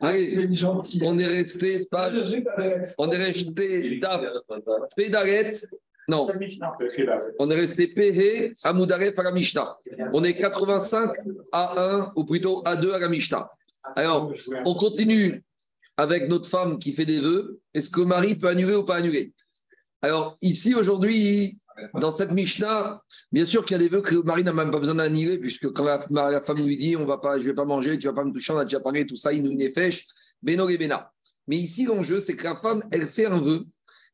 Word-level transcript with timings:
Allez, 0.00 0.48
on 1.02 1.18
est 1.18 1.26
resté 1.26 1.86
pas. 1.90 2.10
On 2.98 3.10
est 3.10 3.16
resté. 3.16 4.00
Non, 6.08 6.26
on 7.38 7.50
est 7.50 7.54
resté 7.54 7.86
Péhé 7.86 8.52
à 8.64 8.72
Moudaref 8.72 9.16
à 9.18 9.22
la 9.22 9.30
Mishnah. 9.30 9.76
On 10.12 10.24
est 10.24 10.36
85 10.36 11.12
à 11.52 11.80
1, 12.00 12.12
ou 12.16 12.24
plutôt 12.24 12.62
à 12.64 12.74
2 12.74 12.92
à 12.92 12.98
la 12.98 13.08
Mishnah. 13.08 13.48
Alors, 13.94 14.32
on 14.64 14.74
continue 14.74 15.44
avec 15.96 16.28
notre 16.28 16.48
femme 16.48 16.80
qui 16.80 16.92
fait 16.92 17.04
des 17.04 17.20
vœux. 17.20 17.60
Est-ce 17.74 17.90
que 17.90 18.00
Marie 18.00 18.34
peut 18.34 18.48
annuler 18.48 18.74
ou 18.74 18.84
pas 18.84 18.96
annuler? 18.96 19.32
Alors, 20.02 20.36
ici, 20.42 20.74
aujourd'hui, 20.74 21.59
dans 21.94 22.10
cette 22.10 22.32
Mishnah, 22.32 23.02
bien 23.32 23.44
sûr 23.44 23.64
qu'il 23.64 23.74
y 23.74 23.76
a 23.76 23.78
des 23.78 23.88
vœux 23.88 24.02
que 24.02 24.16
Marie 24.16 24.44
n'a 24.44 24.52
même 24.52 24.70
pas 24.70 24.78
besoin 24.78 24.96
d'annuler, 24.96 25.38
puisque 25.38 25.70
quand 25.72 25.84
la, 25.84 26.40
femme 26.40 26.64
lui 26.64 26.76
dit 26.76 26.96
on 26.96 27.04
va 27.04 27.18
pas, 27.18 27.38
Je 27.38 27.44
vais 27.44 27.54
pas 27.54 27.64
manger, 27.64 27.98
tu 27.98 28.06
vas 28.06 28.12
pas 28.12 28.24
me 28.24 28.32
toucher, 28.32 28.52
on 28.52 28.58
a 28.58 28.64
déjà 28.64 28.80
parlé, 28.80 29.06
tout 29.06 29.16
ça, 29.16 29.32
il 29.32 29.42
nous 29.42 29.54
nefesh, 29.54 30.06
beno 30.42 30.66
bena. 30.66 31.12
Mais 31.46 31.56
ici, 31.56 31.84
l'enjeu, 31.84 32.18
c'est 32.18 32.36
que 32.36 32.44
la 32.44 32.54
femme, 32.54 32.82
elle 32.90 33.08
fait 33.08 33.26
un 33.26 33.40
vœu 33.40 33.64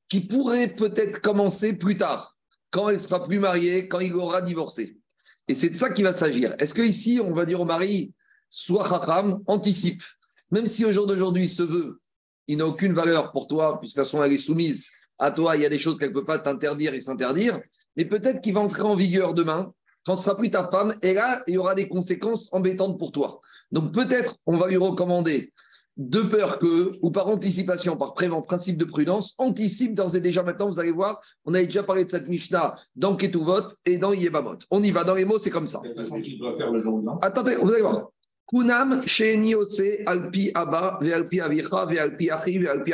qui 0.09 0.21
pourrait 0.21 0.75
peut-être 0.75 1.21
commencer 1.21 1.73
plus 1.73 1.97
tard, 1.97 2.37
quand 2.71 2.89
elle 2.89 3.01
sera 3.01 3.23
plus 3.23 3.39
mariée, 3.39 3.89
quand 3.89 4.01
il 4.01 4.15
aura 4.15 4.43
divorcé. 4.43 4.99
Et 5.49 5.55
c'est 5.55 5.71
de 5.71 5.77
ça 5.77 5.91
qu'il 5.91 6.05
va 6.05 6.13
s'agir. 6.13 6.55
Est-ce 6.59 6.75
que 6.75 6.83
ici, 6.83 7.21
on 7.23 7.33
va 7.33 7.45
dire 7.45 7.61
au 7.61 7.65
mari, 7.65 8.13
soit 8.51 8.87
haram, 8.93 9.43
anticipe, 9.47 10.03
même 10.51 10.67
si 10.67 10.85
au 10.85 10.93
jour 10.93 11.07
d'aujourd'hui, 11.07 11.49
ce 11.49 11.63
vœu, 11.63 12.01
il 12.49 12.59
n'a 12.59 12.67
aucune 12.67 12.95
valeur 12.95 13.33
pour 13.33 13.49
toi, 13.49 13.79
puisque 13.81 13.97
de 13.97 14.03
toute 14.03 14.11
façon, 14.11 14.23
elle 14.23 14.33
est 14.33 14.39
soumise 14.39 14.87
à 15.19 15.31
toi, 15.31 15.57
il 15.57 15.63
y 15.63 15.67
a 15.67 15.69
des 15.69 15.79
choses 15.79 15.99
qu'elle 15.99 16.11
ne 16.11 16.15
peut 16.15 16.25
pas 16.25 16.39
t'interdire 16.39 16.95
et 16.95 17.01
s'interdire, 17.01 17.61
mais 17.97 18.05
peut-être 18.05 18.41
qu'il 18.41 18.55
va 18.55 18.61
entrer 18.61 18.83
en 18.83 18.97
vigueur 18.97 19.35
demain, 19.35 19.73
quand 20.05 20.17
ce 20.17 20.25
sera 20.25 20.37
plus 20.37 20.51
ta 20.51 20.69
femme, 20.69 20.95
et 21.03 21.15
là, 21.15 21.43
il 21.47 21.55
y 21.55 21.59
aura 21.59 21.75
des 21.75 21.89
conséquences 21.89 22.49
embêtantes 22.53 22.99
pour 22.99 23.13
toi. 23.13 23.41
Donc 23.73 23.93
peut-être 23.93 24.37
on 24.47 24.57
va 24.57 24.69
lui 24.69 24.77
recommander, 24.77 25.53
de 25.97 26.21
peur 26.21 26.59
que, 26.59 26.93
ou 27.01 27.11
par 27.11 27.27
anticipation, 27.29 27.97
par 27.97 28.13
prévent, 28.15 28.43
principe 28.43 28.77
de 28.77 28.85
prudence, 28.85 29.35
anticipe 29.39 29.95
d'ores 29.95 30.15
et 30.15 30.21
déjà 30.21 30.43
maintenant, 30.43 30.69
vous 30.69 30.79
allez 30.79 30.93
voir, 30.93 31.21
on 31.45 31.55
avait 31.55 31.67
déjà 31.67 31.83
parlé 31.83 32.05
de 32.05 32.11
cette 32.11 32.29
Mishnah 32.29 32.77
dans 32.95 33.17
Ketuvot 33.17 33.69
et 33.85 33.97
dans 33.97 34.13
Yevamot. 34.13 34.59
On 34.71 34.83
y 34.83 34.91
va, 34.91 35.05
dans 35.05 35.15
les 35.15 35.25
mots, 35.25 35.39
c'est 35.39 35.51
comme 35.51 35.67
ça. 35.67 35.81
Attendez, 37.23 37.57
vous 37.57 37.73
allez 37.73 37.83
voir. 37.83 38.11
Kunam, 38.47 39.01
Alpi 40.07 40.51
Abba, 40.55 40.99
Vealpi 41.01 41.41
Avicha, 41.41 41.87
Vealpi 41.87 42.31
Achi, 42.31 42.59
Vealpi 42.59 42.93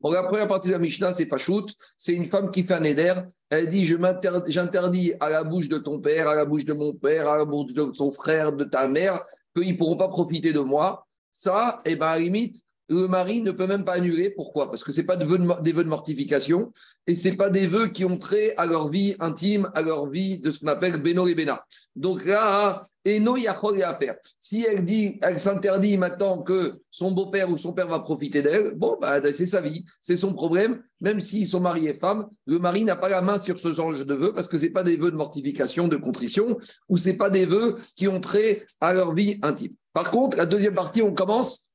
Bon, 0.00 0.10
la 0.10 0.22
première 0.22 0.48
partie 0.48 0.68
de 0.68 0.72
la 0.72 0.78
Mishnah, 0.78 1.12
c'est 1.12 1.26
Pachout. 1.26 1.66
C'est 1.98 2.14
une 2.14 2.24
femme 2.24 2.50
qui 2.50 2.64
fait 2.64 2.74
un 2.74 2.84
éder. 2.84 3.14
Elle 3.50 3.68
dit 3.68 3.84
J'interdis 3.84 5.12
à 5.20 5.28
la 5.28 5.44
bouche 5.44 5.68
de 5.68 5.76
ton 5.76 6.00
père, 6.00 6.26
à 6.26 6.34
la 6.34 6.46
bouche 6.46 6.64
de 6.64 6.72
mon 6.72 6.94
père, 6.94 7.28
à 7.28 7.36
la 7.38 7.44
bouche 7.44 7.74
de 7.74 7.84
ton 7.84 8.10
frère, 8.10 8.52
de 8.54 8.64
ta 8.64 8.88
mère, 8.88 9.22
qu'ils 9.54 9.72
ne 9.72 9.76
pourront 9.76 9.98
pas 9.98 10.08
profiter 10.08 10.54
de 10.54 10.60
moi. 10.60 11.06
Ça, 11.32 11.78
et 11.84 11.92
eh 11.92 11.96
ben, 11.96 12.06
à 12.06 12.14
la 12.14 12.20
limite, 12.20 12.62
le 12.90 13.06
mari 13.06 13.40
ne 13.40 13.52
peut 13.52 13.68
même 13.68 13.84
pas 13.84 13.94
annuler. 13.94 14.30
Pourquoi? 14.30 14.68
Parce 14.68 14.82
que 14.82 14.90
ce 14.90 15.00
n'est 15.00 15.06
pas 15.06 15.16
des 15.16 15.24
vœux, 15.24 15.38
de, 15.38 15.82
mortification 15.84 16.72
et 17.06 17.14
ce 17.14 17.28
n'est 17.28 17.36
pas 17.36 17.48
des 17.48 17.68
vœux 17.68 17.88
qui 17.88 18.04
ont 18.04 18.18
trait 18.18 18.52
à 18.56 18.66
leur 18.66 18.88
vie 18.88 19.14
intime, 19.20 19.70
à 19.74 19.82
leur 19.82 20.10
vie 20.10 20.40
de 20.40 20.50
ce 20.50 20.58
qu'on 20.58 20.66
appelle 20.66 21.00
Beno 21.00 21.28
et 21.28 21.36
Bena. 21.36 21.64
Donc 21.94 22.24
là, 22.24 22.82
Eno 23.06 23.36
Yachol 23.36 23.80
à 23.82 23.94
faire. 23.94 24.16
Si 24.40 24.66
elle 24.68 24.84
dit, 24.84 25.18
elle 25.22 25.38
s'interdit 25.38 25.96
maintenant 25.98 26.42
que 26.42 26.80
son 26.90 27.12
beau-père 27.12 27.48
ou 27.48 27.56
son 27.56 27.72
père 27.72 27.86
va 27.86 28.00
profiter 28.00 28.42
d'elle, 28.42 28.74
bon, 28.74 28.98
bah, 29.00 29.20
c'est 29.32 29.46
sa 29.46 29.60
vie, 29.60 29.84
c'est 30.00 30.16
son 30.16 30.34
problème. 30.34 30.82
Même 31.00 31.20
s'ils 31.20 31.46
sont 31.46 31.60
mariés 31.60 31.90
et 31.90 31.98
femmes, 31.98 32.26
le 32.46 32.58
mari 32.58 32.84
n'a 32.84 32.96
pas 32.96 33.08
la 33.08 33.22
main 33.22 33.38
sur 33.38 33.58
ce 33.60 33.72
genre 33.72 33.92
de 33.92 34.14
vœux 34.14 34.32
parce 34.34 34.48
que 34.48 34.58
ce 34.58 34.64
n'est 34.64 34.72
pas 34.72 34.82
des 34.82 34.96
vœux 34.96 35.12
de 35.12 35.16
mortification, 35.16 35.86
de 35.86 35.96
contrition, 35.96 36.58
ou 36.88 36.96
ce 36.96 37.08
n'est 37.08 37.16
pas 37.16 37.30
des 37.30 37.46
vœux 37.46 37.76
qui 37.96 38.08
ont 38.08 38.20
trait 38.20 38.66
à 38.80 38.94
leur 38.94 39.14
vie 39.14 39.38
intime. 39.42 39.74
Par 39.92 40.10
contre, 40.10 40.36
la 40.36 40.46
deuxième 40.46 40.74
partie, 40.74 41.02
on 41.02 41.14
commence 41.14 41.69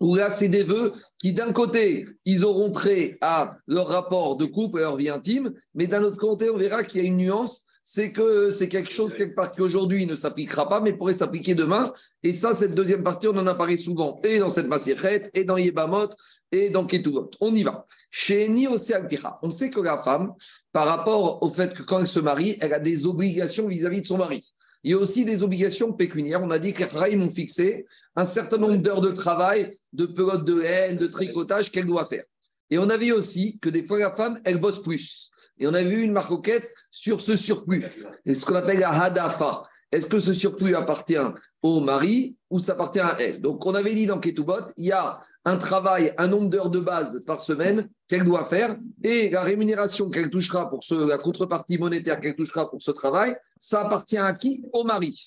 où 0.00 0.16
là, 0.16 0.30
c'est 0.30 0.48
des 0.48 0.62
vœux 0.62 0.92
qui, 1.18 1.32
d'un 1.32 1.52
côté, 1.52 2.06
ils 2.24 2.44
auront 2.44 2.72
trait 2.72 3.16
à 3.20 3.56
leur 3.66 3.88
rapport 3.88 4.36
de 4.36 4.44
couple 4.44 4.78
et 4.78 4.82
leur 4.82 4.96
vie 4.96 5.08
intime, 5.08 5.52
mais 5.74 5.86
d'un 5.86 6.02
autre 6.02 6.18
côté, 6.18 6.50
on 6.50 6.58
verra 6.58 6.84
qu'il 6.84 7.00
y 7.00 7.04
a 7.04 7.06
une 7.06 7.16
nuance, 7.16 7.66
c'est 7.86 8.12
que 8.12 8.48
c'est 8.48 8.68
quelque 8.68 8.90
chose, 8.90 9.12
quelque 9.12 9.34
part, 9.34 9.52
qui 9.52 9.60
aujourd'hui 9.60 10.06
ne 10.06 10.16
s'appliquera 10.16 10.68
pas, 10.70 10.80
mais 10.80 10.94
pourrait 10.94 11.12
s'appliquer 11.12 11.54
demain. 11.54 11.92
Et 12.22 12.32
ça, 12.32 12.54
cette 12.54 12.74
deuxième 12.74 13.04
partie, 13.04 13.28
on 13.28 13.36
en 13.36 13.46
a 13.46 13.54
parlé 13.54 13.76
souvent, 13.76 14.20
et 14.24 14.38
dans 14.38 14.48
cette 14.48 14.68
Masirette, 14.68 15.30
et 15.34 15.44
dans 15.44 15.58
Yebamot, 15.58 16.08
et 16.50 16.70
dans 16.70 16.86
Ketuvot. 16.86 17.30
On 17.40 17.54
y 17.54 17.62
va. 17.62 17.84
Chez 18.10 18.48
Niosé 18.48 18.94
on 19.42 19.50
sait 19.50 19.68
que 19.68 19.80
la 19.80 19.98
femme, 19.98 20.32
par 20.72 20.86
rapport 20.86 21.42
au 21.42 21.50
fait 21.50 21.74
que 21.74 21.82
quand 21.82 22.00
elle 22.00 22.06
se 22.06 22.20
marie, 22.20 22.56
elle 22.60 22.72
a 22.72 22.78
des 22.78 23.06
obligations 23.06 23.68
vis 23.68 23.84
à 23.84 23.90
-vis 23.90 24.00
de 24.00 24.06
son 24.06 24.16
mari. 24.16 24.42
Il 24.84 24.90
y 24.90 24.94
a 24.94 24.98
aussi 24.98 25.24
des 25.24 25.42
obligations 25.42 25.94
pécuniaires. 25.94 26.42
On 26.42 26.50
a 26.50 26.58
dit 26.58 26.74
que 26.74 26.82
les 26.82 26.88
travailleurs 26.88 27.18
m'ont 27.18 27.30
fixé 27.30 27.86
un 28.14 28.26
certain 28.26 28.58
nombre 28.58 28.76
d'heures 28.76 29.00
de 29.00 29.10
travail, 29.10 29.74
de 29.94 30.04
pelote 30.04 30.44
de 30.44 30.60
haine, 30.60 30.98
de 30.98 31.06
tricotage 31.06 31.72
qu'elle 31.72 31.86
doit 31.86 32.04
faire. 32.04 32.24
Et 32.70 32.76
on 32.76 32.90
a 32.90 32.98
vu 32.98 33.10
aussi 33.12 33.58
que 33.58 33.70
des 33.70 33.82
fois, 33.82 33.98
la 33.98 34.12
femme, 34.14 34.38
elle 34.44 34.60
bosse 34.60 34.82
plus. 34.82 35.30
Et 35.58 35.66
on 35.66 35.72
a 35.72 35.82
vu 35.82 36.02
une 36.02 36.12
marcoquette 36.12 36.70
sur 36.90 37.20
ce 37.20 37.34
surplus, 37.34 37.84
et 38.26 38.34
ce 38.34 38.44
qu'on 38.44 38.56
appelle 38.56 38.80
la 38.80 38.90
hadafa. 38.90 39.62
Est-ce 39.90 40.06
que 40.06 40.18
ce 40.18 40.32
surplus 40.32 40.74
appartient 40.74 41.16
au 41.62 41.80
mari 41.80 42.36
ou 42.54 42.60
ça 42.60 42.74
appartient 42.74 43.00
à 43.00 43.16
elle 43.18 43.40
Donc, 43.40 43.66
on 43.66 43.74
avait 43.74 43.94
dit 43.94 44.06
dans 44.06 44.20
Ketubot, 44.20 44.70
il 44.76 44.86
y 44.86 44.92
a 44.92 45.20
un 45.44 45.56
travail, 45.56 46.14
un 46.18 46.28
nombre 46.28 46.48
d'heures 46.48 46.70
de 46.70 46.78
base 46.78 47.20
par 47.26 47.40
semaine 47.40 47.88
qu'elle 48.06 48.22
doit 48.22 48.44
faire 48.44 48.76
et 49.02 49.28
la 49.28 49.42
rémunération 49.42 50.08
qu'elle 50.08 50.30
touchera 50.30 50.70
pour 50.70 50.84
ce, 50.84 50.94
la 50.94 51.18
contrepartie 51.18 51.78
monétaire 51.78 52.20
qu'elle 52.20 52.36
touchera 52.36 52.70
pour 52.70 52.80
ce 52.80 52.92
travail, 52.92 53.36
ça 53.58 53.80
appartient 53.80 54.18
à 54.18 54.32
qui? 54.34 54.64
Au 54.72 54.84
mari. 54.84 55.20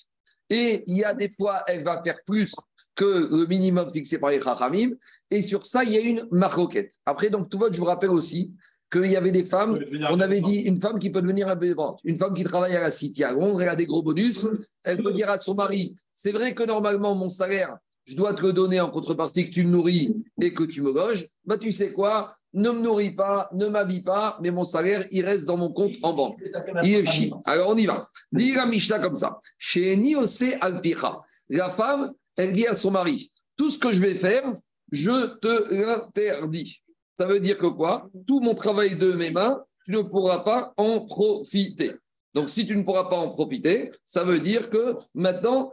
Et 0.48 0.84
il 0.86 0.96
y 0.96 1.04
a 1.04 1.12
des 1.12 1.30
fois, 1.30 1.64
elle 1.66 1.84
va 1.84 2.02
faire 2.02 2.16
plus 2.26 2.54
que 2.96 3.28
le 3.30 3.44
minimum 3.44 3.90
fixé 3.90 4.18
par 4.18 4.30
les 4.30 4.40
Chachamim. 4.40 4.92
Et 5.30 5.42
sur 5.42 5.66
ça, 5.66 5.84
il 5.84 5.92
y 5.92 5.98
a 5.98 6.00
une 6.00 6.26
maroquette. 6.30 6.94
Après, 7.04 7.28
donc, 7.28 7.50
tout 7.50 7.58
vote, 7.58 7.74
je 7.74 7.78
vous 7.78 7.84
rappelle 7.84 8.08
aussi 8.08 8.54
qu'il 8.90 9.10
y 9.10 9.16
avait 9.16 9.30
des 9.30 9.44
femmes, 9.44 9.78
on 10.10 10.20
avait 10.20 10.40
dit 10.40 10.56
une 10.56 10.80
femme 10.80 10.98
qui 10.98 11.10
peut 11.10 11.20
devenir 11.22 11.48
indépendante, 11.48 12.00
une 12.04 12.16
femme 12.16 12.34
qui 12.34 12.44
travaille 12.44 12.74
à 12.76 12.80
la 12.80 12.90
City 12.90 13.22
à 13.24 13.32
Londres, 13.32 13.60
elle 13.60 13.68
a 13.68 13.76
des 13.76 13.86
gros 13.86 14.02
bonus, 14.02 14.46
elle 14.82 15.02
peut 15.02 15.12
dire 15.12 15.28
à 15.28 15.38
son 15.38 15.54
mari, 15.54 15.96
c'est 16.12 16.32
vrai 16.32 16.54
que 16.54 16.62
normalement 16.62 17.14
mon 17.14 17.28
salaire, 17.28 17.76
je 18.06 18.16
dois 18.16 18.32
te 18.32 18.42
le 18.42 18.52
donner 18.52 18.80
en 18.80 18.90
contrepartie 18.90 19.50
que 19.50 19.54
tu 19.54 19.64
me 19.64 19.70
nourris 19.70 20.14
et 20.40 20.54
que 20.54 20.64
tu 20.64 20.80
me 20.80 20.92
loges, 20.92 21.26
bah 21.44 21.58
tu 21.58 21.72
sais 21.72 21.92
quoi, 21.92 22.34
ne 22.54 22.70
me 22.70 22.80
nourris 22.80 23.14
pas, 23.14 23.50
ne 23.52 23.66
m'habille 23.66 24.02
pas, 24.02 24.38
mais 24.40 24.50
mon 24.50 24.64
salaire, 24.64 25.06
il 25.10 25.24
reste 25.24 25.44
dans 25.44 25.58
mon 25.58 25.70
compte 25.70 25.92
en 26.02 26.14
banque. 26.14 26.38
Il 26.82 26.94
est. 26.94 27.30
Alors 27.44 27.68
on 27.68 27.76
y 27.76 27.84
va. 27.84 28.08
Dis 28.32 28.52
la 28.52 28.64
Mishnah 28.64 29.00
comme 29.00 29.14
ça. 29.14 29.38
Chez 29.58 29.96
Niose 29.96 30.44
Alpicha, 30.60 31.20
la 31.50 31.68
femme, 31.70 32.14
elle 32.36 32.54
dit 32.54 32.66
à 32.66 32.74
son 32.74 32.90
mari, 32.90 33.30
tout 33.56 33.70
ce 33.70 33.78
que 33.78 33.92
je 33.92 34.00
vais 34.00 34.16
faire, 34.16 34.56
je 34.90 35.26
te 35.36 35.74
l'interdis. 35.74 36.80
Ça 37.18 37.26
veut 37.26 37.40
dire 37.40 37.58
que 37.58 37.66
quoi? 37.66 38.08
Tout 38.28 38.38
mon 38.38 38.54
travail 38.54 38.94
de 38.94 39.10
mes 39.10 39.32
mains, 39.32 39.64
tu 39.84 39.90
ne 39.90 40.02
pourras 40.02 40.44
pas 40.44 40.72
en 40.76 41.00
profiter. 41.04 41.90
Donc, 42.32 42.48
si 42.48 42.64
tu 42.64 42.76
ne 42.76 42.84
pourras 42.84 43.08
pas 43.10 43.16
en 43.16 43.30
profiter, 43.30 43.90
ça 44.04 44.22
veut 44.22 44.38
dire 44.38 44.70
que 44.70 44.94
maintenant, 45.16 45.72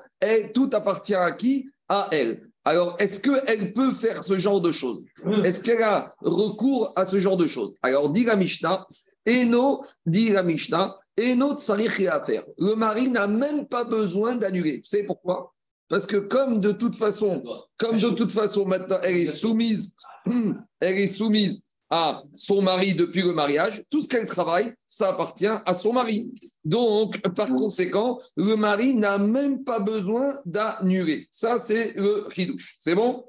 tout 0.56 0.72
appartient 0.74 1.14
à 1.14 1.32
qui? 1.34 1.70
À 1.88 2.08
elle. 2.12 2.42
Alors, 2.64 2.96
est-ce 2.98 3.20
qu'elle 3.20 3.74
peut 3.74 3.92
faire 3.92 4.24
ce 4.24 4.40
genre 4.40 4.60
de 4.60 4.72
choses? 4.72 5.06
Est-ce 5.44 5.62
qu'elle 5.62 5.84
a 5.84 6.16
recours 6.22 6.92
à 6.96 7.06
ce 7.06 7.20
genre 7.20 7.38
de 7.38 7.46
choses? 7.46 7.76
Alors, 7.84 8.10
dit 8.10 8.24
la 8.24 8.36
Mishnah, 8.36 8.88
Eno, 9.28 9.84
dit 10.08 10.32
la 10.32 10.42
Mishnah, 10.42 10.98
Eno 11.20 11.54
à 11.54 12.26
faire. 12.26 12.44
Le 12.58 12.74
mari 12.74 13.12
n'a 13.12 13.28
même 13.28 13.68
pas 13.68 13.84
besoin 13.84 14.36
d'annuler. 14.36 14.78
Vous 14.78 14.86
savez 14.86 15.04
pourquoi? 15.04 15.54
Parce 15.90 16.06
que 16.06 16.18
comme 16.18 16.60
de 16.60 16.72
toute 16.72 16.96
façon, 16.96 17.44
comme 17.78 17.98
de 17.98 18.10
toute 18.10 18.32
façon 18.32 18.66
maintenant 18.66 18.98
elle 19.04 19.18
est 19.18 19.26
soumise 19.26 19.96
elle 20.80 21.00
est 21.00 21.08
soumise 21.08 21.62
à 21.90 22.24
son 22.34 22.62
mari 22.62 22.96
depuis 22.96 23.22
le 23.22 23.34
mariage, 23.34 23.84
tout 23.92 24.02
ce 24.02 24.08
qu'elle 24.08 24.26
travaille, 24.26 24.74
ça 24.88 25.10
appartient 25.10 25.46
à 25.46 25.74
son 25.74 25.94
mari. 25.94 26.34
Donc, 26.64 27.22
par 27.36 27.48
conséquent, 27.48 28.20
le 28.36 28.56
mari 28.56 28.96
n'a 28.96 29.18
même 29.18 29.64
pas 29.64 29.80
besoin 29.80 30.40
d'annuler. 30.46 31.28
Ça, 31.30 31.60
c'est 31.60 31.94
le 31.96 32.26
ridouche. 32.28 32.76
C'est 32.80 32.96
bon? 32.96 33.24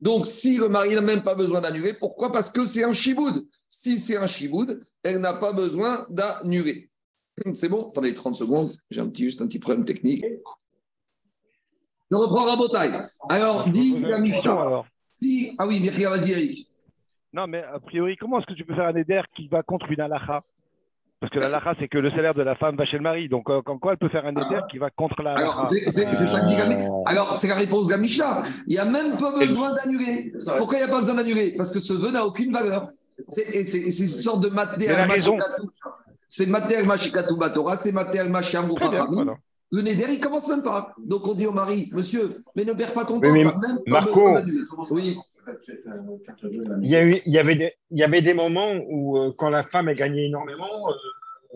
Donc, 0.00 0.26
si 0.26 0.56
le 0.56 0.68
mari 0.68 0.94
n'a 0.94 1.02
même 1.02 1.22
pas 1.22 1.34
besoin 1.34 1.60
d'annuler, 1.60 1.94
pourquoi? 1.94 2.32
Parce 2.32 2.50
que 2.50 2.64
c'est 2.64 2.82
un 2.82 2.92
chiboud. 2.92 3.46
Si 3.68 3.98
c'est 3.98 4.16
un 4.16 4.26
chiboud, 4.26 4.80
elle 5.02 5.18
n'a 5.18 5.34
pas 5.34 5.52
besoin 5.52 6.06
d'annuler. 6.10 6.90
C'est 7.54 7.68
bon? 7.68 7.88
Attendez 7.90 8.12
30 8.12 8.36
secondes, 8.36 8.72
j'ai 8.90 9.00
un 9.00 9.08
petit, 9.08 9.24
juste 9.24 9.40
un 9.40 9.46
petit 9.46 9.60
problème 9.60 9.84
technique. 9.84 10.24
Je 12.10 12.16
reprends 12.16 12.44
Rabotaille. 12.44 13.00
Alors, 13.28 13.68
dis 13.68 14.00
la 14.00 14.18
Mishnah. 14.18 14.82
Si, 15.08 15.54
ah 15.58 15.66
oui, 15.66 15.88
vas-y, 15.88 16.32
Eric. 16.32 16.66
Non, 17.32 17.46
mais 17.46 17.62
a 17.62 17.78
priori, 17.78 18.16
comment 18.16 18.40
est-ce 18.40 18.46
que 18.46 18.54
tu 18.54 18.64
peux 18.64 18.74
faire 18.74 18.86
un 18.86 18.96
éder 18.96 19.20
qui 19.36 19.46
va 19.46 19.62
contre 19.62 19.90
une 19.92 20.00
halakha 20.00 20.42
Parce 21.20 21.32
que 21.32 21.38
la 21.38 21.46
halakha, 21.46 21.74
c'est 21.78 21.86
que 21.86 21.98
le 21.98 22.10
salaire 22.10 22.34
de 22.34 22.42
la 22.42 22.56
femme 22.56 22.74
va 22.76 22.84
chez 22.84 22.96
le 22.96 23.04
mari. 23.04 23.28
Donc, 23.28 23.48
euh, 23.48 23.62
en 23.64 23.78
quoi 23.78 23.92
elle 23.92 23.98
peut 23.98 24.08
faire 24.08 24.26
un 24.26 24.32
éder 24.32 24.60
qui 24.68 24.78
va 24.78 24.90
contre 24.90 25.22
la 25.22 25.34
Alors, 25.34 25.66
c'est 25.66 25.88
ça 25.90 26.04
que 26.04 26.46
dit 26.46 26.56
Alors, 27.06 27.36
c'est 27.36 27.46
la 27.46 27.54
réponse 27.54 27.86
de 27.86 27.94
Misha. 27.94 28.42
Il 28.66 28.72
n'y 28.72 28.78
a 28.78 28.84
même 28.84 29.16
pas 29.16 29.38
besoin 29.38 29.72
d'annuler. 29.74 30.32
Pourquoi 30.58 30.78
il 30.78 30.84
n'y 30.84 30.88
a 30.88 30.92
pas 30.92 31.00
besoin 31.00 31.14
d'annuler? 31.14 31.54
Parce 31.56 31.70
que 31.70 31.78
ce 31.78 31.94
vœu 31.94 32.10
n'a 32.10 32.26
aucune 32.26 32.52
valeur. 32.52 32.88
C'est 33.28 33.60
une 33.60 34.08
sorte 34.08 34.40
de 34.40 34.48
matériel. 34.48 35.08
C'est 36.26 36.46
matériel 36.46 36.86
Machikatou 36.86 37.36
Batora, 37.36 37.74
c'est 37.74 37.92
matériel 37.92 38.30
Machiamou 38.30 38.76
Le 39.72 39.82
Neder, 39.82 40.06
il 40.10 40.20
commence 40.20 40.48
même 40.48 40.62
pas. 40.62 40.94
Donc 40.98 41.26
on 41.26 41.34
dit 41.34 41.46
au 41.46 41.52
mari, 41.52 41.88
monsieur, 41.92 42.42
mais 42.56 42.64
ne 42.64 42.72
perds 42.72 42.92
pas 42.92 43.04
ton 43.04 43.20
temps. 43.20 43.32
mais 43.32 43.44
même 43.44 43.52
Marco, 43.86 44.36
oui. 44.90 45.16
Il 46.82 46.88
y, 46.88 46.96
a 46.96 47.04
eu, 47.04 47.16
il, 47.26 47.32
y 47.32 47.38
avait 47.38 47.54
des, 47.54 47.72
il 47.90 47.98
y 47.98 48.02
avait 48.02 48.22
des 48.22 48.34
moments 48.34 48.72
où, 48.88 49.18
euh, 49.18 49.32
quand 49.36 49.50
la 49.50 49.64
femme 49.64 49.88
a 49.88 49.94
gagné 49.94 50.26
énormément. 50.26 50.88
euh, 50.88 50.92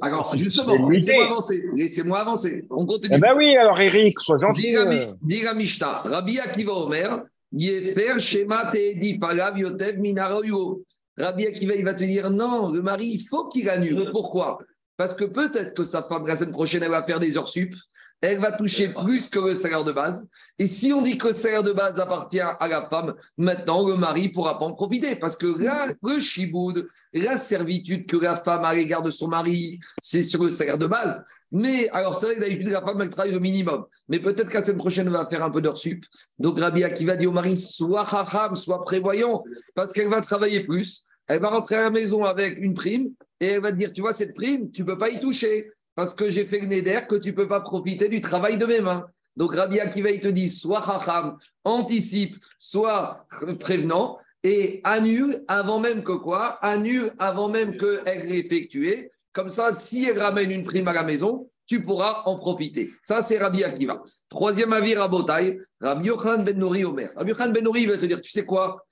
Alors 0.01 0.27
c'est 0.27 0.39
justement, 0.39 0.89
laissez-moi 0.89 1.27
avancer. 1.27 1.65
Laissez-moi 1.77 2.19
avancer. 2.19 2.67
On 2.71 2.87
continue. 2.87 3.15
Eh 3.17 3.19
ben 3.19 3.35
oui, 3.37 3.57
alors 3.57 3.81
Eric, 3.81 4.19
sois 4.21 4.39
gentil. 4.39 4.63
Dit 4.63 5.43
la, 5.43 5.55
euh. 5.55 6.11
Rabbi 6.11 6.39
Akiva 6.41 6.73
Omer, 6.73 7.23
Yefer 7.53 8.19
Shema 8.19 8.73
Falav 9.21 9.59
Yotev 9.59 9.99
Minaroyo. 9.99 10.83
Rabbi 11.17 11.47
Akiva, 11.47 11.75
il 11.75 11.85
va 11.85 11.95
te 11.95 12.05
dire 12.05 12.31
non, 12.31 12.73
le 12.73 12.83
mari, 12.83 13.07
il 13.07 13.21
faut 13.29 13.49
qu'il 13.49 13.69
annule. 13.69 14.09
Pourquoi? 14.11 14.59
Parce 14.97 15.15
que 15.15 15.25
peut-être 15.25 15.75
que 15.75 15.85
sa 15.85 16.03
femme, 16.03 16.27
la 16.27 16.37
semaine 16.37 16.53
prochaine, 16.53 16.83
elle 16.83 16.91
va 16.91 17.03
faire 17.03 17.19
des 17.21 17.37
heures 17.37 17.49
sup, 17.49 17.75
elle 18.21 18.39
va 18.39 18.53
toucher 18.53 18.89
plus 18.89 19.29
que 19.29 19.39
le 19.39 19.55
salaire 19.55 19.85
de 19.85 19.93
base. 19.93 20.27
Et 20.59 20.67
si 20.67 20.93
on 20.93 21.03
dit 21.03 21.19
que 21.19 21.29
le 21.29 21.33
salaire 21.33 21.63
de 21.63 21.73
base 21.73 22.01
appartient 22.01 22.41
à 22.41 22.69
la 22.69 22.89
femme, 22.89 23.15
maintenant, 23.37 23.87
le 23.87 23.97
mari 23.97 24.29
ne 24.29 24.33
pourra 24.33 24.59
pas 24.59 24.65
en 24.65 24.75
profiter. 24.75 25.17
Parce 25.17 25.37
que 25.37 25.47
là, 25.63 25.89
le 26.03 26.21
chiboud, 26.21 26.87
la 27.13 27.37
servitude 27.37 28.07
que 28.07 28.17
la 28.17 28.37
femme 28.37 28.65
a 28.65 28.69
à 28.69 28.75
l'égard 28.75 29.03
de 29.03 29.11
son 29.11 29.29
mari, 29.29 29.79
c'est 30.01 30.23
sur 30.23 30.43
le 30.43 30.51
salaire 30.51 30.79
de 30.79 30.87
base. 30.87 31.23
Mais 31.53 31.89
alors, 31.91 32.15
c'est 32.15 32.27
vrai 32.27 32.37
que 32.37 32.41
d'habitude, 32.41 32.69
la 32.69 32.81
femme, 32.81 33.01
elle 33.01 33.11
travaille 33.11 33.37
au 33.37 33.41
minimum. 33.41 33.85
Mais 34.09 34.19
peut-être 34.19 34.51
qu'à 34.51 34.61
la 34.61 34.65
semaine 34.65 34.79
prochaine, 34.79 35.07
elle 35.07 35.13
va 35.13 35.27
faire 35.27 35.45
un 35.45 35.51
peu 35.51 35.61
d'heures 35.61 35.77
sup. 35.77 36.05
Donc, 36.39 36.59
Rabbi 36.59 36.83
Akiva 36.83 37.17
dit 37.17 37.27
au 37.27 37.33
mari, 37.33 37.57
sois 37.57 38.07
chacham, 38.07 38.57
sois 38.57 38.83
prévoyant, 38.85 39.45
parce 39.75 39.93
qu'elle 39.93 40.09
va 40.09 40.21
travailler 40.21 40.61
plus. 40.61 41.05
Elle 41.27 41.41
va 41.41 41.49
rentrer 41.51 41.77
à 41.77 41.83
la 41.83 41.91
maison 41.91 42.25
avec 42.25 42.59
une 42.59 42.75
prime 42.75 43.11
et 43.41 43.47
elle 43.47 43.61
va 43.61 43.73
te 43.73 43.77
dire, 43.77 43.93
tu 43.93 44.01
vois, 44.01 44.13
cette 44.13 44.35
prime, 44.35 44.71
tu 44.71 44.83
ne 44.83 44.87
peux 44.87 44.99
pas 44.99 45.11
y 45.11 45.21
toucher 45.21 45.71
parce 45.95 46.15
que 46.15 46.29
j'ai 46.31 46.47
fait 46.47 46.61
le 46.61 46.67
neder 46.67 47.01
que 47.09 47.17
tu 47.17 47.31
ne 47.31 47.35
peux 47.35 47.49
pas 47.49 47.61
profiter 47.61 48.09
du 48.09 48.21
travail 48.21 48.59
de 48.59 48.67
mes 48.67 48.81
mains. 48.81 49.07
Donc, 49.37 49.55
Rabbi 49.55 49.81
Akiva, 49.81 50.11
il 50.11 50.21
te 50.21 50.29
dit, 50.29 50.49
sois 50.49 50.83
chacham, 50.83 51.39
anticipe, 51.65 52.37
sois 52.59 53.27
prévenant 53.59 54.19
et 54.43 54.81
annule 54.85 55.43
avant 55.49 55.81
même 55.81 56.05
que 56.05 56.13
quoi? 56.13 56.59
Annule 56.65 57.13
avant 57.19 57.49
même 57.49 57.77
qu'elle 57.77 58.33
ait 58.33 58.39
effectué. 58.39 59.11
Comme 59.33 59.51
ça, 59.51 59.75
si 59.75 60.05
elle 60.05 60.21
ramène 60.21 60.53
une 60.53 60.63
prime 60.63 60.87
à 60.87 60.93
la 60.93 61.03
maison, 61.03 61.51
tu 61.67 61.83
pourras 61.83 62.23
en 62.27 62.37
profiter. 62.37 62.89
Ça, 63.05 63.23
c'est 63.23 63.39
Rabbi 63.39 63.65
Akiva. 63.65 64.03
Troisième 64.29 64.73
avis, 64.73 64.95
Rabotai, 64.95 65.59
Rabbi 65.81 66.09
Yochanan 66.09 66.45
Ben 66.45 66.59
Nouri 66.59 66.85
Omer. 66.85 67.11
Rabbi 67.17 67.31
Yochanan 67.31 67.53
Ben 67.53 67.65
Nouri 67.65 67.87
va 67.87 67.97
te 67.97 68.07
dire, 68.07 68.21
tu 68.21 68.31
sais 68.31 68.45
quoi? 68.45 68.85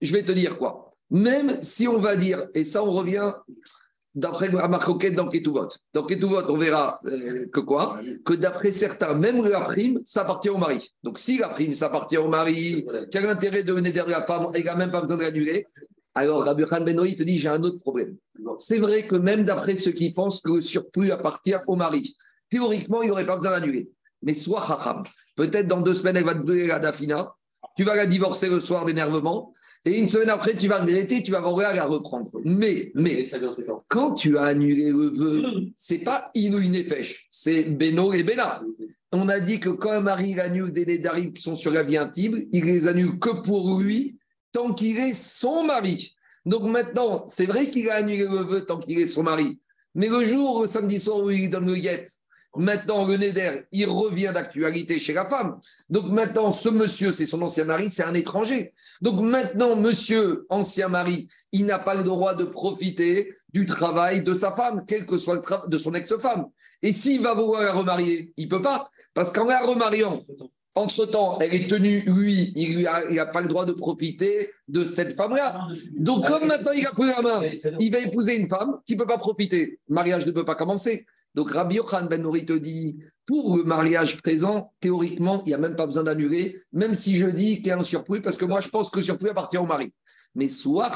Je 0.00 0.12
vais 0.12 0.22
te 0.22 0.32
dire 0.32 0.56
quoi? 0.56 0.90
Même 1.10 1.60
si 1.60 1.88
on 1.88 1.98
va 1.98 2.16
dire, 2.16 2.46
et 2.54 2.64
ça, 2.64 2.84
on 2.84 2.92
revient 2.92 3.32
d'après 4.14 4.50
la 4.50 4.68
marcoquette 4.68 5.14
dans 5.14 5.28
Ketuvot. 5.28 5.68
Dans 5.94 6.04
Ketuvot, 6.04 6.42
on 6.48 6.56
verra 6.56 7.00
euh, 7.06 7.46
que 7.52 7.60
quoi? 7.60 8.00
Que 8.24 8.34
d'après 8.34 8.72
certains, 8.72 9.14
même 9.14 9.44
la 9.44 9.60
prime, 9.60 10.00
ça 10.04 10.22
appartient 10.22 10.50
au 10.50 10.58
mari. 10.58 10.92
Donc, 11.02 11.18
si 11.18 11.38
la 11.38 11.48
prime, 11.48 11.74
ça 11.74 11.86
appartient 11.86 12.18
au 12.18 12.28
mari, 12.28 12.86
quel 13.10 13.26
intérêt 13.26 13.62
de 13.62 13.72
venir 13.72 13.92
derrière 13.92 14.20
la 14.20 14.26
femme, 14.26 14.50
et 14.54 14.62
n'a 14.62 14.74
même 14.74 14.90
besoin 14.90 15.06
de 15.06 15.22
l'annuler? 15.22 15.66
Alors, 16.14 16.44
Rabbi 16.44 16.64
Khan 16.64 16.80
Benoï 16.80 17.14
te 17.14 17.22
dit 17.22 17.38
j'ai 17.38 17.48
un 17.48 17.62
autre 17.62 17.78
problème. 17.78 18.16
C'est 18.58 18.78
vrai 18.78 19.06
que 19.06 19.14
même 19.14 19.44
d'après 19.44 19.76
ceux 19.76 19.92
qui 19.92 20.12
pensent 20.12 20.40
que 20.40 20.52
le 20.52 20.60
surplus 20.60 21.12
appartient 21.12 21.54
au 21.66 21.76
mari, 21.76 22.16
théoriquement, 22.50 23.02
il 23.02 23.06
n'y 23.06 23.10
aurait 23.12 23.26
pas 23.26 23.36
besoin 23.36 23.52
d'annuler. 23.52 23.90
Mais 24.22 24.34
soit 24.34 24.64
Chacham, 24.66 25.04
peut-être 25.36 25.68
dans 25.68 25.80
deux 25.80 25.94
semaines, 25.94 26.16
elle 26.16 26.24
va 26.24 26.34
te 26.34 26.40
brûler 26.40 26.66
la 26.66 26.80
Dafina, 26.80 27.32
tu 27.76 27.84
vas 27.84 27.94
la 27.94 28.06
divorcer 28.06 28.48
le 28.48 28.60
soir 28.60 28.84
d'énervement, 28.84 29.52
et 29.86 29.98
une 29.98 30.08
semaine 30.08 30.28
après, 30.28 30.56
tu 30.56 30.68
vas 30.68 30.80
regretter, 30.80 31.22
tu 31.22 31.30
vas 31.30 31.38
avoir 31.38 31.58
à 31.58 31.72
la 31.72 31.86
reprendre. 31.86 32.30
Mais, 32.44 32.92
mais, 32.94 33.24
quand 33.88 34.12
tu 34.12 34.36
as 34.36 34.42
annulé 34.42 34.90
le 34.90 35.10
vœu, 35.10 35.42
c'est 35.74 35.98
pas 35.98 36.30
Inou 36.34 36.60
Nefesh, 36.60 37.26
c'est 37.30 37.62
Beno 37.62 38.12
et 38.12 38.22
Bena. 38.22 38.62
On 39.12 39.28
a 39.28 39.40
dit 39.40 39.58
que 39.58 39.70
quand 39.70 39.90
un 39.90 40.00
mari 40.00 40.38
annule 40.38 40.72
des 40.72 40.84
nédarim 40.84 41.32
qui 41.32 41.42
sont 41.42 41.56
sur 41.56 41.72
la 41.72 41.82
vie 41.82 41.96
intime, 41.96 42.44
il 42.52 42.64
les 42.64 42.88
annule 42.88 43.18
que 43.18 43.40
pour 43.42 43.80
lui, 43.80 44.18
tant 44.52 44.74
qu'il 44.74 44.98
est 44.98 45.14
son 45.14 45.64
mari. 45.64 46.14
Donc 46.44 46.62
maintenant, 46.64 47.24
c'est 47.26 47.46
vrai 47.46 47.68
qu'il 47.70 47.88
a 47.88 47.96
annulé 47.96 48.24
le 48.24 48.44
vœu 48.44 48.66
tant 48.66 48.78
qu'il 48.78 48.98
est 48.98 49.06
son 49.06 49.22
mari. 49.22 49.60
Mais 49.94 50.08
le 50.08 50.24
jour, 50.24 50.60
le 50.60 50.66
samedi 50.66 51.00
soir 51.00 51.24
où 51.24 51.30
il 51.30 51.48
donne 51.48 51.66
le 51.66 51.74
guet, 51.74 52.04
maintenant 52.56 53.06
le 53.06 53.16
Neder, 53.16 53.62
il 53.72 53.86
revient 53.86 54.30
d'actualité 54.34 54.98
chez 54.98 55.12
la 55.12 55.24
femme. 55.24 55.60
Donc 55.88 56.06
maintenant, 56.06 56.52
ce 56.52 56.68
monsieur, 56.68 57.12
c'est 57.12 57.26
son 57.26 57.42
ancien 57.42 57.64
mari, 57.64 57.88
c'est 57.88 58.04
un 58.04 58.14
étranger. 58.14 58.72
Donc 59.00 59.20
maintenant, 59.20 59.76
monsieur, 59.76 60.46
ancien 60.48 60.88
mari, 60.88 61.28
il 61.52 61.66
n'a 61.66 61.78
pas 61.78 61.94
le 61.94 62.02
droit 62.02 62.34
de 62.34 62.44
profiter 62.44 63.34
du 63.52 63.64
travail 63.64 64.22
de 64.22 64.34
sa 64.34 64.52
femme, 64.52 64.84
quel 64.86 65.06
que 65.06 65.18
soit 65.18 65.34
le 65.34 65.40
travail 65.40 65.68
de 65.68 65.78
son 65.78 65.94
ex-femme. 65.94 66.46
Et 66.82 66.92
s'il 66.92 67.22
va 67.22 67.34
vouloir 67.34 67.62
la 67.62 67.72
remarier, 67.72 68.32
il 68.36 68.48
peut 68.48 68.62
pas. 68.62 68.90
Parce 69.14 69.32
qu'en 69.32 69.44
la 69.44 69.60
remariant, 69.60 70.22
entre-temps, 70.74 71.38
elle 71.40 71.54
est 71.54 71.68
tenue, 71.68 72.02
lui, 72.06 72.52
il 72.54 72.82
n'a 72.82 73.26
pas 73.26 73.42
le 73.42 73.48
droit 73.48 73.64
de 73.64 73.72
profiter 73.72 74.50
de 74.68 74.84
cette 74.84 75.16
femme-là. 75.16 75.66
Donc, 75.98 76.26
comme 76.26 76.46
maintenant 76.46 76.72
il 76.72 76.86
a 76.86 76.92
pris 76.92 77.06
la 77.06 77.22
main, 77.22 77.42
il 77.80 77.90
va 77.90 77.98
épouser 77.98 78.36
une 78.36 78.48
femme 78.48 78.78
qui 78.86 78.94
ne 78.94 79.00
peut 79.00 79.06
pas 79.06 79.18
profiter. 79.18 79.80
Le 79.88 79.94
mariage 79.94 80.26
ne 80.26 80.30
peut 80.32 80.44
pas 80.44 80.54
commencer. 80.54 81.06
Donc, 81.34 81.52
Rabbi 81.52 81.76
Yochan 81.76 82.06
Ben 82.06 82.22
Nouri 82.22 82.44
te 82.44 82.52
dit, 82.52 82.98
pour 83.26 83.56
le 83.56 83.62
mariage 83.62 84.20
présent, 84.20 84.72
théoriquement, 84.80 85.42
il 85.44 85.48
n'y 85.48 85.54
a 85.54 85.58
même 85.58 85.76
pas 85.76 85.86
besoin 85.86 86.02
d'annuler, 86.02 86.56
même 86.72 86.94
si 86.94 87.16
je 87.16 87.26
dis 87.26 87.58
qu'il 87.58 87.68
y 87.68 87.70
a 87.70 87.78
un 87.78 87.82
surplus, 87.82 88.20
parce 88.20 88.36
que 88.36 88.44
moi, 88.44 88.60
je 88.60 88.68
pense 88.68 88.90
que 88.90 88.98
le 88.98 89.04
surplus 89.04 89.30
appartient 89.30 89.58
au 89.58 89.66
mari. 89.66 89.92
Mais 90.34 90.48
soit, 90.48 90.90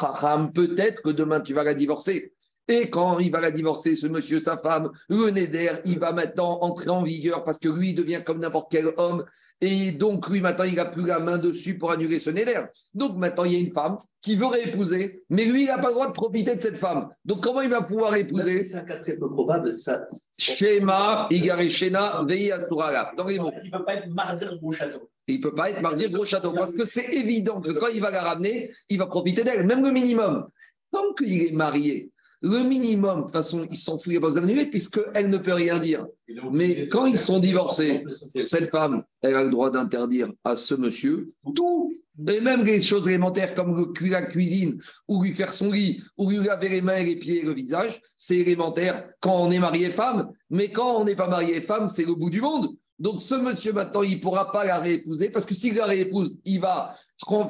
peut-être 0.55 1.03
que 1.03 1.11
demain, 1.11 1.41
tu 1.41 1.55
vas 1.55 1.65
la 1.65 1.75
divorcer. 1.75 2.35
Et 2.69 2.89
quand 2.89 3.19
il 3.19 3.31
va 3.31 3.41
la 3.41 3.51
divorcer, 3.51 3.95
ce 3.95 4.07
monsieur, 4.07 4.39
sa 4.39 4.57
femme, 4.57 4.91
le 5.09 5.31
Neder, 5.31 5.81
il 5.85 5.99
va 5.99 6.13
maintenant 6.13 6.59
entrer 6.63 6.89
en 6.89 7.03
vigueur 7.03 7.45
parce 7.45 7.59
que 7.59 7.69
lui, 7.69 7.91
il 7.91 7.95
devient 7.95 8.23
comme 8.25 8.41
n'importe 8.41 8.71
quel 8.71 8.93
homme. 8.97 9.25
Et 9.61 9.93
donc, 9.93 10.29
lui, 10.29 10.41
maintenant, 10.41 10.65
il 10.65 10.75
n'a 10.75 10.87
plus 10.87 11.07
la 11.07 11.21
main 11.21 11.39
dessus 11.39 11.77
pour 11.77 11.91
annuler 11.91 12.19
ce 12.19 12.31
Neder. 12.31 12.65
Donc, 12.95 13.17
maintenant, 13.17 13.45
il 13.45 13.53
y 13.53 13.57
a 13.57 13.59
une 13.59 13.73
femme 13.73 13.99
qui 14.23 14.37
veut 14.37 14.47
réépouser, 14.47 15.23
mais 15.29 15.45
lui, 15.45 15.63
il 15.63 15.67
n'a 15.67 15.79
pas 15.79 15.89
le 15.89 15.95
droit 15.95 16.07
de 16.07 16.13
profiter 16.13 16.57
de 16.57 16.61
cette 16.61 16.77
femme. 16.77 17.09
Donc, 17.25 17.43
comment 17.43 17.61
il 17.61 17.71
va 17.71 17.83
pouvoir 17.83 18.15
épouser? 18.17 18.65
C'est 18.65 18.79
un 18.79 18.85
cas 18.85 18.99
très 18.99 19.17
peu 19.17 19.31
probable. 19.31 19.73
Ça, 19.73 20.07
Shema, 20.39 21.29
Igare 21.31 21.69
Shena, 21.69 22.25
Vei 22.27 22.51
Asturala. 22.51 23.13
Dans 23.17 23.27
les 23.27 23.39
mots. 23.39 23.53
Il 23.63 23.71
ne 23.71 23.79
peut 23.79 23.85
pas 23.85 23.95
être 23.95 24.09
Marzer 24.09 24.59
Gros 24.59 24.73
Château. 24.73 25.11
Il 25.27 25.39
ne 25.39 25.43
peut 25.43 25.55
pas 25.55 25.71
être 25.71 25.81
Marzir 25.81 26.11
Gros 26.11 26.25
Château 26.25 26.53
parce 26.53 26.73
que 26.73 26.85
c'est 26.85 27.15
évident 27.15 27.61
que 27.61 27.73
quand 27.73 27.89
il 27.89 28.01
va 28.01 28.11
la 28.11 28.23
ramener, 28.23 28.71
il 28.91 28.99
va 28.99 29.07
profiter 29.07 29.43
d'elle, 29.43 29.67
même 29.67 29.83
le 29.83 29.91
minimum. 29.91 30.47
Tant 30.91 31.15
qu'il 31.15 31.47
est 31.47 31.53
marié, 31.53 32.11
le 32.45 32.63
minimum, 32.63 33.17
de 33.17 33.23
toute 33.23 33.33
façon, 33.33 33.67
il 33.71 33.79
s'en 33.79 33.97
fout, 33.97 34.09
il 34.09 34.11
n'y 34.11 34.17
a 34.19 34.21
pas 34.21 34.27
besoin 34.27 34.43
d'annuler 34.43 34.67
puisqu'elle 34.67 35.31
ne 35.31 35.39
peut 35.39 35.55
rien 35.55 35.79
dire. 35.79 36.05
Mais 36.53 36.89
quand 36.89 37.07
ils 37.07 37.17
sont 37.17 37.39
divorcés, 37.39 38.05
cette 38.45 38.71
femme, 38.71 39.03
elle 39.23 39.35
a 39.35 39.45
le 39.45 39.51
droit 39.51 39.71
d'interdire 39.71 40.29
à 40.45 40.55
ce 40.55 40.75
monsieur 40.75 41.33
tout. 41.57 41.95
Et 42.29 42.41
même 42.41 42.63
les 42.63 42.83
choses 42.83 43.09
élémentaires 43.09 43.55
comme 43.55 43.95
la 44.03 44.23
cuisine, 44.23 44.79
ou 45.09 45.23
lui 45.23 45.33
faire 45.33 45.53
son 45.53 45.73
lit, 45.73 46.03
ou 46.19 46.29
lui 46.29 46.37
laver 46.37 46.69
les 46.69 46.83
mains, 46.83 47.03
les 47.03 47.17
pieds 47.17 47.41
et 47.41 47.45
le 47.45 47.55
visage, 47.55 48.01
c'est 48.19 48.37
élémentaire 48.37 49.09
quand 49.21 49.37
on 49.37 49.51
est 49.51 49.59
marié 49.59 49.89
femme. 49.89 50.31
Mais 50.51 50.71
quand 50.71 51.01
on 51.01 51.05
n'est 51.05 51.17
pas 51.17 51.29
marié 51.29 51.63
femme, 51.63 51.87
c'est 51.87 52.05
le 52.05 52.15
bout 52.15 52.31
du 52.31 52.43
monde. 52.43 52.69
Donc 52.99 53.23
ce 53.23 53.35
monsieur 53.35 53.73
maintenant, 53.73 54.03
il 54.03 54.17
ne 54.17 54.21
pourra 54.21 54.53
pas 54.53 54.65
la 54.65 54.79
réépouser 54.79 55.29
parce 55.29 55.47
que 55.47 55.55
s'il 55.55 55.75
la 55.75 55.87
réépouse, 55.87 56.39
il 56.45 56.61
va 56.61 56.95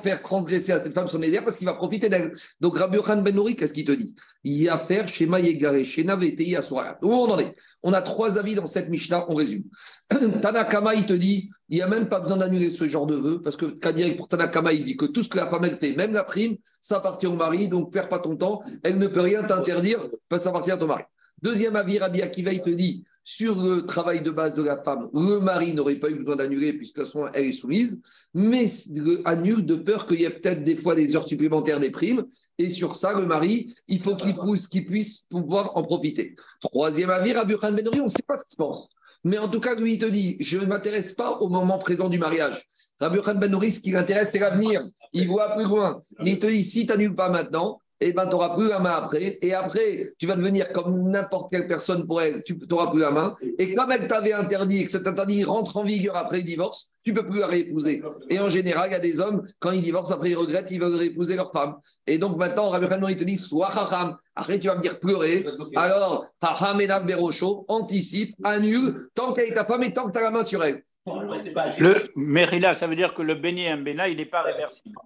faire 0.01 0.21
transgresser 0.21 0.73
à 0.73 0.79
cette 0.79 0.95
femme 0.95 1.09
son 1.09 1.21
éder 1.21 1.41
parce 1.45 1.57
qu'il 1.57 1.67
va 1.67 1.75
profiter 1.75 2.09
d'elle. 2.09 2.33
Donc 2.61 2.79
Rabbi 2.79 2.97
Yochanan 2.97 3.23
Ben 3.23 3.55
qu'est-ce 3.55 3.73
qu'il 3.73 3.85
te 3.85 3.93
dit? 3.93 4.15
Il 4.45 4.63
y 4.63 4.69
a 4.69 4.75
affaire 4.75 5.09
chez 5.09 5.27
Maïegare, 5.27 5.85
chez 5.85 6.05
Navetei 6.05 6.57
Aswara. 6.57 6.97
Où 7.03 7.13
on 7.13 7.31
en 7.31 7.39
est? 7.39 7.55
On 7.83 7.93
a 7.93 8.01
trois 8.01 8.39
avis 8.39 8.55
dans 8.55 8.67
cette 8.67 8.89
Mishnah, 8.89 9.27
on 9.29 9.35
résume. 9.35 9.65
Tanakama, 10.43 10.95
il 10.95 11.07
te 11.07 11.13
dit, 11.13 11.51
il 11.69 11.77
n'y 11.77 11.83
a 11.83 11.89
même 11.89 12.09
pas 12.09 12.21
besoin 12.21 12.37
d'annuler 12.37 12.71
ce 12.71 12.87
genre 12.87 13.07
de 13.07 13.17
vœu, 13.17 13.41
parce 13.43 13.57
que 13.57 13.67
Kadir, 13.67 14.17
pour 14.17 14.29
Tanakama, 14.29 14.73
il 14.73 14.85
dit 14.85 14.97
que 14.97 15.07
tout 15.07 15.23
ce 15.23 15.29
que 15.29 15.39
la 15.39 15.49
femme 15.49 15.65
elle 15.65 15.77
fait, 15.77 15.93
même 15.93 16.13
la 16.13 16.25
prime, 16.25 16.57
ça 16.81 16.99
appartient 16.99 17.27
au 17.27 17.35
mari, 17.35 17.69
donc 17.69 17.93
perds 17.93 18.09
pas 18.09 18.19
ton 18.19 18.37
temps, 18.37 18.63
elle 18.83 18.99
ne 18.99 19.07
peut 19.07 19.21
rien 19.21 19.43
t'interdire, 19.43 20.07
ça 20.37 20.51
appartient 20.51 20.71
à 20.71 20.77
ton 20.77 20.87
mari. 20.87 21.03
Deuxième 21.43 21.77
avis, 21.77 21.99
Rabbi 21.99 22.23
Akiva, 22.23 22.53
il 22.53 22.63
te 22.63 22.71
dit, 22.71 23.05
sur 23.27 23.61
le 23.61 23.87
travail 23.87 24.23
de 24.23 24.31
base 24.31 24.55
de 24.55 24.63
la 24.63 24.77
femme, 24.83 25.09
le 25.15 25.41
mari 25.41 25.73
n'aurait 25.73 25.97
pas 25.97 26.11
eu 26.11 26.17
besoin 26.17 26.37
d'annuler, 26.37 26.75
puisque 26.75 26.97
de 26.97 27.01
toute 27.01 27.11
façon, 27.11 27.27
elle 27.33 27.47
est 27.47 27.53
soumise, 27.53 28.01
mais 28.35 28.67
le 28.95 29.27
annule 29.27 29.65
de 29.65 29.77
peur 29.77 30.07
qu'il 30.07 30.21
y 30.21 30.25
ait 30.25 30.31
peut-être 30.31 30.63
des 30.63 30.77
fois 30.77 30.95
des 30.95 31.17
heures 31.17 31.27
supplémentaires 31.27 31.81
des 31.81 31.91
primes, 31.91 32.25
et 32.59 32.69
sur 32.69 32.97
ça, 32.97 33.19
le 33.19 33.25
mari, 33.25 33.75
il 33.89 33.99
faut 33.99 34.15
qu'il 34.15 34.37
pousse, 34.37 34.67
qu'il 34.67 34.85
puisse 34.85 35.21
pouvoir 35.31 35.75
en 35.75 35.83
profiter. 35.83 36.37
Troisième 36.61 37.09
avis, 37.09 37.33
Rabbi 37.33 37.57
Khan 37.57 37.73
Ben 37.73 37.89
Ori, 37.89 38.03
on 38.03 38.05
ne 38.05 38.11
sait 38.11 38.23
pas 38.29 38.37
ce 38.37 38.45
qu'il 38.45 38.59
pense. 38.59 38.91
Mais 39.25 39.39
en 39.39 39.49
tout 39.49 39.61
cas, 39.61 39.75
lui, 39.75 39.95
il 39.95 39.99
te 39.99 40.05
dit, 40.05 40.37
je 40.39 40.59
ne 40.59 40.67
m'intéresse 40.67 41.15
pas 41.15 41.39
au 41.39 41.49
moment 41.49 41.79
présent 41.79 42.11
du 42.11 42.19
mariage. 42.19 42.63
Rabbi 43.01 43.21
Khan 43.23 43.37
Ben 43.37 43.55
Ori, 43.55 43.73
ce 43.73 43.81
qui 43.81 43.91
l'intéresse, 43.91 44.33
c'est 44.33 44.39
l'avenir. 44.39 44.87
Il 45.15 45.29
voit 45.29 45.55
plus 45.55 45.65
loin. 45.65 46.03
Il 46.23 46.39
te 46.39 46.47
dit, 46.47 46.63
si 46.63 46.85
tu 46.85 46.93
n'annules 46.93 47.15
pas 47.15 47.31
maintenant, 47.31 47.81
et 48.01 48.13
ben, 48.13 48.25
tu 48.27 48.33
n'auras 48.33 48.57
plus 48.57 48.69
la 48.69 48.81
main 48.81 48.91
après. 48.91 49.39
Et 49.41 49.55
après, 49.55 50.13
tu 50.19 50.27
vas 50.27 50.37
devenir 50.37 50.73
comme 50.73 51.11
n'importe 51.11 51.51
quelle 51.51 51.69
personne 51.69 52.07
pour 52.07 52.21
elle, 52.21 52.43
tu 52.45 52.59
n'auras 52.71 52.91
plus 52.91 53.01
la 53.01 53.11
main. 53.11 53.37
Et 53.59 53.75
comme 53.75 53.91
elle 53.93 54.07
t'avait 54.09 54.33
interdit 54.33 54.81
et 54.81 54.85
que 54.85 54.91
cet 54.91 55.07
interdit 55.07 55.45
rentre 55.45 55.77
en 55.77 55.85
vigueur 55.85 56.17
après 56.17 56.39
le 56.39 56.43
divorce, 56.43 56.93
tu 57.05 57.13
ne 57.13 57.21
peux 57.21 57.27
plus 57.27 57.41
la 57.41 57.47
réépouser. 57.47 58.03
Et 58.31 58.39
en 58.41 58.49
général, 58.49 58.89
il 58.89 58.93
y 58.93 58.97
a 58.97 59.01
des 59.01 59.21
hommes, 59.21 59.43
quand 59.61 59.71
ils 59.71 59.83
divorcent, 59.83 60.13
après 60.13 60.31
ils 60.31 60.37
regrettent, 60.37 60.71
ils 60.71 60.81
veulent 60.81 60.95
réépouser 60.95 61.37
leur 61.37 61.53
femme. 61.53 61.77
Et 62.07 62.19
donc 62.19 62.37
maintenant, 62.37 62.71
Rabbi 62.71 62.87
Hanan, 62.87 63.11
il 63.11 63.17
te 63.17 63.25
dit, 63.25 63.37
sois 63.37 63.71
chacham. 63.73 64.17
Après, 64.35 64.59
tu 64.59 64.67
vas 64.67 64.77
me 64.77 64.83
dire 64.83 64.99
pleurer. 64.99 65.47
Alors, 65.77 66.27
chacham 66.43 66.81
et 66.81 66.89
berocho, 67.07 67.65
anticipe, 67.69 68.35
annule, 68.43 69.09
tant 69.15 69.33
qu'elle 69.33 69.51
est 69.51 69.55
ta 69.55 69.65
femme 69.65 69.83
et 69.83 69.93
tant 69.93 70.07
que 70.07 70.13
tu 70.13 70.19
as 70.19 70.23
la 70.23 70.31
main 70.31 70.45
sur 70.45 70.65
elle. 70.65 70.83
Le 71.07 71.97
Merila, 72.17 72.75
ça 72.75 72.87
veut 72.87 72.97
dire 72.97 73.13
que 73.13 73.21
le 73.23 73.35
Béni 73.35 73.67
Mbena, 73.77 74.09
il 74.09 74.17
n'est 74.17 74.25
pas 74.25 74.43
réversible. 74.43 74.97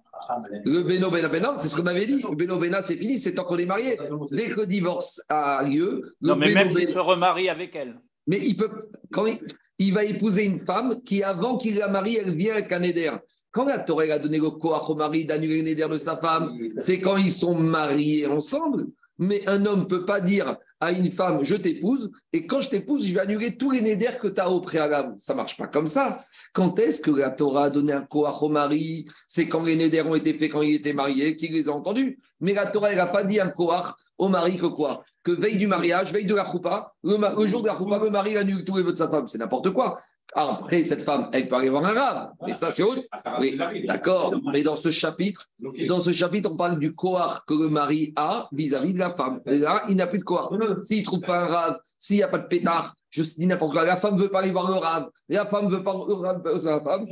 Le 0.65 0.83
Beno 0.83 1.11
Bena 1.11 1.27
Bena, 1.27 1.53
c'est 1.57 1.67
ce 1.67 1.75
qu'on 1.75 1.87
avait 1.87 2.05
dit. 2.05 2.21
Le 2.29 2.35
Beno 2.35 2.57
Bena, 2.57 2.81
c'est 2.81 2.95
fini, 2.95 3.19
c'est 3.19 3.33
tant 3.35 3.43
qu'on 3.43 3.57
est 3.57 3.65
marié. 3.65 3.97
Dès 4.31 4.49
que 4.49 4.61
le 4.61 4.65
divorce 4.65 5.21
a 5.29 5.61
lieu, 5.63 6.01
le 6.21 6.27
Non, 6.29 6.35
mais 6.37 6.47
Beno 6.47 6.55
même 6.59 6.69
s'il 6.71 6.85
Bena- 6.87 6.93
se 6.93 6.99
remarie 6.99 7.49
avec 7.49 7.75
elle. 7.75 7.99
Mais 8.27 8.39
il 8.39 8.55
peut, 8.55 8.69
quand 9.11 9.25
il, 9.25 9.39
il 9.77 9.93
va 9.93 10.05
épouser 10.05 10.45
une 10.45 10.59
femme 10.59 11.01
qui, 11.03 11.21
avant 11.21 11.57
qu'il 11.57 11.77
la 11.77 11.89
marie, 11.89 12.15
elle 12.15 12.35
vient 12.35 12.53
avec 12.53 12.71
un 12.71 12.81
éder. 12.83 13.11
Quand 13.51 13.65
la 13.65 13.79
Torah 13.79 14.03
a 14.03 14.19
donné 14.19 14.37
le 14.37 14.51
koach 14.51 14.89
au 14.89 14.95
mari 14.95 15.25
d'annuler 15.25 15.61
l'éder 15.63 15.87
de 15.91 15.97
sa 15.97 16.15
femme, 16.17 16.55
c'est 16.77 17.01
quand 17.01 17.17
ils 17.17 17.31
sont 17.31 17.55
mariés 17.55 18.25
ensemble. 18.27 18.83
Mais 19.17 19.41
un 19.47 19.65
homme 19.65 19.81
ne 19.81 19.85
peut 19.85 20.05
pas 20.05 20.21
dire 20.21 20.55
à 20.79 20.91
une 20.91 21.11
femme, 21.11 21.43
je 21.43 21.55
t'épouse, 21.55 22.11
et 22.31 22.47
quand 22.47 22.61
je 22.61 22.69
t'épouse, 22.69 23.05
je 23.05 23.13
vais 23.13 23.19
annuler 23.19 23.57
tous 23.57 23.71
les 23.71 23.81
néders 23.81 24.17
que 24.17 24.27
tu 24.27 24.39
as 24.39 24.49
au 24.49 24.61
préalable. 24.61 25.15
Ça 25.17 25.33
marche 25.33 25.57
pas 25.57 25.67
comme 25.67 25.87
ça. 25.87 26.23
Quand 26.53 26.79
est-ce 26.79 27.01
que 27.01 27.11
la 27.11 27.31
Torah 27.31 27.65
a 27.65 27.69
donné 27.69 27.91
un 27.91 28.01
koach 28.01 28.41
au 28.41 28.49
mari 28.49 29.05
C'est 29.27 29.47
quand 29.47 29.63
les 29.63 29.75
néders 29.75 30.07
ont 30.07 30.15
été 30.15 30.33
faits 30.33 30.51
quand 30.51 30.61
il 30.61 30.75
était 30.75 30.93
marié, 30.93 31.35
qu'il 31.35 31.51
les 31.51 31.67
a 31.67 31.73
entendus? 31.73 32.19
Mais 32.39 32.53
la 32.53 32.67
Torah, 32.67 32.91
elle 32.91 32.97
n'a 32.97 33.07
pas 33.07 33.23
dit 33.23 33.39
un 33.39 33.49
koach 33.49 33.85
au 34.17 34.29
mari 34.29 34.57
que 34.57 34.67
quoi? 34.67 35.03
Que 35.23 35.31
veille 35.31 35.57
du 35.57 35.67
mariage, 35.67 36.13
veille 36.13 36.25
de 36.25 36.35
la 36.35 36.49
choupa, 36.49 36.93
le 37.03 37.45
jour 37.45 37.61
de 37.61 37.67
la 37.67 37.77
choupa, 37.77 37.99
le 37.99 38.09
mari 38.09 38.37
annule 38.37 38.63
tous 38.63 38.77
les 38.77 38.83
vœux 38.83 38.93
de 38.93 38.97
sa 38.97 39.09
femme. 39.09 39.27
C'est 39.27 39.37
n'importe 39.37 39.71
quoi. 39.71 39.99
Après, 40.33 40.83
cette 40.83 41.01
femme, 41.01 41.29
elle 41.33 41.47
peut 41.47 41.55
aller 41.55 41.69
voir 41.69 41.85
un 41.85 41.93
rave. 41.93 42.29
Mais 42.45 42.53
ça, 42.53 42.71
c'est 42.71 42.83
autre. 42.83 43.01
Oui, 43.39 43.57
d'accord. 43.85 44.39
Mais 44.53 44.63
dans 44.63 44.75
ce 44.75 44.91
chapitre, 44.91 45.47
dans 45.87 45.99
ce 45.99 46.11
chapitre, 46.11 46.49
on 46.51 46.57
parle 46.57 46.79
du 46.79 46.93
koar 46.93 47.45
que 47.45 47.53
le 47.53 47.69
mari 47.69 48.13
a 48.15 48.47
vis-à-vis 48.51 48.93
de 48.93 48.99
la 48.99 49.15
femme. 49.15 49.41
Et 49.45 49.59
là, 49.59 49.83
il 49.89 49.95
n'a 49.95 50.07
plus 50.07 50.19
de 50.19 50.23
koar. 50.23 50.51
S'il 50.81 50.99
ne 50.99 51.03
trouve 51.03 51.21
pas 51.21 51.45
un 51.45 51.47
rave, 51.47 51.79
s'il 51.97 52.17
n'y 52.17 52.23
a 52.23 52.27
pas 52.27 52.39
de 52.39 52.47
pétard, 52.47 52.95
je 53.09 53.23
dis 53.23 53.47
n'importe 53.47 53.73
quoi. 53.73 53.85
La 53.85 53.97
femme 53.97 54.15
ne 54.15 54.21
veut 54.21 54.29
pas 54.29 54.39
aller 54.39 54.51
voir 54.51 54.67
le 54.67 54.77
rave. 54.77 55.09
La 55.27 55.45
femme 55.45 55.65
ne 55.65 55.75
veut 55.75 55.83
pas 55.83 55.93
le 55.93 56.13
rave 56.13 56.43
de 56.43 56.57
sa 56.59 56.79
femme. 56.81 57.07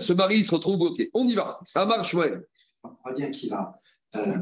Ce 0.00 0.12
mari, 0.12 0.38
il 0.38 0.46
se 0.46 0.54
retrouve 0.54 0.78
bloqué. 0.78 1.10
On 1.14 1.26
y 1.26 1.34
va. 1.34 1.60
Ça 1.64 1.86
marche, 1.86 2.14
ouais. 2.14 2.32
on 2.82 2.88
comprend 2.88 3.12
bien 3.12 3.30
qu'il 3.30 3.52
a 3.52 3.72
euh, 4.16 4.36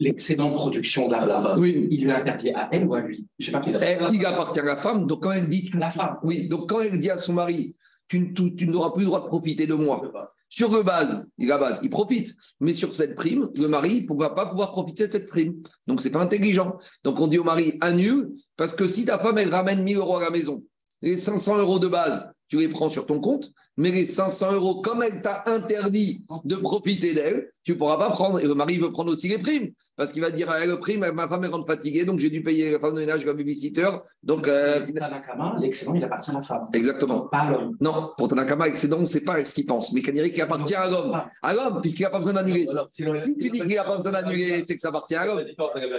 l'excédent 0.00 0.50
de 0.50 0.54
production 0.54 1.08
d'argent. 1.08 1.58
Oui. 1.58 1.88
Il 1.90 2.04
lui 2.04 2.12
interdit 2.12 2.50
à 2.50 2.68
elle 2.72 2.86
ou 2.86 2.94
à 2.94 3.00
lui? 3.00 3.26
Je 3.38 3.46
sais 3.46 3.52
pas 3.52 3.62
Elle, 3.64 4.08
il 4.12 4.24
appartient 4.26 4.60
à 4.60 4.64
la 4.64 4.76
femme. 4.76 5.06
Donc, 5.06 5.22
quand 5.22 5.32
elle 5.32 5.48
dit. 5.48 5.70
La 5.74 5.90
femme. 5.90 6.16
Oui, 6.22 6.48
donc 6.48 6.68
quand 6.68 6.80
elle 6.80 6.98
dit 6.98 7.10
à 7.10 7.18
son 7.18 7.32
mari, 7.34 7.74
tu- 8.08 8.32
tu 8.32 8.66
n'auras 8.66 8.90
plus 8.92 9.00
le 9.02 9.06
droit 9.06 9.20
de 9.22 9.26
profiter 9.26 9.66
de 9.66 9.74
moi. 9.74 10.00
Sur 10.50 10.72
le 10.72 10.82
base, 10.82 11.28
la 11.36 11.58
base, 11.58 11.80
il 11.82 11.90
profite. 11.90 12.34
Mais 12.60 12.72
sur 12.72 12.94
cette 12.94 13.14
prime, 13.14 13.50
le 13.54 13.68
mari 13.68 14.06
ne 14.08 14.16
va 14.18 14.30
pas 14.30 14.46
pouvoir 14.46 14.72
profiter 14.72 15.06
de 15.06 15.12
cette 15.12 15.28
prime. 15.28 15.56
Donc, 15.86 16.00
c'est 16.00 16.10
pas 16.10 16.22
intelligent. 16.22 16.78
Donc, 17.04 17.20
on 17.20 17.26
dit 17.26 17.38
au 17.38 17.44
mari, 17.44 17.74
annule, 17.82 18.30
parce 18.56 18.72
que 18.72 18.86
si 18.86 19.04
ta 19.04 19.18
femme, 19.18 19.36
elle 19.36 19.50
ramène 19.50 19.82
1000 19.82 19.98
euros 19.98 20.16
à 20.16 20.22
la 20.22 20.30
maison, 20.30 20.64
les 21.02 21.18
500 21.18 21.58
euros 21.58 21.78
de 21.78 21.88
base, 21.88 22.30
tu 22.48 22.58
les 22.58 22.68
prends 22.68 22.88
sur 22.88 23.06
ton 23.06 23.20
compte, 23.20 23.50
mais 23.76 23.90
les 23.90 24.06
500 24.06 24.52
euros, 24.54 24.80
comme 24.80 25.02
elle 25.02 25.20
t'a 25.22 25.42
interdit 25.46 26.24
de 26.44 26.56
profiter 26.56 27.14
d'elle, 27.14 27.50
tu 27.62 27.72
ne 27.72 27.76
pourras 27.76 27.98
pas 27.98 28.10
prendre. 28.10 28.40
Et 28.40 28.44
le 28.44 28.54
mari 28.54 28.78
veut 28.78 28.90
prendre 28.90 29.12
aussi 29.12 29.28
les 29.28 29.38
primes, 29.38 29.68
parce 29.96 30.12
qu'il 30.12 30.22
va 30.22 30.30
dire, 30.30 30.48
ah, 30.48 30.64
le 30.64 30.78
prime, 30.78 31.00
ma 31.12 31.28
femme 31.28 31.44
est 31.44 31.48
rentre 31.48 31.66
fatiguée, 31.66 32.04
donc 32.04 32.18
j'ai 32.18 32.30
dû 32.30 32.42
payer 32.42 32.72
la 32.72 32.78
femme 32.80 32.94
de 32.94 33.00
ménage 33.00 33.24
comme 33.24 33.36
babysitter. 33.36 33.90
Donc, 34.22 34.48
euh, 34.48 34.80
Tanakama, 34.94 35.56
l'excédent, 35.60 35.94
il 35.94 36.04
appartient 36.04 36.30
à 36.30 36.34
la 36.34 36.42
femme. 36.42 36.68
exactement. 36.72 37.28
Pas 37.28 37.38
à 37.38 37.52
l'homme. 37.52 37.76
Non, 37.80 38.12
pour 38.16 38.28
Tanakama, 38.28 38.66
excédent, 38.68 39.06
c'est 39.06 39.20
pas 39.20 39.44
ce 39.44 39.54
qu'il 39.54 39.66
pense. 39.66 39.92
Mais 39.92 40.00
Kaniri 40.00 40.32
qui 40.32 40.40
appartient 40.40 40.74
à 40.74 40.88
l'homme. 40.88 41.20
À 41.42 41.54
l'homme, 41.54 41.80
puisqu'il 41.82 42.04
n'a 42.04 42.10
pas 42.10 42.18
besoin 42.18 42.34
d'annuler. 42.34 42.66
Si 42.90 43.36
tu 43.36 43.50
dis 43.50 43.60
qu'il 43.60 43.74
n'a 43.74 43.84
pas 43.84 43.96
besoin 43.96 44.12
d'annuler, 44.12 44.62
c'est 44.64 44.74
que 44.74 44.80
ça 44.80 44.88
appartient 44.88 45.14
à 45.14 45.26
l'homme. 45.26 45.44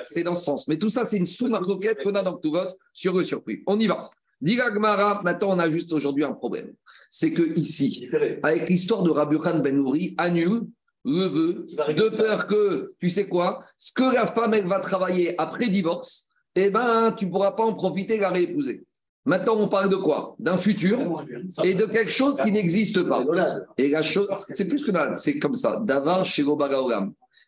C'est 0.03 0.23
dans 0.23 0.35
ce 0.35 0.43
sens. 0.43 0.67
Mais 0.67 0.77
tout 0.77 0.89
ça, 0.89 1.05
c'est 1.05 1.17
une 1.17 1.27
sous-marquette 1.27 2.01
qu'on 2.03 2.15
a 2.15 2.23
dans 2.23 2.37
tout 2.37 2.51
vote 2.51 2.75
sur 2.93 3.15
le 3.15 3.23
surpris. 3.23 3.61
On 3.67 3.77
y 3.77 3.87
va. 3.87 3.99
Diga 4.41 4.71
Gmara, 4.71 5.21
maintenant, 5.23 5.55
on 5.55 5.59
a 5.59 5.69
juste 5.69 5.91
aujourd'hui 5.91 6.23
un 6.23 6.33
problème. 6.33 6.73
C'est 7.09 7.33
que 7.33 7.57
ici, 7.57 8.07
avec 8.43 8.69
l'histoire 8.69 9.03
de 9.03 9.09
Rabbi 9.09 9.37
Khan 9.37 9.59
Ben 9.59 9.75
Nouri, 9.75 10.15
annule 10.17 10.61
le 11.05 11.25
vœu 11.25 11.65
de 11.93 12.09
peur 12.09 12.47
que, 12.47 12.93
tu 12.99 13.09
sais 13.09 13.27
quoi, 13.27 13.59
ce 13.77 13.91
que 13.93 14.13
la 14.13 14.27
femme, 14.27 14.53
elle 14.53 14.67
va 14.67 14.79
travailler 14.79 15.39
après 15.39 15.67
divorce, 15.69 16.27
eh 16.55 16.69
ben, 16.69 17.13
tu 17.17 17.25
ne 17.25 17.31
pourras 17.31 17.51
pas 17.51 17.63
en 17.63 17.73
profiter 17.73 18.15
et 18.15 18.19
la 18.19 18.29
réépouser. 18.29 18.83
Maintenant, 19.25 19.57
on 19.57 19.67
parle 19.67 19.89
de 19.89 19.95
quoi? 19.95 20.35
D'un 20.39 20.57
futur 20.57 21.23
et 21.63 21.73
de 21.73 21.85
quelque 21.85 22.11
chose 22.11 22.41
qui 22.41 22.51
n'existe 22.51 23.03
pas. 23.07 23.23
Et 23.77 23.89
la 23.89 24.01
chose, 24.01 24.27
c'est 24.39 24.65
plus 24.65 24.83
que 24.83 24.91
dalle, 24.91 25.15
c'est 25.15 25.37
comme 25.39 25.53
ça. 25.53 25.81
Davar 25.83 26.25
chez. 26.25 26.43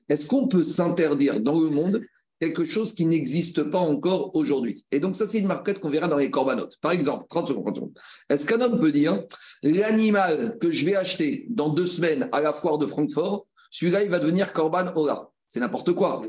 Est-ce 0.09 0.27
qu'on 0.27 0.47
peut 0.47 0.63
s'interdire 0.63 1.41
dans 1.41 1.59
le 1.59 1.69
monde 1.69 2.01
quelque 2.41 2.65
chose 2.65 2.93
qui 2.93 3.05
n'existe 3.05 3.61
pas 3.61 3.77
encore 3.77 4.35
aujourd'hui 4.35 4.83
Et 4.91 4.99
donc, 4.99 5.15
ça, 5.15 5.27
c'est 5.27 5.37
une 5.37 5.47
marquette 5.47 5.79
qu'on 5.79 5.91
verra 5.91 6.07
dans 6.07 6.17
les 6.17 6.31
corbanotes. 6.31 6.75
Par 6.81 6.91
exemple, 6.91 7.25
30 7.29 7.49
secondes, 7.49 7.65
30 7.65 7.75
secondes. 7.75 7.93
Est-ce 8.31 8.47
qu'un 8.47 8.59
homme 8.61 8.79
peut 8.79 8.91
dire 8.91 9.23
l'animal 9.61 10.57
que 10.59 10.71
je 10.71 10.83
vais 10.83 10.95
acheter 10.95 11.45
dans 11.51 11.69
deux 11.69 11.85
semaines 11.85 12.29
à 12.31 12.41
la 12.41 12.51
foire 12.51 12.79
de 12.79 12.87
Francfort, 12.87 13.45
celui-là, 13.69 14.03
il 14.03 14.09
va 14.09 14.17
devenir 14.17 14.53
Corban 14.53 14.91
Ola 14.95 15.29
C'est 15.47 15.59
n'importe 15.59 15.93
quoi. 15.93 16.23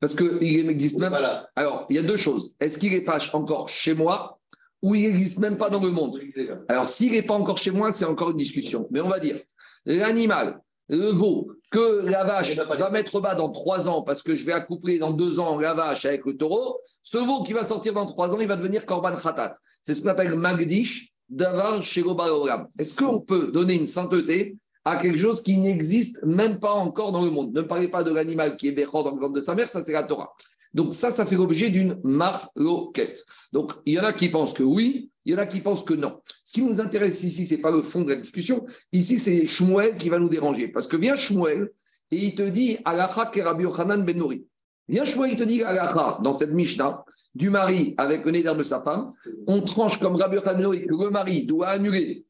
Parce 0.00 0.16
qu'il 0.16 0.66
n'existe 0.66 0.98
même 0.98 1.12
pas. 1.12 1.48
Alors, 1.54 1.86
il 1.88 1.94
y 1.94 1.98
a 2.00 2.02
deux 2.02 2.16
choses. 2.16 2.56
Est-ce 2.58 2.76
qu'il 2.76 2.90
n'est 2.90 3.02
pas 3.02 3.20
encore 3.32 3.68
chez 3.68 3.94
moi 3.94 4.40
ou 4.82 4.96
il 4.96 5.02
n'existe 5.04 5.38
même 5.38 5.58
pas 5.58 5.70
dans 5.70 5.80
le 5.80 5.90
monde? 5.90 6.20
Alors, 6.68 6.88
s'il 6.88 7.12
n'est 7.12 7.22
pas 7.22 7.34
encore 7.34 7.58
chez 7.58 7.70
moi, 7.70 7.92
c'est 7.92 8.04
encore 8.04 8.32
une 8.32 8.36
discussion. 8.36 8.88
Mais 8.90 9.00
on 9.00 9.08
va 9.08 9.20
dire, 9.20 9.40
l'animal, 9.86 10.60
le 10.88 11.06
veau, 11.06 11.52
que 11.72 12.06
la 12.06 12.22
vache 12.22 12.54
va 12.56 12.90
mettre 12.90 13.20
bas 13.20 13.34
dans 13.34 13.50
trois 13.50 13.88
ans 13.88 14.02
parce 14.02 14.22
que 14.22 14.36
je 14.36 14.44
vais 14.44 14.52
accoupler 14.52 14.98
dans 14.98 15.10
deux 15.10 15.40
ans 15.40 15.58
la 15.58 15.74
vache 15.74 16.04
avec 16.04 16.24
le 16.26 16.36
taureau, 16.36 16.78
ce 17.02 17.16
veau 17.18 17.42
qui 17.42 17.54
va 17.54 17.64
sortir 17.64 17.94
dans 17.94 18.06
trois 18.06 18.34
ans, 18.34 18.38
il 18.40 18.46
va 18.46 18.56
devenir 18.56 18.86
Korban 18.86 19.14
Khatat. 19.14 19.54
C'est 19.80 19.94
ce 19.94 20.02
qu'on 20.02 20.10
appelle 20.10 20.34
Magdish, 20.34 21.12
Davar 21.28 21.82
Shego 21.82 22.14
Baoram. 22.14 22.68
Est-ce 22.78 22.94
qu'on 22.94 23.20
peut 23.20 23.50
donner 23.50 23.74
une 23.74 23.86
sainteté 23.86 24.56
à 24.84 24.98
quelque 24.98 25.18
chose 25.18 25.42
qui 25.42 25.56
n'existe 25.56 26.22
même 26.24 26.60
pas 26.60 26.72
encore 26.72 27.10
dans 27.10 27.24
le 27.24 27.30
monde? 27.30 27.54
Ne 27.54 27.62
parlez 27.62 27.88
pas 27.88 28.04
de 28.04 28.12
l'animal 28.12 28.56
qui 28.56 28.68
est 28.68 28.72
Bechor 28.72 29.04
dans 29.04 29.14
le 29.14 29.20
ventre 29.20 29.34
de 29.34 29.40
sa 29.40 29.54
mère, 29.54 29.70
ça 29.70 29.82
c'est 29.82 29.92
la 29.92 30.02
Torah. 30.02 30.32
Donc 30.74 30.94
ça, 30.94 31.10
ça 31.10 31.26
fait 31.26 31.36
l'objet 31.36 31.70
d'une 31.70 32.00
marloquette. 32.02 33.24
Donc 33.52 33.72
il 33.86 33.94
y 33.94 34.00
en 34.00 34.04
a 34.04 34.12
qui 34.12 34.28
pensent 34.28 34.54
que 34.54 34.62
oui, 34.62 35.10
il 35.24 35.32
y 35.32 35.34
en 35.34 35.38
a 35.38 35.46
qui 35.46 35.60
pensent 35.60 35.84
que 35.84 35.94
non. 35.94 36.20
Ce 36.42 36.52
qui 36.52 36.62
nous 36.62 36.80
intéresse 36.80 37.22
ici, 37.22 37.46
ce 37.46 37.54
n'est 37.54 37.60
pas 37.60 37.70
le 37.70 37.82
fond 37.82 38.02
de 38.02 38.10
la 38.10 38.16
discussion. 38.16 38.64
Ici, 38.92 39.18
c'est 39.18 39.46
Shmuel 39.46 39.96
qui 39.96 40.08
va 40.08 40.18
nous 40.18 40.28
déranger. 40.28 40.68
Parce 40.68 40.86
que 40.86 40.96
vient 40.96 41.16
Shmuel 41.16 41.70
et 42.10 42.16
il 42.16 42.34
te 42.34 42.42
dit 42.42 42.78
Alacha 42.84 43.30
Rabbi 43.34 43.64
Yochanan 43.64 44.04
Ben 44.04 44.16
Nouri. 44.16 44.44
Vient 44.88 45.04
Shmuel, 45.04 45.32
il 45.32 45.36
te 45.36 45.44
dit 45.44 45.62
Alacha 45.62 46.18
dans 46.22 46.32
cette 46.32 46.52
Mishnah 46.52 47.04
du 47.34 47.50
mari 47.50 47.94
avec 47.96 48.24
le 48.24 48.30
néder 48.30 48.54
de 48.56 48.62
sa 48.62 48.82
femme. 48.82 49.12
On 49.46 49.60
tranche 49.62 49.98
comme 49.98 50.16
Rabbi 50.16 50.36
Yochanan 50.36 50.56
Ben 50.56 50.64
Nouri 50.64 50.86
que 50.86 51.04
le 51.04 51.10
mari 51.10 51.44
doit 51.44 51.68
annuler 51.68 52.24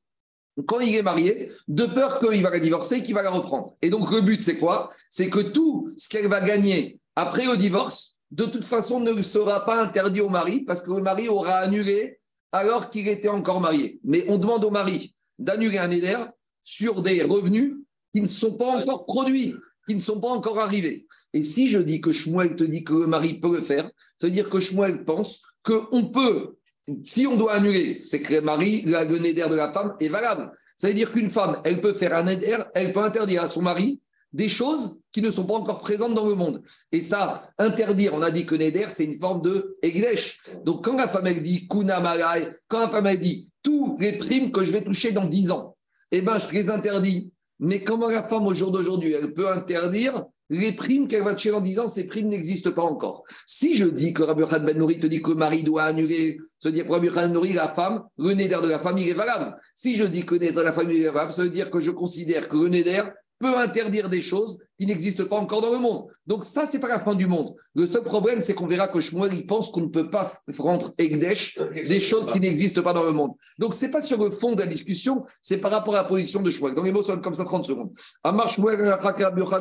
quand 0.67 0.81
il 0.81 0.95
est 0.95 1.03
marié, 1.03 1.51
de 1.69 1.87
peur 1.87 2.19
qu'il 2.19 2.43
va 2.43 2.51
la 2.51 2.61
divorcer 2.61 2.97
et 2.97 3.03
qu'il 3.03 3.15
va 3.15 3.23
la 3.23 3.31
reprendre. 3.31 3.75
Et 3.81 3.91
donc, 3.91 4.11
le 4.11 4.21
but, 4.21 4.43
c'est 4.43 4.59
quoi? 4.59 4.91
C'est 5.09 5.31
que 5.31 5.41
tout 5.41 5.91
ce 5.97 6.09
qu'elle 6.09 6.29
va 6.29 6.41
gagner 6.41 7.01
après 7.17 7.47
le 7.47 7.57
divorce, 7.57 8.19
de 8.33 8.47
toute 8.47 8.65
façon, 8.65 8.99
ne 8.99 9.21
sera 9.21 9.65
pas 9.67 9.83
interdit 9.83 10.23
au 10.23 10.31
mari 10.31 10.61
parce 10.61 10.81
que 10.81 10.91
le 10.91 11.03
mari 11.03 11.29
aura 11.29 11.57
annulé 11.57 12.19
alors 12.51 12.89
qu'il 12.89 13.07
était 13.09 13.29
encore 13.29 13.61
marié. 13.61 14.01
Mais 14.05 14.25
on 14.27 14.39
demande 14.39 14.65
au 14.65 14.71
mari 14.71 15.15
d'annuler 15.39 15.79
un 15.79 15.91
éder 15.91 16.17
sur 16.63 17.03
des 17.03 17.23
revenus 17.23 17.75
qui 18.15 18.23
ne 18.23 18.27
sont 18.27 18.55
pas 18.55 18.79
encore 18.79 19.05
produits, 19.05 19.55
qui 19.87 19.95
ne 19.95 20.01
sont 20.01 20.19
pas 20.19 20.29
encore 20.29 20.59
arrivés. 20.59 21.07
Et 21.35 21.43
si 21.43 21.69
je 21.69 21.79
dis 21.79 22.01
que 22.01 22.11
Shmuel 22.11 22.57
te 22.57 22.65
dit 22.65 22.85
que 22.85 22.95
le 22.95 23.07
mari 23.07 23.35
peut 23.35 23.53
le 23.53 23.61
faire, 23.61 23.91
ça 24.17 24.29
veut 24.29 24.33
dire 24.33 24.49
que 24.49 24.61
Shmuel 24.61 25.05
pense 25.05 25.43
qu'on 25.63 26.07
peut, 26.07 26.57
si 27.03 27.27
on 27.27 27.37
doit 27.37 27.53
annuler, 27.53 28.01
c'est 28.01 28.23
que 28.23 28.33
le 28.33 28.41
mari, 28.41 28.83
le 28.87 29.19
néder 29.19 29.47
de 29.49 29.55
la 29.55 29.69
femme 29.69 29.95
est 30.01 30.09
valable. 30.09 30.51
Ça 30.77 30.89
veut 30.89 30.95
dire 30.95 31.13
qu'une 31.13 31.31
femme, 31.31 31.61
elle 31.65 31.83
peut 31.83 31.93
faire 31.95 32.15
un 32.15 32.23
néder, 32.23 32.57
elle 32.75 32.95
peut 32.95 33.03
interdire 33.03 33.43
à 33.43 33.47
son 33.47 33.61
mari 33.61 34.01
des 34.33 34.49
choses 34.49 34.97
qui 35.13 35.21
ne 35.21 35.31
sont 35.31 35.45
pas 35.45 35.55
encore 35.55 35.81
présentes 35.81 36.15
dans 36.15 36.27
le 36.27 36.35
monde. 36.35 36.63
Et 36.91 37.01
ça, 37.01 37.51
interdire, 37.59 38.15
on 38.15 38.23
a 38.23 38.31
dit 38.31 38.47
que 38.47 38.55
Neder, 38.55 38.87
c'est 38.89 39.05
une 39.05 39.21
forme 39.21 39.43
de 39.43 39.77
Eglesh. 39.83 40.41
Donc, 40.65 40.85
quand 40.85 40.97
la 40.97 41.09
femme, 41.09 41.27
elle 41.27 41.43
dit 41.43 41.69
Kuna 41.69 42.01
Malay, 42.01 42.51
quand 42.69 42.81
la 42.81 42.89
femme, 42.89 43.07
elle 43.07 43.19
dit 43.19 43.51
tous 43.63 43.97
les 44.01 44.15
primes 44.15 44.51
que 44.51 44.65
je 44.65 44.73
vais 44.73 44.83
toucher 44.83 45.13
dans 45.13 45.27
10 45.27 45.51
ans, 45.51 45.77
eh 46.11 46.23
bien, 46.23 46.39
je 46.39 46.47
te 46.47 46.55
les 46.55 46.71
interdis. 46.71 47.33
Mais 47.59 47.85
comment 47.85 48.09
la 48.09 48.23
femme, 48.23 48.47
au 48.47 48.55
jour 48.55 48.73
d'aujourd'hui, 48.73 49.13
elle 49.13 49.33
peut 49.33 49.49
interdire 49.49 50.27
les 50.53 50.73
primes 50.73 51.09
qu'elle 51.09 51.23
va 51.23 51.35
toucher 51.35 51.51
dans 51.51 51.61
10 51.61 51.79
ans, 51.79 51.89
ces 51.89 52.07
primes 52.07 52.29
n'existent 52.29 52.73
pas 52.73 52.83
encore. 52.83 53.25
Si 53.47 53.75
je 53.75 53.87
dis 53.87 54.13
que 54.13 54.23
Rabbi 54.23 54.43
Khan 54.43 54.61
Ben 54.61 54.77
Nouri 54.77 54.99
te 54.99 55.07
dit 55.07 55.23
que 55.23 55.33
mari 55.33 55.63
doit 55.63 55.85
annuler, 55.85 56.39
veut 56.63 56.73
dire 56.73 56.87
que 56.87 56.93
Rabbi 56.93 57.09
Khan 57.09 57.23
Ben 57.23 57.33
Nouri, 57.33 57.55
la 57.55 57.69
femme, 57.69 58.03
le 58.19 58.35
Neder 58.35 58.59
de 58.63 58.69
la 58.69 58.81
il 58.99 59.09
est 59.09 59.15
valable. 59.15 59.57
Si 59.75 59.97
je 59.97 60.05
dis 60.05 60.27
que 60.27 60.35
le 60.35 60.41
Neder 60.41 60.53
de 60.53 60.61
la 60.61 60.83
il 60.83 61.05
est 61.05 61.11
valable, 61.11 61.33
ça 61.33 61.43
veut 61.43 61.51
dire 61.51 61.71
que 61.71 61.81
je 61.81 61.91
considère 61.91 62.49
que 62.51 62.57
le 62.57 62.69
Neder, 62.69 63.03
peut 63.43 63.59
interdire 63.59 64.09
des 64.09 64.23
choses 64.23 64.57
qui 64.79 64.87
n'existent 64.87 65.27
pas 65.27 65.37
encore 65.37 65.61
dans 65.61 65.73
le 65.73 65.79
monde. 65.79 66.07
Donc 66.29 66.45
ça, 66.45 66.65
c'est 66.65 66.79
pas 66.79 66.87
la 66.89 67.01
fin 67.01 67.17
du 67.17 67.27
monde. 67.27 67.55
Le 67.75 67.89
seul 67.89 68.05
problème, 68.05 68.41
c'est 68.41 68.55
qu'on 68.55 68.69
verra 68.69 68.87
que 68.87 69.01
Shmuel, 69.01 69.35
il 69.35 69.47
pense 69.47 69.71
qu'on 69.71 69.81
ne 69.81 69.89
peut 69.89 70.09
pas 70.09 70.33
rendre 70.59 70.93
Egdesh 70.97 71.59
des 71.75 71.99
choses 71.99 72.31
qui 72.31 72.39
n'existent 72.39 72.83
pas 72.83 72.93
dans 72.93 73.03
le 73.03 73.11
monde. 73.11 73.33
Donc 73.59 73.75
c'est 73.75 73.91
pas 73.91 74.01
sur 74.01 74.23
le 74.23 74.31
fond 74.31 74.55
de 74.55 74.61
la 74.61 74.67
discussion, 74.67 75.25
c'est 75.43 75.59
par 75.59 75.73
rapport 75.73 75.95
à 75.97 76.03
la 76.03 76.05
position 76.05 76.41
de 76.41 76.51
Shmuel. 76.51 76.77
Donc 76.77 76.85
les 76.85 76.93
mots 76.93 77.03
sont 77.03 77.19
comme 77.19 77.35
ça 77.35 77.45
30 77.45 77.65
secondes. 77.65 77.91
Amar 78.23 78.49
Shmuel 78.49 78.97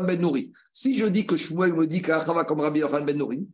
ben 0.05 0.21
Nouri. 0.21 0.51
Si 0.71 0.95
je 0.95 1.05
dis 1.05 1.25
que 1.25 1.35
Shmuel 1.35 1.73
me 1.73 1.87
dit 1.87 2.03
qu'Achava 2.03 2.43
comme 2.43 2.61
Rabbi 2.61 2.81
Yochanan 2.81 3.05
ben 3.05 3.17
Nouri, 3.17 3.47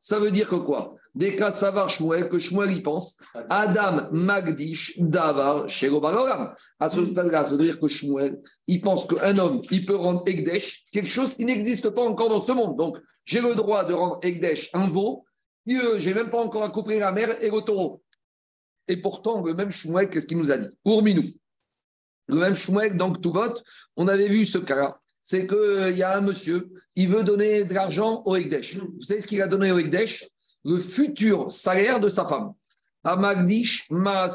ça 0.00 0.18
veut 0.18 0.30
dire 0.30 0.48
que 0.48 0.56
quoi? 0.56 0.94
Des 1.18 1.34
cas 1.34 1.50
savar 1.50 1.90
Shmuel, 1.90 2.28
que 2.28 2.38
Shmuel 2.38 2.70
y 2.70 2.80
pense, 2.80 3.16
Adam 3.50 4.08
Magdish 4.12 4.94
Davar 4.98 5.68
Shego 5.68 6.00
À 6.04 6.88
ce 6.88 7.04
stade-là, 7.04 7.42
ça 7.42 7.56
veut 7.56 7.64
dire 7.64 7.80
que 7.80 7.88
Shmuel, 7.88 8.38
il 8.68 8.80
pense 8.80 9.04
qu'un 9.04 9.36
homme, 9.36 9.60
il 9.72 9.84
peut 9.84 9.96
rendre 9.96 10.22
Egdesh 10.26 10.84
quelque 10.92 11.08
chose 11.08 11.34
qui 11.34 11.44
n'existe 11.44 11.90
pas 11.90 12.02
encore 12.02 12.28
dans 12.28 12.40
ce 12.40 12.52
monde. 12.52 12.76
Donc, 12.76 12.98
j'ai 13.24 13.40
le 13.40 13.56
droit 13.56 13.84
de 13.84 13.94
rendre 13.94 14.20
Egdesh 14.22 14.70
un 14.74 14.86
veau, 14.86 15.24
j'ai 15.66 16.14
même 16.14 16.30
pas 16.30 16.38
encore 16.38 16.62
accoupler 16.62 17.00
la 17.00 17.10
mer 17.10 17.42
et 17.42 17.50
le 17.50 17.62
taureau. 17.62 18.00
Et 18.86 18.98
pourtant, 18.98 19.42
le 19.42 19.54
même 19.54 19.72
Shmuel, 19.72 20.10
qu'est-ce 20.10 20.28
qu'il 20.28 20.38
nous 20.38 20.52
a 20.52 20.56
dit? 20.56 20.68
Ourminou. 20.84 21.24
Le 22.28 22.36
même 22.36 22.54
Shmuel, 22.54 22.96
donc 22.96 23.20
tout 23.20 23.32
vote, 23.32 23.64
on 23.96 24.06
avait 24.06 24.28
vu 24.28 24.46
ce 24.46 24.58
cas-là 24.58 25.00
c'est 25.20 25.46
qu'il 25.46 25.58
euh, 25.58 25.90
y 25.90 26.02
a 26.02 26.16
un 26.16 26.22
monsieur, 26.22 26.70
il 26.96 27.08
veut 27.08 27.22
donner 27.22 27.64
de 27.64 27.74
l'argent 27.74 28.22
au 28.24 28.34
Ekdesh. 28.36 28.76
Vous 28.76 29.02
savez 29.02 29.20
ce 29.20 29.26
qu'il 29.26 29.42
a 29.42 29.46
donné 29.46 29.70
au 29.70 29.78
Ekdesh? 29.78 30.26
Le 30.64 30.78
futur 30.78 31.50
salaire 31.50 32.00
de 32.00 32.08
sa 32.08 32.24
femme. 32.26 32.52
Amagdish 33.04 33.88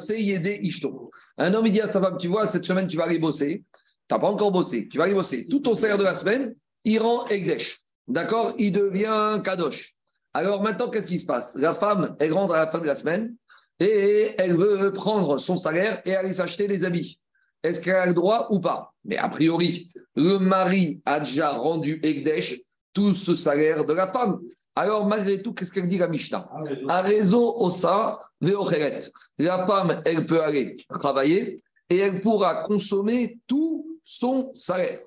Yede 0.10 0.60
Ishto. 0.62 1.12
Un 1.38 1.54
homme, 1.54 1.70
dit 1.70 1.82
à 1.82 1.88
sa 1.88 2.02
femme 2.02 2.18
Tu 2.18 2.28
vois, 2.28 2.48
cette 2.48 2.66
semaine, 2.66 2.88
tu 2.88 2.98
vas 2.98 3.04
aller 3.04 3.20
bosser. 3.20 3.64
Tu 4.08 4.14
n'as 4.16 4.20
pas 4.20 4.28
encore 4.28 4.52
bossé. 4.52 4.88
Tu 4.88 4.98
vas 4.98 5.06
aller 5.06 5.14
bosser. 5.14 5.48
Tout 5.48 5.60
ton 5.60 5.76
salaire 5.76 5.98
de 5.98 6.04
la 6.04 6.14
semaine, 6.14 6.56
il 6.84 7.00
rend 7.00 7.28
Ekdesh. 7.28 7.82
D'accord? 8.08 8.54
Il 8.58 8.72
devient 8.72 9.42
Kadosh. 9.44 9.96
Alors 10.34 10.62
maintenant, 10.62 10.90
qu'est-ce 10.90 11.08
qui 11.08 11.20
se 11.20 11.26
passe? 11.26 11.56
La 11.56 11.74
femme, 11.74 12.16
elle 12.20 12.34
rentre 12.34 12.54
à 12.56 12.58
la 12.58 12.68
fin 12.68 12.80
de 12.80 12.86
la 12.86 12.96
semaine 12.96 13.36
et 13.80 14.34
elle 14.38 14.56
veut 14.56 14.92
prendre 14.92 15.38
son 15.38 15.58
salaire 15.58 16.02
et 16.06 16.16
aller 16.16 16.34
s'acheter 16.34 16.68
des 16.68 16.84
habits. 16.84 17.20
Est-ce 17.62 17.80
qu'elle 17.80 17.96
a 17.96 18.06
le 18.06 18.14
droit 18.14 18.48
ou 18.50 18.60
pas? 18.60 18.94
Mais 19.06 19.18
a 19.18 19.30
priori, 19.30 19.88
le 20.16 20.38
mari 20.40 21.02
a 21.06 21.20
déjà 21.20 21.52
rendu 21.52 22.00
Egdesh 22.04 22.62
tout 22.94 23.14
ce 23.14 23.36
salaire 23.36 23.86
de 23.86 23.94
la 23.94 24.08
femme. 24.08 24.40
Alors, 24.76 25.06
malgré 25.06 25.42
tout, 25.42 25.54
qu'est-ce 25.54 25.72
qu'elle 25.72 25.88
dit 25.88 25.98
la 25.98 26.08
Mishnah? 26.08 26.50
A 26.88 27.02
raison, 27.02 27.56
osa, 27.58 28.20
La 28.42 29.66
femme, 29.66 30.02
elle 30.06 30.26
peut 30.26 30.42
aller 30.42 30.78
travailler 31.00 31.56
et 31.90 31.98
elle 31.98 32.22
pourra 32.22 32.64
consommer 32.64 33.40
tout 33.46 34.00
son 34.04 34.52
salaire. 34.56 35.00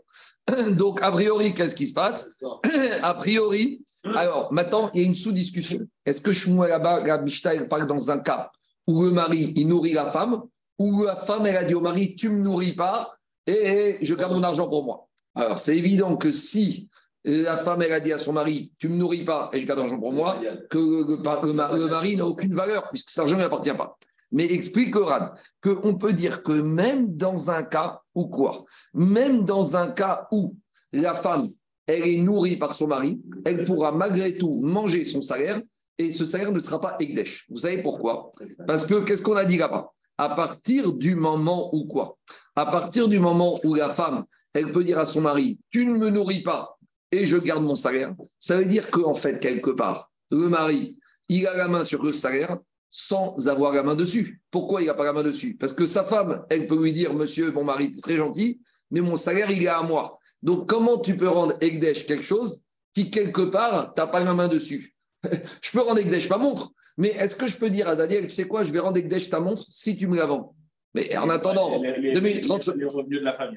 Donc, 0.77 1.03
a 1.03 1.11
priori, 1.11 1.53
qu'est-ce 1.53 1.75
qui 1.75 1.89
se 1.89 1.93
passe? 1.93 2.31
A 3.03 3.15
priori, 3.15 3.85
alors 4.15 4.53
maintenant, 4.53 4.91
il 4.95 5.01
y 5.01 5.05
a 5.05 5.07
une 5.07 5.17
sous-discussion. 5.17 5.81
Est-ce 6.05 6.23
que 6.23 6.33
Shmuel 6.33 6.71
là-bas, 6.71 7.01
la 7.05 7.19
Mishnah, 7.19 7.55
elle 7.55 7.69
parle 7.69 7.89
dans 7.89 8.11
un 8.11 8.21
cas 8.21 8.53
où 8.87 9.03
le 9.03 9.11
mari, 9.11 9.53
il 9.57 9.67
nourrit 9.67 9.95
la 9.95 10.07
femme 10.07 10.43
où 10.79 11.05
la 11.05 11.17
femme, 11.17 11.47
elle 11.47 11.57
a 11.57 11.65
dit 11.65 11.75
au 11.75 11.81
mari, 11.81 12.17
tu 12.17 12.29
ne 12.29 12.37
me 12.37 12.43
nourris 12.43 12.75
pas 12.75 13.17
et 13.47 13.99
je 14.03 14.15
garde 14.15 14.33
mon 14.33 14.43
argent 14.43 14.69
pour 14.69 14.85
moi. 14.85 15.09
Alors, 15.35 15.59
c'est 15.59 15.77
évident 15.77 16.17
que 16.17 16.33
si 16.33 16.89
la 17.27 17.57
femme, 17.57 17.83
elle 17.83 17.93
a 17.93 18.01
dit 18.01 18.13
à 18.13 18.19
son 18.19 18.33
mari, 18.33 18.73
tu 18.79 18.89
ne 18.89 18.95
me 18.95 18.99
nourris 18.99 19.25
pas 19.25 19.51
et 19.53 19.61
je 19.61 19.67
garde 19.67 19.81
l'argent 19.81 19.99
pour 19.99 20.13
moi, 20.13 20.41
que 20.71 20.79
le, 20.79 21.89
mari 21.89 22.17
n'a 22.17 22.25
aucune 22.25 22.55
valeur 22.55 22.89
puisque 22.91 23.11
cet 23.11 23.19
argent 23.19 23.35
ne 23.35 23.41
lui 23.41 23.47
appartient 23.47 23.75
pas. 23.75 23.99
Mais 24.33 24.45
explique 24.45 24.95
Rad 24.95 25.33
qu'on 25.61 25.97
peut 25.97 26.13
dire 26.13 26.43
que 26.43 26.53
même 26.53 27.17
dans 27.17 27.51
un 27.51 27.65
cas 27.65 28.01
où 28.15 28.29
quoi 28.29 28.65
Même 28.95 29.45
dans 29.45 29.77
un 29.77 29.91
cas 29.91 30.29
où 30.31 30.57
la 30.93 31.15
femme, 31.15 31.49
elle 31.87 32.07
est 32.07 32.19
nourrie 32.19 32.57
par 32.57 32.75
son 32.75 32.89
mari, 32.89 33.21
elle 33.45 33.65
pourra 33.65 33.93
malgré 33.93 34.37
tout 34.37 34.61
manger 34.63 35.05
son 35.05 35.23
salaire 35.23 35.61
et 35.99 36.13
ce 36.13 36.25
salaire 36.25 36.53
ne 36.53 36.61
sera 36.61 36.81
pas 36.81 36.97
Egdesh. 37.01 37.47
Vous 37.49 37.61
savez 37.61 37.83
pourquoi? 37.83 38.31
Parce 38.67 38.87
que 38.87 39.05
qu'est-ce 39.05 39.23
qu'on 39.23 39.37
a 39.37 39.45
dit 39.45 39.57
là-bas? 39.57 39.93
À 40.19 40.31
partir 40.31 40.93
du 40.93 41.15
moment 41.15 41.75
où 41.75 41.87
quoi? 41.87 42.17
À 42.55 42.67
partir 42.67 43.09
du 43.09 43.19
moment 43.19 43.61
où 43.65 43.75
la 43.75 43.91
femme, 43.91 44.25
elle 44.55 44.73
peut 44.73 44.83
dire 44.83 44.99
à 44.99 45.05
son 45.05 45.21
mari, 45.21 45.59
tu 45.71 45.85
ne 45.85 45.99
me 45.99 46.11
nourris 46.11 46.43
pas 46.43 46.76
je 47.25 47.37
garde 47.37 47.63
mon 47.63 47.77
salaire, 47.77 48.15
ça 48.39 48.57
veut 48.57 48.67
dire 48.67 48.91
qu'en 48.91 49.15
fait, 49.15 49.39
quelque 49.39 49.71
part, 49.71 50.11
le 50.31 50.49
mari, 50.49 50.99
il 51.29 51.47
a 51.47 51.57
la 51.57 51.69
main 51.69 51.85
sur 51.85 52.03
le 52.03 52.13
salaire 52.13 52.59
sans 52.91 53.49
avoir 53.49 53.73
la 53.73 53.83
main 53.83 53.95
dessus. 53.95 54.41
Pourquoi 54.51 54.83
il 54.83 54.87
n'a 54.87 54.95
pas 54.95 55.05
la 55.05 55.13
main 55.13 55.23
dessus? 55.23 55.57
Parce 55.57 55.73
que 55.73 55.87
sa 55.87 56.05
femme, 56.05 56.45
elle 56.51 56.67
peut 56.67 56.81
lui 56.81 56.93
dire, 56.93 57.15
monsieur, 57.15 57.53
mon 57.53 57.65
mari, 57.65 57.99
très 58.01 58.17
gentil, 58.17 58.61
mais 58.91 59.01
mon 59.01 59.17
salaire, 59.17 59.51
il 59.51 59.63
est 59.63 59.69
à 59.69 59.83
moi. 59.83 60.19
Donc, 60.43 60.69
comment 60.69 60.99
tu 60.99 61.17
peux 61.17 61.29
rendre 61.29 61.57
Egdesh 61.61 62.07
quelque 62.07 62.25
chose 62.25 62.63
qui, 62.95 63.11
quelque 63.11 63.43
part, 63.43 63.95
tu 63.95 64.03
pas 64.03 64.25
la 64.25 64.35
main 64.35 64.49
dessus? 64.49 64.95
Je 65.61 65.71
peux 65.73 65.81
rendre 65.81 65.99
Egdesh 65.99 66.29
ma 66.29 66.39
montre, 66.39 66.73
mais 66.97 67.09
est-ce 67.09 67.37
que 67.37 67.47
je 67.47 67.57
peux 67.57 67.69
dire 67.69 67.89
à 67.89 67.97
Daniel, 67.97 68.27
tu 68.27 68.35
sais 68.35 68.47
quoi, 68.47 68.65
je 68.65 68.73
vais 68.73 68.79
rendre 68.79 68.97
Ekdesh 68.97 69.29
ta 69.29 69.41
montre 69.41 69.65
si 69.71 69.97
tu 69.97 70.07
me 70.07 70.17
la 70.17 70.27
vends? 70.27 70.56
Mais 70.97 71.15
en 71.19 71.29
attendant, 71.29 71.83
les, 71.83 71.93
les, 71.99 72.15
les, 72.15 72.41
les 72.41 72.41
revenus 72.41 73.21
de 73.21 73.25
la 73.25 73.35
femme, 73.35 73.55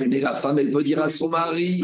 Mais 0.00 0.18
la 0.20 0.34
femme, 0.34 0.58
elle 0.58 0.72
peut 0.72 0.82
dire 0.82 1.00
à 1.00 1.08
son 1.08 1.28
mari. 1.28 1.80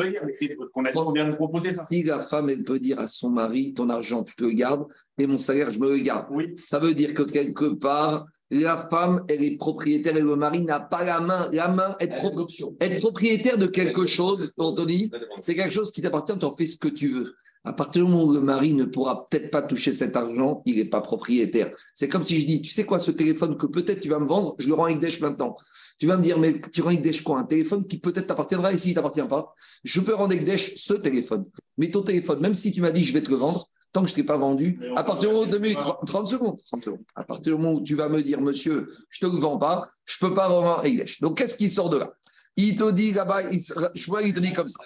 ça. 1.71 1.85
Si 1.85 2.03
la 2.03 2.19
femme, 2.19 2.51
elle 2.51 2.65
peut 2.65 2.81
dire 2.81 2.99
à 2.99 3.07
son 3.07 3.31
mari, 3.31 3.73
ton 3.73 3.89
argent, 3.89 4.25
tu 4.25 4.35
te 4.35 4.43
le 4.43 4.51
gardes, 4.51 4.85
et 5.17 5.29
mon 5.29 5.39
salaire, 5.39 5.71
je 5.71 5.79
me 5.79 5.91
le 5.91 5.99
garde. 5.99 6.27
Oui. 6.31 6.55
Ça 6.57 6.81
veut 6.81 6.93
dire 6.93 7.15
que 7.15 7.23
quelque 7.23 7.73
part, 7.75 8.27
la 8.63 8.77
femme, 8.77 9.25
elle 9.29 9.43
est 9.43 9.57
propriétaire 9.57 10.17
et 10.17 10.23
le 10.23 10.37
mari 10.37 10.63
n'a 10.63 10.81
pas 10.81 11.05
la 11.05 11.21
main. 11.21 11.49
La 11.53 11.69
main, 11.69 11.97
être, 12.01 12.17
pro 12.17 12.47
être 12.81 13.01
propriétaire 13.01 13.59
de 13.59 13.67
quelque 13.67 14.07
chose, 14.07 14.53
Anthony, 14.59 15.11
c'est 15.41 15.55
quelque 15.55 15.73
chose 15.73 15.91
qui 15.91 16.03
t'appartient, 16.03 16.39
tu 16.39 16.45
en 16.45 16.53
fais 16.53 16.67
ce 16.67 16.77
que 16.77 16.89
tu 16.89 17.13
veux. 17.13 17.35
À 17.67 17.73
partir 17.73 18.05
du 18.05 18.11
moment 18.11 18.25
où 18.25 18.33
le 18.35 18.41
mari 18.41 18.75
ne 18.75 18.85
pourra 18.85 19.27
peut-être 19.27 19.51
pas 19.51 19.63
toucher 19.63 19.93
cet 19.93 20.17
argent, 20.17 20.63
il 20.67 20.77
n'est 20.77 20.85
pas 20.85 21.01
propriétaire. 21.01 21.75
C'est 21.95 22.09
comme 22.09 22.23
si 22.23 22.39
je 22.39 22.47
dis, 22.47 22.61
tu 22.61 22.71
sais 22.71 22.85
quoi, 22.85 22.99
ce 22.99 23.11
téléphone 23.11 23.57
que 23.57 23.67
peut-être 23.67 24.01
tu 24.01 24.11
vas 24.11 24.19
me 24.19 24.27
vendre, 24.27 24.55
je 24.59 24.69
le 24.69 24.75
rends 24.75 24.85
avec 24.85 24.99
Dèche 24.99 25.21
maintenant. 25.21 25.57
Tu 25.99 26.07
vas 26.07 26.17
me 26.19 26.23
dire, 26.23 26.39
mais 26.39 26.61
tu 26.73 26.83
rends 26.83 26.89
avec 26.89 27.03
Dèche 27.03 27.23
quoi? 27.23 27.39
Un 27.39 27.45
téléphone 27.45 27.87
qui 27.87 27.99
peut-être 27.99 28.27
t'appartiendra 28.27 28.73
et 28.73 28.79
s'il 28.79 28.91
ne 28.91 28.97
t'appartient 28.97 29.27
pas, 29.29 29.55
je 29.83 30.01
peux 30.01 30.15
rendre 30.15 30.33
avec 30.33 30.45
Dèche 30.45 30.75
ce 30.77 30.93
téléphone. 30.93 31.47
Mais 31.79 31.91
ton 31.91 32.03
téléphone, 32.03 32.41
même 32.41 32.55
si 32.55 32.73
tu 32.73 32.83
m'as 32.83 32.91
dit, 32.91 33.05
je 33.05 33.15
vais 33.15 33.23
te 33.23 33.31
le 33.31 33.37
vendre, 33.37 33.71
tant 33.95 34.03
que 34.03 34.09
je 34.09 34.13
ne 34.13 34.17
t'ai 34.17 34.25
pas 34.25 34.37
vendu, 34.37 34.79
à 34.97 35.05
partir 35.05 35.31
du 35.31 35.37
moment 35.37 35.47
où 35.47 36.05
30, 36.05 36.27
secondes, 36.27 36.59
30 36.67 36.83
secondes, 36.83 37.05
à 37.15 37.23
partir 37.23 37.57
du 37.57 37.63
moment 37.63 37.79
où 37.79 37.83
tu 37.83 37.95
vas 37.95 38.09
me 38.09 38.23
dire, 38.23 38.41
monsieur, 38.41 38.93
je 39.09 39.25
ne 39.25 39.31
te 39.31 39.37
le 39.37 39.41
vends 39.41 39.57
pas, 39.57 39.87
je 40.05 40.17
ne 40.21 40.29
peux 40.29 40.35
pas 40.35 40.49
revendre 40.49 40.83
Dèche. 40.83 41.21
Donc, 41.21 41.39
qu'est-ce 41.39 41.57
qui 41.57 41.71
sort 41.71 41.91
de 41.91 41.99
là? 41.99 42.13
Il 42.57 42.77
te 42.77 42.91
dit 42.91 43.13
là-bas, 43.13 43.51
je 43.53 44.07
vois, 44.07 44.23
il 44.23 44.35
te 44.35 44.41
dit 44.41 44.53
comme 44.53 44.67
ça. 44.69 44.81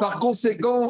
Par 0.00 0.18
conséquent, 0.18 0.88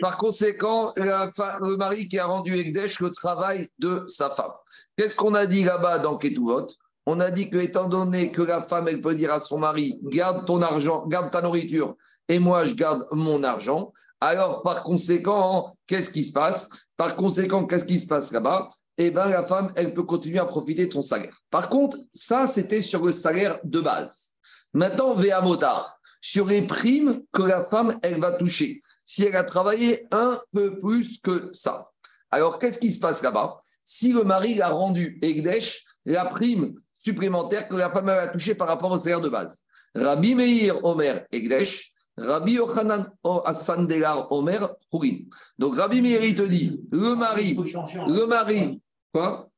par 0.00 0.16
conséquent 0.18 0.92
le 0.96 1.76
mari 1.76 2.08
qui 2.08 2.18
a 2.18 2.26
rendu 2.26 2.56
Ekdesh 2.56 3.00
le 3.00 3.10
travail 3.10 3.68
de 3.80 4.04
sa 4.06 4.30
femme. 4.30 4.52
Qu'est-ce 4.96 5.16
qu'on 5.16 5.34
a 5.34 5.46
dit 5.46 5.64
là-bas 5.64 5.98
dans 5.98 6.16
Ketuvot? 6.16 6.66
On 7.06 7.18
a 7.20 7.30
dit 7.32 7.50
que, 7.50 7.56
étant 7.56 7.88
donné 7.88 8.30
que 8.30 8.42
la 8.42 8.60
femme, 8.60 8.86
elle 8.86 9.00
peut 9.00 9.14
dire 9.14 9.32
à 9.32 9.40
son 9.40 9.58
mari 9.58 9.98
Garde 10.04 10.46
ton 10.46 10.62
argent, 10.62 11.06
garde 11.08 11.32
ta 11.32 11.42
nourriture, 11.42 11.96
et 12.28 12.38
moi, 12.38 12.66
je 12.66 12.74
garde 12.74 13.06
mon 13.10 13.42
argent. 13.42 13.92
Alors, 14.20 14.62
par 14.62 14.82
conséquent, 14.82 15.72
qu'est-ce 15.86 16.10
qui 16.10 16.24
se 16.24 16.32
passe? 16.32 16.68
Par 16.96 17.14
conséquent, 17.14 17.66
qu'est-ce 17.66 17.84
qui 17.84 18.00
se 18.00 18.06
passe 18.06 18.32
là-bas? 18.32 18.68
Eh 18.96 19.10
bien, 19.10 19.26
la 19.26 19.44
femme, 19.44 19.72
elle 19.76 19.94
peut 19.94 20.02
continuer 20.02 20.40
à 20.40 20.44
profiter 20.44 20.86
de 20.86 20.92
son 20.92 21.02
salaire. 21.02 21.36
Par 21.50 21.68
contre, 21.68 21.98
ça, 22.12 22.48
c'était 22.48 22.80
sur 22.80 23.04
le 23.04 23.12
salaire 23.12 23.60
de 23.62 23.80
base. 23.80 24.34
Maintenant, 24.74 25.14
Véa 25.14 25.40
Motard, 25.40 25.98
sur 26.20 26.46
les 26.46 26.62
primes 26.62 27.22
que 27.32 27.42
la 27.42 27.62
femme, 27.62 27.98
elle 28.02 28.20
va 28.20 28.32
toucher, 28.32 28.80
si 29.04 29.22
elle 29.22 29.36
a 29.36 29.44
travaillé 29.44 30.06
un 30.10 30.40
peu 30.52 30.78
plus 30.80 31.18
que 31.20 31.50
ça. 31.52 31.88
Alors, 32.30 32.58
qu'est-ce 32.58 32.80
qui 32.80 32.92
se 32.92 32.98
passe 32.98 33.22
là-bas? 33.22 33.60
Si 33.84 34.12
le 34.12 34.24
mari 34.24 34.60
a 34.60 34.68
rendu 34.68 35.18
Egdesh 35.22 35.84
la 36.04 36.24
prime 36.26 36.74
supplémentaire 36.98 37.68
que 37.68 37.76
la 37.76 37.90
femme 37.90 38.08
a 38.08 38.28
touchée 38.28 38.54
par 38.56 38.66
rapport 38.66 38.90
au 38.90 38.98
salaire 38.98 39.20
de 39.20 39.28
base. 39.28 39.62
Rabbi 39.94 40.34
Meir 40.34 40.84
Omer 40.84 41.24
Egdesh, 41.32 41.92
Rabbi 42.18 42.52
Yochanan 42.54 43.10
Hassan 43.44 43.86
Delar 43.86 44.30
Omer 44.32 44.74
Hurin. 44.92 45.26
Donc, 45.58 45.76
Rabbi 45.76 46.02
Meir, 46.02 46.20
te 46.34 46.42
dit, 46.42 46.80
le 46.90 47.14
mari, 47.14 47.56
le 47.56 48.26
mari, 48.26 48.80
quoi? 49.12 49.48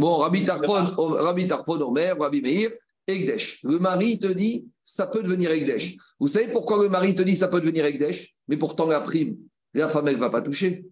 Bon, 0.00 0.18
Rabbi 0.18 0.44
Tarfon, 0.44 0.94
Rabbi 0.96 1.46
Tarfon 1.46 1.80
Omer, 1.80 2.16
Rabbi 2.18 2.40
Meir, 2.40 2.70
Egdesh. 3.06 3.60
Le 3.62 3.78
mari 3.78 4.18
te 4.18 4.28
dit, 4.28 4.66
ça 4.82 5.06
peut 5.06 5.22
devenir 5.22 5.50
Egdesh. 5.50 5.96
Vous 6.18 6.28
savez 6.28 6.52
pourquoi 6.52 6.82
le 6.82 6.88
mari 6.88 7.14
te 7.14 7.22
dit, 7.22 7.36
ça 7.36 7.48
peut 7.48 7.60
devenir 7.60 7.84
Egdesh 7.84 8.34
Mais 8.48 8.56
pourtant, 8.56 8.86
la 8.86 9.00
prime, 9.00 9.36
la 9.74 9.88
femme, 9.88 10.08
elle 10.08 10.16
ne 10.16 10.20
va 10.20 10.30
pas 10.30 10.42
toucher. 10.42 10.86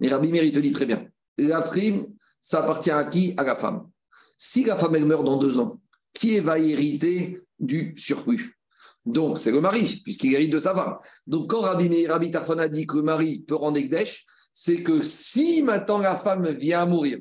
Mais 0.00 0.08
Rabbi 0.08 0.30
Meir, 0.30 0.50
te 0.52 0.58
dit 0.58 0.72
très 0.72 0.86
bien, 0.86 1.06
la 1.38 1.62
prime, 1.62 2.06
ça 2.40 2.62
appartient 2.62 2.90
à 2.90 3.04
qui? 3.04 3.34
À 3.36 3.42
la 3.42 3.56
femme. 3.56 3.88
Si 4.36 4.64
la 4.64 4.76
femme, 4.76 4.94
elle 4.94 5.06
meurt 5.06 5.24
dans 5.24 5.38
deux 5.38 5.58
ans, 5.58 5.80
qui 6.12 6.38
va 6.40 6.58
hériter 6.58 7.40
du 7.58 7.94
surplus? 7.96 8.55
Donc, 9.06 9.38
c'est 9.38 9.52
le 9.52 9.60
mari, 9.60 10.00
puisqu'il 10.02 10.34
hérite 10.34 10.52
de 10.52 10.58
sa 10.58 10.74
femme. 10.74 10.96
Donc, 11.26 11.48
quand 11.48 11.60
Rabbi, 11.60 12.06
Rabbi 12.06 12.30
Tarfon 12.30 12.58
a 12.58 12.68
dit 12.68 12.86
que 12.86 12.96
le 12.96 13.02
mari 13.02 13.44
peut 13.46 13.54
rendre 13.54 13.78
Egdesh, 13.78 14.26
c'est 14.52 14.82
que 14.82 15.02
si 15.02 15.62
maintenant 15.62 15.98
la 15.98 16.16
femme 16.16 16.48
vient 16.58 16.82
à 16.82 16.86
mourir 16.86 17.18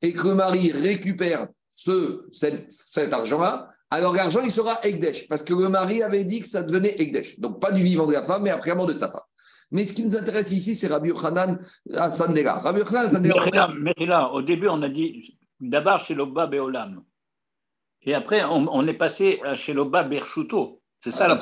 et 0.00 0.12
que 0.12 0.28
le 0.28 0.34
mari 0.34 0.70
récupère 0.70 1.48
ce, 1.72 2.26
cet, 2.30 3.12
argent-là, 3.12 3.68
alors 3.90 4.14
l'argent, 4.14 4.42
il 4.42 4.50
sera 4.50 4.78
Ekdesh, 4.84 5.26
parce 5.28 5.42
que 5.42 5.54
le 5.54 5.68
mari 5.68 6.02
avait 6.02 6.24
dit 6.24 6.40
que 6.40 6.48
ça 6.48 6.62
devenait 6.62 6.94
Ekdesh. 7.00 7.38
Donc 7.40 7.60
pas 7.60 7.72
du 7.72 7.82
vivant 7.82 8.06
de 8.06 8.12
la 8.12 8.22
femme, 8.22 8.42
mais 8.42 8.50
après 8.50 8.70
la 8.70 8.76
mort 8.76 8.86
de 8.86 8.94
sa 8.94 9.08
femme. 9.08 9.20
Mais 9.72 9.84
ce 9.86 9.92
qui 9.92 10.04
nous 10.04 10.16
intéresse 10.16 10.52
ici, 10.52 10.76
c'est 10.76 10.86
Rabbi 10.86 11.08
Yochanan 11.08 11.58
à. 11.94 12.08
Rabbi 12.08 12.78
Yochanan 12.78 13.06
à 13.06 13.08
Sandela. 13.08 13.40
Mechila, 13.40 13.68
Mechila, 13.76 14.32
au 14.32 14.42
début, 14.42 14.68
on 14.68 14.82
a 14.82 14.88
dit 14.88 15.36
d'abord 15.58 15.98
chez 15.98 16.14
l'Oba 16.14 16.46
Beolam. 16.46 17.02
Et 18.06 18.14
après, 18.14 18.44
on, 18.44 18.86
est 18.86 18.94
passé 18.94 19.40
à 19.42 19.54
chez 19.54 19.72
l'Oba 19.72 20.02
Berchuto. 20.02 20.82
C'est 21.04 21.12
ça 21.12 21.28
la 21.28 21.38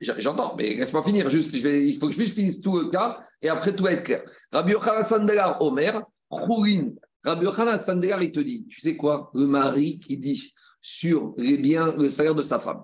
j- 0.00 0.12
J'entends, 0.18 0.54
mais 0.58 0.74
laisse-moi 0.74 1.02
finir. 1.02 1.28
Juste, 1.30 1.56
je 1.56 1.62
vais, 1.62 1.86
il 1.88 1.96
faut 1.96 2.08
que 2.08 2.14
je 2.14 2.22
finisse 2.24 2.60
tout 2.60 2.76
le 2.78 2.88
cas 2.88 3.18
et 3.42 3.48
après 3.48 3.74
tout 3.74 3.82
va 3.84 3.92
être 3.92 4.02
clair. 4.02 4.22
Rabbi 4.52 4.72
Yochanan 4.72 5.02
Sandelar, 5.02 5.60
Omer, 5.62 6.02
Khourin. 6.30 6.90
Rabbi 7.24 7.44
Yochanan 7.46 7.78
Sandelar, 7.78 8.22
il 8.22 8.30
te 8.32 8.40
dit, 8.40 8.66
tu 8.68 8.80
sais 8.80 8.96
quoi 8.96 9.30
Le 9.34 9.46
mari 9.46 9.98
qui 9.98 10.18
dit 10.18 10.52
sur 10.82 11.32
les 11.38 11.56
biens, 11.56 11.94
le 11.96 12.08
salaire 12.10 12.34
de 12.34 12.42
sa 12.42 12.58
femme, 12.58 12.82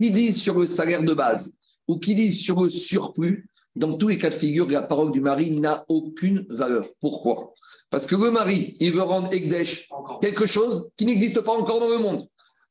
qui 0.00 0.10
dit 0.10 0.32
sur 0.32 0.58
le 0.58 0.66
salaire 0.66 1.02
de 1.02 1.14
base 1.14 1.56
ou 1.88 1.98
qui 1.98 2.14
dit 2.14 2.30
sur 2.30 2.62
le 2.62 2.68
surplus, 2.68 3.48
dans 3.74 3.96
tous 3.96 4.08
les 4.08 4.18
cas 4.18 4.30
de 4.30 4.34
figure, 4.34 4.68
la 4.68 4.82
parole 4.82 5.12
du 5.12 5.20
mari 5.20 5.50
n'a 5.52 5.84
aucune 5.88 6.44
valeur. 6.50 6.86
Pourquoi? 7.00 7.54
Parce 7.88 8.06
que 8.06 8.14
le 8.16 8.30
mari, 8.30 8.76
il 8.80 8.92
veut 8.92 9.02
rendre 9.02 9.30
Encore. 9.90 10.20
quelque 10.20 10.46
chose 10.46 10.88
qui 10.96 11.06
n'existe 11.06 11.40
pas 11.40 11.52
encore 11.52 11.80
dans 11.80 11.88
le 11.88 11.98
monde. 11.98 12.26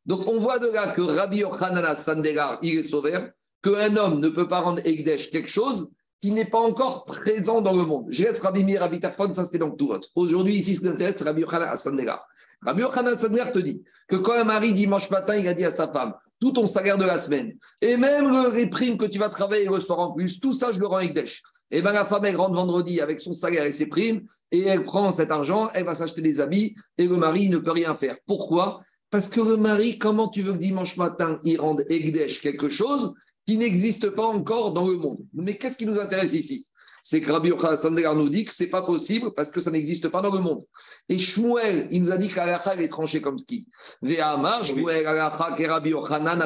Donc 0.05 0.27
on 0.27 0.39
voit 0.39 0.59
de 0.59 0.67
là 0.67 0.93
que 0.93 1.01
Rabbi 1.01 1.39
Yochanan 1.39 1.95
Sandelar, 1.95 2.59
il 2.61 2.77
est 2.79 2.83
sauveur, 2.83 3.29
qu'un 3.61 3.95
homme 3.97 4.19
ne 4.19 4.29
peut 4.29 4.47
pas 4.47 4.61
rendre 4.61 4.81
Ekdesh 4.85 5.29
quelque 5.29 5.49
chose 5.49 5.89
qui 6.21 6.31
n'est 6.31 6.49
pas 6.49 6.59
encore 6.59 7.05
présent 7.05 7.61
dans 7.61 7.73
le 7.75 7.85
monde. 7.85 8.05
Je 8.09 8.23
laisse 8.23 8.41
Rabbi 8.41 8.63
Mir, 8.63 8.81
Rabbi 8.81 8.99
Tarfon, 8.99 9.31
ça 9.33 9.43
c'était 9.43 9.59
dans 9.59 9.71
tout 9.71 9.89
autre. 9.89 10.09
Aujourd'hui, 10.15 10.55
ici, 10.55 10.75
ce 10.75 10.81
qui 10.81 10.87
nous 10.87 10.93
intéresse, 10.93 11.17
c'est 11.17 11.23
Rabbi 11.23 11.41
Yochanan 11.41 11.75
Sandelar. 11.75 12.25
Rabbi 12.65 12.81
Yochanan 12.81 13.15
Sandelar 13.15 13.51
te 13.51 13.59
dit 13.59 13.81
que 14.07 14.15
quand 14.17 14.33
un 14.33 14.43
mari, 14.43 14.73
dimanche 14.73 15.09
matin, 15.09 15.35
il 15.35 15.47
a 15.47 15.53
dit 15.53 15.63
à 15.63 15.69
sa 15.69 15.87
femme, 15.87 16.13
tout 16.41 16.51
ton 16.51 16.65
salaire 16.65 16.97
de 16.97 17.03
la 17.05 17.17
semaine, 17.17 17.57
et 17.81 17.97
même 17.97 18.29
le- 18.29 18.55
les 18.55 18.67
primes 18.67 18.97
que 18.97 19.05
tu 19.05 19.19
vas 19.19 19.29
travailler 19.29 19.65
le 19.65 19.79
soir 19.79 19.99
en 19.99 20.13
plus, 20.13 20.39
tout 20.39 20.53
ça, 20.53 20.71
je 20.71 20.79
le 20.79 20.87
rends 20.87 20.99
Ekdesh. 20.99 21.43
Et 21.71 21.81
bien 21.81 21.91
la 21.91 22.05
femme, 22.05 22.25
elle 22.25 22.35
rentre 22.35 22.55
vendredi 22.55 22.99
avec 23.01 23.19
son 23.19 23.33
salaire 23.33 23.65
et 23.65 23.71
ses 23.71 23.87
primes, 23.87 24.21
et 24.51 24.61
elle 24.65 24.83
prend 24.83 25.09
cet 25.11 25.31
argent, 25.31 25.69
elle 25.73 25.85
va 25.85 25.95
s'acheter 25.95 26.21
des 26.21 26.39
habits, 26.41 26.73
et 26.97 27.05
le 27.07 27.17
mari 27.17 27.49
ne 27.49 27.57
peut 27.59 27.71
rien 27.71 27.93
faire. 27.93 28.15
Pourquoi? 28.25 28.79
Parce 29.09 29.27
que 29.27 29.41
le 29.41 29.57
mari, 29.57 29.97
comment 29.97 30.29
tu 30.29 30.41
veux 30.41 30.53
que 30.53 30.57
dimanche 30.57 30.97
matin, 30.97 31.39
il 31.43 31.59
rende 31.59 31.83
Egdesh 31.89 32.41
quelque 32.41 32.69
chose 32.69 33.13
qui 33.45 33.57
n'existe 33.57 34.11
pas 34.11 34.25
encore 34.25 34.73
dans 34.73 34.87
le 34.87 34.97
monde? 34.97 35.19
Mais 35.33 35.57
qu'est-ce 35.57 35.77
qui 35.77 35.85
nous 35.85 35.99
intéresse 35.99 36.33
ici? 36.33 36.65
C'est 37.01 37.21
que 37.21 37.31
Rabbi 37.31 37.49
Yochanan 37.49 38.17
nous 38.17 38.29
dit 38.29 38.45
que 38.45 38.53
ce 38.53 38.63
n'est 38.63 38.69
pas 38.69 38.81
possible 38.81 39.33
parce 39.33 39.49
que 39.49 39.61
ça 39.61 39.71
n'existe 39.71 40.09
pas 40.09 40.21
dans 40.21 40.33
le 40.33 40.41
monde. 40.41 40.61
Et 41.07 41.17
Shmuel, 41.17 41.87
il 41.91 42.01
nous 42.01 42.11
a 42.11 42.17
dit 42.17 42.27
qu'Alacha, 42.27 42.75
est 42.75 42.87
tranchée 42.87 43.21
comme 43.21 43.37
ski. 43.37 43.67
Ve'amar, 44.01 44.63
Shmuel, 44.63 45.07
Alacha, 45.07 45.55
Rabbi 45.57 45.89
Yochanan. 45.89 46.41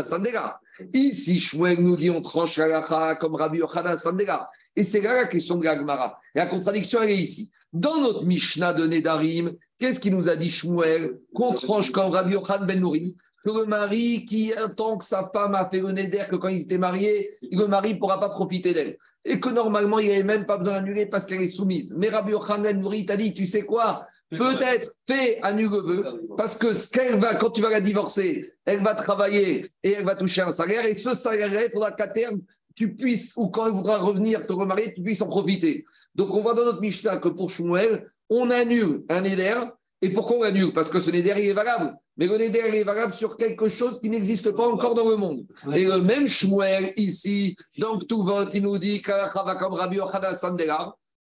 Ici, 0.93 1.39
Shmuel 1.39 1.79
nous 1.79 1.97
dit 1.97 2.09
on 2.09 2.21
tranche 2.21 2.57
l'Alacha 2.57 3.15
comme 3.15 3.35
Rabbi 3.35 3.59
Yochanan 3.59 3.95
Sandelar. 3.95 4.49
Et 4.75 4.83
c'est 4.83 5.01
là 5.01 5.15
la 5.15 5.27
question 5.27 5.57
de 5.57 5.63
la 5.63 5.77
Gemara. 5.77 6.19
La 6.33 6.45
contradiction, 6.47 7.01
elle 7.01 7.11
est 7.11 7.17
ici. 7.17 7.51
Dans 7.71 7.99
notre 7.99 8.23
Mishnah 8.23 8.73
de 8.73 8.87
Nedarim, 8.87 9.51
qu'est-ce 9.77 9.99
qu'il 9.99 10.15
nous 10.15 10.29
a 10.29 10.35
dit 10.35 10.49
Shmuel 10.49 11.19
Qu'on 11.33 11.53
tranche 11.53 11.91
comme 11.91 12.11
Rabbi 12.11 12.33
Yochanan 12.33 12.65
Ben 12.65 12.79
Nouri 12.79 13.15
que 13.43 13.49
le 13.51 13.65
mari 13.65 14.25
qui 14.25 14.53
attend 14.53 14.97
que 14.97 15.05
sa 15.05 15.29
femme 15.33 15.55
a 15.55 15.69
fait 15.69 15.79
le 15.79 15.91
neder, 15.91 16.25
que 16.29 16.37
quand 16.37 16.47
ils 16.47 16.63
étaient 16.63 16.77
mariés, 16.77 17.29
le 17.51 17.65
mari 17.65 17.93
ne 17.93 17.99
pourra 17.99 18.19
pas 18.19 18.29
profiter 18.29 18.73
d'elle. 18.73 18.97
Et 19.25 19.39
que 19.39 19.49
normalement, 19.49 19.99
il 19.99 20.09
n'avait 20.09 20.23
même 20.23 20.45
pas 20.45 20.57
besoin 20.57 20.75
d'annuler 20.75 21.05
parce 21.05 21.25
qu'elle 21.25 21.41
est 21.41 21.47
soumise. 21.47 21.95
Mais 21.97 22.09
Rabbi 22.09 22.31
Yochanan 22.31 22.79
Nouri 22.79 23.05
t'a 23.05 23.15
dit, 23.15 23.33
tu 23.33 23.45
sais 23.45 23.63
quoi? 23.63 24.05
Peut-être 24.29 24.91
fais 25.07 25.39
annule 25.41 25.69
le 25.71 25.81
vœu, 25.81 26.05
parce 26.35 26.57
que 26.57 26.73
ce 26.73 26.89
qu'elle 26.89 27.19
va, 27.19 27.35
quand 27.35 27.51
tu 27.51 27.61
vas 27.61 27.69
la 27.69 27.81
divorcer, 27.81 28.51
elle 28.65 28.81
va 28.81 28.95
travailler 28.95 29.65
et 29.83 29.91
elle 29.91 30.05
va 30.05 30.15
toucher 30.15 30.41
un 30.41 30.51
salaire, 30.51 30.85
et 30.85 30.93
ce 30.93 31.13
salaire-là, 31.13 31.65
il 31.65 31.71
faudra 31.71 31.91
qu'à 31.91 32.07
terme, 32.07 32.41
tu 32.75 32.95
puisses, 32.95 33.33
ou 33.37 33.49
quand 33.49 33.67
elle 33.67 33.73
voudra 33.73 33.99
revenir 33.99 34.45
te 34.47 34.53
remarier, 34.53 34.93
tu 34.95 35.03
puisses 35.03 35.21
en 35.21 35.27
profiter. 35.27 35.85
Donc 36.15 36.33
on 36.33 36.41
voit 36.41 36.55
dans 36.55 36.65
notre 36.65 36.81
Mishnah 36.81 37.17
que 37.17 37.29
pour 37.29 37.49
Shmuel, 37.49 38.07
on 38.29 38.49
annule 38.49 39.03
un 39.09 39.23
éder, 39.23 39.55
et 40.03 40.09
pourquoi 40.09 40.35
on 40.35 40.43
l'annule 40.43 40.73
Parce 40.73 40.89
que 40.89 40.99
ce 40.99 41.09
néder, 41.11 41.33
il 41.37 41.47
est 41.47 41.53
valable. 41.53 41.95
Mais 42.17 42.27
le 42.27 42.37
néder, 42.37 42.61
il 42.67 42.75
est 42.75 42.83
valable 42.83 43.13
sur 43.13 43.37
quelque 43.37 43.69
chose 43.69 44.01
qui 44.01 44.09
n'existe 44.09 44.51
pas 44.51 44.67
encore 44.67 44.95
dans 44.95 45.09
le 45.09 45.15
monde. 45.15 45.45
Et 45.73 45.85
le 45.85 46.01
même 46.01 46.27
Shmuel, 46.27 46.91
ici, 46.97 47.55
donc 47.77 48.05
tout 48.05 48.23
vote, 48.23 48.53
il 48.53 48.63
nous 48.63 48.77
dit 48.77 49.01
que 49.01 49.11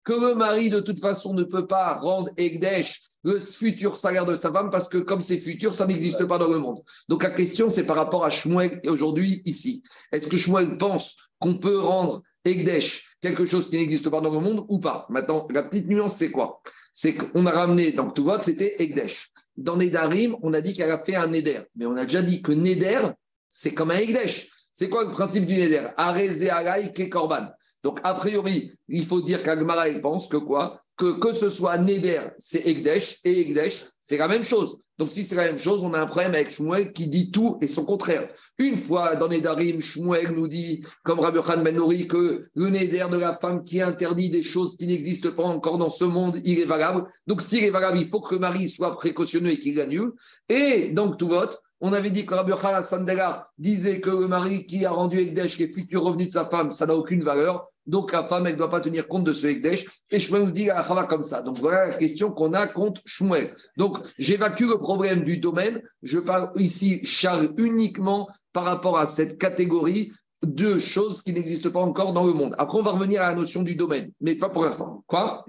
le 0.08 0.34
mari, 0.34 0.70
de 0.70 0.80
toute 0.80 0.98
façon, 0.98 1.34
ne 1.34 1.42
peut 1.42 1.66
pas 1.66 1.92
rendre 1.94 2.30
Egdesh 2.38 3.02
le 3.22 3.38
futur 3.38 3.98
salaire 3.98 4.24
de 4.24 4.34
sa 4.34 4.50
femme 4.50 4.70
parce 4.70 4.88
que 4.88 4.96
comme 4.96 5.20
c'est 5.20 5.36
futur, 5.36 5.74
ça 5.74 5.86
n'existe 5.86 6.24
pas 6.24 6.38
dans 6.38 6.48
le 6.48 6.58
monde. 6.58 6.78
Donc 7.06 7.22
la 7.22 7.30
question, 7.30 7.68
c'est 7.68 7.84
par 7.84 7.96
rapport 7.96 8.24
à 8.24 8.30
Shmuel 8.30 8.80
aujourd'hui, 8.86 9.42
ici. 9.44 9.82
Est-ce 10.10 10.26
que 10.26 10.38
Shmuel 10.38 10.78
pense 10.78 11.16
qu'on 11.40 11.54
peut 11.54 11.78
rendre 11.78 12.22
Egdesh 12.44 13.10
quelque 13.20 13.44
chose 13.44 13.68
qui 13.68 13.76
n'existe 13.76 14.08
pas 14.08 14.20
dans 14.20 14.32
le 14.32 14.40
monde 14.40 14.64
ou 14.68 14.78
pas 14.78 15.06
Maintenant, 15.08 15.46
la 15.50 15.62
petite 15.62 15.88
nuance, 15.88 16.16
c'est 16.16 16.30
quoi? 16.30 16.62
C'est 16.92 17.14
qu'on 17.14 17.46
a 17.46 17.50
ramené, 17.50 17.92
donc 17.92 18.14
tout 18.14 18.24
vote, 18.24 18.42
c'était 18.42 18.82
Egdesh. 18.82 19.30
Dans 19.56 19.76
Nedarim, 19.76 20.36
on 20.42 20.52
a 20.54 20.60
dit 20.60 20.72
qu'elle 20.72 20.90
a 20.90 20.98
fait 20.98 21.16
un 21.16 21.26
Neder. 21.26 21.62
Mais 21.76 21.86
on 21.86 21.96
a 21.96 22.04
déjà 22.04 22.22
dit 22.22 22.40
que 22.40 22.52
Neder, 22.52 23.10
c'est 23.48 23.74
comme 23.74 23.90
un 23.90 23.98
Egdesh. 23.98 24.48
C'est 24.72 24.88
quoi 24.88 25.04
le 25.04 25.10
principe 25.10 25.46
du 25.46 25.54
Neder? 25.54 25.88
Arezé 25.96 26.48
Ke 26.94 27.08
Korban. 27.08 27.48
Donc, 27.82 28.00
a 28.02 28.14
priori, 28.14 28.72
il 28.88 29.06
faut 29.06 29.20
dire 29.20 29.42
qu'Agmara, 29.42 29.90
pense 30.00 30.28
que 30.28 30.36
quoi? 30.36 30.79
Que, 31.00 31.18
que 31.18 31.32
ce 31.32 31.48
soit 31.48 31.78
Neder, 31.78 32.28
c'est 32.38 32.66
Egdesh, 32.66 33.18
et 33.24 33.40
Egdesh, 33.40 33.86
c'est 34.02 34.18
la 34.18 34.28
même 34.28 34.42
chose. 34.42 34.76
Donc, 34.98 35.10
si 35.12 35.24
c'est 35.24 35.34
la 35.34 35.44
même 35.44 35.58
chose, 35.58 35.82
on 35.82 35.94
a 35.94 35.98
un 35.98 36.06
problème 36.06 36.34
avec 36.34 36.50
Shmuel 36.50 36.92
qui 36.92 37.06
dit 37.06 37.30
tout 37.30 37.56
et 37.62 37.68
son 37.68 37.86
contraire. 37.86 38.28
Une 38.58 38.76
fois 38.76 39.16
dans 39.16 39.28
Nedarim, 39.28 39.80
Shmuel 39.80 40.32
nous 40.32 40.46
dit, 40.46 40.84
comme 41.02 41.20
Rabbi 41.20 41.40
Khan 41.40 41.62
Ben 41.62 41.74
Nouri, 41.74 42.06
que 42.06 42.42
le 42.54 42.68
Neder 42.68 43.06
de 43.10 43.16
la 43.16 43.32
femme 43.32 43.64
qui 43.64 43.80
interdit 43.80 44.28
des 44.28 44.42
choses 44.42 44.76
qui 44.76 44.86
n'existent 44.86 45.32
pas 45.32 45.44
encore 45.44 45.78
dans 45.78 45.88
ce 45.88 46.04
monde, 46.04 46.38
il 46.44 46.58
est 46.58 46.66
valable. 46.66 47.04
Donc, 47.26 47.40
s'il 47.40 47.64
est 47.64 47.70
valable, 47.70 47.98
il 47.98 48.08
faut 48.08 48.20
que 48.20 48.34
le 48.34 48.40
mari 48.40 48.68
soit 48.68 48.94
précautionneux 48.94 49.52
et 49.52 49.58
qu'il 49.58 49.76
l'annule. 49.76 50.12
Et 50.50 50.90
donc, 50.90 51.16
tout 51.16 51.28
vote. 51.28 51.62
On 51.80 51.92
avait 51.94 52.10
dit 52.10 52.26
que 52.26 52.34
Rabbi 52.34 52.52
Khan 52.52 52.82
Sandela 52.82 53.48
disait 53.56 54.00
que 54.00 54.10
le 54.10 54.28
mari 54.28 54.66
qui 54.66 54.84
a 54.84 54.90
rendu 54.90 55.18
Ekdesh, 55.18 55.56
qui 55.56 55.62
est 55.62 55.74
futur 55.74 56.02
revenu 56.02 56.26
de 56.26 56.30
sa 56.30 56.44
femme, 56.44 56.72
ça 56.72 56.84
n'a 56.86 56.94
aucune 56.94 57.22
valeur. 57.24 57.66
Donc 57.86 58.12
la 58.12 58.22
femme, 58.22 58.46
elle 58.46 58.52
ne 58.52 58.58
doit 58.58 58.68
pas 58.68 58.80
tenir 58.80 59.08
compte 59.08 59.24
de 59.24 59.32
ce 59.32 59.46
Ekdesh. 59.46 59.86
Et 60.10 60.20
Shmuel 60.20 60.44
nous 60.44 60.50
dit 60.50 60.66
la 60.66 60.82
Chava 60.82 61.04
comme 61.04 61.22
ça. 61.22 61.40
Donc 61.40 61.58
voilà 61.58 61.86
la 61.86 61.94
question 61.96 62.30
qu'on 62.32 62.52
a 62.52 62.66
contre 62.66 63.00
Shmuel. 63.06 63.54
Donc 63.78 63.98
j'évacue 64.18 64.64
le 64.64 64.78
problème 64.78 65.22
du 65.22 65.38
domaine. 65.38 65.82
Je 66.02 66.18
parle 66.18 66.52
ici, 66.56 67.00
Charles, 67.02 67.54
uniquement 67.56 68.28
par 68.52 68.64
rapport 68.64 68.98
à 68.98 69.06
cette 69.06 69.38
catégorie 69.38 70.12
de 70.42 70.78
choses 70.78 71.22
qui 71.22 71.32
n'existent 71.32 71.70
pas 71.70 71.80
encore 71.80 72.12
dans 72.12 72.24
le 72.24 72.32
monde. 72.32 72.54
Après, 72.58 72.78
on 72.78 72.82
va 72.82 72.92
revenir 72.92 73.22
à 73.22 73.28
la 73.28 73.34
notion 73.34 73.62
du 73.62 73.74
domaine, 73.74 74.12
mais 74.20 74.34
pas 74.34 74.50
pour 74.50 74.64
l'instant. 74.64 75.02
Quoi? 75.06 75.44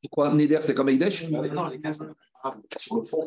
Pourquoi 0.00 0.32
Neder, 0.32 0.58
c'est 0.60 0.74
comme 0.74 0.88
Ekdesh? 0.88 1.28
Non, 1.28 1.42
les 1.66 1.80
cas 1.80 1.92
sont 1.92 2.06
comparables 2.32 2.62
sur 2.76 2.96
le 2.96 3.02
fond. 3.02 3.26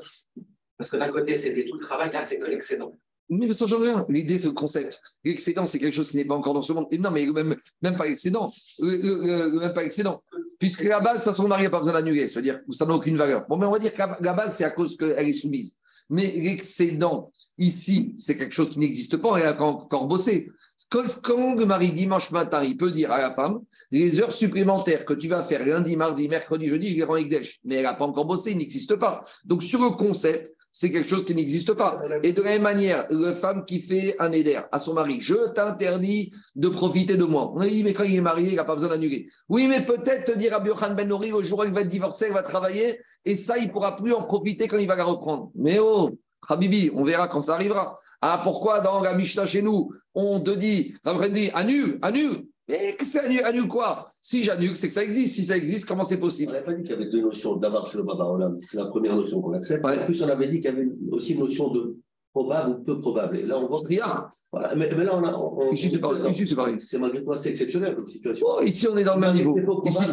Parce 0.81 0.89
que 0.89 0.97
d'un 0.97 1.09
côté, 1.11 1.37
c'était 1.37 1.63
tout 1.63 1.77
le 1.77 1.85
travail, 1.85 2.11
là, 2.11 2.23
c'est 2.23 2.39
que 2.39 2.45
l'excédent. 2.45 2.97
Mais 3.29 3.53
ça 3.53 3.67
change 3.67 3.81
rien. 3.83 4.03
L'idée, 4.09 4.39
c'est 4.39 4.47
le 4.47 4.53
concept. 4.53 4.99
L'excédent, 5.23 5.67
c'est 5.67 5.77
quelque 5.77 5.93
chose 5.93 6.09
qui 6.09 6.17
n'est 6.17 6.25
pas 6.25 6.33
encore 6.33 6.55
dans 6.55 6.61
ce 6.63 6.73
monde. 6.73 6.87
Non, 6.91 7.11
mais 7.11 7.25
même, 7.27 7.95
pas 7.95 8.05
l'excédent. 8.07 8.51
Le- 8.79 8.97
le- 8.97 9.51
le- 9.51 9.59
même 9.59 9.73
pas 9.73 9.83
l'excédent. 9.83 10.19
Puisque 10.57 10.83
la 10.83 10.99
base, 10.99 11.23
ça, 11.23 11.31
son 11.33 11.47
mari 11.47 11.63
n'a 11.63 11.69
pas 11.69 11.77
besoin 11.77 11.93
d'annuler. 11.93 12.27
C'est-à-dire 12.27 12.59
ça 12.71 12.85
n'a 12.87 12.95
aucune 12.95 13.15
valeur. 13.17 13.45
Bon, 13.47 13.57
mais 13.57 13.67
on 13.67 13.71
va 13.71 13.77
dire 13.79 13.93
que 13.93 13.99
la, 13.99 14.17
la 14.21 14.33
base, 14.33 14.55
c'est 14.57 14.63
à 14.63 14.71
cause 14.71 14.97
qu'elle 14.97 15.29
est 15.29 15.33
soumise. 15.33 15.77
Mais 16.09 16.33
l'excédent, 16.35 17.31
ici, 17.61 18.13
c'est 18.17 18.35
quelque 18.37 18.53
chose 18.53 18.71
qui 18.71 18.79
n'existe 18.79 19.17
pas. 19.17 19.37
Elle 19.37 19.45
a 19.45 19.61
encore 19.61 20.07
bossé. 20.07 20.49
Quand, 20.89 21.55
le 21.55 21.65
mari, 21.65 21.91
dimanche 21.93 22.31
matin, 22.31 22.63
il 22.63 22.75
peut 22.75 22.91
dire 22.91 23.11
à 23.11 23.21
la 23.21 23.31
femme 23.31 23.61
les 23.91 24.19
heures 24.19 24.31
supplémentaires 24.31 25.05
que 25.05 25.13
tu 25.13 25.27
vas 25.27 25.43
faire 25.43 25.65
lundi, 25.65 25.95
mardi, 25.95 26.27
mercredi, 26.27 26.67
jeudi, 26.67 26.87
je 26.89 26.95
les 26.95 27.03
rends 27.03 27.15
Ekdesh. 27.15 27.59
Mais 27.63 27.75
elle 27.75 27.83
n'a 27.83 27.93
pas 27.93 28.05
encore 28.05 28.25
bossé, 28.25 28.51
il 28.51 28.57
n'existe 28.57 28.95
pas. 28.95 29.23
Donc, 29.45 29.63
sur 29.63 29.81
le 29.81 29.91
concept, 29.91 30.51
c'est 30.71 30.91
quelque 30.91 31.07
chose 31.07 31.23
qui 31.23 31.35
n'existe 31.35 31.73
pas. 31.73 31.99
Et 32.23 32.33
de 32.33 32.41
la 32.41 32.51
même 32.51 32.63
manière, 32.63 33.05
la 33.11 33.35
femme 33.35 33.63
qui 33.65 33.79
fait 33.79 34.15
un 34.19 34.31
éder 34.31 34.59
à 34.71 34.79
son 34.79 34.93
mari, 34.93 35.19
je 35.21 35.51
t'interdis 35.53 36.31
de 36.55 36.67
profiter 36.67 37.15
de 37.15 37.25
moi. 37.25 37.53
Oui, 37.55 37.83
mais 37.83 37.93
quand 37.93 38.03
il 38.03 38.15
est 38.15 38.21
marié, 38.21 38.49
il 38.49 38.55
n'a 38.55 38.63
pas 38.63 38.75
besoin 38.75 38.89
d'annuler. 38.89 39.27
Oui, 39.49 39.67
mais 39.67 39.85
peut-être 39.85 40.31
te 40.31 40.37
dire 40.37 40.55
à 40.55 40.59
Burhan 40.59 40.95
Ben 40.95 41.07
Nori, 41.07 41.29
le 41.29 41.43
jour 41.43 41.59
où 41.59 41.63
il 41.63 41.73
va 41.73 41.83
divorcé, 41.83 42.25
il 42.27 42.33
va 42.33 42.43
travailler, 42.43 42.99
et 43.23 43.35
ça, 43.35 43.57
il 43.57 43.69
pourra 43.69 43.95
plus 43.95 44.13
en 44.13 44.23
profiter 44.23 44.67
quand 44.67 44.77
il 44.77 44.87
va 44.87 44.95
la 44.95 45.03
reprendre. 45.03 45.51
Mais 45.55 45.77
oh, 45.79 46.17
Habibi, 46.49 46.89
on 46.93 47.03
verra 47.03 47.27
quand 47.27 47.41
ça 47.41 47.53
arrivera. 47.55 47.97
Ah, 48.21 48.39
pourquoi 48.43 48.79
dans 48.81 49.01
la 49.01 49.13
Mishnah 49.15 49.45
chez 49.45 49.61
nous, 49.61 49.91
on 50.15 50.39
te 50.41 50.51
dit, 50.51 50.93
Rabbi 51.03 51.29
dit, 51.31 51.49
annule, 51.53 51.99
annule. 52.01 52.45
Mais 52.69 52.95
que 52.97 53.05
c'est 53.05 53.19
annule, 53.19 53.43
annule 53.43 53.67
quoi? 53.67 54.07
Si 54.21 54.43
j'annule, 54.43 54.77
c'est 54.77 54.87
que 54.87 54.93
ça 54.93 55.03
existe. 55.03 55.35
Si 55.35 55.43
ça 55.43 55.57
existe, 55.57 55.87
comment 55.87 56.03
c'est 56.03 56.17
On 56.17 56.21
possible? 56.21 56.51
N'avait 56.53 56.65
pas 56.65 56.73
dit 56.73 56.83
qu'il 56.83 56.91
y 56.91 56.95
avait 56.95 57.09
deux 57.09 57.21
notions 57.21 57.55
d'avare 57.57 57.85
chez 57.87 57.97
le 57.97 58.03
Baba 58.03 58.23
Olam. 58.25 58.57
C'est 58.61 58.77
la 58.77 58.85
première 58.85 59.15
notion 59.15 59.41
qu'on 59.41 59.53
accepte. 59.53 59.83
Ouais. 59.85 59.99
En 59.99 60.05
plus, 60.05 60.21
on 60.23 60.29
avait 60.29 60.47
dit 60.47 60.59
qu'il 60.59 60.71
y 60.71 60.73
avait 60.73 60.87
aussi 61.11 61.33
une 61.33 61.39
notion 61.41 61.69
de 61.69 61.97
probable 62.33 62.77
ou 62.79 62.83
peu 62.83 62.97
probable. 63.01 63.39
Et 63.39 63.43
là, 63.45 63.57
on 63.59 63.67
voit. 63.67 63.79
Rien. 63.85 64.25
Voilà. 64.53 64.73
Mais, 64.75 64.89
mais 64.95 65.03
là, 65.03 65.17
on 65.17 65.23
a. 65.25 65.33
on- 65.33 65.69
on- 65.69 65.71
Ici, 65.73 65.89
c'est 65.89 65.99
pareil. 65.99 66.77
Ici, 66.77 66.87
c'est 66.87 66.99
malgré 66.99 67.21
tout 67.21 67.31
assez 67.33 67.49
exceptionnel 67.49 67.93
comme 67.93 68.07
situation. 68.07 68.45
Oh, 68.49 68.61
ici, 68.61 68.87
on 68.89 68.95
est 68.95 69.03
dans 69.03 69.15
le 69.15 69.19
même 69.21 69.33
niveau. 69.33 69.53
Ici, 69.85 70.03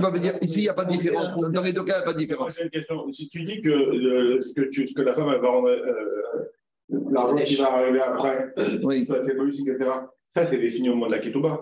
il 0.57 0.63
n'y 0.63 0.69
a 0.69 0.75
pas 0.75 0.85
de 0.85 0.91
différence. 0.91 1.41
Dans 1.53 1.63
les 1.63 1.73
deux 1.73 1.85
cas, 1.85 1.95
il 1.95 1.99
n'y 1.99 2.03
a 2.03 2.07
pas 2.07 2.13
de 2.15 2.19
différence. 2.19 2.55
C'est 2.57 2.65
une 2.65 2.71
question. 2.71 3.07
Si 3.13 3.29
tu 3.29 3.45
dis 3.45 3.61
que, 3.63 3.69
euh, 3.69 4.43
ce 4.43 4.53
que, 4.53 4.69
tu, 4.69 4.89
ce 4.89 4.95
que 4.95 5.03
la 5.03 5.15
femme 5.15 5.27
va 5.27 5.49
rendre 5.49 5.69
euh, 5.69 6.18
l'argent 7.19 7.37
qui 7.45 7.57
va 7.57 7.73
arriver 7.77 8.01
après, 8.01 8.53
Oui. 8.83 9.07
ça 9.07 9.23
fait 9.25 9.35
bonus, 9.35 9.61
etc. 9.61 9.91
Ça, 10.31 10.47
c'est 10.47 10.59
défini 10.59 10.89
au 10.91 10.95
moment 10.95 11.07
de 11.07 11.13
la 11.13 11.19
Ketouba. 11.19 11.61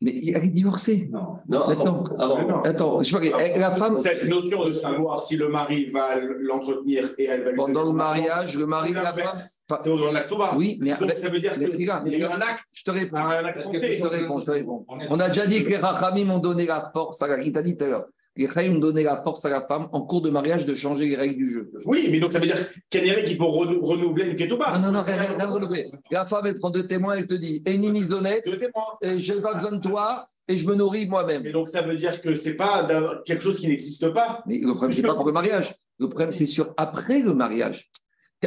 Mais 0.00 0.12
elle 0.28 0.44
est 0.44 0.48
divorcée. 0.48 1.08
Non, 1.10 1.38
non, 1.48 1.66
Maintenant. 1.66 2.04
avant. 2.20 2.36
avant. 2.36 2.62
Attends, 2.62 3.02
je 3.02 3.16
que 3.16 3.58
la 3.58 3.70
femme, 3.72 3.92
Cette 3.94 4.28
notion 4.28 4.64
de 4.68 4.72
savoir 4.72 5.18
si 5.18 5.36
le 5.36 5.48
mari 5.48 5.90
va 5.90 6.14
l'entretenir 6.20 7.10
et 7.18 7.24
elle 7.24 7.42
va 7.42 7.50
lui 7.50 7.56
pendant 7.56 7.82
le 7.84 7.90
mariage, 7.92 8.56
le 8.56 8.64
mari, 8.66 8.92
la 8.92 9.12
femme. 9.12 9.36
C'est 9.80 9.90
au 9.90 9.96
moment 9.96 10.10
de 10.10 10.14
la 10.14 10.20
Ketouba. 10.22 10.52
Oui, 10.56 10.78
mais 10.80 10.90
Donc 10.90 11.02
avec- 11.02 11.18
ça 11.18 11.28
veut 11.28 11.40
dire 11.40 11.54
qu'il 11.54 11.62
y 11.62 11.64
a 11.64 11.68
eu 11.68 11.72
regarde. 11.72 12.06
un 12.08 12.40
acte, 12.46 12.64
je 12.72 12.84
te 12.84 12.90
réponds. 12.92 13.16
un 13.16 13.44
acte 13.44 13.58
Je 13.58 13.62
compté. 13.64 13.98
te 13.98 14.06
réponds, 14.06 14.38
je 14.38 14.46
te 14.46 14.50
réponds. 14.52 14.86
On 15.10 15.18
a 15.18 15.28
déjà 15.28 15.46
dit 15.48 15.64
que 15.64 15.68
les 15.70 15.76
Rachamim 15.78 16.30
ont 16.30 16.38
donné 16.38 16.64
la 16.64 16.90
force 16.92 17.20
à 17.22 17.26
la, 17.26 17.40
il 17.42 17.50
t'a 17.52 17.64
dit 17.64 17.76
tout 17.76 17.84
à 17.84 17.88
l'heure, 17.88 18.06
les 18.36 18.68
ont 18.70 18.78
donné 18.78 19.02
la 19.02 19.20
force 19.22 19.44
à 19.44 19.50
la 19.50 19.62
femme 19.66 19.88
en 19.92 20.02
cours 20.02 20.22
de 20.22 20.30
mariage 20.30 20.64
de 20.64 20.74
changer 20.74 21.06
les 21.06 21.16
règles 21.16 21.36
du 21.36 21.50
jeu. 21.52 21.70
Oui, 21.86 22.08
mais 22.10 22.20
donc 22.20 22.32
ça 22.32 22.38
veut 22.38 22.46
dire 22.46 22.68
qu'il 22.88 23.04
y 23.06 23.10
a 23.10 23.22
qu'il 23.22 23.36
faut 23.36 23.48
renou- 23.50 23.80
renouveler 23.80 24.26
une 24.26 24.36
Ketouba. 24.36 24.66
Ah 24.68 24.78
non, 24.78 24.92
non, 24.92 25.02
rien, 25.02 25.16
rien, 25.16 25.46
de 25.46 25.52
renouveler. 25.52 25.90
La 26.10 26.24
femme, 26.24 26.46
elle 26.46 26.56
prend 26.58 26.70
deux 26.70 26.86
témoins, 26.86 27.14
elle 27.16 27.26
te 27.26 27.34
dit, 27.34 27.62
et 27.66 27.76
Nini 27.76 28.00
Zonette, 28.00 28.46
Deux 28.46 28.56
témoins. 28.58 28.84
et 29.02 29.18
je 29.18 29.34
n'ai 29.34 29.40
pas 29.42 29.54
besoin 29.54 29.72
de 29.72 29.80
toi, 29.80 30.26
et 30.46 30.56
je 30.56 30.66
me 30.66 30.74
nourris 30.76 31.06
moi-même. 31.06 31.44
Et 31.46 31.52
donc 31.52 31.68
ça 31.68 31.82
veut 31.82 31.96
dire 31.96 32.20
que 32.20 32.34
c'est 32.36 32.54
pas 32.54 32.86
quelque 33.26 33.42
chose 33.42 33.58
qui 33.58 33.66
n'existe 33.68 34.08
pas. 34.10 34.42
Mais 34.46 34.58
le 34.58 34.68
problème, 34.74 34.92
c'est 34.92 35.02
pas 35.02 35.14
pour 35.14 35.26
le 35.26 35.32
mariage. 35.32 35.74
Le 35.98 36.08
problème, 36.08 36.30
c'est 36.32 36.46
sur 36.46 36.72
après 36.76 37.20
le 37.20 37.34
mariage. 37.34 37.90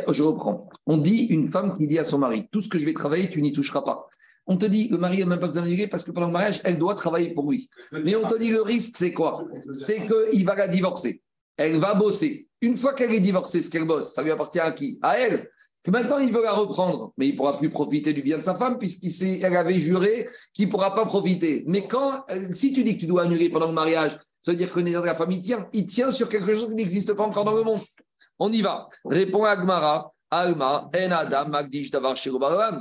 Je 0.08 0.24
reprends. 0.24 0.70
On 0.88 0.96
dit 0.98 1.24
une 1.26 1.50
femme 1.50 1.78
qui 1.78 1.86
dit 1.86 2.00
à 2.00 2.06
son 2.06 2.17
mari 2.17 2.48
Tout 2.50 2.62
ce 2.62 2.70
que 2.70 2.80
je 2.80 2.86
vais 2.86 2.94
travailler, 2.94 3.30
tu 3.30 3.41
n'y 3.41 3.52
toucheras 3.52 3.82
pas. 3.82 4.08
On 4.52 4.58
te 4.58 4.66
dit 4.66 4.90
le 4.90 4.98
mari 4.98 5.20
n'a 5.20 5.28
même 5.28 5.40
pas 5.40 5.48
besoin 5.48 5.62
d'annuler 5.62 5.88
parce 5.88 6.04
que 6.04 6.12
pendant 6.12 6.28
le 6.28 6.34
mariage, 6.34 6.60
elle 6.66 6.78
doit 6.78 6.94
travailler 6.94 7.34
pour 7.34 7.50
lui. 7.50 7.70
Mais 7.94 8.18
on 8.18 8.28
te 8.28 8.38
dit 8.38 8.52
le 8.52 8.62
risque, 8.62 8.98
c'est 8.98 9.14
quoi? 9.14 9.46
C'est 9.72 10.06
qu'il 10.06 10.46
va 10.46 10.56
la 10.56 10.68
divorcer. 10.68 11.22
Elle 11.56 11.80
va 11.80 11.94
bosser. 11.94 12.50
Une 12.60 12.76
fois 12.76 12.94
qu'elle 12.94 13.14
est 13.14 13.22
divorcée, 13.22 13.62
ce 13.62 13.70
qu'elle 13.70 13.86
bosse, 13.86 14.14
ça 14.14 14.22
lui 14.22 14.30
appartient 14.30 14.60
à 14.60 14.74
qui? 14.74 15.00
À 15.02 15.18
elle. 15.18 15.50
Que 15.84 15.90
maintenant, 15.90 16.18
il 16.18 16.34
veut 16.34 16.44
la 16.44 16.52
reprendre, 16.52 17.14
mais 17.18 17.30
il 17.30 17.32
ne 17.32 17.38
pourra 17.38 17.58
plus 17.58 17.70
profiter 17.70 18.12
du 18.12 18.24
bien 18.24 18.40
de 18.40 18.44
sa 18.44 18.56
femme 18.56 18.78
puisqu'elle 18.78 19.56
avait 19.56 19.80
juré 19.80 20.28
qu'il 20.54 20.66
ne 20.66 20.72
pourra 20.72 20.96
pas 20.96 21.06
profiter. 21.06 21.64
Mais 21.68 21.88
quand, 21.88 22.26
euh, 22.30 22.48
si 22.52 22.74
tu 22.74 22.84
dis 22.84 22.96
que 22.96 23.00
tu 23.00 23.08
dois 23.08 23.24
annuler 23.24 23.48
pendant 23.48 23.68
le 23.68 23.74
mariage, 23.74 24.20
ça 24.42 24.52
veut 24.52 24.58
dire 24.58 24.70
que 24.70 24.82
le 24.82 24.86
de 24.86 24.92
la 24.92 25.18
il 25.30 25.40
tient. 25.40 25.70
Il 25.72 25.86
tient 25.86 26.12
sur 26.12 26.28
quelque 26.28 26.54
chose 26.54 26.68
qui 26.68 26.76
n'existe 26.76 27.14
pas 27.14 27.24
encore 27.24 27.46
dans 27.46 27.56
le 27.56 27.64
monde. 27.64 27.80
On 28.38 28.52
y 28.52 28.62
va. 28.62 28.90
Répond 29.06 29.46
Agmara. 29.46 30.11
Alma, 30.32 30.89
En 30.96 31.12
Adam, 31.12 31.50
Magdish, 31.50 31.91
Davar. 31.91 32.15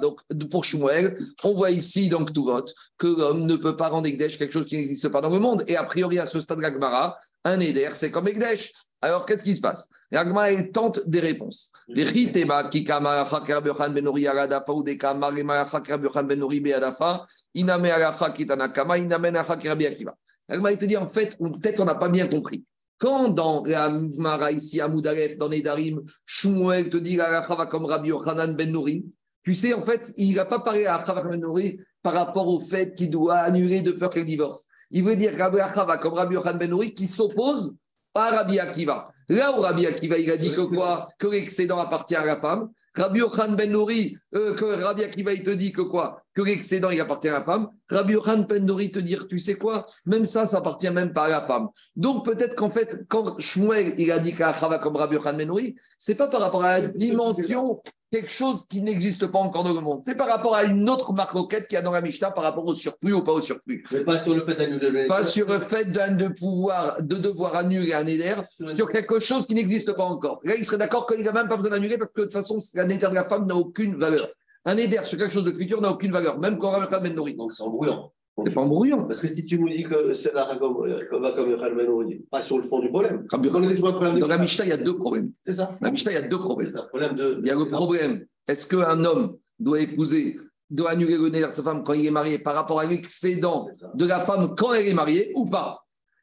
Donc, 0.01 0.21
pour 0.51 0.65
Shmuel, 0.65 1.19
on 1.43 1.55
voit 1.55 1.73
ici, 1.73 2.09
donc, 2.09 2.33
tout 2.33 2.45
vote, 2.45 2.73
que 2.97 3.09
l'homme 3.09 3.45
ne 3.45 3.57
peut 3.57 3.77
pas 3.77 3.89
rendre 3.89 4.07
Ekdesh 4.07 4.39
quelque 4.39 4.53
chose 4.53 4.67
qui 4.67 4.77
n'existe 4.77 5.09
pas 5.09 5.21
dans 5.21 5.31
le 5.31 5.41
monde. 5.41 5.65
Et 5.67 5.77
a 5.77 5.83
priori, 5.83 6.21
à 6.21 6.27
ce 6.27 6.39
stade 6.39 6.59
de 6.59 6.63
l'Agmara, 6.63 7.19
un 7.45 7.59
Eder, 7.59 7.91
c'est 7.93 8.13
comme 8.13 8.29
Ekdesh. 8.29 8.73
Alors, 9.03 9.27
qu'est-ce 9.27 9.43
qui 9.43 9.57
se 9.57 9.61
passe? 9.61 9.89
L'Agmara, 10.13 10.53
elle 10.53 10.71
tente 10.71 11.01
des 11.09 11.21
réponses. 11.21 11.73
Les 11.89 12.05
Ritema, 12.05 12.69
Kikama, 12.69 13.13
Alacha, 13.13 13.41
Kerbechan, 13.41 13.91
Benori, 13.91 14.29
Aladafa, 14.29 14.73
Udekama, 14.73 15.31
Remalacha, 15.31 15.81
Kerbechan, 15.81 16.23
Benori, 16.23 16.61
Beadafa, 16.61 17.23
Iname, 17.55 17.91
Alacha, 17.91 18.31
Kitanakama, 18.31 18.99
Iname, 18.99 19.27
Alacha, 19.27 19.57
Kerbi 19.57 19.87
Akiva. 19.87 20.15
L'Agmara, 20.49 20.73
il 20.73 20.79
te 20.79 20.85
dit, 20.85 20.97
en 20.97 21.09
fait, 21.09 21.37
peut-être 21.39 21.81
on 21.81 21.85
n'a 21.85 21.95
pas 21.97 22.09
bien 22.09 22.29
compris. 22.29 22.65
Quand 23.01 23.31
dans 23.31 23.65
la 23.65 23.89
Mara 24.19 24.53
ici 24.53 24.81
à 24.81 24.87
Moudaref, 24.87 25.39
dans 25.39 25.49
Nedarim, 25.49 26.03
Shmuel 26.27 26.91
te 26.91 26.99
dit 26.99 27.17
la 27.17 27.47
comme 27.71 27.87
Rabbi 27.87 28.11
Yochanan 28.11 28.55
ben 28.55 28.71
Nouri, 28.71 29.07
tu 29.43 29.55
sais, 29.55 29.73
en 29.73 29.83
fait, 29.83 30.13
il 30.19 30.35
n'a 30.35 30.45
pas 30.45 30.61
parlé 30.61 30.85
à 30.85 30.99
Rabbi 30.99 31.31
ben 31.31 31.41
Nouri 31.41 31.81
par 32.03 32.13
rapport 32.13 32.47
au 32.47 32.61
fait 32.61 32.95
qu'il 32.95 33.11
doit 33.11 33.39
annuler 33.39 33.81
de 33.81 33.93
peur 33.93 34.11
qu'elle 34.11 34.27
divorce. 34.27 34.67
Il 34.91 35.05
veut 35.05 35.17
dire 35.17 35.35
Rabbi 35.37 35.57
va 35.57 35.97
comme 35.97 36.13
Rabbi 36.13 36.35
Yochanan 36.35 36.59
ben 36.59 36.69
Nouri 36.69 36.93
qui 36.93 37.07
s'oppose 37.07 37.75
à 38.15 38.31
Rabbi 38.31 38.59
Akiva. 38.59 39.11
Là 39.31 39.57
où 39.57 39.63
Rabbi 39.63 39.87
Akiva, 39.87 40.19
il 40.19 40.31
a 40.31 40.37
dit 40.37 40.53
que 40.53 40.61
quoi 40.61 41.09
Que 41.19 41.29
l'excédent 41.29 41.79
appartient 41.79 42.17
à 42.17 42.25
la 42.25 42.37
femme. 42.37 42.69
Rabbi 42.95 43.21
Yochanan 43.21 43.57
ben 43.57 43.71
Nouri, 43.71 44.17
euh, 44.35 44.55
que 44.55 44.65
Rabbi 44.65 45.05
Akiva, 45.05 45.33
il 45.33 45.43
te 45.43 45.51
dit 45.51 45.73
que 45.73 45.83
quoi? 45.83 46.23
Que 46.35 46.43
l'excédent, 46.43 46.91
il 46.91 47.01
appartient 47.01 47.29
à 47.29 47.33
la 47.33 47.45
femme. 47.45 47.69
Rabbi 47.89 48.15
Yochanan 48.15 48.45
ben 48.45 48.65
Nouri 48.65 48.91
te 48.91 48.99
dire, 48.99 49.29
tu 49.29 49.39
sais 49.39 49.55
quoi? 49.55 49.87
Même 50.07 50.25
ça, 50.25 50.47
ça 50.47 50.59
appartient 50.59 50.91
même 50.91 51.13
pas 51.13 51.25
à 51.25 51.29
la 51.29 51.43
femme. 51.43 51.69
Donc 51.97 52.25
peut-être 52.25 52.55
qu'en 52.55 52.71
fait, 52.71 53.05
quand 53.09 53.39
Shmuel 53.39 53.95
il 53.99 54.11
a 54.11 54.19
dit 54.19 54.35
qu'Achava 54.35 54.79
comme 54.79 54.97
Rabbi 54.97 55.17
Yochanan 55.17 55.39
Benouri, 55.39 55.77
c'est 55.99 56.17
pas 56.17 56.29
par 56.29 56.41
rapport 56.41 56.65
à 56.65 56.81
la 56.81 56.89
dimension 56.89 57.81
quelque 58.11 58.31
chose 58.31 58.67
qui 58.67 58.83
n'existe 58.83 59.27
pas 59.29 59.39
encore 59.39 59.63
dans 59.63 59.73
le 59.73 59.81
monde. 59.81 60.01
C'est 60.05 60.17
par 60.17 60.27
rapport 60.27 60.55
à 60.55 60.65
une 60.65 60.89
autre 60.91 61.13
marque 61.13 61.31
roquette 61.31 61.69
qu'il 61.69 61.77
y 61.77 61.79
a 61.79 61.83
dans 61.83 61.93
la 61.93 62.01
Mishnah 62.01 62.33
par 62.33 62.43
rapport 62.43 62.67
au 62.67 62.75
surplus 62.75 63.13
ou 63.13 63.23
pas 63.23 63.33
au 63.33 63.41
surplus. 63.41 63.85
Mais 63.93 64.05
pas 64.05 64.19
sur 64.19 64.35
le 64.35 64.45
fait 64.45 64.57
d'annuler. 64.57 65.07
Pas 65.07 65.23
sur 65.23 65.49
le 65.49 65.61
fait 65.61 65.85
de, 65.87 66.17
de 66.17 66.29
pouvoir, 66.29 67.01
de 67.03 67.17
devoir 67.17 67.55
annuler 67.55 67.93
un 67.93 68.07
éder 68.07 68.35
sur 68.75 68.89
quelque 68.89 69.21
chose 69.21 69.47
qui 69.47 69.55
n'existe 69.55 69.95
pas 69.95 70.05
encore. 70.05 70.41
Là, 70.45 70.55
il 70.57 70.65
serait 70.65 70.79
d'accord 70.79 71.07
qu'il 71.07 71.23
n'a 71.23 71.33
même 71.33 71.49
pas 71.49 71.57
besoin 71.57 71.71
d'annuler 71.71 71.99
parce 71.99 72.11
que 72.13 72.23
de 72.23 72.27
toute 72.27 72.33
façon, 72.33 72.59
un 72.81 72.89
éder 72.89 73.07
de 73.07 73.15
la 73.15 73.25
femme 73.25 73.47
n'a 73.47 73.57
aucune 73.57 73.97
valeur. 73.97 74.29
Un 74.65 74.77
éder 74.77 74.99
sur 75.03 75.19
quelque 75.19 75.33
chose 75.33 75.45
de 75.45 75.53
futur 75.53 75.81
n'a 75.81 75.91
aucune 75.91 76.13
valeur, 76.13 76.39
même 76.39 76.59
quand 76.59 76.73
Yochanan 76.73 77.03
Ben 77.03 77.15
Nouri. 77.15 77.35
Donc 77.35 77.53
c'est 77.53 77.63
embrouillant. 77.63 78.13
C'est 78.43 78.55
pas 78.55 78.61
embrouillant. 78.63 79.05
Parce 79.05 79.21
que 79.21 79.29
si 79.29 79.45
tu 79.45 79.59
nous 79.59 79.69
dis 79.69 79.85
que 79.85 80.13
c'est 80.15 80.33
la 80.33 80.57
comme 80.57 80.77
comme 81.11 81.35
comme 81.35 81.77
Ben 81.77 81.87
Nouri, 81.87 82.25
pas 82.31 82.43
sur 82.43 82.59
le 82.59 82.65
fond 82.65 82.81
du 82.81 82.89
problème. 82.89 83.27
Quand 83.29 83.39
on 83.39 83.69
est 83.69 83.77
sur 83.77 83.87
le 83.87 83.93
problème 83.93 84.19
Dans 84.19 84.27
la 84.27 84.39
Mishnah, 84.39 84.65
il 84.65 84.71
y 84.71 84.73
a 84.73 84.77
deux 84.77 84.97
problèmes. 84.97 85.31
C'est 85.43 85.55
ça. 85.55 85.71
Dans 85.81 85.87
la 85.87 85.91
Mishnah, 85.91 86.13
il 86.13 86.15
y 86.15 86.19
a 86.19 86.29
deux 86.29 86.39
problèmes. 86.39 86.71
Problème 86.89 87.17
de. 87.17 87.41
Il 87.41 87.47
y 87.47 87.51
a 87.51 87.55
le 87.55 87.67
problème. 87.67 88.27
Est-ce 88.47 88.67
qu'un 88.67 89.05
homme 89.05 89.37
doit 89.59 89.81
épouser, 89.81 90.37
doit 90.69 90.91
annuler 90.91 91.17
le 91.17 91.29
nez 91.29 91.41
de 91.47 91.53
sa 91.53 91.63
femme 91.63 91.85
quand 91.85 91.93
il 91.93 92.07
est 92.07 92.11
marié 92.11 92.39
par 92.39 92.55
rapport 92.55 92.81
à 92.81 92.87
l'excédent 92.87 93.67
de 93.95 94.07
la 94.07 94.21
femme 94.21 94.55
quand 94.57 94.73
elle 94.73 94.89
est 94.89 94.95
mariée 94.95 95.33
ou 95.35 95.45
pas? 95.45 95.80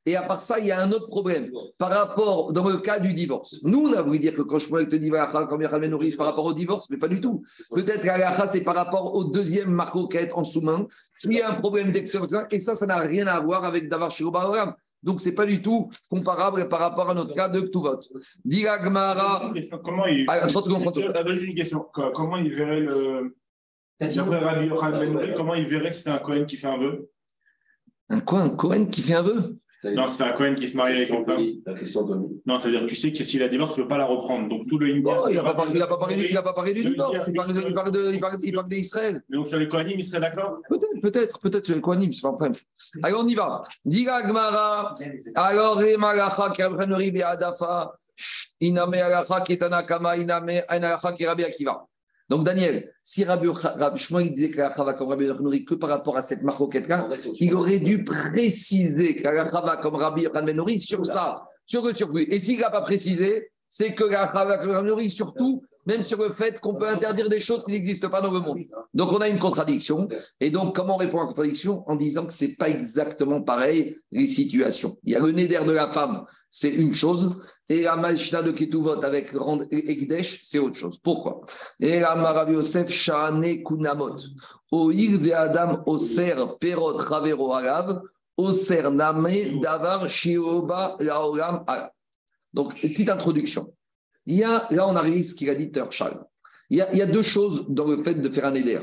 Et 0.08 0.15
à 0.15 0.22
part 0.22 0.39
ça, 0.39 0.58
il 0.58 0.65
y 0.67 0.72
a 0.72 0.80
un 0.82 0.89
autre 0.93 1.08
problème 1.08 1.52
par 1.78 1.89
rapport, 1.89 2.54
dans 2.54 2.70
le 2.70 2.78
cas 2.78 2.98
du 2.98 3.13
divorce. 3.13 3.62
Nous, 3.63 3.89
on 3.89 3.93
a 3.93 4.02
voulu 4.02 4.20
dire 4.20 4.32
que 4.32 4.41
quand 4.41 4.58
Shmuel 4.58 4.88
te 4.88 4.96
dit 4.96 5.12
comme 5.50 5.86
nourrit 5.86 6.15
par 6.15 6.28
rapport 6.28 6.46
au 6.46 6.54
divorce, 6.54 6.89
mais 6.89 6.96
pas 6.96 7.10
du 7.10 7.20
tout. 7.20 7.43
Peut-être 7.72 8.02
qu'Alacha, 8.04 8.48
c'est 8.48 8.62
par 8.62 8.76
rapport 8.76 9.15
au 9.15 9.26
deuxième 9.26 9.70
marcoquette 9.70 10.32
en 10.34 10.46
sous-main. 10.46 10.88
Il 11.26 11.34
y 11.34 11.41
a 11.41 11.52
un 11.52 11.56
problème 11.56 11.91
d'excellence 11.91 12.34
et 12.52 12.60
ça, 12.60 12.76
ça 12.76 12.86
n'a 12.86 13.00
rien 13.00 13.28
à 13.28 13.38
voir 13.41 13.65
avec 13.65 13.89
Davar 13.89 14.10
Shirobaram. 14.10 14.74
Donc, 15.04 15.20
ce 15.20 15.28
n'est 15.28 15.36
pas 15.36 15.46
du 15.46 15.62
tout 15.62 15.89
comparable 16.10 16.70
par 16.70 16.80
rapport 16.80 17.10
à 17.10 17.13
notre 17.13 17.36
cas 17.36 17.50
de 17.50 17.60
Ktuvot. 17.60 18.00
Dira 18.46 18.78
Gmara. 18.80 19.52
Comment 19.84 20.06
il... 20.06 20.24
Ah, 20.30 20.48
30 20.48 20.65
secondes, 20.65 20.82
30 20.84 20.96
secondes. 20.96 21.13
Ah, 21.15 21.24
une 21.30 21.54
question. 21.56 21.86
Co- 21.93 22.12
Comment 22.13 22.38
il 22.38 22.54
verrait 22.54 22.80
le. 22.80 23.36
D'après 24.00 24.39
Rabbi 24.39 24.67
Yochanan 24.67 25.00
Ben 25.02 25.12
Nouri, 25.12 25.34
comment 25.36 25.54
il 25.56 25.65
verrait 25.65 25.91
si 25.91 26.04
c'est 26.04 26.10
un 26.12 26.17
Cohen 26.20 26.46
qui 26.46 26.56
fait 26.56 26.67
un 26.67 26.78
vœu? 26.78 27.10
Un 28.10 28.22
quoi? 28.22 28.39
Un 28.39 28.50
Cohen 28.52 28.86
qui 28.86 29.02
fait 29.02 29.15
un 29.15 29.24
vœu? 29.24 29.58
Non, 29.84 30.08
c'est 30.08 30.24
un 30.24 30.32
Cohen 30.34 30.56
qui 30.56 30.68
se 30.68 30.76
marie 30.76 30.96
avec 30.98 31.10
une 31.10 31.24
femme. 31.26 31.44
La 31.66 31.74
question 31.76 32.04
de 32.04 32.16
Non, 32.46 32.58
c'est-à-dire 32.58 32.86
tu 32.88 32.96
sais 32.96 33.12
que 33.12 33.24
s'il 33.24 33.44
a 33.44 33.48
divorce, 33.48 33.76
tu 33.76 33.80
ne 33.80 33.86
peux 33.86 33.90
pas 33.90 33.98
la 34.00 34.06
reprendre. 34.06 34.50
Donc 34.50 34.68
tout 34.68 34.78
le 34.80 34.88
Oh, 35.06 35.28
il 35.30 35.36
n'a 35.36 35.44
pas, 35.44 35.54
parlé- 35.54 35.72
du- 35.72 35.78
il 35.78 35.82
a 36.38 36.42
pas 36.42 36.54
parlé 36.54 36.74
du 36.74 36.84
divorce. 36.84 37.28
Il 37.28 37.34
parle, 37.36 38.68
d'Israël. 38.68 39.22
Mais 39.30 39.38
donc 39.38 39.48
sur 39.48 39.60
les 39.60 39.68
Kohanim, 39.68 39.96
il 40.00 40.04
serait 40.04 40.20
d'accord? 40.20 40.60
Peut-être, 40.68 41.02
peut-être, 41.02 41.40
peut-être 41.40 41.66
sur 41.66 41.76
le 41.76 41.82
Kohanim, 41.82 42.12
c'est 42.12 42.22
pas 42.22 42.30
un 42.30 42.34
problème. 42.34 42.54
Alors 43.04 43.24
on 43.24 43.28
y 43.28 43.36
va. 43.36 43.62
Diga 43.86 44.24
Gmara. 44.24 44.94
Alors, 45.36 45.84
qui 46.52 46.63
Rabbi 46.63 47.12
Be'adafa. 47.12 47.94
Iname 48.62 48.94
Alacha 48.96 49.42
qui 49.42 49.54
est 49.54 49.58
Tanakama. 49.60 50.18
Iname 50.18 50.63
Alacha 50.68 51.13
Rabbi 51.26 51.44
Akiva. 51.44 51.86
Donc 52.30 52.46
Daniel, 52.46 52.92
si 53.02 53.24
Rabbi 53.24 53.48
Rabbi 53.48 53.98
Shmuel 53.98 54.34
disait 54.34 54.50
que 54.50 54.58
la 54.58 54.70
comme 54.94 55.08
Rabbi 55.10 55.26
Yochanan 55.26 55.66
que 55.66 55.76
par 55.76 55.90
rapport 55.90 56.18
à 56.18 56.22
cette 56.22 56.44
marcoquette-là, 56.44 57.10
il 57.40 57.54
aurait 57.56 57.80
dû 57.80 58.04
préciser 58.04 59.16
que 59.16 59.24
la 59.24 59.46
va 59.46 59.78
comme 59.78 59.96
Rabbi 59.96 60.28
Nouri 60.54 60.80
sur 60.80 61.06
ça, 61.06 61.48
sur 61.66 61.86
le 61.86 61.94
surplus. 61.94 62.28
Et 62.30 62.40
s'il 62.40 62.60
n'a 62.60 62.70
pas 62.70 62.82
précisé, 62.82 63.50
c'est 63.70 63.94
que 63.94 64.04
la 64.04 64.82
Nouri, 64.84 65.10
surtout, 65.10 65.62
même 65.86 66.04
sur 66.04 66.18
le 66.20 66.32
fait 66.32 66.60
qu'on 66.60 66.76
peut 66.76 66.88
interdire 66.88 67.30
des 67.30 67.40
choses 67.40 67.64
qui 67.64 67.72
n'existent 67.72 68.10
pas 68.10 68.22
dans 68.22 68.32
le 68.32 68.42
monde. 68.42 68.60
Donc 68.94 69.12
on 69.14 69.20
a 69.20 69.30
une 69.30 69.40
contradiction. 69.40 70.08
Et 70.42 70.52
donc 70.52 70.76
comment 70.76 70.96
on 70.96 70.98
répond 70.98 71.20
à 71.20 71.22
la 71.22 71.28
contradiction? 71.28 71.84
En 71.88 71.96
disant 71.96 72.26
que 72.26 72.34
c'est 72.34 72.56
pas 72.56 72.70
exactement 72.70 73.42
pareil 73.42 73.96
les 74.12 74.28
situations. 74.28 74.98
Il 75.04 75.14
y 75.14 75.16
a 75.16 75.20
le 75.20 75.32
d'air 75.32 75.66
de 75.66 75.72
la 75.72 75.88
femme, 75.88 76.26
c'est 76.50 76.70
une 76.70 76.94
chose, 76.94 77.38
et 77.70 77.84
la 77.84 77.96
Mashna 77.96 78.42
de 78.42 78.52
Ketuvot 78.52 79.04
avec 79.04 79.32
Rand 79.32 79.62
Egdesh, 79.72 80.40
c'est 80.44 80.60
autre 80.60 80.76
chose. 80.76 80.98
Pourquoi? 80.98 81.42
Et 81.80 82.00
la 82.00 82.16
Marav 82.16 82.62
Shahane 82.88 83.64
Kunamot. 83.64 84.18
Oir 84.72 85.18
ve 85.20 85.32
Adam 85.32 85.84
Oser 85.86 86.36
Perot 86.60 86.98
Ravero. 86.98 87.54
Oser 88.38 88.90
Name 88.92 89.62
Davar 89.62 90.10
Shioba 90.10 90.98
Laolam 91.00 91.64
Arav. 91.66 91.92
Donc, 92.54 92.80
petite 92.80 93.10
introduction. 93.10 93.74
Il 94.26 94.36
y 94.36 94.44
a, 94.44 94.68
là, 94.72 94.88
on 94.88 94.96
arrive 94.96 95.22
à 95.22 95.24
ce 95.24 95.36
qu'il 95.36 95.50
a 95.50 95.56
dit 95.56 95.72
Tershal. 95.72 96.20
Il 96.70 96.78
y, 96.78 96.82
a, 96.82 97.06
deux 97.06 97.22
choses 97.22 97.66
dans 97.70 97.88
le 97.88 97.98
fait 97.98 98.16
de 98.16 98.30
faire 98.30 98.46
un 98.46 98.54
éder. 98.54 98.82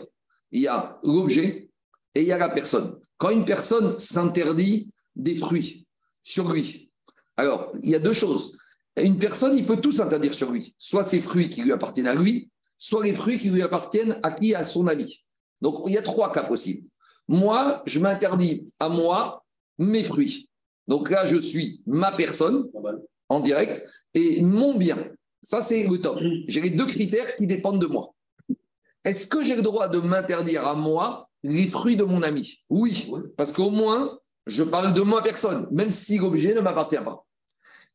Il 0.53 0.63
y 0.63 0.67
a 0.67 0.99
l'objet 1.03 1.69
et 2.15 2.23
il 2.23 2.27
y 2.27 2.33
a 2.33 2.39
la 2.39 2.49
personne. 2.49 2.99
Quand 3.19 3.29
une 3.29 3.45
personne 3.45 3.99
s'interdit 3.99 4.91
des 5.15 5.37
fruits 5.37 5.87
sur 6.23 6.51
lui, 6.51 6.91
alors 7.37 7.73
il 7.83 7.91
y 7.91 7.95
a 7.95 7.99
deux 7.99 8.15
choses. 8.15 8.57
Une 8.97 9.19
personne, 9.19 9.55
il 9.57 9.67
peut 9.67 9.81
tout 9.81 9.93
s'interdire 9.93 10.33
sur 10.33 10.51
lui. 10.51 10.75
Soit 10.79 11.05
ces 11.05 11.21
fruits 11.21 11.51
qui 11.51 11.63
lui 11.63 11.73
appartiennent 11.73 12.07
à 12.07 12.15
lui, 12.15 12.49
soit 12.79 13.05
les 13.05 13.13
fruits 13.13 13.39
qui 13.39 13.51
lui 13.51 13.61
appartiennent 13.61 14.19
à 14.23 14.33
qui 14.33 14.55
À 14.55 14.63
son 14.63 14.87
ami. 14.87 15.23
Donc 15.61 15.83
il 15.87 15.93
y 15.93 15.99
a 15.99 16.03
trois 16.03 16.33
cas 16.33 16.45
possibles. 16.45 16.89
Moi, 17.29 17.83
je 17.85 17.99
m'interdis 17.99 18.69
à 18.79 18.89
moi 18.89 19.45
mes 19.79 20.05
fruits. 20.05 20.49
Donc 20.89 21.11
là, 21.11 21.27
je 21.27 21.37
suis 21.37 21.83
ma 21.87 22.13
personne 22.13 22.71
en 23.29 23.41
direct 23.41 23.85
et 24.15 24.43
mon 24.43 24.75
bien. 24.75 24.97
Ça, 25.43 25.61
c'est 25.61 25.87
le 25.87 26.01
top. 26.01 26.19
J'ai 26.49 26.61
les 26.61 26.71
deux 26.71 26.87
critères 26.87 27.37
qui 27.37 27.47
dépendent 27.47 27.81
de 27.81 27.87
moi. 27.87 28.15
Est-ce 29.05 29.27
que 29.27 29.43
j'ai 29.43 29.57
le 29.57 29.63
droit 29.63 29.89
de 29.89 29.99
m'interdire 29.99 30.67
à 30.67 30.75
moi 30.75 31.29
les 31.43 31.67
fruits 31.67 31.97
de 31.97 32.05
mon 32.05 32.23
ami? 32.23 32.63
Oui, 32.71 33.11
parce 33.37 33.53
qu'au 33.53 33.71
moins, 33.71 34.19
je 34.47 34.63
parle 34.63 34.95
de 34.95 35.03
moi 35.03 35.23
personne, 35.23 35.69
même 35.71 35.91
si 35.91 36.19
l'objet 36.19 36.55
ne 36.55 36.61
m'appartient 36.61 36.97
pas. 36.97 37.27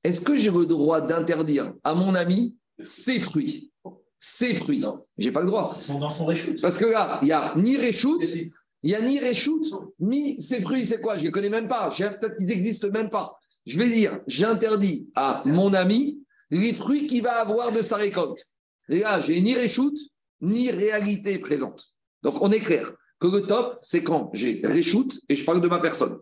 Est-ce 0.04 0.22
que 0.22 0.38
j'ai 0.38 0.52
le 0.52 0.66
droit 0.66 1.02
d'interdire 1.02 1.74
à 1.84 1.96
mon 1.96 2.14
ami 2.14 2.56
ses 2.84 3.20
fruits? 3.20 3.72
Ses 4.20 4.54
fruits. 4.54 4.86
J'ai 5.18 5.32
pas 5.32 5.42
le 5.42 5.48
droit. 5.48 5.74
Ils 5.78 5.84
sont 5.84 6.00
dans 6.00 6.10
son 6.10 6.26
réchute. 6.26 6.62
Parce 6.62 6.78
que 6.78 6.86
là, 6.86 7.20
il 7.22 7.26
n'y 7.26 7.32
a 7.32 7.54
ni 7.56 7.78
réchoute, 7.78 8.22
il 8.24 8.52
n'y 8.84 8.96
a 8.96 9.02
ni 9.02 9.18
réchoute, 9.18 9.74
ni 10.00 10.40
ses 10.42 10.62
fruits, 10.62 10.86
c'est 10.86 11.02
quoi? 11.02 11.16
Je 11.16 11.22
ne 11.22 11.26
les 11.26 11.32
connais 11.32 11.50
même 11.50 11.68
pas. 11.68 11.90
Peut-être 11.90 12.36
qu'ils 12.36 12.48
n'existent 12.48 12.90
même 12.92 13.10
pas. 13.10 13.39
Je 13.70 13.78
vais 13.78 13.92
dire, 13.92 14.20
j'interdis 14.26 15.08
à 15.14 15.44
mon 15.46 15.76
ami 15.76 16.24
les 16.50 16.74
fruits 16.74 17.06
qu'il 17.06 17.22
va 17.22 17.34
avoir 17.34 17.72
de 17.72 17.84
sa 17.84 17.98
récolte. 17.98 18.44
Et 18.90 19.02
là, 19.02 19.22
j'ai 19.22 19.40
ni 19.42 19.54
réchoute, 19.54 20.00
ni 20.42 20.72
réalité 20.72 21.38
présente. 21.38 21.94
Donc, 22.24 22.42
on 22.42 22.52
est 22.52 22.62
clair 22.62 22.92
que 23.20 23.28
le 23.28 23.42
top, 23.42 23.78
c'est 23.84 24.02
quand 24.02 24.32
j'ai 24.34 24.62
réchoute 24.64 25.20
et 25.30 25.36
je 25.36 25.46
parle 25.46 25.62
de 25.62 25.68
ma 25.68 25.80
personne. 25.80 26.18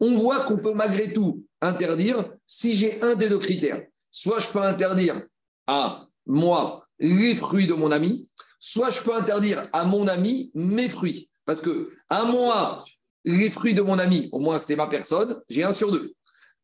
On 0.00 0.16
voit 0.16 0.46
qu'on 0.46 0.56
peut 0.56 0.72
malgré 0.72 1.12
tout 1.12 1.46
interdire 1.60 2.28
si 2.44 2.76
j'ai 2.76 3.00
un 3.02 3.14
des 3.14 3.28
deux 3.28 3.38
critères. 3.38 3.84
Soit 4.10 4.40
je 4.40 4.48
peux 4.48 4.60
interdire 4.60 5.22
à 5.68 6.08
moi 6.26 6.88
les 6.98 7.36
fruits 7.36 7.68
de 7.68 7.74
mon 7.74 7.92
ami, 7.92 8.28
soit 8.58 8.90
je 8.90 9.00
peux 9.02 9.14
interdire 9.14 9.68
à 9.72 9.84
mon 9.84 10.08
ami 10.08 10.50
mes 10.54 10.88
fruits. 10.88 11.30
Parce 11.44 11.60
que 11.60 11.88
à 12.08 12.24
moi, 12.24 12.82
les 13.24 13.48
fruits 13.48 13.74
de 13.74 13.82
mon 13.82 14.00
ami, 14.00 14.28
au 14.32 14.40
moins 14.40 14.58
c'est 14.58 14.74
ma 14.74 14.88
personne, 14.88 15.40
j'ai 15.48 15.62
un 15.62 15.72
sur 15.72 15.92
deux. 15.92 16.14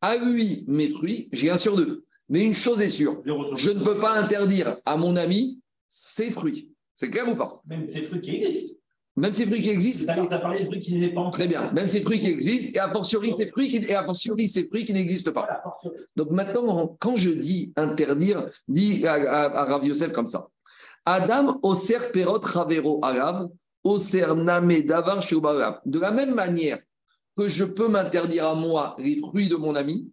À 0.01 0.15
lui, 0.17 0.63
mes 0.67 0.89
fruits, 0.89 1.29
j'ai 1.31 1.49
un 1.49 1.57
sur 1.57 1.75
deux. 1.75 2.03
Mais 2.29 2.43
une 2.43 2.53
chose 2.53 2.81
est 2.81 2.89
sûre, 2.89 3.21
je 3.55 3.71
ne 3.71 3.83
peux 3.83 3.99
pas 3.99 4.19
interdire 4.19 4.75
à 4.85 4.97
mon 4.97 5.15
ami 5.15 5.61
ses 5.87 6.29
fruits. 6.29 6.69
C'est 6.93 7.09
clair 7.09 7.27
ou 7.29 7.35
pas? 7.35 7.61
Même 7.65 7.87
ces 7.87 8.03
fruits 8.03 8.21
qui 8.21 8.31
existent. 8.31 8.73
Même 9.15 9.33
ces 9.33 9.47
fruits 9.47 9.63
qui 9.63 9.69
existent, 9.69 10.13
tu 10.13 10.19
as 10.19 10.37
parlé 10.37 10.59
des 10.59 10.65
fruits 10.65 10.79
qui 10.79 10.95
n'étaient 10.95 11.13
pas 11.13 11.29
très 11.31 11.47
bien. 11.47 11.71
Même 11.71 11.87
ces 11.87 12.01
fruits 12.01 12.19
qui 12.19 12.27
existent, 12.27 12.73
et 12.75 12.79
a 12.79 12.89
fortiori 12.91 13.31
ces 13.31 13.47
fruits 13.47 13.69
qui, 13.69 13.77
et 13.77 13.95
a 13.95 14.03
fortiori 14.03 14.47
ces 14.47 14.67
fruits 14.67 14.85
qui 14.85 14.93
n'existent 14.93 15.31
pas. 15.31 15.47
Donc 16.15 16.29
maintenant, 16.31 16.95
quand 16.99 17.15
je 17.15 17.31
dis 17.31 17.73
interdire, 17.75 18.45
dis 18.67 19.07
à, 19.07 19.13
à, 19.13 19.61
à 19.61 19.63
Rav 19.63 19.85
Yosef 19.85 20.11
comme 20.11 20.27
ça. 20.27 20.47
Adam 21.05 21.59
oser 21.63 22.11
perot 22.13 22.41
ravero 22.41 22.99
arav, 23.01 23.49
oser 23.83 24.35
name 24.35 24.81
davar. 24.81 25.23
De 25.85 25.99
la 25.99 26.11
même 26.11 26.35
manière 26.35 26.79
que 27.37 27.47
je 27.47 27.63
peux 27.63 27.87
m'interdire 27.87 28.45
à 28.45 28.55
moi 28.55 28.95
les 28.97 29.17
fruits 29.17 29.49
de 29.49 29.55
mon 29.55 29.75
ami, 29.75 30.09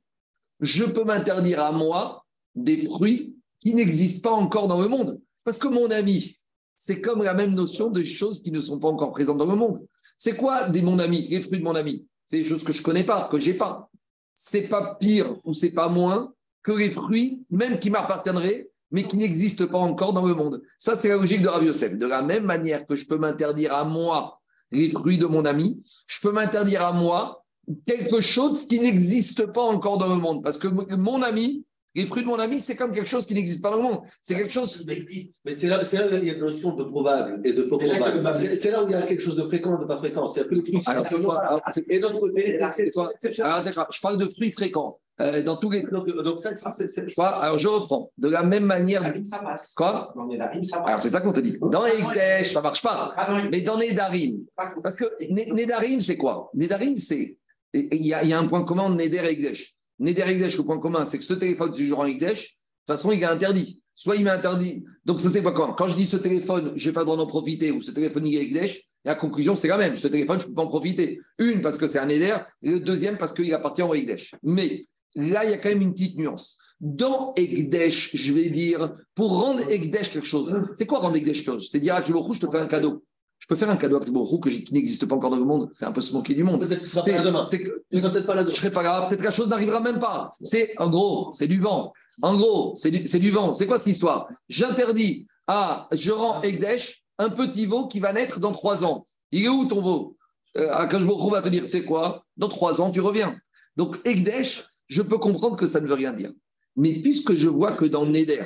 je 0.61 0.85
peux 0.85 1.05
m'interdire 1.05 1.61
à 1.61 1.73
moi 1.73 2.25
des 2.55 2.79
fruits 2.79 3.37
qui 3.61 3.75
n'existent 3.75 4.29
pas 4.29 4.37
encore 4.37 4.69
dans 4.69 4.81
le 4.81 4.89
monde. 4.89 5.21
Parce 5.43 5.59
que 5.59 5.69
mon 5.69 5.91
ami, 5.91 6.37
c'est 6.77 7.01
comme 7.01 7.23
la 7.23 7.35
même 7.35 7.55
notion 7.55 7.91
de 7.91 8.03
choses 8.03 8.43
qui 8.43 8.51
ne 8.51 8.61
sont 8.61 8.79
pas 8.79 8.89
encore 8.89 9.13
présentes 9.13 9.39
dans 9.39 9.47
le 9.47 9.57
monde. 9.57 9.85
C'est 10.17 10.37
quoi 10.37 10.69
des 10.69 10.83
mon 10.83 10.99
ami, 10.99 11.23
les 11.29 11.41
fruits 11.41 11.59
de 11.59 11.65
mon 11.65 11.75
ami? 11.75 12.07
C'est 12.27 12.39
des 12.39 12.45
choses 12.45 12.63
que 12.63 12.73
je 12.73 12.79
ne 12.79 12.85
connais 12.85 13.05
pas, 13.05 13.29
que 13.31 13.39
j'ai 13.39 13.55
pas 13.55 13.91
c'est 14.35 14.63
pas 14.63 14.97
pire 14.97 15.37
ou 15.45 15.55
c'est 15.55 15.71
pas 15.71 15.89
moins 15.89 16.33
que 16.63 16.73
les 16.73 16.91
fruits, 16.91 17.45
même 17.51 17.79
qui 17.79 17.91
m'appartiendraient, 17.91 18.71
mais 18.91 19.05
qui 19.05 19.17
n'existent 19.17 19.67
pas 19.67 19.79
encore 19.79 20.13
dans 20.13 20.27
le 20.27 20.35
monde. 20.35 20.63
Ça, 20.79 20.97
c'est 20.97 21.09
la 21.09 21.17
logique 21.17 21.43
de 21.43 21.49
Rav 21.49 21.65
Yosef. 21.65 21.97
De 21.97 22.07
la 22.07 22.23
même 22.23 22.45
manière 22.45 22.87
que 22.87 22.95
je 22.95 23.07
peux 23.07 23.19
m'interdire 23.19 23.75
à 23.75 23.85
moi 23.85 24.41
les 24.75 24.91
fruits 24.91 25.19
de 25.19 25.27
mon 25.27 25.45
ami, 25.45 25.83
je 26.07 26.21
peux 26.21 26.33
m'interdire 26.33 26.83
à 26.83 26.93
moi 26.93 27.45
quelque 27.87 28.21
chose 28.21 28.67
qui 28.67 28.79
n'existe 28.81 29.47
pas 29.47 29.63
encore 29.63 29.99
dans 29.99 30.09
le 30.15 30.21
monde. 30.21 30.43
Parce 30.43 30.59
que 30.59 30.69
mon 30.69 31.23
ami, 31.23 31.65
les 31.95 32.07
fruits 32.07 32.23
de 32.25 32.27
mon 32.29 32.39
ami, 32.41 32.59
c'est 32.61 32.75
comme 32.77 32.93
quelque 32.93 33.09
chose 33.09 33.25
qui 33.25 33.35
n'existe 33.35 33.63
pas 33.63 33.71
dans 33.71 33.77
le 33.77 33.83
monde. 33.85 34.01
C'est 34.21 34.35
quelque 34.35 34.53
chose. 34.53 34.85
Mais 35.45 35.53
c'est 35.53 35.69
là, 35.69 35.85
c'est 35.85 35.97
là 35.97 36.07
où 36.09 36.17
il 36.21 36.25
y 36.27 36.31
a 36.31 36.35
une 36.35 36.41
notion 36.41 36.75
de 36.75 36.83
probable 36.85 37.41
et 37.45 37.53
de 37.53 37.63
faux 37.63 37.79
probable. 37.79 38.35
C'est 38.35 38.71
là 38.71 38.83
où 38.83 38.89
il 38.89 38.93
y 38.93 38.95
a 38.95 39.03
quelque 39.03 39.23
chose 39.23 39.37
de 39.37 39.47
fréquent, 39.47 39.79
de 39.79 39.85
pas 39.87 39.97
fréquent. 39.99 40.27
C'est-à-dire 40.29 40.51
que 40.51 40.55
les 40.57 40.63
fruits, 40.63 40.83
Alors, 40.87 41.07
c'est- 41.09 41.23
toi, 41.23 41.41
alors, 41.41 41.61
c'est- 41.73 41.85
Et 41.89 42.01
d'un 42.01 42.09
autre 42.09 42.21
côté, 42.21 42.59
Alors, 43.41 43.65
d'accord, 43.65 43.87
je 43.93 44.01
parle 44.01 44.19
de 44.19 44.29
fruits 44.29 44.51
fréquents. 44.53 44.99
Euh, 45.21 45.43
dans 45.45 45.57
tous 45.57 45.71
les. 45.71 45.83
donc, 45.83 46.09
donc 46.09 46.41
ça, 46.41 46.51
c'est- 46.73 47.19
alors, 47.21 47.57
je 47.59 47.69
reprends. 47.69 48.11
De 48.19 48.29
la 48.29 48.43
même 48.43 48.65
manière. 48.65 49.03
La 49.03 49.11
rime, 49.11 49.25
ça 49.25 49.39
passe. 49.39 49.73
Quoi? 49.77 50.13
La 50.37 50.49
rime, 50.49 50.63
ça 50.65 50.79
passe. 50.79 50.87
Alors, 50.89 51.01
c'est 51.01 51.11
ça 51.11 51.21
qu'on 51.21 51.33
te 51.33 51.39
dit. 51.41 51.57
Dans 51.71 51.87
Ekdesh, 51.87 52.53
ça 52.53 52.61
marche 52.61 52.83
pas. 52.83 53.13
Ah 53.17 53.41
Mais 53.51 53.61
dans 53.61 53.79
Nedarim, 53.79 54.45
parce 54.83 54.97
que 54.97 55.05
Ne- 55.31 55.55
Nedarim, 55.55 56.01
c'est 56.01 56.17
quoi? 56.17 56.51
Nedarim, 56.55 56.97
c'est. 56.97 57.37
Il 57.73 58.05
y, 58.07 58.13
a- 58.13 58.23
il 58.25 58.29
y 58.31 58.33
a 58.33 58.39
un 58.41 58.47
point 58.47 58.65
commun 58.65 58.85
entre 58.85 58.97
Neder 58.97 59.19
et 59.25 59.31
Ekdesh. 59.33 59.75
Neder 60.01 60.23
et 60.27 60.31
Ekdesh, 60.33 60.57
le 60.59 60.65
point 60.65 60.81
commun, 60.81 61.05
c'est 61.05 61.19
que 61.19 61.25
ce 61.25 61.35
téléphone, 61.35 61.73
si 61.73 61.87
je 61.87 61.93
rends 61.93 62.07
Ekdesh, 62.07 62.41
de 62.43 62.47
toute 62.49 62.97
façon, 62.97 63.13
il 63.13 63.23
est 63.23 63.27
interdit. 63.27 63.83
Soit 63.97 64.17
il 64.17 64.25
m'est 64.25 64.31
interdit. 64.31 64.85
Donc, 65.05 65.21
ça, 65.21 65.31
c'est 65.31 65.43
pas 65.43 65.53
comment 65.53 65.73
Quand 65.75 65.87
je 65.89 65.97
dis 65.97 66.05
ce 66.07 66.17
téléphone, 66.17 66.73
je 66.75 66.89
n'ai 66.89 66.93
pas 66.93 67.01
le 67.01 67.07
droit 67.07 67.17
d'en 67.17 67.27
profiter, 67.29 67.71
ou 67.71 67.81
ce 67.81 67.93
téléphone, 67.93 68.27
il 68.27 68.37
est 68.37 68.43
Ekdesh, 68.43 68.83
la 69.05 69.15
conclusion, 69.15 69.55
c'est 69.55 69.69
la 69.69 69.77
même. 69.79 69.97
Ce 69.97 70.09
téléphone, 70.09 70.39
je 70.41 70.45
ne 70.45 70.49
peux 70.49 70.55
pas 70.55 70.63
en 70.63 70.69
profiter. 70.69 71.21
Une, 71.39 71.63
parce 71.63 71.79
que 71.79 71.87
c'est 71.87 71.99
un 72.01 72.07
Neder, 72.07 72.37
et 72.63 72.71
le 72.71 72.81
deuxième, 72.81 73.17
parce 73.19 73.33
qu'il 73.33 73.53
appartient 73.55 73.83
au 73.83 73.95
Ekdesh. 73.95 74.35
Mais 74.43 74.81
là, 75.15 75.45
il 75.45 75.51
y 75.51 75.55
a 75.55 75.59
quand 75.59 75.69
même 75.69 75.83
une 75.83 75.93
petite 75.95 76.17
nuance. 76.17 76.59
Dans 76.81 77.33
Ekdesh, 77.37 78.11
je 78.15 78.33
vais 78.33 78.49
dire, 78.51 78.93
pour 79.15 79.41
rendre 79.41 79.61
Ekdesh 79.71 80.11
quelque 80.11 80.27
chose, 80.27 80.53
c'est 80.75 80.87
quoi 80.87 80.99
rendre 80.99 81.17
Ekdesh 81.17 81.39
quelque 81.39 81.53
chose? 81.53 81.69
C'est 81.71 81.79
dire 81.79 81.95
à 81.95 82.03
Rouge, 82.25 82.39
je 82.41 82.47
te 82.47 82.51
fais 82.51 82.59
un 82.59 82.67
cadeau. 82.67 83.05
Je 83.39 83.47
peux 83.47 83.57
faire 83.57 83.69
un 83.71 83.77
cadeau 83.77 83.97
à 83.97 84.01
j'ai- 84.49 84.65
qui 84.65 84.73
n'existe 84.73 85.05
pas 85.07 85.15
encore 85.17 85.31
dans 85.31 85.37
le 85.37 85.45
monde. 85.45 85.69
C'est 85.73 85.85
un 85.85 85.93
peu 85.93 86.01
se 86.01 86.13
moquer 86.15 86.35
du 86.35 86.45
monde. 86.45 86.61
peut-être 86.61 86.79
que 86.81 86.85
tu 86.85 86.91
seras 86.91 87.03
pas 87.03 87.13
là 87.13 87.23
demain. 87.23 87.45
c'est 87.45 87.59
que- 87.61 87.83
Tu 87.93 87.99
seras 87.99 88.11
peut-être 88.11 88.27
pas 88.27 88.35
là 88.35 88.45
je 88.45 88.51
serai 88.51 88.71
pas 88.73 88.83
là, 88.83 89.07
peut-être 89.07 89.21
que 89.21 89.25
la 89.25 89.31
chose 89.31 89.49
n'arrivera 89.49 89.81
même 89.81 89.99
pas. 89.99 90.33
C'est 90.43 90.73
en 90.79 90.89
gros, 90.89 91.31
c'est 91.33 91.47
du 91.47 91.61
vent. 91.61 91.93
En 92.23 92.37
gros, 92.37 92.73
c'est 92.75 92.91
du, 92.91 93.07
du 93.19 93.31
vent. 93.31 93.53
C'est 93.53 93.67
quoi 93.67 93.77
cette 93.79 93.89
histoire? 93.89 94.29
J'interdis 94.49 95.27
à, 95.47 95.89
je 95.93 96.11
rends 96.11 96.41
Egdesh 96.43 97.03
un 97.19 97.29
petit 97.29 97.67
veau 97.67 97.87
qui 97.87 98.01
va 98.01 98.13
naître 98.13 98.41
dans 98.41 98.53
trois 98.53 98.83
ans. 98.85 99.05
Il 99.31 99.45
est 99.45 99.49
où 99.49 99.67
ton 99.67 99.83
veau? 99.83 100.17
Euh, 100.57 100.71
retrouve 101.15 101.35
à 101.35 101.43
te 101.43 101.49
dire, 101.49 101.63
tu 101.65 101.69
sais 101.69 101.85
quoi? 101.85 102.25
Dans 102.37 102.49
trois 102.49 102.81
ans, 102.81 102.91
tu 102.93 103.01
reviens. 103.01 103.37
Donc 103.77 103.99
Egdesh, 104.07 104.65
je 104.89 105.03
peux 105.03 105.19
comprendre 105.19 105.57
que 105.57 105.67
ça 105.67 105.81
ne 105.81 105.87
veut 105.87 105.95
rien 105.95 106.13
dire. 106.13 106.31
Mais 106.77 106.93
puisque 106.93 107.35
je 107.35 107.49
vois 107.49 107.73
que 107.73 107.85
dans 107.85 108.07
Neder, 108.07 108.45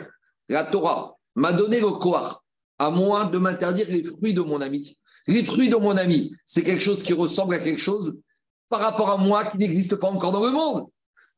la 0.48 0.64
Torah 0.64 1.16
m'a 1.34 1.52
donné 1.52 1.80
le 1.80 1.90
Kohar 1.90 2.44
à 2.78 2.90
moi 2.90 3.24
de 3.26 3.38
m'interdire 3.38 3.86
les 3.88 4.02
fruits 4.04 4.34
de 4.34 4.42
mon 4.42 4.60
ami. 4.60 4.98
Les 5.26 5.42
fruits 5.42 5.68
de 5.68 5.76
mon 5.76 5.96
ami, 5.96 6.30
c'est 6.44 6.62
quelque 6.62 6.82
chose 6.82 7.02
qui 7.02 7.12
ressemble 7.12 7.54
à 7.54 7.58
quelque 7.58 7.80
chose 7.80 8.18
par 8.68 8.80
rapport 8.80 9.10
à 9.10 9.16
moi 9.16 9.46
qui 9.46 9.58
n'existe 9.58 9.96
pas 9.96 10.08
encore 10.08 10.32
dans 10.32 10.44
le 10.44 10.52
monde. 10.52 10.86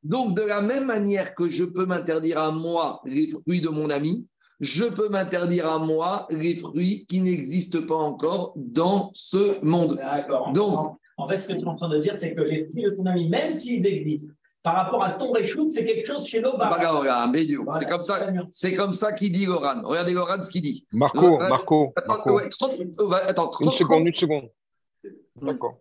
Donc, 0.02 0.36
de 0.36 0.42
la 0.42 0.62
même 0.62 0.86
manière 0.86 1.34
que 1.34 1.48
je 1.48 1.64
peux 1.64 1.86
m'interdire 1.86 2.38
à 2.38 2.50
moi 2.50 3.00
les 3.04 3.28
fruits 3.28 3.60
de 3.60 3.68
mon 3.68 3.90
ami, 3.90 4.26
je 4.60 4.84
peux 4.84 5.08
m'interdire 5.08 5.66
à 5.66 5.78
moi 5.78 6.26
les 6.30 6.56
fruits 6.56 7.06
qui 7.06 7.20
n'existent 7.20 7.82
pas 7.82 7.96
encore 7.96 8.52
dans 8.56 9.10
ce 9.14 9.62
monde. 9.64 9.96
D'accord. 9.96 10.52
Donc- 10.52 10.96
en 11.16 11.28
fait, 11.28 11.40
ce 11.40 11.46
que 11.48 11.52
tu 11.52 11.60
es 11.60 11.66
en 11.66 11.76
train 11.76 11.90
de 11.90 11.98
dire, 11.98 12.16
c'est 12.16 12.34
que 12.34 12.40
les 12.40 12.66
fruits 12.68 12.84
de 12.84 12.90
ton 12.90 13.04
ami, 13.04 13.28
même 13.28 13.52
s'ils 13.52 13.86
existent, 13.86 14.32
par 14.62 14.74
rapport 14.74 15.02
à 15.02 15.12
ton 15.12 15.32
réchoute, 15.32 15.70
c'est 15.70 15.86
quelque 15.86 16.06
chose 16.06 16.26
chez 16.26 16.40
Bédiou. 16.40 17.64
Voilà. 17.64 17.78
C'est 17.78 17.88
comme 17.88 18.02
ça, 18.02 18.28
c'est 18.52 18.74
comme 18.74 18.92
ça 18.92 19.12
qu'il 19.12 19.32
dit 19.32 19.46
Goran. 19.46 19.80
Regardez 19.84 20.12
Goran 20.12 20.42
ce 20.42 20.50
qu'il 20.50 20.62
dit. 20.62 20.86
Marco, 20.92 21.38
Ouais, 21.38 21.48
Marco, 21.48 21.92
Attends, 21.96 22.08
Marco. 22.08 22.32
ouais, 22.36 22.48
30, 22.48 22.72
euh, 23.00 23.10
attends, 23.26 23.48
30, 23.48 23.66
Une 23.66 23.72
seconde, 23.72 24.06
une 24.06 24.14
seconde. 24.14 24.48
D'accord. 25.40 25.78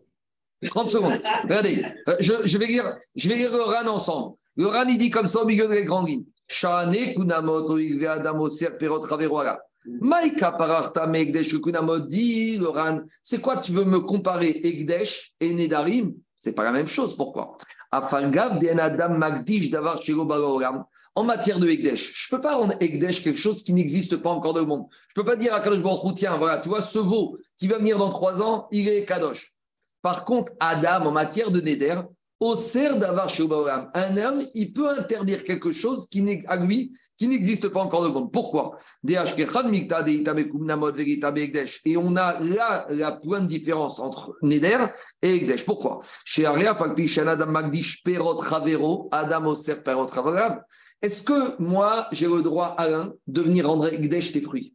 30 0.65 0.89
secondes. 0.89 1.21
Regardez, 1.43 1.83
euh, 2.07 2.15
je, 2.19 2.33
je 2.45 2.57
vais 2.57 2.67
lire, 2.67 2.97
je 3.15 3.27
vais 3.29 3.35
lire 3.35 3.51
le 3.51 3.61
RAN 3.61 3.87
ensemble. 3.87 4.35
Le 4.55 4.67
RAN, 4.67 4.85
il 4.87 4.97
dit 4.97 5.09
comme 5.09 5.25
ça 5.27 5.41
au 5.41 5.45
milieu 5.45 5.67
des 5.67 5.85
grandes 5.85 6.07
lignes. 6.07 6.25
Shane 6.47 7.11
kunamot 7.13 7.69
oigve 7.69 8.05
adam 8.05 8.39
oser 8.39 8.71
perot 8.71 8.99
raveroala. 8.99 9.61
Maïka 10.01 10.51
pararta 10.51 11.09
kunamot 11.63 11.99
dit 11.99 12.57
le 12.57 12.69
RAN. 12.69 13.01
C'est 13.21 13.41
quoi 13.41 13.57
tu 13.57 13.71
veux 13.71 13.85
me 13.85 13.99
comparer 13.99 14.61
Egdesh 14.63 15.33
et 15.39 15.53
Nedarim? 15.53 16.13
C'est 16.35 16.53
pas 16.53 16.63
la 16.63 16.71
même 16.71 16.87
chose. 16.87 17.15
Pourquoi? 17.15 17.57
En 17.91 18.01
matière 21.23 21.59
de 21.59 21.67
Egdesh, 21.67 22.11
je 22.13 22.29
peux 22.29 22.39
pas 22.39 22.55
rendre 22.55 22.75
Egdesh 22.79 23.23
quelque 23.23 23.39
chose 23.39 23.63
qui 23.63 23.73
n'existe 23.73 24.17
pas 24.17 24.29
encore 24.29 24.53
dans 24.53 24.61
le 24.61 24.67
monde. 24.67 24.85
Je 25.07 25.15
peux 25.15 25.25
pas 25.25 25.35
dire 25.35 25.55
à 25.55 25.59
Kadosh 25.59 25.81
Baruch 25.81 26.13
tiens, 26.15 26.37
voilà, 26.37 26.59
tu 26.59 26.69
vois, 26.69 26.81
ce 26.81 26.99
veau 26.99 27.35
qui 27.57 27.67
va 27.67 27.79
venir 27.79 27.97
dans 27.97 28.11
trois 28.11 28.43
ans, 28.43 28.67
il 28.71 28.87
est 28.87 29.05
Kadosh. 29.05 29.55
Par 30.03 30.23
contre, 30.23 30.53
Adam, 30.59 31.07
en 31.07 31.11
matière 31.11 31.49
de 31.49 31.61
Neder, 31.61 32.01
au 32.39 32.55
d'avoir 32.55 33.29
un 33.93 34.17
homme, 34.17 34.45
il 34.53 34.71
peut 34.71 34.89
interdire 34.89 35.43
quelque 35.43 35.71
chose 35.71 36.07
qui 36.07 36.21
n'est 36.21 36.41
qui 37.17 37.27
n'existe 37.27 37.67
pas 37.67 37.81
encore 37.81 38.01
le 38.03 38.09
monde. 38.09 38.31
Pourquoi? 38.31 38.77
Et 39.05 39.17
on 41.97 42.15
a 42.15 42.39
là 42.39 42.85
la 42.89 43.11
point 43.11 43.41
de 43.41 43.47
différence 43.47 43.99
entre 43.99 44.37
Neder 44.41 44.85
et 45.21 45.35
Egdesh. 45.35 45.65
Pourquoi? 45.65 45.99
Adam. 49.11 50.61
Est-ce 51.01 51.23
que 51.23 51.61
moi, 51.61 52.07
j'ai 52.11 52.27
le 52.27 52.41
droit, 52.41 52.75
Alain, 52.77 53.13
de 53.27 53.41
venir 53.41 53.67
rendre 53.67 53.91
Egdesh 53.91 54.31
tes 54.31 54.41
fruits? 54.41 54.73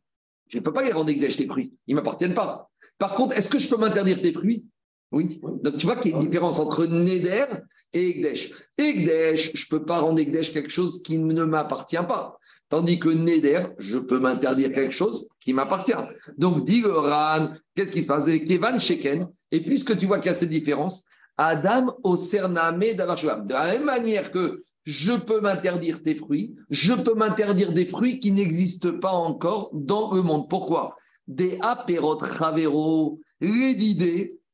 Je 0.48 0.58
ne 0.58 0.62
peux 0.62 0.72
pas 0.72 0.82
les 0.82 0.92
rendre 0.92 1.08
Egdesh 1.08 1.36
tes 1.36 1.46
fruits. 1.46 1.72
Ils 1.86 1.94
ne 1.94 2.00
m'appartiennent 2.00 2.34
pas. 2.34 2.70
Par 2.98 3.14
contre, 3.14 3.36
est-ce 3.36 3.48
que 3.48 3.58
je 3.58 3.68
peux 3.68 3.78
m'interdire 3.78 4.20
tes 4.20 4.32
fruits? 4.32 4.66
Oui. 5.14 5.40
Donc 5.62 5.76
tu 5.76 5.86
vois 5.86 5.94
qu'il 5.96 6.10
y 6.10 6.14
a 6.14 6.16
une 6.16 6.24
différence 6.24 6.58
entre 6.58 6.86
Neder 6.86 7.46
et 7.92 8.10
Egdesh. 8.10 8.50
Egdesh, 8.76 9.52
je 9.54 9.64
ne 9.64 9.78
peux 9.78 9.84
pas 9.84 10.00
rendre 10.00 10.18
Egdesh 10.18 10.52
quelque 10.52 10.70
chose 10.70 11.02
qui 11.04 11.18
ne 11.18 11.44
m'appartient 11.44 11.96
pas. 11.96 12.36
Tandis 12.68 12.98
que 12.98 13.10
Neder, 13.10 13.66
je 13.78 13.98
peux 13.98 14.18
m'interdire 14.18 14.72
quelque 14.72 14.92
chose 14.92 15.28
qui 15.38 15.52
m'appartient. 15.52 15.92
Donc, 16.36 16.64
dit 16.64 16.82
qu'est-ce 17.76 17.92
qui 17.92 18.02
se 18.02 18.08
passe? 18.08 18.24
Kevan 18.24 18.80
Sheken. 18.80 19.28
Et 19.52 19.60
puisque 19.60 19.96
tu 19.96 20.06
vois 20.06 20.18
qu'il 20.18 20.32
y 20.32 20.34
a 20.34 20.34
cette 20.34 20.50
différence, 20.50 21.04
Adam 21.36 21.94
au 22.02 22.16
Cername 22.16 22.80
De 22.80 23.52
la 23.52 23.72
même 23.72 23.84
manière 23.84 24.32
que 24.32 24.64
je 24.82 25.12
peux 25.12 25.40
m'interdire 25.40 26.02
tes 26.02 26.16
fruits, 26.16 26.56
je 26.70 26.92
peux 26.92 27.14
m'interdire 27.14 27.72
des 27.72 27.86
fruits 27.86 28.18
qui 28.18 28.32
n'existent 28.32 28.98
pas 28.98 29.12
encore 29.12 29.70
dans 29.72 30.12
le 30.12 30.22
monde. 30.22 30.48
Pourquoi? 30.50 30.96
Des 31.28 31.56
aperot 31.60 32.18
ravero, 32.18 33.20
les 33.40 33.74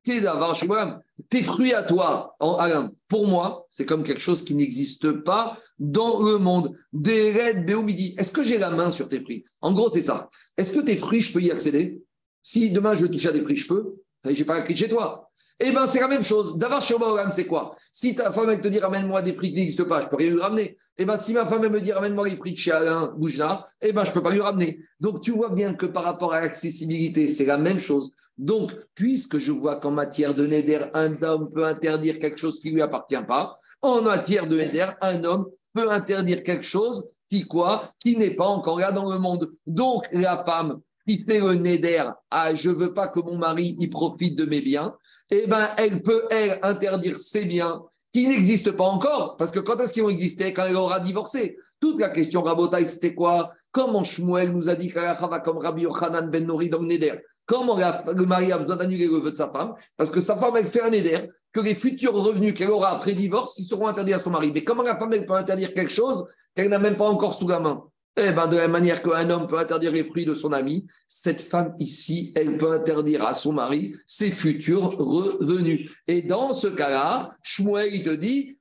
tes 0.05 1.43
fruits 1.43 1.75
à 1.75 1.83
toi, 1.83 2.37
Alain, 2.41 2.93
pour 3.09 3.27
moi, 3.27 3.67
c'est 3.69 3.87
comme 3.87 4.03
quelque 4.03 4.21
chose 4.21 4.45
qui 4.45 4.55
n'existe 4.55 5.13
pas 5.13 5.59
dans 5.79 6.23
le 6.23 6.39
monde. 6.39 6.77
Des 6.93 7.31
raids, 7.33 7.65
midi. 7.83 8.15
Est-ce 8.19 8.33
que 8.33 8.43
j'ai 8.43 8.59
la 8.59 8.71
main 8.71 8.91
sur 8.91 9.09
tes 9.09 9.21
fruits? 9.21 9.45
En 9.61 9.73
gros, 9.73 9.89
c'est 9.89 10.03
ça. 10.03 10.29
Est-ce 10.57 10.73
que 10.73 10.81
tes 10.81 10.97
fruits, 10.97 11.21
je 11.21 11.33
peux 11.33 11.43
y 11.43 11.51
accéder? 11.51 12.03
Si 12.43 12.71
demain 12.71 12.95
je 12.95 13.03
veux 13.03 13.11
toucher 13.11 13.29
à 13.29 13.33
des 13.33 13.41
fruits, 13.41 13.57
je 13.57 13.69
peux. 13.69 13.95
Je 14.25 14.31
n'ai 14.31 14.45
pas 14.45 14.55
la 14.55 14.63
clé 14.63 14.77
chez 14.77 14.89
toi. 14.89 15.30
Eh 15.63 15.73
bien, 15.73 15.87
c'est 15.87 16.01
la 16.01 16.09
même 16.09 16.23
chose. 16.23 16.57
D'avoir 16.57 16.81
chez 16.81 16.95
c'est 17.33 17.47
quoi? 17.47 17.77
Si 17.93 18.15
ta 18.15 18.33
femme, 18.33 18.49
elle 18.49 18.63
te 18.63 18.69
dit 18.69 18.79
ramène-moi 18.79 19.21
des 19.21 19.35
fruits 19.35 19.51
qui 19.51 19.57
n'existent 19.57 19.85
pas, 19.85 20.01
je 20.01 20.07
ne 20.07 20.11
peux 20.11 20.17
rien 20.17 20.31
lui 20.31 20.41
ramener. 20.41 20.79
Eh 20.97 21.05
bien, 21.05 21.17
si 21.17 21.35
ma 21.35 21.47
femme, 21.47 21.63
elle 21.63 21.71
me 21.71 21.83
dit 21.83 21.93
ramène-moi 21.93 22.29
les 22.29 22.37
fruits 22.37 22.53
de 22.53 22.57
chez 22.57 22.73
Alain 22.73 23.13
Boujna, 23.19 23.65
eh 23.83 23.93
bien, 23.93 24.05
je 24.05 24.09
ne 24.09 24.15
peux 24.15 24.23
pas 24.23 24.31
lui 24.31 24.41
ramener. 24.41 24.81
Donc, 25.01 25.21
tu 25.21 25.33
vois 25.33 25.51
bien 25.51 25.75
que 25.75 25.85
par 25.85 26.05
rapport 26.05 26.33
à 26.33 26.41
l'accessibilité, 26.41 27.29
c'est 27.29 27.45
la 27.45 27.59
même 27.59 27.79
chose. 27.79 28.11
Donc, 28.39 28.73
puisque 28.95 29.37
je 29.37 29.53
vois 29.53 29.77
qu'en 29.77 29.91
matière 29.91 30.35
de 30.35 30.47
Neder, 30.47 30.87
un 30.95 31.23
homme 31.23 31.51
peut 31.53 31.67
interdire 31.67 32.19
quelque 32.19 32.39
chose 32.39 32.59
qui 32.59 32.71
ne 32.71 32.77
lui 32.77 32.83
appartient 32.83 33.23
pas, 33.29 33.55
en 33.83 34.01
matière 34.01 34.47
de 34.47 34.57
Neder, 34.57 34.87
un 35.03 35.23
homme 35.25 35.47
peut 35.75 35.91
interdire 35.91 36.43
quelque 36.43 36.65
chose 36.65 37.05
qui 37.31 37.47
quoi 37.47 37.93
Qui 38.01 38.17
n'est 38.17 38.35
pas 38.35 38.47
encore 38.47 38.81
là 38.81 38.93
dans 38.93 39.13
le 39.13 39.19
monde. 39.19 39.53
Donc, 39.67 40.07
la 40.13 40.43
femme 40.43 40.81
qui 41.07 41.19
fait 41.19 41.41
le 41.41 41.55
Neder, 41.55 42.05
ah, 42.31 42.55
je 42.55 42.71
ne 42.71 42.77
veux 42.77 42.95
pas 42.95 43.09
que 43.09 43.21
mon 43.21 43.37
mari 43.37 43.77
y 43.79 43.89
profite 43.89 44.37
de 44.37 44.45
mes 44.45 44.61
biens, 44.61 44.95
eh 45.31 45.47
ben, 45.47 45.69
elle 45.77 46.03
peut, 46.03 46.25
interdire 46.63 47.19
ses 47.19 47.47
biens 47.47 47.83
qui 48.13 48.27
n'existent 48.27 48.73
pas 48.73 48.85
encore. 48.85 49.37
Parce 49.37 49.51
que 49.51 49.61
quand 49.61 49.79
est-ce 49.79 49.93
qu'ils 49.93 50.03
vont 50.03 50.09
exister? 50.09 50.53
Quand 50.53 50.65
elle 50.65 50.77
aura 50.77 51.01
divorcé. 51.01 51.57
Toute 51.81 51.99
la 51.99 52.09
question 52.11 52.43
Rabotaï, 52.43 52.87
c'était 52.87 53.15
quoi? 53.15 53.53
Comment 53.73 54.03
Shmuel 54.05 54.53
nous 54.53 54.69
a 54.69 54.75
dit 54.75 54.89
va 54.91 55.41
comme 55.45 55.59
Rabbi 55.59 55.83
Yochanan 55.83 56.29
ben 56.29 56.45
Nori 56.45 56.69
dans 56.69 56.81
le 56.81 56.87
Neder? 56.87 57.21
Comment 57.47 57.77
le 57.77 58.27
mari 58.27 58.53
a 58.53 58.59
besoin 58.59 58.77
d'annuler 58.77 59.07
le 59.07 59.17
vœu 59.17 59.31
de 59.31 59.37
sa 59.37 59.49
femme? 59.51 59.75
Parce 59.97 60.11
que 60.11 60.21
sa 60.21 60.37
femme, 60.37 60.57
elle 60.57 60.69
fait 60.69 60.83
un 60.83 60.93
éder, 60.93 61.29
que 61.53 61.61
les 61.61 61.75
futurs 61.75 62.15
revenus 62.15 62.55
qu'elle 62.55 62.71
aura 62.71 62.91
après 62.91 63.13
divorce, 63.13 63.59
ils 63.59 63.65
seront 63.65 63.89
interdits 63.89 64.13
à 64.13 64.21
son 64.21 64.31
mari. 64.31 64.53
Mais 64.55 64.63
comment 64.63 64.85
la 64.85 64.97
femme, 64.97 65.13
elle 65.13 65.27
peut 65.27 65.35
interdire 65.35 65.75
quelque 65.75 65.91
chose 65.91 66.25
qu'elle 66.55 66.69
n'a 66.69 66.79
même 66.79 66.97
pas 66.97 67.09
encore 67.09 67.35
sous 67.35 67.49
la 67.49 67.59
main? 67.59 67.83
Eh 68.17 68.33
ben, 68.33 68.49
de 68.49 68.57
la 68.57 68.69
manière 68.69 69.03
qu'un 69.03 69.31
homme 69.31 69.47
peut 69.47 69.59
interdire 69.59 69.93
les 69.93 70.05
fruits 70.05 70.25
de 70.25 70.35
son 70.35 70.53
ami, 70.53 70.87
cette 71.07 71.41
femme 71.41 71.75
ici, 71.79 72.33
elle 72.35 72.59
peut 72.59 72.73
interdire 72.73 73.25
à 73.25 73.35
son 73.35 73.53
mari 73.53 73.95
ses 74.07 74.31
futurs 74.31 74.97
revenus. 74.99 75.91
Et 76.09 76.23
dans 76.23 76.53
ce 76.53 76.67
cas-là, 76.67 77.31
Shmuel, 77.43 77.95
il 77.95 78.03
te 78.03 78.11
dit, 78.11 78.59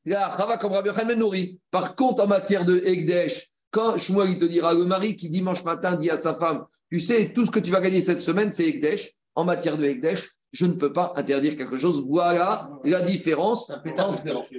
Par 1.72 1.95
contre, 1.95 2.24
en 2.24 2.28
matière 2.28 2.66
de 2.66 2.82
Egdesh, 2.86 3.50
quand 3.72 3.97
Shmuel, 3.97 4.32
il 4.32 4.38
te 4.38 4.45
dira, 4.45 4.74
le 4.74 4.86
mari 4.86 5.16
qui 5.16 5.30
dimanche 5.30 5.64
matin 5.64 5.95
dit 5.95 6.10
à 6.10 6.18
sa 6.18 6.36
femme, 6.36 6.66
tu 6.91 7.00
sais, 7.00 7.34
tout 7.34 7.45
ce 7.45 7.52
que 7.52 7.60
tu 7.60 7.72
vas 7.72 7.82
gagner 7.82 8.02
cette 8.02 8.22
semaine, 8.22 8.52
c'est 8.52 8.68
Ekdesh. 8.68 9.14
En 9.36 9.45
matière 9.45 9.78
de 9.78 9.86
Ekdesh, 9.86 10.30
je 10.52 10.66
ne 10.66 10.74
peux 10.74 10.91
pas 10.91 11.14
interdire 11.16 11.56
quelque 11.56 11.78
chose. 11.78 12.04
Voilà 12.08 12.70
la 12.84 13.02
différence. 13.02 13.72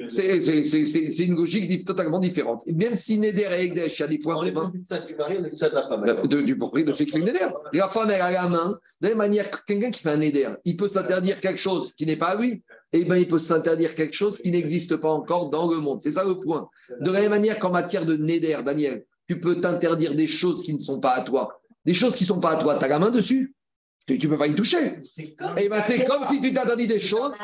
C'est 0.08 1.24
une 1.24 1.36
logique 1.36 1.84
totalement 1.84 2.20
différente. 2.20 2.62
Et 2.66 2.72
même 2.72 2.94
si 2.94 3.18
Neder 3.18 3.48
et 3.50 3.64
Ekdesh, 3.64 3.98
il 3.98 4.02
y 4.02 4.04
a 4.04 4.08
des 4.08 4.18
points 4.18 4.36
communs. 4.36 4.72
Du, 6.26 6.44
du 6.44 6.56
propriétaire 6.56 6.92
de 6.92 6.96
celui 6.96 7.10
qui 7.10 7.18
Neder. 7.18 7.48
La 7.72 7.88
femme, 7.88 8.10
elle 8.10 8.20
a 8.20 8.30
la 8.30 8.48
main. 8.48 8.78
De 9.00 9.08
la 9.08 9.08
même 9.10 9.18
manière 9.18 9.50
que 9.50 9.58
quelqu'un 9.66 9.90
qui 9.90 10.00
fait 10.00 10.10
un 10.10 10.16
Neder, 10.16 10.50
il 10.64 10.76
peut 10.76 10.88
s'interdire 10.88 11.40
quelque 11.40 11.60
chose 11.60 11.92
qui 11.94 12.06
n'est 12.06 12.16
pas 12.16 12.28
à 12.28 12.40
lui. 12.40 12.62
Et 12.92 13.00
eh 13.00 13.04
bien, 13.04 13.16
il 13.16 13.28
peut 13.28 13.38
s'interdire 13.38 13.94
quelque 13.94 14.14
chose 14.14 14.40
qui 14.40 14.50
n'existe 14.50 14.96
pas 14.96 15.10
encore 15.10 15.50
dans 15.50 15.70
le 15.70 15.76
monde. 15.76 16.00
C'est 16.02 16.12
ça 16.12 16.24
le 16.24 16.40
point. 16.40 16.68
De 17.00 17.12
la 17.12 17.20
même 17.20 17.30
manière 17.30 17.60
qu'en 17.60 17.70
matière 17.70 18.04
de 18.04 18.16
Neder, 18.16 18.58
Daniel, 18.64 19.04
tu 19.28 19.38
peux 19.38 19.60
t'interdire 19.60 20.16
des 20.16 20.26
choses 20.26 20.62
qui 20.64 20.74
ne 20.74 20.80
sont 20.80 20.98
pas 20.98 21.12
à 21.12 21.22
toi 21.22 21.60
des 21.84 21.94
choses 21.94 22.16
qui 22.16 22.24
ne 22.24 22.28
sont 22.28 22.40
pas 22.40 22.52
à 22.52 22.62
toi, 22.62 22.78
tu 22.78 22.84
as 22.84 22.88
la 22.88 22.98
main 22.98 23.10
dessus. 23.10 23.54
Tu 24.18 24.26
ne 24.26 24.32
peux 24.32 24.38
pas 24.38 24.46
y 24.46 24.54
toucher. 24.54 25.02
Et 25.18 25.34
eh 25.58 25.68
ben, 25.68 25.80
c'est 25.82 26.04
comme 26.04 26.24
si 26.24 26.40
tu 26.40 26.52
t'interdis 26.52 26.86
des 26.86 26.98
choses. 26.98 27.36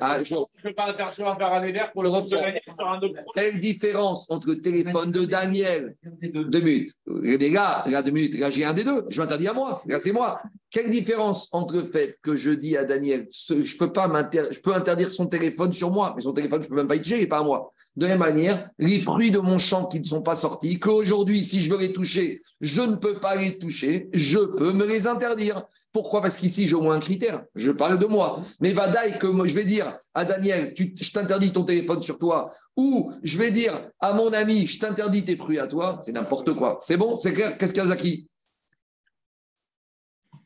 Ah, 0.00 0.22
je 0.22 0.34
ne 0.34 0.40
peux 0.62 0.72
pas 0.72 0.90
interdire 0.90 1.28
à 1.28 1.36
faire 1.36 1.52
un 1.52 1.62
éder 1.62 1.82
pour 1.92 2.02
le 2.02 2.10
sur 2.10 2.88
un 2.88 2.98
autre 2.98 3.14
Quelle 3.34 3.60
différence 3.60 4.26
entre 4.30 4.48
le 4.48 4.60
téléphone 4.60 5.12
de 5.12 5.24
Daniel 5.24 5.96
Deux 6.22 6.60
minutes. 6.60 6.90
Les 7.22 7.50
gars, 7.50 7.84
là, 7.86 8.02
deux 8.02 8.10
minutes. 8.10 8.38
Là, 8.38 8.50
j'ai 8.50 8.64
un 8.64 8.74
des 8.74 8.84
deux. 8.84 9.04
Je 9.08 9.20
m'interdis 9.20 9.48
à 9.48 9.52
moi. 9.52 9.82
Là, 9.86 9.98
c'est 9.98 10.12
moi. 10.12 10.40
Quelle 10.70 10.90
différence 10.90 11.48
entre 11.52 11.74
le 11.74 11.84
fait 11.84 12.16
que 12.22 12.34
je 12.34 12.50
dis 12.50 12.76
à 12.76 12.84
Daniel, 12.84 13.28
je 13.30 13.76
peux 13.76 14.74
interdire 14.74 15.10
son 15.10 15.26
téléphone 15.26 15.72
sur 15.72 15.90
moi, 15.90 16.12
mais 16.16 16.22
son 16.22 16.32
téléphone, 16.32 16.62
je 16.62 16.66
ne 16.66 16.70
peux 16.70 16.76
même 16.76 16.88
pas 16.88 16.96
y 16.96 17.02
toucher, 17.02 17.22
il 17.22 17.28
pas 17.28 17.38
à 17.38 17.42
moi. 17.42 17.72
De 17.94 18.04
la 18.04 18.16
même 18.16 18.18
manière, 18.18 18.68
les 18.78 18.98
fruits 18.98 19.30
de 19.30 19.38
mon 19.38 19.58
champ 19.58 19.86
qui 19.86 20.00
ne 20.00 20.04
sont 20.04 20.22
pas 20.22 20.34
sortis, 20.34 20.78
qu'aujourd'hui, 20.78 21.42
si 21.42 21.62
je 21.62 21.70
veux 21.70 21.78
les 21.78 21.92
toucher, 21.92 22.42
je 22.60 22.82
ne 22.82 22.96
peux 22.96 23.14
pas 23.14 23.36
les 23.36 23.56
toucher, 23.56 24.10
je 24.12 24.38
peux 24.38 24.72
me 24.72 24.84
les 24.84 25.06
interdire. 25.06 25.64
Pourquoi? 25.92 26.20
Parce 26.20 26.36
qu'ici, 26.36 26.66
j'ai 26.66 26.74
au 26.74 26.82
moins 26.82 26.96
un 26.96 27.00
critère. 27.00 27.44
Je 27.54 27.70
parle 27.70 27.98
de 27.98 28.04
moi. 28.04 28.40
Mais 28.60 28.72
vadaï 28.72 29.18
que 29.18 29.28
je 29.46 29.54
vais 29.54 29.64
dire 29.64 29.96
à 30.12 30.26
Daniel, 30.26 30.74
je 30.76 31.10
t'interdis 31.10 31.52
ton 31.52 31.64
téléphone 31.64 32.02
sur 32.02 32.18
toi, 32.18 32.52
ou 32.76 33.10
je 33.22 33.38
vais 33.38 33.50
dire 33.50 33.88
à 34.00 34.12
mon 34.12 34.30
ami, 34.32 34.66
je 34.66 34.78
t'interdis 34.78 35.24
tes 35.24 35.36
fruits 35.36 35.58
à 35.58 35.66
toi, 35.66 36.00
c'est 36.02 36.12
n'importe 36.12 36.52
quoi. 36.52 36.78
C'est 36.82 36.98
bon? 36.98 37.16
C'est 37.16 37.32
clair? 37.32 37.56
Qu'est-ce 37.56 37.72
qu'il 37.72 37.82
y 37.82 37.86
a, 37.86 37.88
Zaki 37.88 38.28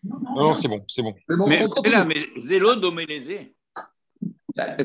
non, 0.03 0.55
c'est 0.55 0.69
bon, 0.69 0.85
c'est 0.89 1.03
bon. 1.03 1.15
mais, 1.47 1.67
là, 1.91 2.05
mais 2.05 2.27
zélo. 2.39 2.75
Bah, 4.57 4.77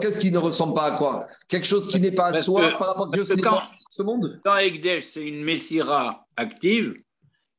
qu'est-ce 0.00 0.18
qui 0.18 0.30
ne 0.30 0.38
ressemble 0.38 0.74
pas 0.74 0.84
à 0.84 0.98
quoi? 0.98 1.26
Quelque 1.48 1.66
chose 1.66 1.88
qui 1.88 2.00
n'est 2.00 2.12
pas 2.12 2.26
à 2.26 2.32
soi 2.32 2.70
par 2.78 2.88
rapport 2.88 3.10
à 3.12 3.24
ce 3.24 3.32
qui 3.32 3.40
quand, 3.40 3.60
ce 3.90 4.02
monde? 4.02 4.40
Dans 4.44 4.56
Ekdesh, 4.56 5.06
c'est 5.12 5.26
une 5.26 5.42
Messira 5.42 6.26
active. 6.36 6.94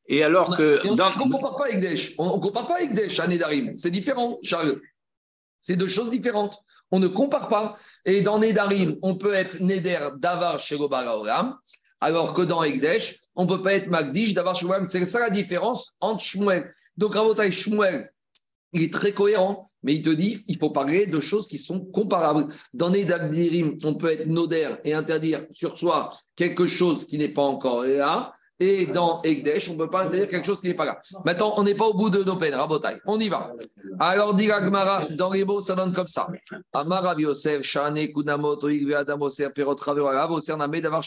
Et 0.08 0.24
alors 0.24 0.56
que. 0.56 0.88
on 0.88 0.96
ne 0.96 1.32
compare 1.32 1.58
pas 1.58 1.66
avec 1.66 1.76
Ekdesh. 1.76 2.14
On 2.18 2.38
ne 2.38 2.42
compare 2.42 2.68
pas 2.68 2.82
Ekdesh 2.82 3.20
à 3.20 3.28
Nedarim. 3.28 3.76
C'est 3.76 3.92
différent, 3.92 4.38
Charles. 4.42 4.80
C'est 5.60 5.76
deux 5.76 5.90
choses 5.90 6.10
différentes. 6.10 6.58
On 6.92 7.00
ne 7.00 7.08
compare 7.08 7.50
pas. 7.50 7.78
Et 8.06 8.22
dans 8.22 8.40
Nedarim, 8.40 8.98
on 9.02 9.16
peut 9.16 9.34
être 9.34 9.60
Neder 9.60 10.10
Davar 10.18 10.60
chez 10.60 10.78
alors 12.00 12.34
que 12.34 12.44
dans 12.44 12.64
Ekdesh, 12.64 13.20
on 13.38 13.46
ne 13.46 13.48
peut 13.48 13.62
pas 13.62 13.74
être 13.74 13.88
Magdish 13.88 14.34
Davar 14.34 14.56
chez 14.56 14.68
C'est 14.86 15.06
ça 15.06 15.20
la 15.20 15.30
différence 15.30 15.94
entre 16.02 16.24
Shmuel. 16.24 16.74
Donc, 16.98 17.14
Rabotai 17.14 17.52
Shmuel, 17.52 18.10
il 18.74 18.84
est 18.84 18.94
très 18.94 19.14
cohérent. 19.14 19.70
Mais 19.84 19.94
il 19.94 20.02
te 20.02 20.10
dit, 20.10 20.44
il 20.48 20.58
faut 20.58 20.72
parler 20.72 21.06
de 21.06 21.20
choses 21.20 21.48
qui 21.48 21.60
sont 21.60 21.80
comparables. 21.80 22.48
Dans 22.74 22.90
les 22.90 23.06
Dagdirim, 23.06 23.78
on 23.84 23.94
peut 23.94 24.12
être 24.12 24.26
noder 24.26 24.76
et 24.84 24.94
interdire 24.94 25.46
sur 25.52 25.78
soi 25.78 26.12
quelque 26.36 26.66
chose 26.66 27.06
qui 27.06 27.18
n'est 27.18 27.30
pas 27.30 27.44
encore 27.44 27.84
là. 27.84 28.34
Et 28.60 28.88
dans 28.88 29.22
Egdesh, 29.22 29.70
on 29.70 29.74
ne 29.74 29.78
peut 29.78 29.90
pas 29.90 30.06
interdire 30.06 30.30
quelque 30.30 30.46
chose 30.46 30.62
qui 30.62 30.68
n'est 30.68 30.74
pas 30.74 30.86
là. 30.86 31.00
Maintenant, 31.24 31.54
on 31.58 31.64
n'est 31.64 31.76
pas 31.76 31.86
au 31.86 31.94
bout 31.94 32.10
de 32.10 32.24
nos 32.24 32.38
peines, 32.38 32.56
Rabotai. 32.56 32.98
On 33.06 33.20
y 33.20 33.30
va. 33.30 33.54
Alors, 34.00 34.34
dit 34.34 34.48
Gmara, 34.48 35.10
dans 35.12 35.32
les 35.32 35.46
mots, 35.46 35.62
ça 35.62 35.76
donne 35.76 35.94
comme 35.94 36.08
ça. 36.08 36.28
Amar 36.74 37.20
Yosef, 37.20 37.62
Shane, 37.62 38.12
Kunamoto, 38.12 38.68
Igve, 38.68 38.96
Adamoser, 38.96 39.52
Perot, 39.52 39.76
Ravera, 39.76 40.28
Name, 40.58 40.82
Davar. 40.82 41.04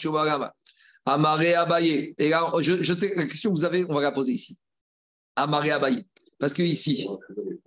Amaré 1.05 1.53
Abaye. 1.55 2.13
Et 2.17 2.29
là, 2.29 2.51
je, 2.59 2.93
sais, 2.93 3.13
la 3.15 3.25
question 3.25 3.51
que 3.51 3.55
vous 3.55 3.65
avez, 3.65 3.85
on 3.89 3.93
va 3.93 4.01
la 4.01 4.11
poser 4.11 4.33
ici. 4.33 4.57
Amaré 5.35 5.71
Abaye. 5.71 6.05
Parce 6.39 6.53
que 6.53 6.61
ici, 6.61 7.07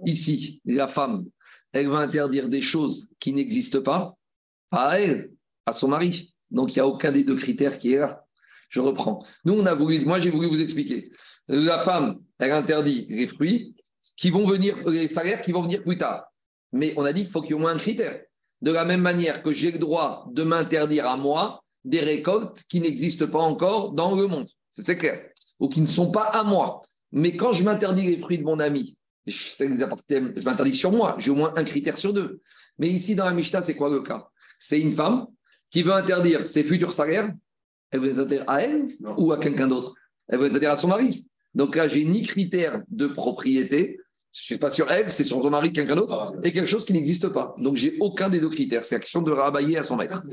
ici, 0.04 0.60
la 0.64 0.88
femme, 0.88 1.24
elle 1.72 1.88
va 1.88 1.98
interdire 1.98 2.48
des 2.48 2.62
choses 2.62 3.10
qui 3.18 3.32
n'existent 3.32 3.82
pas 3.82 4.16
à 4.70 4.98
elle, 4.98 5.32
à 5.66 5.72
son 5.72 5.88
mari. 5.88 6.34
Donc, 6.50 6.72
il 6.72 6.78
n'y 6.78 6.80
a 6.80 6.86
aucun 6.86 7.12
des 7.12 7.24
deux 7.24 7.36
critères 7.36 7.78
qui 7.78 7.92
est 7.92 7.98
là. 7.98 8.24
Je 8.68 8.80
reprends. 8.80 9.24
Nous, 9.44 9.54
on 9.54 9.66
a 9.66 9.74
moi, 9.74 10.18
j'ai 10.18 10.30
voulu 10.30 10.48
vous 10.48 10.60
expliquer. 10.60 11.10
La 11.48 11.78
femme, 11.78 12.20
elle 12.38 12.52
interdit 12.52 13.06
les 13.08 13.26
fruits 13.26 13.74
qui 14.16 14.30
vont 14.30 14.46
venir, 14.46 14.76
les 14.88 15.08
salaires 15.08 15.40
qui 15.40 15.52
vont 15.52 15.62
venir 15.62 15.82
plus 15.82 15.98
tard. 15.98 16.24
Mais 16.72 16.92
on 16.96 17.04
a 17.04 17.12
dit 17.12 17.22
qu'il 17.22 17.30
faut 17.30 17.40
qu'il 17.40 17.50
y 17.50 17.52
ait 17.52 17.56
au 17.56 17.60
moins 17.60 17.74
un 17.74 17.78
critère. 17.78 18.20
De 18.62 18.72
la 18.72 18.84
même 18.84 19.00
manière 19.00 19.42
que 19.42 19.52
j'ai 19.52 19.72
le 19.72 19.78
droit 19.78 20.26
de 20.32 20.42
m'interdire 20.42 21.06
à 21.06 21.16
moi 21.16 21.63
des 21.84 22.00
récoltes 22.00 22.62
qui 22.68 22.80
n'existent 22.80 23.26
pas 23.26 23.40
encore 23.40 23.92
dans 23.92 24.14
le 24.14 24.26
monde. 24.26 24.48
C'est 24.70 24.96
clair. 24.96 25.30
Ou 25.60 25.68
qui 25.68 25.80
ne 25.80 25.86
sont 25.86 26.10
pas 26.10 26.24
à 26.24 26.44
moi. 26.44 26.80
Mais 27.12 27.36
quand 27.36 27.52
je 27.52 27.62
m'interdis 27.62 28.10
les 28.10 28.18
fruits 28.18 28.38
de 28.38 28.44
mon 28.44 28.58
ami, 28.58 28.96
je 29.26 30.44
m'interdis 30.44 30.74
sur 30.74 30.92
moi, 30.92 31.16
j'ai 31.18 31.30
au 31.30 31.34
moins 31.34 31.52
un 31.56 31.64
critère 31.64 31.96
sur 31.96 32.12
deux. 32.12 32.40
Mais 32.78 32.88
ici, 32.88 33.14
dans 33.14 33.24
la 33.24 33.32
Mishnah, 33.32 33.62
c'est 33.62 33.76
quoi 33.76 33.88
le 33.88 34.02
cas? 34.02 34.28
C'est 34.58 34.80
une 34.80 34.90
femme 34.90 35.26
qui 35.70 35.82
veut 35.82 35.92
interdire 35.92 36.44
ses 36.44 36.64
futurs 36.64 36.92
salaires, 36.92 37.32
elle 37.90 38.00
veut 38.00 38.08
les 38.08 38.18
interdire 38.18 38.44
à 38.48 38.62
elle 38.62 38.88
ou 39.16 39.32
à 39.32 39.38
quelqu'un 39.38 39.68
d'autre? 39.68 39.94
Elle 40.28 40.38
veut 40.38 40.46
les 40.46 40.56
interdire 40.56 40.72
à 40.72 40.76
son 40.76 40.88
mari. 40.88 41.30
Donc 41.54 41.76
là, 41.76 41.86
j'ai 41.86 42.04
ni 42.04 42.22
critère 42.22 42.82
de 42.88 43.06
propriété, 43.06 44.00
Je 44.34 44.40
ne 44.40 44.44
suis 44.46 44.58
pas 44.58 44.70
sur 44.70 44.90
elle, 44.90 45.08
c'est 45.10 45.22
sur 45.22 45.40
ton 45.40 45.48
mari, 45.48 45.72
quelqu'un 45.72 45.94
d'autre, 45.94 46.34
et 46.42 46.50
quelque 46.52 46.66
chose 46.66 46.84
qui 46.84 46.92
n'existe 46.92 47.28
pas. 47.28 47.54
Donc, 47.56 47.76
j'ai 47.76 47.96
aucun 48.00 48.28
des 48.28 48.40
deux 48.40 48.48
critères. 48.48 48.84
C'est 48.84 48.96
la 48.96 49.00
question 49.00 49.22
de 49.22 49.30
rabailler 49.30 49.78
à 49.78 49.84
son 49.84 49.94
maître. 49.94 50.24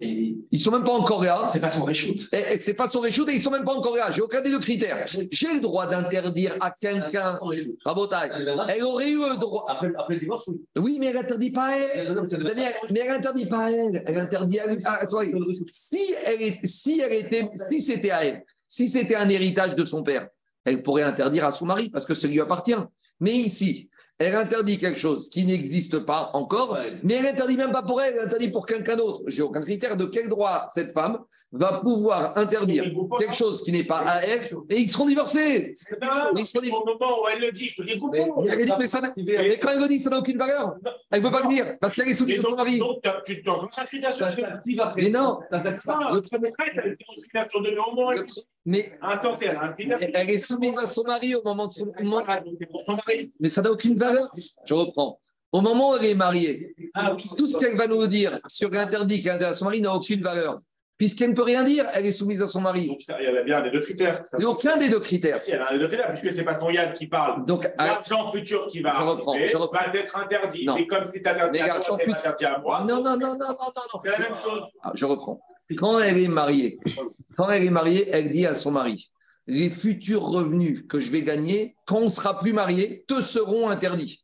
Ils 0.00 0.58
sont 0.58 0.70
même 0.70 0.82
pas 0.82 0.92
en 0.92 1.04
Coréa. 1.04 1.42
c'est 1.44 1.60
pas 1.60 1.70
son 1.70 1.84
reshoot. 1.84 2.16
Et, 2.32 2.54
et 2.54 2.58
c'est 2.58 2.72
pas 2.72 2.86
son 2.86 3.00
reshoot 3.00 3.28
et 3.28 3.34
ils 3.34 3.40
sont 3.42 3.50
même 3.50 3.64
pas 3.64 3.74
en 3.74 3.82
Coréa. 3.82 4.10
J'ai 4.12 4.22
aucun 4.22 4.40
des 4.40 4.50
deux 4.50 4.60
critères. 4.60 5.06
J'ai 5.30 5.52
le 5.52 5.60
droit 5.60 5.86
d'interdire 5.86 6.56
à 6.62 6.70
quelqu'un. 6.70 7.38
Rabotaille. 7.84 8.30
Elle 8.70 8.82
aurait 8.84 9.10
eu 9.10 9.18
le 9.18 9.36
droit. 9.38 9.66
Après, 9.68 9.92
après 9.98 10.14
le 10.14 10.20
divorce, 10.20 10.46
oui. 10.46 10.62
Oui, 10.78 10.96
mais 10.98 11.08
elle 11.08 11.18
interdit 11.18 11.50
pas 11.50 11.66
à 11.66 11.76
elle. 11.76 12.14
Non, 12.14 12.22
mais 12.22 12.38
Daniel, 12.38 12.72
elle 12.88 13.10
interdit 13.10 13.46
pas 13.46 13.66
à 13.66 13.70
elle. 13.70 14.02
Elle 14.06 14.18
interdit 14.18 14.58
à 14.58 14.72
lui. 14.72 14.82
Ah, 14.86 15.06
sorry. 15.06 15.34
Si 15.70 16.14
elle 16.24 16.40
est, 16.40 16.60
si 16.64 17.00
elle 17.00 17.12
était, 17.12 17.46
si 17.68 17.82
c'était 17.82 18.10
à 18.10 18.24
elle, 18.24 18.42
si 18.66 18.88
c'était 18.88 19.16
un 19.16 19.28
héritage 19.28 19.76
de 19.76 19.84
son 19.84 20.02
père, 20.02 20.28
elle 20.64 20.82
pourrait 20.82 21.02
interdire 21.02 21.44
à 21.44 21.50
son 21.50 21.66
mari 21.66 21.90
parce 21.90 22.06
que 22.06 22.14
ça 22.14 22.26
lui 22.26 22.40
appartient. 22.40 22.74
Mais 23.20 23.32
ici, 23.32 23.88
elle 24.20 24.34
interdit 24.34 24.78
quelque 24.78 24.98
chose 24.98 25.28
qui 25.28 25.44
n'existe 25.44 26.00
pas 26.00 26.30
encore, 26.34 26.72
Ouais. 26.72 26.98
mais 27.04 27.14
elle 27.14 27.26
interdit 27.26 27.56
même 27.56 27.70
pas 27.70 27.82
pour 27.82 28.02
elle, 28.02 28.14
elle 28.16 28.26
interdit 28.26 28.48
pour 28.48 28.66
quelqu'un 28.66 28.96
d'autre. 28.96 29.22
J'ai 29.28 29.42
aucun 29.42 29.60
critère 29.60 29.96
de 29.96 30.06
quel 30.06 30.28
droit 30.28 30.66
cette 30.70 30.90
femme 30.92 31.20
va 31.52 31.80
pouvoir 31.80 32.36
interdire 32.36 32.84
quelque 33.20 33.34
chose 33.34 33.62
qui 33.62 33.70
n'est 33.70 33.84
pas 33.84 33.98
à 33.98 34.22
elle 34.24 34.42
et 34.70 34.76
ils 34.80 34.88
seront 34.88 35.06
divorcés. 35.06 35.72
Ils 36.36 36.46
seront 36.46 36.62
divorcés. 36.62 36.70
Au 36.72 36.84
moment 36.84 37.22
où 37.22 37.28
elle 37.32 37.40
le 37.42 37.52
dit, 37.52 37.66
je 37.68 37.82
dis 37.84 38.00
Mais, 38.10 38.28
elle 38.48 38.64
dit, 38.66 38.72
mais 38.76 38.88
ça 38.88 39.00
n'a- 39.00 39.12
mais 39.16 39.58
quand 39.60 39.68
elle 39.70 39.80
le 39.82 39.88
dit, 39.88 40.00
ça 40.00 40.10
n'a 40.10 40.18
aucune 40.18 40.36
valeur. 40.38 40.74
Elle 41.12 41.22
ne 41.22 41.26
peut 41.28 41.32
pas 41.32 41.42
le 41.42 41.48
dire 41.48 41.76
parce 41.80 41.94
qu'elle 41.94 42.08
est 42.08 42.14
soumise 42.14 42.38
à 42.38 42.42
son 42.42 42.56
mari. 42.56 42.78
donc, 42.80 42.98
tu 43.24 43.40
Ça 44.12 44.32
s'active 44.32 44.80
après. 44.80 45.02
Mais 45.02 45.10
non. 45.10 45.38
Ça 45.50 45.62
s'active 45.62 45.84
pas. 45.84 46.10
Le 46.12 46.22
premier- 46.22 46.52
Mais 48.70 48.92
elle 50.14 50.28
est 50.28 50.36
soumise 50.38 50.76
à 50.78 50.84
son 50.84 51.02
mari 51.02 51.34
au 51.34 51.42
moment 51.42 51.68
de 51.68 51.72
son. 51.72 51.90
Mais 53.40 53.48
ça 53.48 53.62
n'a 53.62 53.70
aucune 53.70 53.96
valeur. 53.96 54.30
Je 54.66 54.74
reprends. 54.74 55.18
Au 55.52 55.62
moment 55.62 55.92
où 55.92 55.96
elle 55.96 56.04
est 56.04 56.14
mariée, 56.14 56.74
tout 57.38 57.46
ce 57.46 57.58
qu'elle 57.58 57.76
va 57.78 57.86
nous 57.86 58.06
dire 58.06 58.38
sur 58.46 58.68
l'interdit 58.68 59.22
qu'elle 59.22 59.32
interdit 59.36 59.52
à 59.52 59.54
son 59.54 59.64
mari 59.64 59.80
n'a 59.80 59.94
aucune 59.94 60.22
valeur. 60.22 60.56
Puisqu'elle 60.98 61.30
ne 61.30 61.34
peut 61.36 61.44
rien 61.44 61.62
dire, 61.64 61.86
elle 61.94 62.04
est 62.06 62.12
soumise 62.12 62.42
à 62.42 62.46
son 62.48 62.60
mari. 62.60 62.88
Donc, 62.88 62.98
il 63.20 63.24
y 63.24 63.26
a 63.28 63.42
bien 63.44 63.60
les 63.62 63.70
deux 63.70 63.80
critères. 63.80 64.24
Il 64.32 64.40
n'y 64.40 64.44
a 64.44 64.48
aucun 64.50 64.76
des 64.76 64.88
deux 64.90 64.98
critères. 64.98 65.38
Si, 65.38 65.52
elle 65.52 65.60
a 65.62 65.70
un 65.70 65.72
des 65.74 65.78
deux 65.78 65.86
critères, 65.86 66.08
puisque 66.12 66.32
c'est 66.36 66.44
pas 66.44 66.56
son 66.56 66.68
yad 66.70 66.92
qui 66.92 67.06
parle. 67.06 67.46
Donc, 67.46 67.64
à- 67.78 67.86
L'argent 67.86 68.30
futur 68.32 68.66
qui 68.66 68.80
va 68.80 68.94
Je 68.98 69.02
reprends, 69.04 69.32
arriver 69.32 69.48
je 69.48 69.56
reprends. 69.56 69.78
va 69.92 69.96
être 69.96 70.16
interdit. 70.18 70.66
Non. 70.66 70.76
Et 70.76 70.86
comme 70.88 71.04
c'est 71.08 71.24
interdit 71.26 71.60
à 71.60 71.66
l'argent 71.68 71.96
toi, 71.96 72.14
interdit 72.16 72.44
à 72.44 72.58
moi. 72.58 72.80
non, 72.80 72.96
non, 72.96 73.16
non, 73.16 73.28
non, 73.28 73.36
non, 73.38 73.56
non. 73.58 74.00
C'est 74.02 74.10
la 74.10 74.18
même 74.18 74.36
chose. 74.36 74.62
Ah, 74.82 74.90
je 74.94 75.06
reprends. 75.06 75.40
Quand 75.76 75.98
elle 75.98 76.18
est 76.18 76.28
mariée, 76.28 76.78
quand 77.36 77.50
elle 77.50 77.64
est 77.64 77.70
mariée, 77.70 78.08
elle 78.10 78.30
dit 78.30 78.46
à 78.46 78.54
son 78.54 78.70
mari 78.70 79.10
les 79.48 79.70
futurs 79.70 80.24
revenus 80.24 80.84
que 80.88 81.00
je 81.00 81.10
vais 81.10 81.22
gagner 81.22 81.74
quand 81.86 81.98
on 81.98 82.10
sera 82.10 82.38
plus 82.38 82.52
marié 82.52 83.04
te 83.08 83.22
seront 83.22 83.68
interdits. 83.68 84.22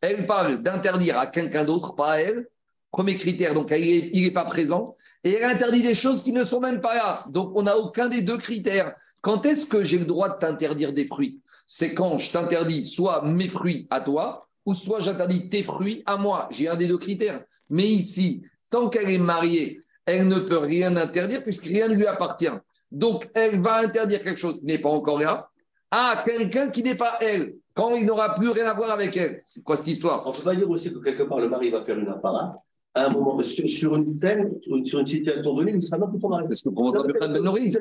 Elle 0.00 0.26
parle 0.26 0.62
d'interdire 0.62 1.18
à 1.18 1.26
quelqu'un 1.26 1.64
d'autre, 1.64 1.94
pas 1.94 2.12
à 2.12 2.16
elle. 2.16 2.48
Premier 2.90 3.16
critère, 3.16 3.54
donc 3.54 3.70
il 3.70 4.22
n'est 4.22 4.30
pas 4.30 4.44
présent. 4.44 4.96
Et 5.24 5.34
elle 5.34 5.44
interdit 5.44 5.82
des 5.82 5.94
choses 5.94 6.22
qui 6.22 6.32
ne 6.32 6.44
sont 6.44 6.60
même 6.60 6.80
pas 6.80 6.94
là. 6.94 7.24
Donc 7.30 7.52
on 7.54 7.62
n'a 7.62 7.76
aucun 7.76 8.08
des 8.08 8.22
deux 8.22 8.38
critères. 8.38 8.94
Quand 9.20 9.46
est-ce 9.46 9.66
que 9.66 9.84
j'ai 9.84 9.98
le 9.98 10.04
droit 10.04 10.30
de 10.30 10.38
t'interdire 10.38 10.92
des 10.92 11.04
fruits? 11.04 11.40
C'est 11.66 11.94
quand 11.94 12.18
je 12.18 12.32
t'interdis 12.32 12.84
soit 12.84 13.22
mes 13.22 13.48
fruits 13.48 13.86
à 13.90 14.00
toi, 14.00 14.48
ou 14.64 14.74
soit 14.74 15.00
j'interdis 15.00 15.48
tes 15.48 15.62
fruits 15.62 16.02
à 16.06 16.16
moi. 16.16 16.48
J'ai 16.50 16.68
un 16.68 16.76
des 16.76 16.86
deux 16.86 16.98
critères. 16.98 17.44
Mais 17.68 17.86
ici, 17.86 18.42
tant 18.70 18.88
qu'elle 18.88 19.10
est 19.10 19.18
mariée, 19.18 19.81
elle 20.06 20.28
ne 20.28 20.38
peut 20.38 20.58
rien 20.58 20.96
interdire 20.96 21.42
puisque 21.42 21.64
rien 21.64 21.88
ne 21.88 21.94
lui 21.94 22.06
appartient. 22.06 22.50
Donc, 22.90 23.28
elle 23.34 23.60
va 23.62 23.78
interdire 23.78 24.22
quelque 24.22 24.38
chose 24.38 24.60
qui 24.60 24.66
n'est 24.66 24.78
pas 24.78 24.90
encore 24.90 25.18
là 25.18 25.48
à 25.90 26.22
quelqu'un 26.24 26.70
qui 26.70 26.82
n'est 26.82 26.94
pas 26.94 27.18
elle, 27.20 27.54
quand 27.74 27.94
il 27.94 28.06
n'aura 28.06 28.34
plus 28.34 28.48
rien 28.48 28.64
à 28.66 28.74
voir 28.74 28.90
avec 28.90 29.16
elle. 29.16 29.42
C'est 29.44 29.62
quoi 29.62 29.76
cette 29.76 29.88
histoire? 29.88 30.26
On 30.26 30.32
ne 30.32 30.36
peut 30.36 30.42
pas 30.42 30.54
dire 30.56 30.68
aussi 30.68 30.92
que 30.92 30.98
quelque 30.98 31.22
part 31.24 31.38
le 31.38 31.48
mari 31.50 31.70
va 31.70 31.84
faire 31.84 31.98
une 31.98 32.08
affaire 32.08 32.54
à 32.94 33.06
un 33.06 33.10
moment, 33.10 33.42
sur, 33.42 33.66
sur 33.68 33.96
une 33.96 34.18
scène, 34.18 34.52
sur 34.84 34.98
une 34.98 35.06
situation 35.06 35.54
donnée, 35.54 35.72
il 35.74 35.82
sera 35.82 35.96
même 35.98 36.10
plus 36.10 36.20
ton 36.20 36.28
mari. 36.28 36.44
Parce 36.46 36.60
que 36.60 36.68
pour 36.68 36.92
votre 36.92 37.26
Nourri, 37.40 37.70
C'est 37.70 37.80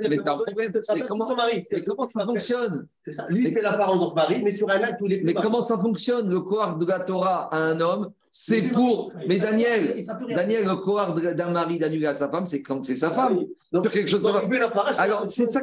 comment, 1.08 1.28
ton 1.28 1.36
mari. 1.36 1.64
mais 1.70 1.84
comment 1.84 2.08
ça 2.08 2.26
fonctionne? 2.26 2.88
Ça. 3.08 3.26
Lui, 3.28 3.50
il 3.50 3.54
fait 3.54 3.62
la 3.62 3.74
part 3.74 3.92
en 3.92 4.14
mari, 4.14 4.42
mais 4.42 4.52
sur 4.52 4.70
un 4.70 4.82
acte 4.82 5.02
où 5.02 5.08
il 5.08 5.14
est 5.14 5.24
Mais 5.24 5.34
comment 5.34 5.62
ça 5.62 5.78
fonctionne? 5.78 6.30
Le 6.30 6.40
cohort 6.40 6.78
de 6.78 6.86
la 6.86 7.02
Torah 7.02 7.54
à 7.54 7.62
un 7.62 7.80
homme, 7.82 8.12
c'est 8.32 8.70
pour. 8.70 9.12
Mais 9.28 9.38
Daniel. 9.38 10.02
Daniel, 10.30 10.64
le 10.64 11.22
de- 11.22 11.34
d'un 11.34 11.52
mari 11.52 11.78
d'annuler 11.78 12.08
à 12.08 12.14
sa 12.16 12.30
femme, 12.30 12.46
c'est 12.46 12.62
quand 12.62 12.84
c'est 12.84 12.96
sa 12.96 13.12
femme. 13.12 13.42
Donc, 13.72 13.90
quelque 13.92 14.10
chose, 14.10 14.24
la 14.26 14.70
part, 14.70 15.00
Alors, 15.00 15.30
c'est 15.30 15.46
ça- 15.48 15.62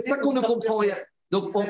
ça 0.00 0.16
qu'on 0.16 0.32
ne 0.32 0.40
comprend 0.40 0.78
rien. 0.78 0.96
Donc, 1.30 1.50
on, 1.54 1.64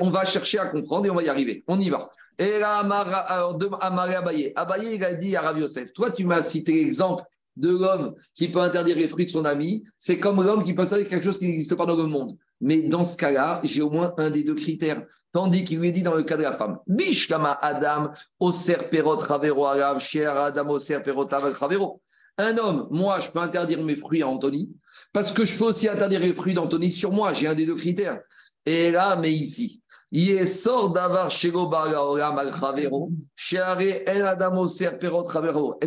on 0.00 0.10
va 0.10 0.24
chercher 0.24 0.58
à 0.58 0.66
comprendre 0.66 1.06
et 1.06 1.10
on 1.10 1.14
va 1.14 1.22
y 1.22 1.28
arriver. 1.28 1.64
On 1.66 1.80
y 1.80 1.88
va. 1.90 2.10
Et 2.38 2.58
là, 2.58 2.82
de- 2.84 3.68
Amara 3.80 4.18
Abaye. 4.18 4.52
Abaye, 4.54 4.94
il 4.96 5.04
a 5.04 5.14
dit 5.14 5.34
à 5.34 5.40
Rav 5.40 5.58
Yosef, 5.58 5.92
toi, 5.92 6.10
tu 6.12 6.24
m'as 6.24 6.42
cité 6.42 6.72
l'exemple 6.72 7.22
de 7.56 7.70
l'homme 7.70 8.14
qui 8.34 8.48
peut 8.48 8.58
interdire 8.60 8.96
les 8.96 9.08
fruits 9.08 9.24
de 9.24 9.30
son 9.30 9.46
ami. 9.46 9.82
C'est 9.96 10.18
comme 10.18 10.42
l'homme 10.44 10.62
qui 10.62 10.74
peut 10.74 10.82
interdire 10.82 11.08
quelque 11.08 11.24
chose 11.24 11.38
qui 11.38 11.46
n'existe 11.48 11.74
pas 11.74 11.86
dans 11.86 11.96
le 11.96 12.04
monde. 12.04 12.36
Mais 12.60 12.82
dans 12.82 13.04
ce 13.04 13.16
cas-là, 13.16 13.60
j'ai 13.64 13.80
au 13.82 13.90
moins 13.90 14.12
un 14.18 14.30
des 14.30 14.42
deux 14.42 14.54
critères. 14.54 15.02
Tandis 15.36 15.64
qu'il 15.64 15.80
lui 15.80 15.88
est 15.88 15.92
dit 15.92 16.02
dans 16.02 16.14
le 16.14 16.22
cas 16.22 16.38
de 16.38 16.42
la 16.44 16.56
femme, 16.56 16.78
Bishkama 16.86 17.58
Adam, 17.60 18.10
Oser 18.40 18.78
Perot 18.90 19.18
Ravero 19.18 19.66
Alav, 19.66 20.02
Adam, 20.24 20.70
Oser 20.70 21.00
Perot 21.00 21.28
Ravero. 21.28 22.00
Un 22.38 22.56
homme, 22.56 22.88
moi, 22.90 23.20
je 23.20 23.30
peux 23.30 23.40
interdire 23.40 23.82
mes 23.82 23.96
fruits 23.96 24.22
à 24.22 24.28
Anthony, 24.28 24.70
parce 25.12 25.32
que 25.32 25.44
je 25.44 25.58
peux 25.58 25.64
aussi 25.64 25.90
interdire 25.90 26.20
les 26.20 26.32
fruits 26.32 26.54
d'Anthony 26.54 26.90
sur 26.90 27.12
moi. 27.12 27.34
J'ai 27.34 27.48
un 27.48 27.54
des 27.54 27.66
deux 27.66 27.76
critères. 27.76 28.18
Et 28.64 28.90
là, 28.90 29.16
mais 29.16 29.30
ici. 29.30 29.82
Est-ce 30.10 30.66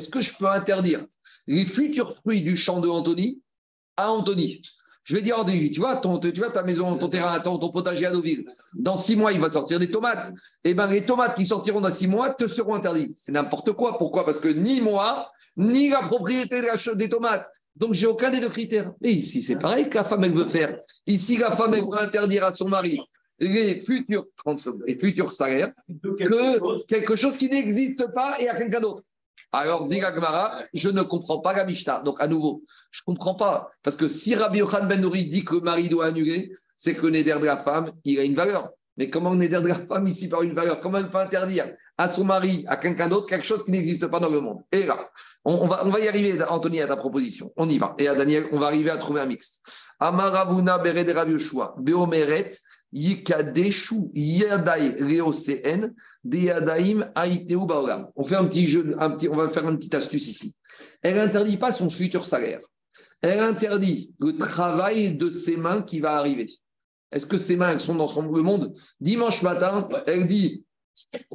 que 0.09 0.21
je 0.21 0.37
peux 0.37 0.47
interdire 0.47 1.07
les 1.47 1.65
futurs 1.65 2.15
fruits 2.17 2.43
du 2.43 2.55
champ 2.55 2.81
de 2.81 2.87
Anthony 2.87 3.41
à 3.97 4.11
Anthony? 4.11 4.61
Je 5.09 5.15
vais 5.15 5.23
dire 5.23 5.43
tu 5.73 5.79
vois, 5.79 5.95
ton, 5.95 6.19
tu 6.19 6.31
vois 6.33 6.51
ta 6.51 6.61
maison, 6.61 6.95
ton 6.95 7.09
terrain, 7.09 7.39
ton, 7.39 7.57
ton 7.57 7.71
potager 7.71 8.05
à 8.05 8.11
Deauville, 8.11 8.45
dans 8.75 8.95
six 8.95 9.15
mois, 9.15 9.33
il 9.33 9.41
va 9.41 9.49
sortir 9.49 9.79
des 9.79 9.89
tomates. 9.89 10.31
Eh 10.63 10.75
bien, 10.75 10.85
les 10.85 11.01
tomates 11.01 11.35
qui 11.35 11.47
sortiront 11.47 11.81
dans 11.81 11.89
six 11.89 12.07
mois 12.07 12.29
te 12.29 12.45
seront 12.45 12.75
interdites. 12.75 13.13
C'est 13.17 13.31
n'importe 13.31 13.71
quoi. 13.71 13.97
Pourquoi? 13.97 14.23
Parce 14.23 14.39
que 14.39 14.49
ni 14.49 14.81
moi, 14.81 15.31
ni 15.57 15.89
la 15.89 16.03
propriété 16.03 16.61
des 16.95 17.09
tomates. 17.09 17.49
Donc, 17.75 17.95
j'ai 17.95 18.05
aucun 18.05 18.29
des 18.29 18.39
deux 18.39 18.49
critères. 18.49 18.93
Et 19.01 19.09
ici, 19.09 19.41
c'est 19.41 19.57
pareil 19.57 19.89
que 19.89 19.95
la 19.95 20.03
femme, 20.03 20.23
elle 20.25 20.35
veut 20.35 20.47
faire. 20.47 20.77
Ici, 21.07 21.37
la 21.37 21.55
femme, 21.55 21.73
elle 21.73 21.85
veut 21.85 21.99
interdire 21.99 22.45
à 22.45 22.51
son 22.51 22.69
mari 22.69 22.99
les 23.39 23.81
futurs, 23.81 24.25
30 24.37 24.59
secondes, 24.59 24.83
les 24.85 24.95
futurs 24.95 25.31
salaires 25.31 25.71
que 26.03 26.85
quelque 26.85 27.15
chose 27.15 27.35
qui 27.35 27.49
n'existe 27.49 28.13
pas 28.13 28.39
et 28.39 28.47
à 28.47 28.55
quelqu'un 28.55 28.81
d'autre. 28.81 29.03
Alors, 29.51 29.87
dit 29.87 29.99
la 29.99 30.13
Gemara, 30.13 30.61
je 30.73 30.89
ne 30.89 31.01
comprends 31.01 31.39
pas 31.39 31.53
la. 31.53 32.01
Donc, 32.03 32.17
à 32.19 32.27
nouveau, 32.27 32.61
je 32.91 33.01
ne 33.01 33.13
comprends 33.13 33.35
pas. 33.35 33.71
Parce 33.83 33.95
que 33.95 34.07
si 34.07 34.35
Rabbi 34.35 34.59
Yochan 34.59 34.85
Ben 34.85 35.01
Nouri 35.01 35.25
dit 35.25 35.43
que 35.43 35.55
le 35.55 35.61
mari 35.61 35.89
doit 35.89 36.05
annuler, 36.05 36.51
c'est 36.75 36.95
que 36.95 37.01
le 37.01 37.09
néder 37.09 37.33
de 37.33 37.45
la 37.45 37.57
femme, 37.57 37.91
il 38.03 38.19
a 38.19 38.23
une 38.23 38.35
valeur. 38.35 38.69
Mais 38.97 39.09
comment 39.09 39.31
le 39.31 39.37
néder 39.37 39.59
de 39.61 39.67
la 39.67 39.75
femme 39.75 40.05
ici 40.07 40.29
par 40.29 40.43
une 40.43 40.53
valeur? 40.53 40.81
Comment 40.81 40.99
elle 40.99 41.09
peut 41.09 41.17
interdire 41.17 41.65
à 41.97 42.09
son 42.09 42.25
mari, 42.25 42.63
à 42.67 42.77
quelqu'un 42.77 43.09
d'autre, 43.09 43.27
quelque 43.27 43.45
chose 43.45 43.65
qui 43.65 43.71
n'existe 43.71 44.05
pas 44.07 44.19
dans 44.19 44.29
le 44.29 44.39
monde? 44.39 44.59
Et 44.71 44.85
là, 44.85 45.09
on, 45.45 45.67
va, 45.67 45.99
y 45.99 46.07
arriver, 46.07 46.37
Anthony, 46.47 46.81
à 46.81 46.87
ta 46.87 46.97
proposition. 46.97 47.51
On 47.55 47.67
y 47.67 47.77
va. 47.79 47.95
Et 47.97 48.07
à 48.07 48.15
Daniel, 48.15 48.47
on 48.51 48.59
va 48.59 48.67
arriver 48.67 48.91
à 48.91 48.97
trouver 48.97 49.21
un 49.21 49.25
mixte. 49.25 49.65
Amaravuna 49.99 50.77
Bered 50.77 51.09
Rabbi 51.09 51.35
Beomeret, 51.77 52.51
Yikadeshu 52.91 54.09
Yadai 54.13 54.95
Leocen, 54.99 55.93
Deyadaim 56.23 57.11
Aiteu 57.15 57.65
Baolam. 57.65 58.07
On 58.15 58.23
fait 58.23 58.35
un 58.35 58.45
petit 58.45 58.67
jeu, 58.67 58.95
un 58.99 59.11
petit, 59.11 59.29
on 59.29 59.35
va 59.35 59.49
faire 59.49 59.67
une 59.67 59.77
petite 59.77 59.95
astuce 59.95 60.27
ici. 60.27 60.55
Elle 61.01 61.15
n'interdit 61.15 61.57
pas 61.57 61.71
son 61.71 61.89
futur 61.89 62.25
salaire. 62.25 62.61
Elle 63.21 63.39
interdit 63.39 64.13
le 64.19 64.37
travail 64.37 65.15
de 65.15 65.29
ses 65.29 65.57
mains 65.57 65.81
qui 65.81 65.99
va 65.99 66.17
arriver. 66.17 66.49
Est-ce 67.11 67.25
que 67.25 67.37
ses 67.37 67.55
mains 67.55 67.71
elles 67.71 67.79
sont 67.79 67.95
dans 67.95 68.07
son 68.07 68.31
le 68.31 68.41
monde? 68.41 68.73
Dimanche 68.99 69.41
matin, 69.41 69.87
elle 70.05 70.27
dit, 70.27 70.63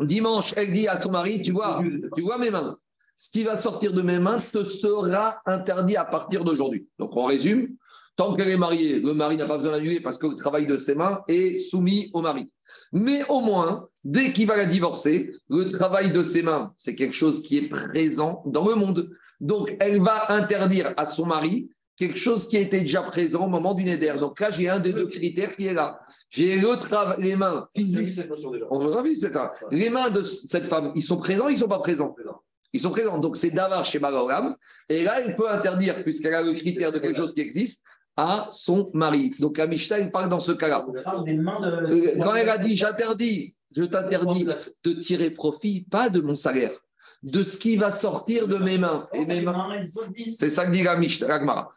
dimanche, 0.00 0.54
elle 0.56 0.72
dit 0.72 0.88
à 0.88 0.96
son 0.96 1.10
mari, 1.10 1.42
tu 1.42 1.52
vois, 1.52 1.82
tu 2.14 2.22
vois 2.22 2.38
mes 2.38 2.50
mains. 2.50 2.78
Ce 3.16 3.30
qui 3.30 3.44
va 3.44 3.56
sortir 3.56 3.92
de 3.92 4.02
mes 4.02 4.18
mains 4.18 4.36
te 4.36 4.64
sera 4.64 5.40
interdit 5.46 5.96
à 5.96 6.04
partir 6.04 6.44
d'aujourd'hui. 6.44 6.88
Donc 6.98 7.16
on 7.16 7.24
résume. 7.24 7.76
Tant 8.16 8.34
qu'elle 8.36 8.50
est 8.50 8.56
mariée, 8.56 9.00
le 9.00 9.12
mari 9.12 9.36
n'a 9.36 9.46
pas 9.46 9.58
besoin 9.58 9.72
d'annuler 9.72 10.00
parce 10.00 10.18
que 10.18 10.26
le 10.26 10.36
travail 10.36 10.66
de 10.66 10.76
ses 10.76 10.94
mains 10.94 11.22
est 11.26 11.58
soumis 11.58 12.10
au 12.12 12.22
mari. 12.22 12.52
Mais 12.92 13.24
au 13.28 13.40
moins, 13.40 13.88
dès 14.04 14.32
qu'il 14.32 14.46
va 14.46 14.56
la 14.56 14.66
divorcer, 14.66 15.32
le 15.48 15.64
travail 15.66 16.12
de 16.12 16.22
ses 16.22 16.42
mains, 16.42 16.72
c'est 16.76 16.94
quelque 16.94 17.14
chose 17.14 17.42
qui 17.42 17.58
est 17.58 17.68
présent 17.68 18.42
dans 18.46 18.68
le 18.68 18.76
monde. 18.76 19.10
Donc, 19.40 19.76
elle 19.80 20.00
va 20.00 20.30
interdire 20.32 20.94
à 20.96 21.06
son 21.06 21.26
mari 21.26 21.68
quelque 21.96 22.18
chose 22.18 22.48
qui 22.48 22.56
était 22.56 22.80
déjà 22.80 23.02
présent 23.02 23.46
au 23.46 23.48
moment 23.48 23.74
du 23.74 23.84
néder. 23.84 24.14
Donc 24.18 24.40
là, 24.40 24.50
j'ai 24.50 24.68
un 24.68 24.80
des 24.80 24.92
deux 24.92 25.06
critères 25.06 25.54
qui 25.56 25.66
est 25.66 25.74
là. 25.74 26.00
J'ai 26.30 26.58
le 26.58 26.76
travail, 26.76 27.16
les 27.20 27.36
mains 27.36 27.68
physiques. 27.74 28.12
cette 28.12 28.30
déjà. 28.30 28.66
On 28.70 28.90
a 28.90 29.02
vu, 29.02 29.14
c'est 29.14 29.32
ça. 29.32 29.52
Les 29.70 29.90
mains 29.90 30.10
de 30.10 30.22
cette 30.22 30.66
femme, 30.66 30.92
ils 30.94 31.02
sont 31.02 31.18
présents, 31.18 31.48
ils 31.48 31.54
ne 31.54 31.58
sont 31.58 31.68
pas 31.68 31.78
présents. 31.78 32.14
Ils 32.72 32.80
sont 32.80 32.90
présents. 32.90 33.18
Donc, 33.18 33.36
c'est 33.36 33.50
Davar 33.50 33.84
chez 33.84 34.00
Balaram. 34.00 34.54
Et 34.88 35.04
là, 35.04 35.20
elle 35.20 35.36
peut 35.36 35.48
interdire, 35.48 36.02
puisqu'elle 36.02 36.34
a 36.34 36.42
le 36.42 36.54
critère 36.54 36.90
de 36.90 36.98
quelque 36.98 37.16
chose 37.16 37.32
qui 37.32 37.40
existe, 37.40 37.84
à 38.16 38.48
son 38.50 38.90
mari. 38.94 39.30
Donc, 39.40 39.58
la 39.58 39.66
Mishnah, 39.66 39.98
il 39.98 40.10
parle 40.10 40.28
dans 40.28 40.40
ce 40.40 40.52
cas-là. 40.52 40.86
De. 40.86 40.98
Euh, 40.98 42.22
Quand 42.22 42.34
elle 42.34 42.48
a 42.48 42.58
dit 42.58 42.76
j'interdis 42.76 43.54
je 43.76 43.82
t'interdis 43.82 44.46
de 44.84 44.92
tirer 44.92 45.30
profit, 45.30 45.84
pas 45.90 46.08
de 46.08 46.20
mon 46.20 46.36
salaire, 46.36 46.70
de 47.22 47.42
ce 47.42 47.58
qui 47.58 47.76
va 47.76 47.90
sortir 47.90 48.46
de 48.46 48.58
mes 48.58 48.78
mains. 48.78 49.08
Et 49.12 49.26
mes 49.26 49.40
mains. 49.40 49.82
C'est 50.34 50.50
ça 50.50 50.66
que 50.66 50.70
dit 50.70 50.82
la 50.82 50.96
Mishnah, 50.96 51.26
la 51.26 51.68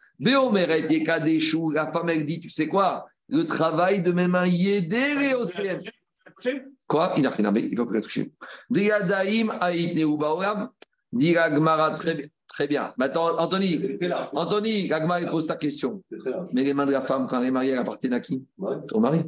femme, 1.92 2.10
elle 2.10 2.26
dit, 2.26 2.40
tu 2.40 2.50
sais 2.50 2.68
quoi? 2.68 3.06
Le 3.30 3.46
travail 3.46 4.02
de 4.02 4.12
mes 4.12 4.28
mains, 4.28 4.48
yédé 4.48 5.34
océans. 5.36 5.78
Quoi? 6.88 7.14
Il 7.18 7.24
n'a 7.24 7.30
rien 7.30 7.54
à 7.54 7.60
il 7.60 7.72
ne 7.72 7.78
va 7.78 7.86
plus 7.86 7.96
la 7.96 8.02
toucher. 8.02 8.32
Diadaim 8.70 9.50
aït. 9.60 10.00
Dit 11.12 11.34
la 11.34 11.54
Gemara, 11.54 11.92
très 11.92 12.16
bien. 12.16 12.28
Très 12.58 12.68
bien. 12.68 12.92
Maintenant, 12.98 13.38
Anthony, 13.38 14.00
Anthony, 14.34 14.88
la 14.88 15.00
Gemara 15.00 15.22
il 15.22 15.30
pose 15.30 15.46
ta 15.46 15.58
question. 15.58 16.02
Mais 16.54 16.64
les 16.64 16.74
mains 16.74 16.88
de 16.88 16.92
la 16.92 17.02
femme, 17.02 17.28
quand 17.30 17.40
elle 17.40 17.50
est 17.50 17.52
mariée, 17.52 17.74
elles 17.74 17.78
appartiennent 17.78 18.14
à 18.14 18.20
qui 18.20 18.44
Au 18.94 19.00
mari. 19.00 19.26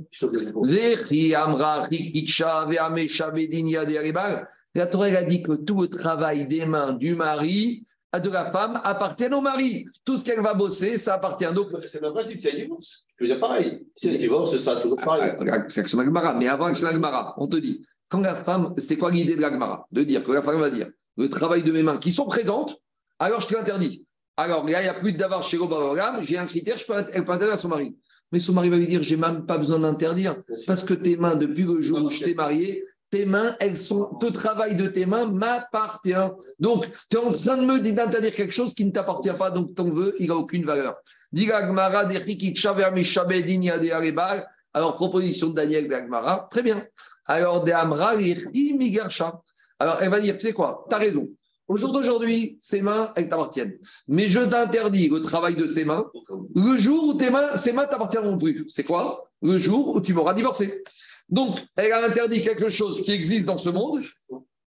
La 4.74 4.88
Torah 4.88 5.10
elle 5.10 5.16
a 5.16 5.24
dit 5.26 5.44
que 5.44 5.52
tout 5.54 5.82
le 5.82 5.88
travail 5.90 6.48
des 6.48 6.66
mains 6.66 6.94
du 6.94 7.14
mari, 7.14 7.84
de 8.12 8.30
la 8.32 8.46
femme, 8.46 8.82
appartient 8.84 9.32
au 9.32 9.42
mari. 9.42 9.86
Tout 10.04 10.18
ce 10.18 10.26
qu'elle 10.26 10.42
va 10.42 10.56
bosser, 10.56 10.98
ça 10.98 11.14
appartient. 11.14 11.54
Donc, 11.54 11.68
C'est 11.86 12.02
le 12.02 12.08
même 12.08 12.14
principe, 12.16 12.42
c'est 12.42 12.52
un 12.52 12.56
divorce. 12.56 13.06
Je 13.16 13.26
veux 13.26 13.30
dire 13.30 13.40
pareil. 13.40 13.86
Si 13.94 14.10
elle 14.10 14.18
divorce, 14.18 14.52
ce 14.54 14.58
sera 14.58 14.82
toujours 14.82 14.98
pareil. 14.98 15.34
Ah, 15.48 15.66
C'est 15.68 15.82
l'action 15.82 16.00
d'Agmara. 16.00 16.34
Mais 16.34 16.48
avant 16.48 16.66
l'action 16.66 16.88
d'Agmara, 16.88 17.36
on 17.38 17.48
te 17.48 17.58
dit, 17.58 17.80
quand 18.10 18.22
la 18.22 18.34
femme, 18.34 18.74
c'est 18.78 18.98
quoi 18.98 19.12
l'idée 19.12 19.36
de 19.36 19.42
l'Agmara 19.42 19.86
De 19.92 20.02
dire 20.02 20.24
que 20.24 20.32
la 20.32 20.42
femme 20.42 20.60
va 20.60 20.72
dire, 20.72 20.90
le 21.16 21.30
travail 21.30 21.62
de 21.62 21.72
mes 21.72 21.84
mains 21.84 21.98
qui 21.98 22.10
sont 22.10 22.26
présentes, 22.26 22.76
alors 23.20 23.42
je 23.42 23.48
te 23.48 23.54
l'interdis. 23.54 24.06
Alors 24.38 24.66
là, 24.66 24.82
il 24.82 24.84
n'y 24.84 24.90
a 24.90 24.94
plus 24.94 25.14
d'avoir 25.14 25.44
chez 25.44 25.58
Robavogam, 25.58 26.24
j'ai 26.24 26.38
un 26.38 26.46
critère, 26.46 26.78
je 26.78 26.86
peux, 26.86 26.94
elle 26.94 27.26
peut 27.26 27.32
interdire 27.32 27.54
à 27.54 27.58
son 27.58 27.68
mari. 27.68 27.96
Mais 28.32 28.40
son 28.40 28.54
mari 28.54 28.70
va 28.70 28.78
lui 28.78 28.88
dire, 28.88 29.04
j'ai 29.04 29.18
même 29.18 29.46
pas 29.46 29.58
besoin 29.58 29.78
de 29.78 29.84
l'interdire, 29.84 30.42
parce 30.66 30.84
que 30.84 30.94
tes 30.94 31.18
mains, 31.18 31.36
depuis 31.36 31.64
le 31.64 31.82
jour 31.82 32.04
où 32.04 32.10
je 32.10 32.24
t'ai 32.24 32.36
marié, 32.36 32.86
tes 33.10 33.26
mains, 33.26 33.56
elles 33.60 33.76
sont, 33.76 34.18
le 34.22 34.32
travail 34.32 34.76
de 34.76 34.88
tes 34.88 35.06
mains 35.06 35.26
m'appartient. 35.26 36.14
Donc, 36.60 36.88
tu 37.10 37.18
es 37.18 37.20
en 37.20 37.32
train 37.32 37.58
de 37.58 37.66
me 37.66 37.80
dire 37.80 37.96
d'interdire 37.96 38.34
quelque 38.34 38.54
chose 38.54 38.74
qui 38.74 38.86
ne 38.86 38.92
t'appartient 38.92 39.34
pas, 39.34 39.52
donc 39.52 39.76
ton 39.76 39.92
vœu, 39.92 40.16
il 40.20 40.28
n'a 40.28 40.36
aucune 40.36 40.64
valeur. 40.64 40.96
Alors, 44.74 44.96
proposition 44.96 45.48
de 45.48 45.56
Daniel 45.56 45.88
d'Agmara, 45.88 46.48
très 46.52 46.62
bien. 46.62 46.86
Alors, 47.26 47.64
de 47.64 47.72
Amra. 47.72 48.14
Alors, 49.80 50.02
elle 50.02 50.10
va 50.10 50.20
dire, 50.20 50.38
tu 50.38 50.48
sais 50.48 50.54
quoi, 50.54 50.86
tu 50.88 50.96
as 50.96 51.00
raison. 51.00 51.28
Au 51.70 51.78
jour 51.78 51.94
d'aujourd'hui, 51.94 52.58
ces 52.60 52.82
mains, 52.82 53.14
elles 53.16 53.30
t'appartiennent. 53.30 53.78
Mais 54.08 54.28
je 54.28 54.40
t'interdis 54.40 55.08
le 55.08 55.22
travail 55.22 55.56
de 55.56 55.68
ces 55.68 55.86
mains 55.86 56.06
le 56.56 56.78
jour 56.78 57.10
où 57.10 57.14
tes 57.14 57.30
mains, 57.30 57.56
ces 57.56 57.74
mains 57.74 57.86
t'appartiendront 57.86 58.38
plus. 58.38 58.66
C'est 58.70 58.84
quoi? 58.84 59.30
Le 59.44 59.60
jour 59.60 59.96
où 59.96 60.02
tu 60.02 60.16
m'auras 60.16 60.34
divorcé. 60.34 60.84
Donc, 61.30 61.64
elle 61.76 61.92
a 61.92 62.06
interdit 62.06 62.42
quelque 62.42 62.70
chose 62.70 63.04
qui 63.04 63.12
existe 63.12 63.46
dans 63.46 63.60
ce 63.60 63.70
monde. 63.70 64.02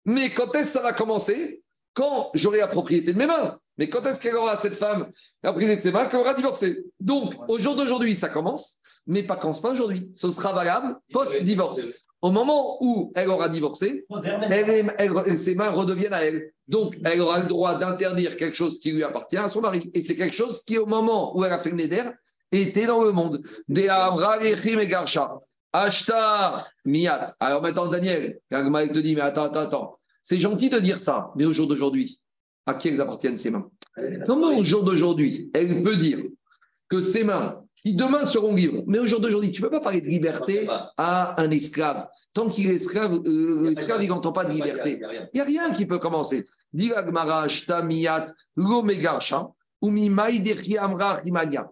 Mais 0.06 0.30
quand 0.30 0.54
est-ce 0.54 0.74
que 0.74 0.80
ça 0.80 0.82
va 0.84 0.94
commencer? 0.94 1.64
Quand 1.96 2.30
j'aurai 2.36 2.60
la 2.60 2.68
propriété 2.68 3.14
de 3.14 3.18
mes 3.18 3.26
mains. 3.26 3.58
Mais 3.80 3.90
quand 3.90 4.06
est-ce 4.06 4.22
qu'elle 4.22 4.36
aura 4.36 4.56
cette 4.56 4.76
femme 4.76 5.12
la 5.42 5.52
propriété 5.52 5.78
de 5.78 5.82
ses 5.82 5.92
mains 5.92 6.06
qu'elle 6.06 6.20
aura 6.20 6.36
divorcé? 6.36 6.86
Donc, 7.00 7.34
au 7.50 7.58
jour 7.58 7.76
d'aujourd'hui, 7.76 8.14
ça 8.14 8.30
commence, 8.30 8.78
mais 9.08 9.24
pas 9.24 9.38
quand 9.38 9.60
pas 9.60 9.72
aujourd'hui. 9.72 10.12
Ce 10.14 10.30
sera 10.30 10.54
valable 10.54 10.98
post-divorce. 11.12 11.82
Au 12.22 12.32
moment 12.32 12.78
où 12.84 13.12
elle 13.16 13.30
aura 13.30 13.50
divorcé, 13.50 14.06
elle, 14.50 14.94
elle- 14.98 15.38
ses 15.38 15.56
mains 15.56 15.72
redeviennent 15.72 16.14
à 16.14 16.24
elle. 16.24 16.52
Donc, 16.68 16.98
elle 17.04 17.20
aura 17.20 17.40
le 17.40 17.48
droit 17.48 17.78
d'interdire 17.80 18.38
quelque 18.38 18.56
chose 18.56 18.80
qui 18.80 18.92
lui 18.92 19.04
appartient 19.04 19.38
à 19.38 19.50
son 19.50 19.62
mari. 19.62 19.90
Et 19.94 20.02
c'est 20.02 20.16
quelque 20.16 20.36
chose 20.36 20.62
qui, 20.64 20.78
au 20.78 20.86
moment 20.86 21.36
où 21.36 21.44
elle 21.44 21.52
a 21.52 21.60
fait 21.60 21.72
le 21.72 21.78
neder, 21.78 22.04
était 22.52 22.86
dans 22.86 23.04
le 23.04 23.12
monde. 23.12 23.42
Ashtar, 25.74 26.70
Miyat. 26.86 27.34
Alors 27.40 27.62
maintenant, 27.62 27.88
Daniel, 27.88 28.40
Gagma, 28.52 28.84
il 28.84 28.92
te 28.92 29.00
dit, 29.00 29.16
mais 29.16 29.22
attends, 29.22 29.44
attends, 29.44 29.62
attends. 29.62 30.00
C'est 30.22 30.38
gentil 30.38 30.70
de 30.70 30.80
dire 30.80 31.00
ça, 31.00 31.32
mais 31.36 31.46
au 31.46 31.54
jour 31.54 31.68
d'aujourd'hui, 31.68 32.20
à 32.66 32.74
qui 32.76 32.90
elles 32.90 33.02
appartiennent 33.02 33.38
ces 33.38 33.50
mains? 33.52 33.70
Comment 34.26 34.56
au 34.58 34.64
jour 34.64 34.84
d'aujourd'hui, 34.84 35.50
elle 35.54 35.82
peut 35.82 35.96
dire 35.96 36.20
que 36.90 37.02
ces 37.02 37.24
mains, 37.24 37.61
qui 37.76 37.94
demain 37.94 38.26
seront 38.26 38.54
libres, 38.54 38.84
mais 38.86 39.00
au 39.00 39.06
jour 39.06 39.20
d'aujourd'hui, 39.20 39.52
tu 39.52 39.62
ne 39.62 39.68
peux 39.68 39.72
pas 39.72 39.80
parler 39.80 40.02
de 40.02 40.08
liberté 40.08 40.68
à 40.98 41.42
un 41.42 41.50
esclave. 41.50 42.08
Tant 42.34 42.48
qu'il 42.48 42.70
est 42.70 42.76
esclave, 42.76 43.14
euh, 43.26 43.70
l'esclave, 43.70 44.04
il 44.04 44.10
n'entend 44.10 44.32
pas 44.32 44.46
de 44.46 44.54
liberté. 44.54 45.02
Il 45.02 45.30
n'y 45.36 45.42
a 45.42 45.46
rien 45.46 45.74
qui 45.74 45.86
peut 45.86 46.00
commencer. 46.00 46.46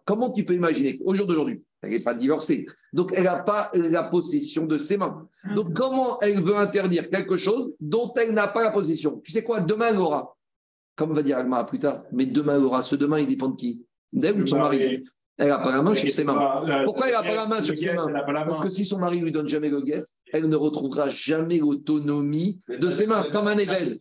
Comment 0.06 0.32
tu 0.32 0.44
peux 0.44 0.56
imaginer 0.56 1.00
Au 1.06 1.14
jour 1.14 1.28
d'aujourd'hui, 1.28 1.62
elle 1.82 1.92
n'est 1.92 2.00
pas 2.00 2.16
divorcée. 2.16 2.66
Donc, 2.92 3.14
elle 3.16 3.24
n'a 3.24 3.38
pas 3.38 3.72
la 3.74 4.04
possession 4.04 4.66
de 4.66 4.78
ses 4.78 4.98
mains. 4.98 5.28
Donc, 5.56 5.74
comment 5.74 6.20
elle 6.22 6.42
veut 6.42 6.58
interdire 6.58 7.10
quelque 7.10 7.38
chose 7.38 7.72
dont 7.80 8.12
elle 8.16 8.34
n'a 8.34 8.48
pas 8.48 8.64
la 8.64 8.72
possession? 8.72 9.22
Tu 9.24 9.32
sais 9.32 9.44
quoi? 9.44 9.62
Demain, 9.62 9.90
elle 9.90 9.98
aura. 9.98 10.36
Comme 10.96 11.14
va 11.14 11.24
dire 11.24 11.38
Agmara 11.38 11.66
plus 11.66 11.80
tard. 11.80 12.04
Mais 12.12 12.26
demain, 12.26 12.56
elle 12.56 12.64
aura. 12.64 12.82
Ce 12.82 12.96
demain, 12.96 13.20
il 13.20 13.28
dépend 13.28 13.50
de 13.50 13.56
qui? 13.56 13.86
D'elle 14.12 14.40
ou 14.40 14.44
de 14.44 14.50
son 14.50 14.58
mari 14.58 15.04
Elle 15.40 15.48
n'a 15.48 15.58
pas 15.58 15.72
la 15.72 15.82
main 15.82 15.96
sur 15.96 16.12
ses 16.12 16.26
mains. 16.26 16.84
Pourquoi 16.84 17.08
elle 17.08 17.14
n'a 17.14 17.24
pas 17.24 17.36
la 17.36 17.48
main 17.48 17.62
sur 17.62 17.78
ses 17.78 17.94
mains 17.94 18.08
Parce 18.28 18.60
que 18.60 18.70
si 18.70 18.86
son 18.86 19.00
mari 19.00 19.20
ne 19.20 19.26
lui 19.26 19.32
donne 19.32 19.48
jamais 19.48 19.70
le 19.70 19.82
guet, 19.82 20.04
elle 20.34 20.50
ne 20.50 20.56
retrouvera 20.56 21.08
jamais 21.08 21.60
l'autonomie 21.60 22.60
de 22.68 22.90
ses 22.90 23.08
mains, 23.08 23.24
comme 23.32 23.48
un 23.48 23.58
ével. 23.58 23.98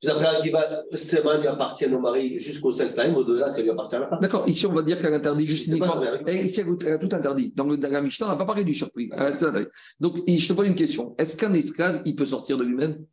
Tu 0.00 0.08
as 0.08 0.40
qui 0.42 0.50
va, 0.50 0.82
ses 0.92 1.22
mains 1.24 1.38
lui 1.40 1.48
appartiennent 1.48 1.94
au 1.94 2.00
mari 2.00 2.38
jusqu'au 2.38 2.70
sex 2.70 2.94
time, 2.94 3.16
au-delà, 3.16 3.48
ça 3.48 3.62
lui 3.62 3.70
appartient 3.70 3.96
à 3.96 4.00
la 4.00 4.08
femme. 4.08 4.20
D'accord, 4.20 4.48
ici 4.48 4.64
on 4.66 4.72
va 4.72 4.82
dire 4.82 5.00
qu'elle 5.00 5.14
interdit 5.14 5.44
juste 5.44 5.66
uniquement. 5.66 6.00
Et 6.26 6.44
ici, 6.44 6.60
elle 6.60 6.92
a 6.92 6.98
tout 6.98 7.08
interdit. 7.10 7.52
Dans, 7.56 7.64
le, 7.64 7.76
dans 7.76 7.90
la 7.90 8.00
Mishnah, 8.00 8.26
on 8.26 8.30
n'a 8.30 8.36
pas 8.36 8.44
parlé 8.44 8.62
du 8.64 8.74
surpris. 8.74 9.10
Elle 9.12 9.20
a 9.20 9.36
tout 9.36 9.46
interdit. 9.46 9.68
Donc, 9.98 10.18
je 10.28 10.48
te 10.48 10.52
pose 10.52 10.66
une 10.66 10.76
question. 10.76 11.16
Est-ce 11.18 11.36
qu'un 11.36 11.52
esclave, 11.52 12.02
il 12.04 12.14
peut 12.14 12.26
sortir 12.26 12.58
de 12.58 12.64
lui-même? 12.64 13.04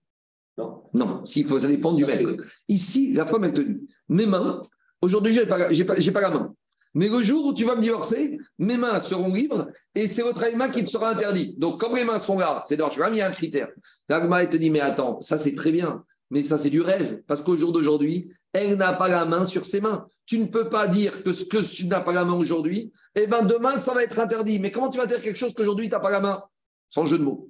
Non. 0.58 0.84
Non, 0.94 1.26
s'il 1.26 1.48
faut, 1.48 1.58
ça 1.58 1.68
dépend 1.68 1.94
du 1.94 2.06
maître. 2.06 2.30
Ici, 2.68 3.14
la 3.14 3.26
femme, 3.26 3.46
elle 3.46 3.54
te 3.54 3.62
dit 3.62 3.88
Mes 4.10 4.28
mains, 4.28 4.62
aujourd'hui, 5.06 5.34
je 5.34 5.42
n'ai 5.42 5.46
pas, 5.86 6.12
pas, 6.14 6.22
la 6.22 6.30
main. 6.30 6.54
Mais 6.94 7.10
le 7.10 7.22
jour 7.22 7.46
où 7.46 7.54
tu 7.54 7.66
vas 7.66 7.76
me 7.76 7.82
divorcer, 7.82 8.38
mes 8.58 8.78
mains 8.78 9.00
seront 9.02 9.34
libres 9.34 9.68
et 9.94 10.08
c'est 10.08 10.22
votre 10.22 10.50
main 10.56 10.70
qui 10.70 10.84
te 10.86 10.90
sera 10.90 11.10
interdit. 11.10 11.56
Donc, 11.58 11.80
comme 11.80 11.96
les 11.96 12.06
mains 12.06 12.20
sont 12.20 12.40
là, 12.40 12.64
c'est 12.66 12.78
dans 12.78 12.90
il 12.90 13.18
y 13.18 13.22
a 13.22 13.28
un 13.28 13.32
critère. 13.32 13.70
L'agma, 14.08 14.44
elle 14.44 14.50
te 14.50 14.58
dit 14.58 14.70
Mais 14.70 14.80
attends, 14.80 15.20
ça 15.22 15.38
c'est 15.38 15.56
très 15.56 15.74
bien, 15.74 16.04
mais 16.32 16.42
ça 16.42 16.58
c'est 16.58 16.70
du 16.70 16.82
rêve. 16.82 17.22
Parce 17.28 17.42
qu'au 17.42 17.58
jour 17.58 17.74
d'aujourd'hui, 17.74 18.30
elle 18.54 18.78
n'a 18.78 18.94
pas 18.94 19.10
la 19.10 19.26
main 19.26 19.46
sur 19.46 19.66
ses 19.66 19.82
mains. 19.82 20.08
Tu 20.26 20.40
ne 20.40 20.46
peux 20.46 20.70
pas 20.70 20.88
dire 20.88 21.22
que 21.22 21.34
ce 21.34 21.44
que 21.44 21.58
tu 21.58 21.86
n'as 21.88 22.00
pas 22.00 22.14
la 22.14 22.24
main 22.24 22.34
aujourd'hui, 22.34 22.94
eh 23.16 23.28
ben 23.28 23.44
demain, 23.44 23.78
ça 23.78 23.94
va 23.94 24.02
être 24.02 24.18
interdit. 24.18 24.60
Mais 24.60 24.72
comment 24.72 24.90
tu 24.90 24.98
vas 24.98 25.06
dire 25.06 25.22
quelque 25.22 25.38
chose 25.38 25.54
qu'aujourd'hui, 25.54 25.90
tu 25.90 25.96
n'as 25.96 26.00
pas 26.00 26.12
la 26.12 26.22
main? 26.22 26.42
Sans 26.90 27.08
jeu 27.08 27.18
de 27.18 27.24
mots. 27.24 27.50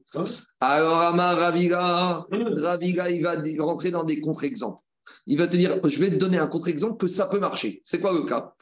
Alors, 0.59 1.01
Amar 1.01 1.37
Raviga, 1.37 2.25
Raviga, 2.31 3.09
il 3.11 3.21
va 3.21 3.35
rentrer 3.63 3.91
dans 3.91 4.03
des 4.03 4.19
contre-exemples. 4.19 4.79
Il 5.27 5.37
va 5.37 5.47
te 5.47 5.57
dire, 5.57 5.79
je 5.83 5.99
vais 5.99 6.11
te 6.11 6.15
donner 6.15 6.37
un 6.37 6.47
contre-exemple 6.47 6.97
que 6.97 7.07
ça 7.07 7.25
peut 7.25 7.39
marcher. 7.39 7.81
C'est 7.85 7.99
quoi 7.99 8.13
le 8.13 8.23
cas? 8.23 8.53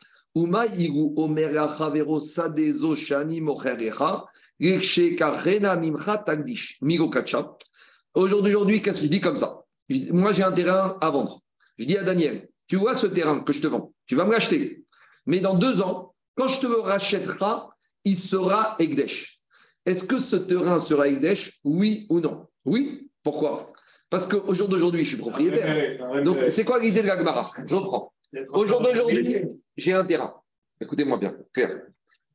Aujourd'hui, 8.15 8.81
qu'est-ce 8.81 8.99
que 8.99 9.05
je 9.05 9.11
dis 9.11 9.19
comme 9.19 9.37
ça? 9.37 9.63
Moi, 10.09 10.31
j'ai 10.31 10.43
un 10.43 10.51
terrain 10.51 10.97
à 11.01 11.11
vendre. 11.11 11.41
Je 11.77 11.85
dis 11.85 11.97
à 11.97 12.03
Daniel, 12.03 12.47
tu 12.67 12.77
vois 12.77 12.95
ce 12.95 13.07
terrain 13.07 13.41
que 13.41 13.51
je 13.51 13.59
te 13.59 13.67
vends, 13.67 13.93
tu 14.05 14.15
vas 14.15 14.25
me 14.25 14.31
l'acheter. 14.31 14.85
Mais 15.25 15.39
dans 15.39 15.55
deux 15.55 15.81
ans, 15.81 16.13
quand 16.35 16.47
je 16.47 16.61
te 16.61 16.67
le 16.67 16.79
rachèterai, 16.79 17.67
il 18.05 18.17
sera 18.17 18.75
Egdesh. 18.79 19.39
Est-ce 19.85 20.05
que 20.05 20.19
ce 20.19 20.37
terrain 20.37 20.79
sera 20.79 21.07
Egdesh 21.07 21.59
Oui 21.63 22.05
ou 22.09 22.19
non? 22.19 22.47
Oui. 22.65 23.09
Pourquoi? 23.23 23.72
Parce 24.13 24.27
qu'au 24.27 24.53
jour 24.53 24.67
d'aujourd'hui, 24.67 25.03
je 25.03 25.09
suis 25.09 25.17
propriétaire. 25.17 26.23
Donc, 26.23 26.37
c'est 26.47 26.63
quoi 26.63 26.79
l'idée 26.79 27.01
de 27.01 27.07
la 27.07 27.17
Gemara 27.17 27.49
Je 27.65 27.73
reprends. 27.73 28.13
Au 28.49 28.63
jour 28.63 28.79
d'aujourd'hui, 28.79 29.47
j'ai 29.75 29.93
un 29.93 30.05
terrain. 30.05 30.35
Écoutez-moi 30.79 31.17
bien. 31.17 31.35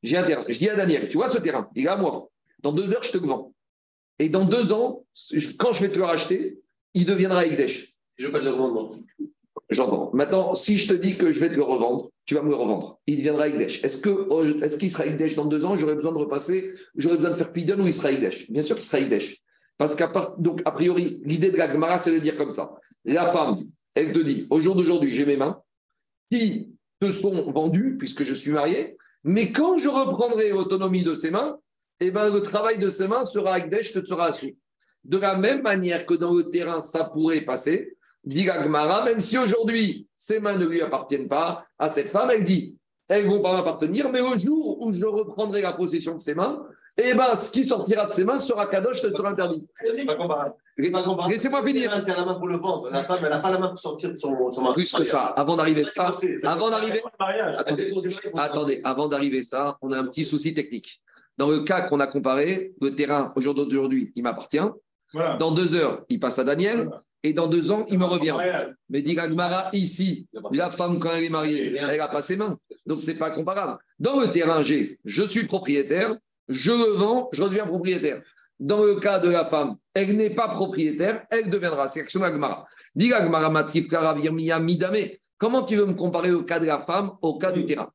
J'ai 0.02 0.16
un 0.16 0.24
terrain. 0.24 0.44
Je 0.48 0.58
dis 0.58 0.68
à 0.68 0.74
Daniel, 0.74 1.08
tu 1.08 1.18
vois 1.18 1.28
ce 1.28 1.38
terrain, 1.38 1.70
il 1.76 1.84
est 1.84 1.88
à 1.88 1.96
moi. 1.96 2.30
Dans 2.64 2.72
deux 2.72 2.92
heures, 2.92 3.04
je 3.04 3.12
te 3.12 3.18
le 3.18 3.28
vends. 3.28 3.54
Et 4.18 4.28
dans 4.28 4.44
deux 4.44 4.72
ans, 4.72 5.06
quand 5.60 5.72
je 5.72 5.82
vais 5.82 5.92
te 5.92 5.98
le 5.98 6.04
racheter, 6.04 6.58
il 6.94 7.06
deviendra 7.06 7.46
Egdesh. 7.46 7.94
Si 8.16 8.22
je 8.22 8.26
veux 8.26 8.32
pas 8.32 8.40
te 8.40 8.44
le 8.46 8.50
revendre. 8.50 8.96
J'entends. 9.70 10.10
Maintenant, 10.14 10.54
si 10.54 10.78
je 10.78 10.88
te 10.88 10.94
dis 10.94 11.16
que 11.16 11.30
je 11.30 11.38
vais 11.38 11.48
te 11.48 11.54
le 11.54 11.62
revendre, 11.62 12.10
tu 12.24 12.34
vas 12.34 12.42
me 12.42 12.48
le 12.48 12.56
revendre. 12.56 12.98
Il 13.06 13.18
deviendra 13.18 13.46
Egdesh. 13.46 13.84
Est-ce 13.84 13.98
que 13.98 14.64
est-ce 14.64 14.78
qu'il 14.78 14.90
sera 14.90 15.06
Egdesh 15.06 15.36
dans 15.36 15.44
deux 15.44 15.64
ans? 15.64 15.76
J'aurais 15.76 15.94
besoin 15.94 16.10
de 16.10 16.18
repasser, 16.18 16.72
j'aurais 16.96 17.18
besoin 17.18 17.30
de 17.30 17.36
faire 17.36 17.52
Pidon 17.52 17.78
ou 17.78 17.86
il 17.86 17.94
sera 17.94 18.10
Egdesh 18.10 18.50
Bien 18.50 18.62
sûr 18.62 18.74
qu'il 18.74 18.84
sera 18.84 18.98
Egdesh. 18.98 19.40
Parce 19.78 19.94
qu'à 19.94 20.12
donc, 20.38 20.60
a 20.64 20.72
priori, 20.72 21.20
l'idée 21.24 21.50
de 21.50 21.56
la 21.56 21.98
c'est 21.98 22.12
de 22.12 22.18
dire 22.18 22.36
comme 22.36 22.50
ça. 22.50 22.74
La 23.04 23.26
femme, 23.26 23.64
elle 23.94 24.12
te 24.12 24.18
dit, 24.18 24.46
au 24.50 24.60
jour 24.60 24.74
d'aujourd'hui, 24.74 25.14
j'ai 25.14 25.24
mes 25.24 25.36
mains 25.36 25.62
qui 26.30 26.74
te 27.00 27.10
sont 27.12 27.50
vendues, 27.52 27.96
puisque 27.96 28.24
je 28.24 28.34
suis 28.34 28.50
marié, 28.50 28.96
mais 29.24 29.52
quand 29.52 29.78
je 29.78 29.88
reprendrai 29.88 30.50
l'autonomie 30.50 31.04
de 31.04 31.14
ces 31.14 31.30
mains, 31.30 31.58
eh 32.00 32.10
ben, 32.10 32.32
le 32.32 32.42
travail 32.42 32.78
de 32.78 32.90
ces 32.90 33.08
mains 33.08 33.24
sera 33.24 33.58
Egdesh, 33.58 33.92
te 33.92 34.04
sera 34.04 34.26
assis. 34.26 34.58
De 35.04 35.18
la 35.18 35.36
même 35.36 35.62
manière 35.62 36.06
que 36.06 36.14
dans 36.14 36.34
le 36.34 36.50
terrain, 36.50 36.80
ça 36.80 37.04
pourrait 37.04 37.40
passer, 37.40 37.96
dit 38.24 38.44
la 38.44 39.04
même 39.04 39.20
si 39.20 39.38
aujourd'hui, 39.38 40.08
ces 40.16 40.40
mains 40.40 40.58
ne 40.58 40.66
lui 40.66 40.80
appartiennent 40.80 41.28
pas 41.28 41.66
à 41.78 41.88
cette 41.88 42.08
femme, 42.08 42.30
elle 42.30 42.44
dit, 42.44 42.76
elles 43.08 43.26
vont 43.26 43.40
pas 43.40 43.52
m'appartenir, 43.52 44.10
mais 44.10 44.20
au 44.20 44.38
jour 44.38 44.82
où 44.82 44.92
je 44.92 45.04
reprendrai 45.04 45.62
la 45.62 45.72
possession 45.72 46.14
de 46.14 46.20
ces 46.20 46.34
mains, 46.34 46.62
eh 47.01 47.14
ben, 47.14 47.34
ce 47.36 47.51
qui 47.51 47.64
sortira 47.64 48.07
de 48.07 48.11
ses 48.11 48.24
mains 48.24 48.38
sera 48.38 48.66
kadosh, 48.66 49.03
ne 49.05 49.14
sera 49.14 49.30
interdit. 49.30 49.66
C'est 49.94 50.05
pas 50.05 50.16
comparable. 50.16 50.55
Laissez-moi 50.76 51.64
finir. 51.64 51.92
Elle 51.94 52.03
tient 52.03 52.16
la 52.16 52.24
main 52.24 52.34
pour 52.34 52.49
le 52.49 52.57
ventre. 52.57 52.90
La 52.90 53.05
femme, 53.05 53.20
elle 53.22 53.30
n'a 53.30 53.38
pas 53.38 53.51
la 53.51 53.59
main 53.59 53.68
pour 53.68 53.78
sortir 53.78 54.11
de 54.11 54.16
son, 54.16 54.51
son 54.53 54.62
mari. 54.62 54.74
Plus 54.74 54.92
que 54.92 55.05
ça, 55.05 55.26
avant 55.26 55.57
d'arriver 55.57 55.84
ça, 55.84 56.11
avant 56.44 56.70
d'arriver, 56.70 57.03
attendez, 57.18 57.92
attendez, 58.34 58.80
avant 58.84 59.09
d'arriver 59.09 59.42
ça, 59.42 59.78
on 59.80 59.92
a 59.92 59.99
un 59.99 60.07
petit 60.07 60.24
souci 60.24 60.55
technique. 60.55 61.01
Dans 61.36 61.49
le 61.49 61.61
cas 61.61 61.82
qu'on 61.82 62.01
a 62.01 62.09
comparé, 62.09 62.74
le 62.80 62.94
terrain 62.94 63.32
aujourd'hui, 63.36 64.12
il 64.16 64.22
m'appartient. 64.24 64.59
Voilà. 65.12 65.36
Dans 65.36 65.53
deux 65.53 65.74
heures, 65.74 66.05
il 66.09 66.18
passe 66.18 66.38
à 66.38 66.44
Daniel. 66.44 66.84
Voilà. 66.84 67.03
Et 67.24 67.32
dans 67.32 67.49
deux 67.49 67.72
ans, 67.72 67.84
il 67.90 67.99
me 67.99 68.05
revient. 68.05 68.36
Mais 68.88 69.03
dit 69.03 69.14
Gagmara, 69.14 69.70
ici, 69.72 70.26
la 70.53 70.70
femme, 70.70 71.01
quand 71.01 71.11
elle 71.11 71.24
est 71.24 71.30
mariée, 71.30 71.76
elle 71.76 71.96
n'a 71.96 72.09
pas 72.09 72.22
ses 72.22 72.36
mains. 72.36 72.57
Donc, 72.86 73.03
ce 73.03 73.11
n'est 73.11 73.18
pas 73.18 73.30
comparable. 73.30 73.78
Dans 73.99 74.20
le 74.20 74.28
terrain 74.28 74.62
G, 74.62 74.99
je 75.05 75.24
suis 75.24 75.44
propriétaire, 75.44 76.16
je 76.49 76.72
le 76.72 76.92
vends, 76.92 77.28
je 77.32 77.42
redeviens 77.42 77.66
propriétaire. 77.66 78.22
Dans 78.59 78.82
le 78.82 78.96
cas 78.96 79.18
de 79.18 79.28
la 79.28 79.44
femme, 79.44 79.76
elle 79.94 80.16
n'est 80.16 80.34
pas 80.34 80.49
propriétaire, 80.49 81.24
elle 81.30 81.49
deviendra. 81.49 81.86
C'est 81.86 82.01
l'action 82.01 82.20
d'Agmara. 82.20 82.66
Dit 82.94 83.09
Gagmara, 83.09 83.51
Matrif, 83.51 83.86
Midame. 83.90 84.96
Comment 85.38 85.62
tu 85.62 85.76
veux 85.76 85.86
me 85.86 85.94
comparer 85.94 86.32
au 86.32 86.42
cas 86.42 86.59
de 86.59 86.66
la 86.66 86.80
femme 86.80 87.12
au 87.22 87.38
cas 87.38 87.53
du 87.53 87.64
terrain? 87.64 87.90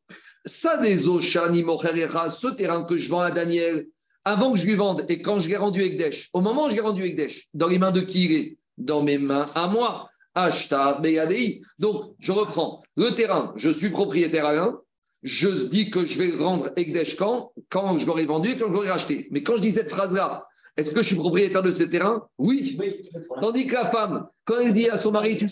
Ça, 0.46 0.78
des 0.78 1.10
eaux, 1.10 1.20
Shani, 1.20 1.64
Mocherecha, 1.64 2.30
ce 2.30 2.48
terrain 2.48 2.84
que 2.84 2.96
je 2.96 3.10
vends 3.10 3.20
à 3.20 3.32
Daniel, 3.32 3.88
avant 4.24 4.54
que 4.54 4.58
je 4.58 4.66
lui 4.66 4.76
vende 4.76 5.06
et 5.10 5.22
quand 5.22 5.40
je 5.40 5.50
l'ai 5.50 5.58
rendu 5.58 5.82
Ekdesh, 5.82 6.30
au 6.32 6.40
moment 6.40 6.68
où 6.68 6.70
je 6.70 6.76
l'ai 6.76 6.82
rendu 6.82 7.04
Ekdesh, 7.04 7.50
dans 7.54 7.68
les 7.68 7.80
mains 7.80 7.92
de 7.92 8.00
qui 8.00 8.26
il 8.26 8.32
est? 8.32 8.58
Dans 8.78 9.04
mes 9.04 9.18
mains 9.18 9.46
à 9.56 9.68
moi. 9.68 10.08
Ashta 10.36 11.00
Beyadei. 11.02 11.62
Donc, 11.80 12.16
je 12.20 12.32
reprends. 12.32 12.82
Le 12.96 13.12
terrain, 13.12 13.54
je 13.56 13.70
suis 13.70 13.90
propriétaire 13.90 14.46
à 14.46 14.56
l'un. 14.56 14.80
Je 15.24 15.48
dis 15.48 15.90
que 15.90 16.06
je 16.06 16.20
vais 16.20 16.32
le 16.32 16.44
rendre 16.44 16.70
Ekdesh 16.76 17.16
quand? 17.16 17.54
Quand 17.70 17.98
je 17.98 18.06
l'aurai 18.06 18.26
vendu 18.26 18.50
et 18.50 18.58
quand 18.58 18.68
je 18.68 18.74
l'aurai 18.74 18.90
racheté. 18.90 19.28
Mais 19.32 19.42
quand 19.42 19.56
je 19.56 19.62
dis 19.62 19.72
cette 19.72 19.90
phrase-là, 19.90 20.46
est-ce 20.76 20.92
que 20.92 21.02
je 21.02 21.08
suis 21.08 21.16
propriétaire 21.16 21.64
de 21.64 21.72
ce 21.72 21.84
terrain 21.84 22.28
Oui. 22.38 22.78
Tandis 23.42 23.68
que 23.68 23.74
la 23.74 23.90
femme, 23.90 24.28
quand 24.46 24.60
elle 24.60 24.74
dit 24.74 24.90
à 24.90 24.98
son 24.98 25.12
mari, 25.12 25.38
tu 25.38 25.46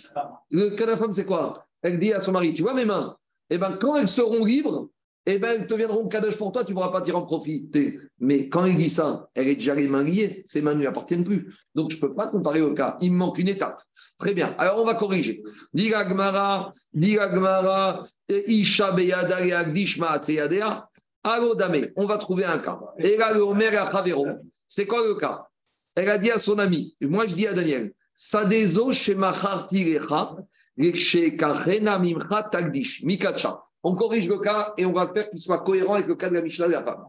de 0.51 0.84
la 0.86 0.97
femme, 0.97 1.13
c'est 1.13 1.26
quoi? 1.26 1.65
Elle 1.82 1.99
dit 1.99 2.11
à 2.11 2.19
son 2.19 2.32
mari, 2.32 2.53
tu 2.53 2.63
vois 2.63 2.74
mes 2.74 2.86
mains? 2.86 3.15
Eh 3.49 3.57
bien, 3.57 3.74
quand 3.74 3.95
elles 3.95 4.07
seront 4.07 4.43
libres, 4.43 4.89
eh 5.26 5.38
ben, 5.38 5.61
elles 5.61 5.67
deviendront 5.67 6.07
kadosh 6.07 6.38
pour 6.38 6.51
toi, 6.51 6.63
tu 6.65 6.72
ne 6.72 6.76
pourras 6.76 6.91
pas 6.91 7.01
tirer 7.01 7.17
en 7.17 7.26
profiter. 7.26 7.99
Mais 8.19 8.49
quand 8.49 8.65
il 8.65 8.76
dit 8.76 8.89
ça, 8.89 9.30
elle 9.36 9.47
est 9.47 9.55
déjà 9.55 9.76
les 9.76 9.88
mains 9.88 10.03
liées, 10.03 10.41
ses 10.45 10.61
mains 10.61 10.74
ne 10.74 10.80
lui 10.80 10.88
appartiennent 10.88 11.24
plus. 11.24 11.53
Donc, 11.76 11.91
je 11.91 11.97
ne 11.97 12.01
peux 12.01 12.15
pas 12.15 12.28
comparer 12.28 12.61
au 12.61 12.74
cas. 12.74 12.97
Il 13.01 13.13
me 13.13 13.17
manque 13.17 13.38
une 13.38 13.47
étape. 13.47 13.82
Très 14.22 14.36
bien. 14.36 14.53
Alors, 14.59 14.78
on 14.80 14.86
va 14.86 14.93
corriger. 14.93 15.41
Dit 15.74 15.95
Agmara, 15.95 16.72
dit 16.93 17.17
Agmara, 17.17 18.01
Isha 18.30 18.91
beyada 18.91 19.43
et 19.43 19.51
agdishma 19.51 20.19
seyadea. 20.19 20.88
Alo 21.24 21.55
dame, 21.55 21.88
on 21.95 22.05
va 22.05 22.19
trouver 22.19 22.45
un 22.45 22.59
cas. 22.59 22.80
Et 22.99 23.17
là, 23.17 23.34
le 23.34 23.41
Omer 23.41 23.76
Achavero, 23.76 24.28
c'est 24.67 24.86
quoi 24.86 25.03
le 25.07 25.15
cas? 25.15 25.47
Elle 25.95 26.11
a 26.11 26.19
dit 26.19 26.30
à 26.30 26.38
son 26.38 26.59
ami, 26.59 26.95
moi 27.01 27.26
je 27.26 27.34
dis 27.34 27.47
à 27.47 27.53
Daniel, 27.53 27.93
Sadezo 28.13 28.91
shemachartirecha, 28.91 30.36
lekshekachena 30.78 31.97
mimcha 31.97 32.43
tagdish, 32.43 33.01
mikacha. 33.03 33.59
On 33.82 33.95
corrige 33.95 34.28
le 34.28 34.38
cas 34.38 34.74
et 34.78 34.86
on 34.86 34.93
va 34.93 35.11
faire 35.11 35.32
qu'il 35.32 35.39
soit 35.39 35.63
cohérent 35.63 35.95
avec 35.95 36.05
le 36.05 36.15
cas 36.15 36.30
de 36.30 36.36
la 36.36 36.41
Mishnah 36.43 36.67
de 36.67 36.74
la 36.74 36.84
femme. 36.84 37.05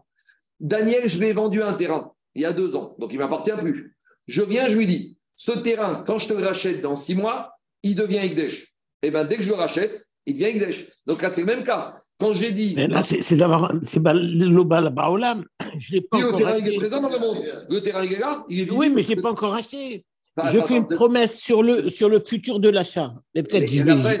Daniel, 0.59 1.07
je 1.07 1.19
lui 1.19 1.27
ai 1.27 1.33
vendu 1.33 1.61
un 1.61 1.73
terrain 1.73 2.11
il 2.33 2.41
y 2.41 2.45
a 2.45 2.53
deux 2.53 2.75
ans, 2.75 2.95
donc 2.97 3.13
il 3.13 3.19
ne 3.19 3.23
m'appartient 3.23 3.51
plus. 3.51 3.95
Je 4.25 4.41
viens, 4.41 4.67
je 4.67 4.77
lui 4.77 4.87
dis, 4.87 5.15
ce 5.35 5.51
terrain, 5.51 6.03
quand 6.05 6.19
je 6.19 6.27
te 6.27 6.33
le 6.33 6.43
rachète 6.43 6.81
dans 6.81 6.95
six 6.95 7.15
mois, 7.15 7.51
il 7.81 7.95
devient 7.95 8.17
Ekdesh. 8.17 8.73
Et 9.01 9.11
bien, 9.11 9.25
dès 9.25 9.37
que 9.37 9.43
je 9.43 9.49
le 9.49 9.55
rachète, 9.55 10.05
il 10.25 10.33
devient 10.33 10.45
Ekdesh. 10.45 10.87
Donc 11.05 11.21
là, 11.21 11.29
c'est 11.29 11.41
le 11.41 11.47
même 11.47 11.63
cas. 11.63 11.99
Quand 12.19 12.33
j'ai 12.33 12.51
dit. 12.51 12.73
Mais 12.75 12.87
là, 12.87 13.03
c'est 13.03 13.21
c'est 13.21 13.35
d'avoir. 13.35 13.73
C'est 13.81 14.01
pas 14.01 14.13
l'Oba 14.13 14.89
Baolam. 14.89 15.43
Je 15.79 15.93
l'ai 15.93 16.01
pas 16.01 16.17
Oui, 16.17 16.23
le 16.23 16.27
encore 16.27 16.39
terrain 16.39 16.57
il 16.57 16.73
est 16.73 16.77
présent 16.77 17.01
dans 17.01 17.09
le 17.09 17.19
monde. 17.19 17.43
Le 17.69 17.81
terrain 17.81 18.03
il 18.03 18.13
est 18.13 18.19
là, 18.19 18.45
il 18.49 18.59
est 18.59 18.63
visible. 18.63 18.79
Oui, 18.79 18.89
mais 18.93 19.01
je 19.01 19.09
l'ai 19.09 19.21
pas 19.21 19.31
encore 19.31 19.55
acheté. 19.55 20.05
Je 20.37 20.41
attends, 20.41 20.65
fais 20.65 20.75
une 20.77 20.87
promesse 20.87 21.39
sur 21.39 21.61
le, 21.61 21.89
sur 21.89 22.09
le 22.09 22.19
futur 22.19 22.59
de 22.59 22.69
l'achat. 22.69 23.13
Et 23.35 23.43
peut-être 23.43 23.61
Mais 23.61 23.67
je 23.67 23.83
vais. 23.83 24.19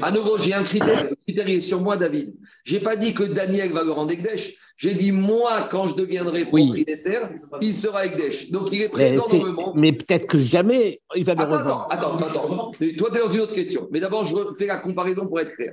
À 0.00 0.10
nouveau, 0.10 0.38
j'ai 0.38 0.54
un 0.54 0.62
critère. 0.62 1.10
Le 1.10 1.16
critère 1.16 1.48
est 1.48 1.60
sur 1.60 1.80
moi, 1.80 1.96
David. 1.96 2.34
J'ai 2.64 2.80
pas 2.80 2.96
dit 2.96 3.12
que 3.14 3.24
Daniel 3.24 3.72
va 3.72 3.82
le 3.84 3.90
rendre 3.90 4.12
Ekdesh. 4.12 4.54
J'ai 4.76 4.94
dit, 4.94 5.12
moi, 5.12 5.68
quand 5.70 5.88
je 5.88 5.94
deviendrai 5.96 6.46
Oui. 6.52 6.66
propriétaire, 6.66 7.30
il 7.60 7.74
sera 7.76 8.06
Ekdesh. 8.06 8.50
Donc, 8.50 8.68
il 8.72 8.80
est 8.82 8.84
Mais, 8.84 8.88
présent 8.88 9.24
c'est- 9.26 9.38
dans 9.40 9.46
le 9.46 9.52
monde. 9.52 9.72
mais 9.76 9.92
peut-être 9.92 10.26
que 10.26 10.38
jamais 10.38 11.00
il 11.14 11.24
va 11.24 11.34
le 11.34 11.42
revendre. 11.44 11.86
attends, 11.90 12.14
attends, 12.16 12.26
attends. 12.28 12.70
Mais 12.80 12.94
Toi, 12.94 13.10
tu 13.10 13.16
es 13.16 13.20
dans 13.20 13.28
une 13.28 13.40
autre 13.40 13.54
question. 13.54 13.88
Mais 13.90 14.00
d'abord, 14.00 14.24
je 14.24 14.36
fais 14.58 14.66
la 14.66 14.78
comparaison 14.78 15.26
pour 15.26 15.38
être 15.40 15.54
clair. 15.54 15.72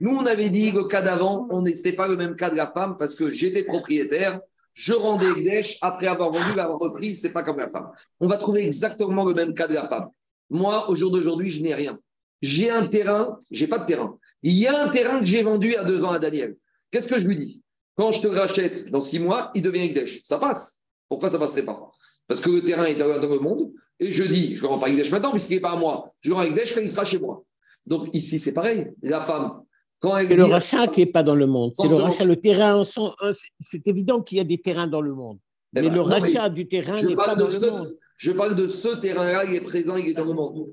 Nous, 0.00 0.16
on 0.16 0.26
avait 0.26 0.48
dit 0.50 0.70
le 0.70 0.84
cas 0.84 1.02
d'avant, 1.02 1.46
on 1.50 1.62
n'était 1.62 1.92
pas 1.92 2.08
le 2.08 2.16
même 2.16 2.34
cas 2.34 2.50
de 2.50 2.56
la 2.56 2.66
femme 2.72 2.96
parce 2.98 3.14
que 3.14 3.30
j'étais 3.30 3.64
propriétaire, 3.64 4.40
je 4.72 4.92
rendais 4.94 5.26
Ekdesh, 5.30 5.78
après 5.82 6.06
avoir 6.06 6.30
vendu, 6.32 6.58
avoir 6.58 6.78
repris, 6.78 7.14
c'est 7.14 7.32
pas 7.32 7.42
comme 7.42 7.58
la 7.58 7.68
femme. 7.68 7.88
On 8.20 8.26
va 8.28 8.36
trouver 8.38 8.64
exactement 8.64 9.24
le 9.24 9.34
même 9.34 9.52
cas 9.54 9.68
de 9.68 9.74
la 9.74 9.86
femme. 9.88 10.08
Moi, 10.48 10.88
au 10.90 10.94
jour 10.94 11.10
d'aujourd'hui, 11.10 11.50
je 11.50 11.62
n'ai 11.62 11.74
rien. 11.74 11.98
J'ai 12.42 12.70
un 12.70 12.86
terrain, 12.86 13.38
j'ai 13.50 13.66
pas 13.66 13.78
de 13.78 13.86
terrain. 13.86 14.18
Il 14.42 14.56
y 14.56 14.66
a 14.66 14.82
un 14.82 14.88
terrain 14.88 15.20
que 15.20 15.26
j'ai 15.26 15.42
vendu 15.42 15.74
a 15.76 15.84
deux 15.84 16.04
ans 16.04 16.10
à 16.10 16.18
Daniel. 16.18 16.56
Qu'est-ce 16.90 17.08
que 17.08 17.18
je 17.18 17.26
lui 17.26 17.36
dis? 17.36 17.60
Quand 17.96 18.12
je 18.12 18.22
te 18.22 18.28
rachète 18.28 18.90
dans 18.90 19.00
six 19.00 19.18
mois, 19.18 19.50
il 19.54 19.62
devient 19.62 19.80
Ekdesh. 19.80 20.20
Ça 20.22 20.38
passe. 20.38 20.78
Pourquoi 21.08 21.28
ça 21.28 21.38
passerait 21.38 21.64
pas? 21.64 21.90
Parce 22.26 22.40
que 22.40 22.48
le 22.50 22.62
terrain 22.62 22.84
est 22.84 22.94
dans 22.94 23.06
le 23.06 23.38
monde 23.40 23.72
et 23.98 24.10
je 24.12 24.22
dis, 24.22 24.54
je 24.54 24.62
ne 24.62 24.68
rends 24.68 24.78
pas 24.78 24.88
Ekdesh 24.88 25.10
maintenant 25.10 25.32
puisqu'il 25.32 25.54
n'est 25.54 25.60
pas 25.60 25.72
à 25.72 25.76
moi. 25.76 26.12
Je 26.20 26.30
le 26.30 26.34
rends 26.36 26.42
Ekdesh 26.42 26.74
quand 26.74 26.80
il 26.80 26.88
sera 26.88 27.04
chez 27.04 27.18
moi. 27.18 27.42
Donc 27.86 28.08
ici, 28.14 28.38
c'est 28.38 28.54
pareil. 28.54 28.90
La 29.02 29.20
femme, 29.20 29.62
quand 29.98 30.16
elle 30.16 30.28
C'est 30.28 30.36
le 30.36 30.44
rachat 30.44 30.86
qui 30.88 31.00
n'est 31.00 31.06
pas 31.06 31.22
dans 31.22 31.34
le 31.34 31.46
monde. 31.46 31.72
C'est 31.74 31.88
le 31.88 31.96
on- 31.96 32.04
rachat, 32.04 32.24
le 32.24 32.36
terrain. 32.36 32.80
un, 32.80 33.30
c'est- 33.60 33.86
évident 33.86 34.22
qu'il 34.22 34.38
y 34.38 34.40
a 34.40 34.44
des 34.44 34.58
terrains 34.58 34.86
dans 34.86 35.02
le 35.02 35.14
monde. 35.14 35.38
Eh 35.76 35.82
Mais 35.82 35.88
ben, 35.88 35.94
le 35.96 36.00
non, 36.02 36.08
mais 36.08 36.14
rachat 36.14 36.48
du 36.48 36.66
terrain 36.68 37.02
n'est 37.02 37.14
pas 37.16 37.34
dans 37.34 37.48
le 37.48 37.70
monde. 37.70 37.96
Je 38.20 38.32
parle 38.32 38.54
de 38.54 38.68
ce 38.68 38.88
terrain-là, 38.88 39.46
il 39.46 39.54
est 39.54 39.62
présent, 39.62 39.96
il 39.96 40.10
est 40.10 40.12
dans 40.12 40.26
le 40.26 40.34
monde. 40.34 40.68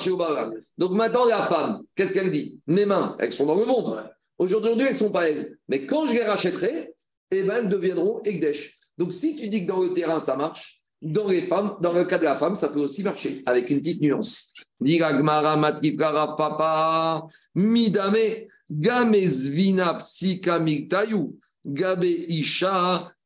Chez. 0.00 0.10
Donc 0.76 0.90
maintenant, 0.90 1.24
la 1.24 1.44
femme, 1.44 1.82
qu'est-ce 1.94 2.12
qu'elle 2.12 2.32
dit? 2.32 2.60
Mes 2.66 2.84
mains, 2.84 3.16
elles 3.20 3.30
sont 3.30 3.46
dans 3.46 3.54
le 3.54 3.64
monde. 3.64 4.02
Aujourd'hui, 4.38 4.72
elles 4.72 4.88
ne 4.88 4.92
sont 4.92 5.12
pas 5.12 5.30
elles. 5.30 5.56
Mais 5.68 5.86
quand 5.86 6.08
je 6.08 6.14
les 6.14 6.24
rachèterai, 6.24 6.92
eh 7.30 7.42
ben, 7.44 7.58
elles 7.58 7.68
deviendront 7.68 8.20
Ekdesh. 8.24 8.76
Donc 8.98 9.12
si 9.12 9.36
tu 9.36 9.48
dis 9.48 9.62
que 9.62 9.68
dans 9.68 9.80
le 9.80 9.92
terrain, 9.92 10.18
ça 10.18 10.34
marche, 10.34 10.82
dans 11.00 11.28
le 11.28 12.04
cas 12.04 12.18
de 12.18 12.24
la 12.24 12.34
femme, 12.34 12.56
ça 12.56 12.68
peut 12.68 12.80
aussi 12.80 13.04
marcher, 13.04 13.44
avec 13.46 13.70
une 13.70 13.78
petite 13.78 14.02
nuance. 14.02 14.52
Papa 16.36 17.26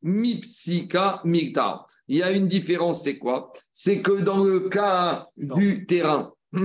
mipsika 0.04 1.20
mikta. 1.24 1.86
Il 2.06 2.18
y 2.18 2.22
a 2.22 2.30
une 2.30 2.46
différence, 2.46 3.02
c'est 3.02 3.18
quoi? 3.18 3.52
C'est 3.72 4.02
que 4.02 4.12
dans 4.12 4.44
le 4.44 4.68
cas 4.68 5.28
du 5.36 5.86
terrain, 5.86 6.32
là, 6.52 6.60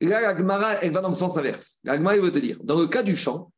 la 0.00 0.36
Gemara, 0.36 0.82
elle 0.82 0.92
va 0.92 1.00
dans 1.00 1.08
le 1.08 1.14
sens 1.14 1.38
inverse. 1.38 1.78
La 1.84 1.96
Gemara, 1.96 2.16
elle 2.16 2.22
veut 2.22 2.32
te 2.32 2.38
dire, 2.38 2.58
dans 2.64 2.78
le 2.78 2.88
cas 2.88 3.02
du 3.02 3.16
champ, 3.16 3.52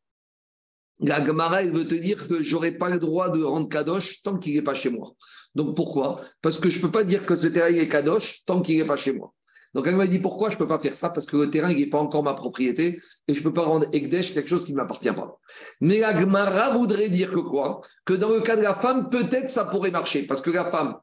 la 1.00 1.24
Gemara, 1.24 1.62
elle 1.62 1.72
veut 1.72 1.88
te 1.88 1.94
dire 1.94 2.28
que 2.28 2.42
j'aurais 2.42 2.72
pas 2.72 2.90
le 2.90 2.98
droit 2.98 3.30
de 3.30 3.42
rendre 3.42 3.68
Kadosh 3.68 4.22
tant 4.22 4.38
qu'il 4.38 4.54
n'est 4.54 4.62
pas 4.62 4.74
chez 4.74 4.90
moi. 4.90 5.12
Donc 5.54 5.74
pourquoi? 5.74 6.20
Parce 6.42 6.60
que 6.60 6.68
je 6.68 6.76
ne 6.76 6.82
peux 6.82 6.90
pas 6.90 7.04
dire 7.04 7.24
que 7.24 7.34
ce 7.34 7.48
terrain 7.48 7.68
est 7.68 7.88
Kadosh 7.88 8.44
tant 8.44 8.60
qu'il 8.60 8.76
n'est 8.76 8.84
pas 8.84 8.98
chez 8.98 9.14
moi. 9.14 9.32
Donc 9.72 9.86
elle 9.86 9.96
m'a 9.96 10.06
dit 10.06 10.18
pourquoi 10.18 10.50
je 10.50 10.56
ne 10.56 10.58
peux 10.58 10.66
pas 10.66 10.78
faire 10.78 10.94
ça? 10.94 11.10
Parce 11.10 11.26
que 11.26 11.36
le 11.36 11.50
terrain 11.50 11.72
n'est 11.72 11.86
pas 11.86 11.98
encore 11.98 12.22
ma 12.22 12.34
propriété 12.34 13.00
et 13.30 13.34
je 13.34 13.38
ne 13.38 13.44
peux 13.44 13.52
pas 13.52 13.64
rendre 13.64 13.86
Ekdesh 13.92 14.34
quelque 14.34 14.48
chose 14.48 14.64
qui 14.64 14.72
ne 14.72 14.78
m'appartient 14.78 15.12
pas. 15.12 15.38
Mais 15.80 16.00
la 16.00 16.18
Gemara 16.18 16.76
voudrait 16.76 17.08
dire 17.08 17.30
que 17.30 17.38
quoi? 17.38 17.80
Que 18.04 18.14
dans 18.14 18.30
le 18.30 18.40
cas 18.40 18.56
de 18.56 18.62
la 18.62 18.74
femme, 18.74 19.08
peut-être 19.08 19.48
ça 19.48 19.64
pourrait 19.64 19.92
marcher. 19.92 20.24
Parce 20.24 20.40
que 20.40 20.50
la 20.50 20.64
femme, 20.64 20.96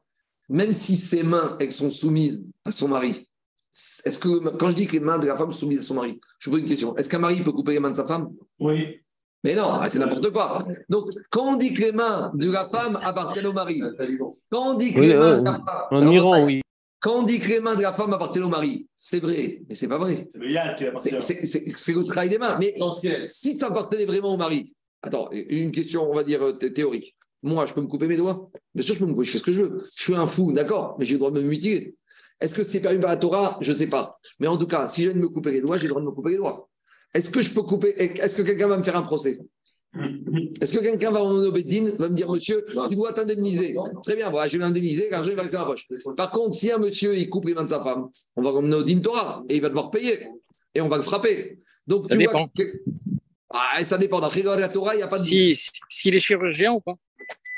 même 0.50 0.74
si 0.74 0.96
ses 0.98 1.22
mains, 1.22 1.56
elles 1.58 1.72
sont 1.72 1.90
soumises 1.90 2.50
à 2.66 2.72
son 2.72 2.88
mari, 2.88 3.28
est-ce 4.04 4.18
que 4.18 4.56
quand 4.56 4.70
je 4.70 4.76
dis 4.76 4.86
que 4.86 4.92
les 4.92 5.00
mains 5.00 5.18
de 5.18 5.26
la 5.26 5.36
femme 5.36 5.52
sont 5.52 5.60
soumises 5.60 5.78
à 5.78 5.82
son 5.82 5.94
mari, 5.94 6.20
je 6.38 6.50
vous 6.50 6.56
pose 6.56 6.62
une 6.62 6.68
question. 6.68 6.96
Est-ce 6.96 7.08
qu'un 7.08 7.18
mari 7.18 7.42
peut 7.42 7.52
couper 7.52 7.72
les 7.72 7.80
mains 7.80 7.90
de 7.90 7.96
sa 7.96 8.06
femme? 8.06 8.30
Oui. 8.60 9.00
mais 9.44 9.54
non, 9.54 9.70
ah, 9.80 9.88
c'est 9.88 9.98
n'importe 9.98 10.30
quoi. 10.30 10.58
Donc, 10.90 11.10
quand 11.30 11.54
on 11.54 11.56
dit 11.56 11.72
que 11.72 11.80
les 11.80 11.92
mains 11.92 12.30
de 12.34 12.50
la 12.50 12.68
femme 12.68 12.98
appartiennent 13.02 13.46
au 13.46 13.52
mari, 13.52 13.80
quand 14.50 14.72
on 14.72 14.74
dit 14.74 14.92
que 14.92 15.00
Oui, 15.00 15.06
les 15.06 15.16
mains 15.16 15.38
euh, 15.38 15.40
de 15.40 15.44
la 15.44 15.52
femme, 15.52 15.64
En 15.90 16.08
Iran, 16.08 16.44
oui. 16.44 16.60
Quand 17.00 17.20
on 17.20 17.22
dit 17.22 17.38
que 17.38 17.48
les 17.48 17.60
mains 17.60 17.76
de 17.76 17.82
la 17.82 17.92
femme 17.92 18.12
appartiennent 18.12 18.44
au 18.44 18.48
mari, 18.48 18.88
c'est 18.96 19.20
vrai, 19.20 19.62
mais 19.68 19.74
c'est 19.74 19.88
pas 19.88 19.98
vrai. 19.98 20.26
C'est 20.30 20.38
le 20.38 20.50
yad 20.50 20.76
qui 20.76 20.84
appartient. 20.86 21.10
C'est- 21.20 21.92
le 21.94 22.04
travail 22.04 22.28
des 22.28 22.38
mains. 22.38 22.56
Mais 22.58 22.74
si 23.28 23.54
ça 23.54 23.68
appartenait 23.68 24.04
vraiment 24.06 24.34
au 24.34 24.36
mari, 24.36 24.74
attends, 25.02 25.28
une 25.32 25.70
question, 25.72 26.10
on 26.10 26.14
va 26.14 26.24
dire 26.24 26.42
euh, 26.42 26.52
thé- 26.52 26.72
théorique. 26.72 27.14
Moi, 27.42 27.66
je 27.66 27.72
peux 27.74 27.80
me 27.80 27.86
couper 27.86 28.08
mes 28.08 28.16
doigts? 28.16 28.50
Bien 28.74 28.84
sûr, 28.84 28.94
je 28.94 28.98
peux 29.00 29.06
me 29.06 29.12
couper, 29.12 29.24
je 29.26 29.30
fais 29.30 29.38
ce 29.38 29.44
que 29.44 29.52
je 29.52 29.62
veux. 29.62 29.84
Je 29.96 30.02
suis 30.02 30.14
un 30.16 30.26
fou, 30.26 30.52
d'accord, 30.52 30.96
mais 30.98 31.04
j'ai 31.04 31.12
le 31.12 31.18
droit 31.18 31.30
de 31.30 31.40
me 31.40 31.46
mutiler. 31.48 31.94
Est-ce 32.40 32.54
que 32.54 32.64
c'est 32.64 32.80
permis 32.80 33.00
par 33.00 33.10
la 33.10 33.16
Torah? 33.16 33.58
Je 33.60 33.70
ne 33.70 33.76
sais 33.76 33.86
pas. 33.88 34.18
Mais 34.40 34.48
en 34.48 34.56
tout 34.58 34.66
cas, 34.66 34.86
si 34.88 35.02
je 35.04 35.10
viens 35.10 35.16
de 35.18 35.22
me 35.22 35.28
couper 35.28 35.52
les 35.52 35.60
doigts, 35.60 35.76
j'ai 35.76 35.84
le 35.84 35.88
droit 35.90 36.00
de 36.00 36.06
me 36.06 36.10
couper 36.12 36.30
les 36.30 36.36
doigts. 36.36 36.68
Est-ce 37.14 37.30
que 37.30 37.40
je 37.40 37.52
peux 37.54 37.62
couper 37.62 37.94
Est-ce 37.96 38.36
que 38.36 38.42
quelqu'un 38.42 38.66
va 38.68 38.76
me 38.76 38.82
faire 38.82 38.96
un 38.96 39.02
procès? 39.02 39.38
Est-ce 40.60 40.76
que 40.76 40.82
quelqu'un 40.82 41.10
va 41.10 41.22
au 41.22 41.50
Bédine, 41.50 41.90
va 41.98 42.08
me 42.08 42.14
dire, 42.14 42.30
monsieur, 42.30 42.64
tu 42.90 42.94
dois 42.96 43.12
t'indemniser 43.12 43.74
Très 44.02 44.16
bien, 44.16 44.30
voilà, 44.30 44.48
je 44.48 44.52
vais 44.58 44.64
m'indemniser, 44.64 45.08
l'argent 45.10 45.34
va 45.34 45.42
rester 45.42 45.56
dans 45.56 45.64
ma 45.64 45.70
poche. 45.70 45.88
Par 46.16 46.30
contre, 46.30 46.54
si 46.54 46.70
un 46.70 46.78
monsieur, 46.78 47.16
il 47.16 47.28
coupe 47.30 47.46
les 47.46 47.54
mains 47.54 47.64
de 47.64 47.70
sa 47.70 47.82
femme, 47.82 48.08
on 48.36 48.42
va 48.42 48.50
l'emmener 48.50 48.76
au 48.76 48.82
Din 48.82 49.00
Torah 49.00 49.42
et 49.48 49.56
il 49.56 49.62
va 49.62 49.68
devoir 49.68 49.90
payer. 49.90 50.28
Et 50.74 50.80
on 50.80 50.88
va 50.88 50.96
le 50.96 51.02
frapper. 51.02 51.58
Donc, 51.86 52.06
Ça 52.08 52.16
tu 52.16 52.22
vois 52.24 52.32
dépend. 52.32 52.48
que- 52.48 52.82
Ah, 53.50 53.82
ça 53.82 53.96
dépend. 53.96 54.20
Dans 54.20 54.30
la 54.56 54.68
Torah, 54.68 54.94
il 54.94 54.98
n'y 54.98 55.02
a 55.02 55.08
pas 55.08 55.18
de. 55.18 55.22
Si, 55.24 55.54
si- 55.54 55.70
s'il 55.88 56.14
est 56.14 56.18
chirurgien 56.20 56.72
ou 56.74 56.80
pas 56.80 56.94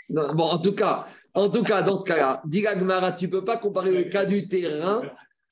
Non, 0.09 0.33
bon, 0.35 0.45
en 0.45 0.59
tout 0.59 0.73
cas, 0.73 1.07
en 1.35 1.51
tout 1.51 1.65
cas, 1.65 1.83
dans 1.83 1.97
ce 1.97 2.05
cas-là, 2.05 2.41
Gemara, 2.51 3.13
tu 3.13 3.27
ne 3.27 3.31
peux 3.33 3.45
pas 3.45 3.57
comparer 3.57 3.91
le 3.91 4.05
cas 4.05 4.25
du 4.25 4.47
terrain 4.47 5.03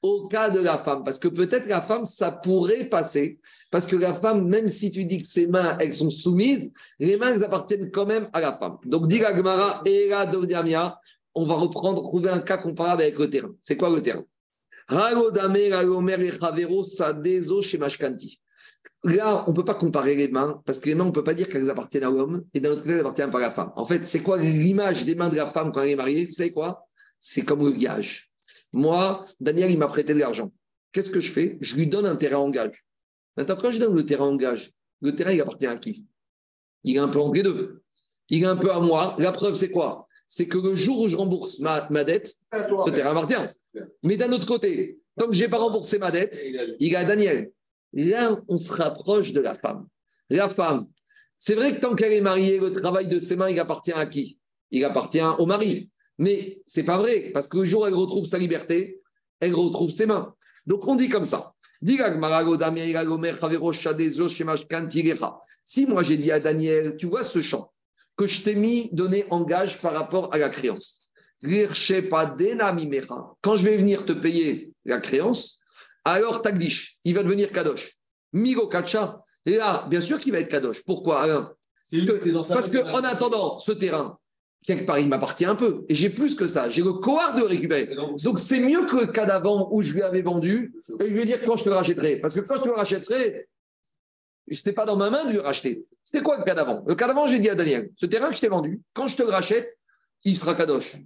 au 0.02 0.28
cas 0.28 0.50
de 0.50 0.60
la 0.60 0.78
femme. 0.78 1.04
Parce 1.04 1.18
que 1.18 1.28
peut-être 1.28 1.66
la 1.66 1.82
femme, 1.82 2.04
ça 2.04 2.30
pourrait 2.30 2.88
passer. 2.88 3.40
Parce 3.70 3.86
que 3.86 3.96
la 3.96 4.14
femme, 4.14 4.46
même 4.46 4.68
si 4.68 4.90
tu 4.90 5.04
dis 5.04 5.20
que 5.20 5.26
ses 5.26 5.46
mains, 5.46 5.76
elles 5.78 5.92
sont 5.92 6.10
soumises, 6.10 6.72
les 6.98 7.16
mains, 7.16 7.34
elles 7.34 7.44
appartiennent 7.44 7.90
quand 7.90 8.06
même 8.06 8.28
à 8.32 8.40
la 8.40 8.56
femme. 8.56 8.76
Donc, 8.84 9.08
dit 9.08 9.18
Gemara, 9.18 9.82
et 9.84 10.10
on 11.34 11.46
va 11.46 11.54
reprendre, 11.54 12.02
trouver 12.02 12.30
un 12.30 12.40
cas 12.40 12.58
comparable 12.58 13.02
avec 13.02 13.18
le 13.18 13.28
terrain. 13.30 13.50
C'est 13.60 13.76
quoi 13.76 13.90
le 13.90 14.02
terrain? 14.02 14.24
Là, 19.04 19.44
on 19.46 19.50
ne 19.50 19.56
peut 19.56 19.64
pas 19.64 19.74
comparer 19.74 20.16
les 20.16 20.28
mains, 20.28 20.60
parce 20.64 20.80
que 20.80 20.88
les 20.88 20.94
mains, 20.94 21.04
on 21.04 21.08
ne 21.08 21.12
peut 21.12 21.22
pas 21.22 21.34
dire 21.34 21.48
qu'elles 21.48 21.70
appartiennent 21.70 22.04
à 22.04 22.10
l'homme, 22.10 22.44
et 22.54 22.60
d'un 22.60 22.70
autre 22.70 22.80
côté, 22.80 22.94
elles 22.94 23.00
appartiennent 23.00 23.30
pas 23.30 23.38
à 23.38 23.42
la 23.42 23.50
femme. 23.50 23.70
En 23.76 23.84
fait, 23.84 24.06
c'est 24.06 24.22
quoi 24.22 24.38
l'image 24.38 25.04
des 25.04 25.14
mains 25.14 25.28
de 25.28 25.36
la 25.36 25.46
femme 25.46 25.70
quand 25.72 25.82
elle 25.82 25.90
est 25.90 25.96
mariée? 25.96 26.24
Vous 26.24 26.32
savez 26.32 26.52
quoi? 26.52 26.88
C'est 27.20 27.42
comme 27.42 27.60
le 27.64 27.72
gage. 27.72 28.27
Moi, 28.72 29.22
Daniel, 29.40 29.70
il 29.70 29.78
m'a 29.78 29.88
prêté 29.88 30.14
de 30.14 30.18
l'argent. 30.18 30.52
Qu'est-ce 30.92 31.10
que 31.10 31.20
je 31.20 31.32
fais? 31.32 31.58
Je 31.60 31.74
lui 31.76 31.86
donne 31.86 32.06
un 32.06 32.16
terrain 32.16 32.38
en 32.38 32.50
gage. 32.50 32.84
Maintenant, 33.36 33.56
quand 33.56 33.70
je 33.70 33.78
donne 33.78 33.94
le 33.94 34.04
terrain 34.04 34.26
en 34.26 34.36
gage, 34.36 34.72
le 35.00 35.14
terrain, 35.14 35.32
il 35.32 35.40
appartient 35.40 35.66
à 35.66 35.76
qui? 35.76 36.04
Il 36.84 36.96
est 36.96 37.00
un 37.00 37.08
peu 37.08 37.18
entre 37.18 37.34
les 37.34 37.42
deux. 37.42 37.82
Il 38.28 38.42
est 38.42 38.46
un 38.46 38.56
peu 38.56 38.70
à 38.70 38.80
moi. 38.80 39.16
La 39.18 39.32
preuve, 39.32 39.54
c'est 39.54 39.70
quoi? 39.70 40.06
C'est 40.26 40.46
que 40.46 40.58
le 40.58 40.74
jour 40.74 41.00
où 41.00 41.08
je 41.08 41.16
rembourse 41.16 41.58
ma, 41.60 41.88
ma 41.90 42.04
dette, 42.04 42.34
ce 42.52 42.90
terrain 42.90 43.10
appartient. 43.10 43.34
Mais 44.02 44.16
d'un 44.16 44.32
autre 44.32 44.46
côté, 44.46 44.98
comme 45.16 45.32
je 45.32 45.42
n'ai 45.42 45.48
pas 45.48 45.58
remboursé 45.58 45.98
ma 45.98 46.10
dette, 46.10 46.38
il 46.78 46.92
est 46.92 46.96
à 46.96 47.04
Daniel. 47.04 47.52
Là, 47.92 48.38
on 48.48 48.58
se 48.58 48.72
rapproche 48.72 49.32
de 49.32 49.40
la 49.40 49.54
femme. 49.54 49.86
La 50.28 50.48
femme, 50.48 50.88
c'est 51.38 51.54
vrai 51.54 51.76
que 51.76 51.80
tant 51.80 51.94
qu'elle 51.94 52.12
est 52.12 52.20
mariée, 52.20 52.58
le 52.58 52.72
travail 52.72 53.08
de 53.08 53.18
ses 53.18 53.36
mains, 53.36 53.48
il 53.48 53.58
appartient 53.58 53.92
à 53.92 54.04
qui? 54.04 54.38
Il 54.70 54.84
appartient 54.84 55.22
au 55.38 55.46
mari. 55.46 55.88
Mais 56.18 56.62
c'est 56.66 56.84
pas 56.84 56.98
vrai, 56.98 57.30
parce 57.32 57.48
que 57.48 57.58
le 57.58 57.64
jour 57.64 57.82
où 57.82 57.86
elle 57.86 57.94
retrouve 57.94 58.26
sa 58.26 58.38
liberté, 58.38 59.00
elle 59.40 59.54
retrouve 59.54 59.90
ses 59.90 60.06
mains. 60.06 60.34
Donc 60.66 60.86
on 60.86 60.96
dit 60.96 61.08
comme 61.08 61.24
ça. 61.24 61.52
Si 65.64 65.86
moi 65.86 66.02
j'ai 66.02 66.16
dit 66.16 66.32
à 66.32 66.40
Daniel, 66.40 66.96
tu 66.96 67.06
vois 67.06 67.22
ce 67.22 67.40
champ 67.40 67.72
que 68.16 68.26
je 68.26 68.42
t'ai 68.42 68.56
mis 68.56 68.90
donné 68.92 69.26
en 69.30 69.42
gage 69.42 69.80
par 69.80 69.92
rapport 69.92 70.34
à 70.34 70.38
la 70.38 70.48
créance. 70.48 71.08
Quand 71.40 71.48
je 73.56 73.64
vais 73.64 73.76
venir 73.76 74.04
te 74.04 74.12
payer 74.12 74.72
la 74.84 75.00
créance, 75.00 75.60
alors 76.04 76.42
Tagdish, 76.42 76.98
il 77.04 77.14
va 77.14 77.22
devenir 77.22 77.52
Kadosh. 77.52 77.96
Migo 78.32 78.66
Kacha, 78.66 79.22
et 79.46 79.56
là, 79.56 79.86
bien 79.88 80.00
sûr 80.00 80.18
qu'il 80.18 80.32
va 80.32 80.40
être 80.40 80.50
Kadosh. 80.50 80.82
Pourquoi 80.84 81.22
Alain? 81.22 81.54
Parce 82.48 82.68
qu'en 82.70 82.90
en 82.90 83.04
attendant, 83.04 83.60
ce 83.60 83.70
terrain, 83.72 84.18
quelque 84.66 84.84
part, 84.84 84.98
il 84.98 85.08
m'appartient 85.08 85.44
un 85.44 85.54
peu. 85.54 85.84
Et 85.88 85.94
j'ai 85.94 86.10
plus 86.10 86.34
que 86.34 86.46
ça. 86.46 86.68
J'ai 86.68 86.82
le 86.82 86.92
courage 86.92 87.36
de 87.36 87.40
le 87.40 87.46
récupérer. 87.46 87.94
Donc, 88.22 88.38
c'est 88.38 88.60
mieux 88.60 88.84
que 88.86 88.96
le 88.96 89.06
cas 89.06 89.26
d'avant 89.26 89.68
où 89.72 89.82
je 89.82 89.94
lui 89.94 90.02
avais 90.02 90.22
vendu. 90.22 90.74
Et 91.00 91.08
je 91.08 91.14
vais 91.14 91.24
dire 91.24 91.40
quand 91.44 91.56
je 91.56 91.64
te 91.64 91.68
le 91.68 91.74
rachèterai. 91.76 92.20
Parce 92.20 92.34
que 92.34 92.40
quand 92.40 92.56
je 92.56 92.62
te 92.62 92.68
le 92.68 92.74
rachèterai, 92.74 93.48
ce 94.50 94.68
n'est 94.68 94.74
pas 94.74 94.84
dans 94.84 94.96
ma 94.96 95.10
main 95.10 95.26
de 95.26 95.32
le 95.32 95.40
racheter. 95.40 95.84
C'était 96.04 96.22
quoi 96.22 96.38
le 96.38 96.44
cas 96.44 96.54
d'avant? 96.54 96.84
Le 96.86 96.94
cas 96.94 97.06
d'avant, 97.06 97.26
j'ai 97.26 97.38
dit 97.38 97.48
à 97.48 97.54
Daniel 97.54 97.90
ce 97.96 98.06
terrain 98.06 98.30
que 98.30 98.34
je 98.34 98.40
t'ai 98.40 98.48
vendu, 98.48 98.80
quand 98.94 99.08
je 99.08 99.16
te 99.16 99.22
le 99.22 99.28
rachète, 99.28 99.78
il 100.24 100.36
sera 100.36 100.54
Kadosh. 100.54 100.96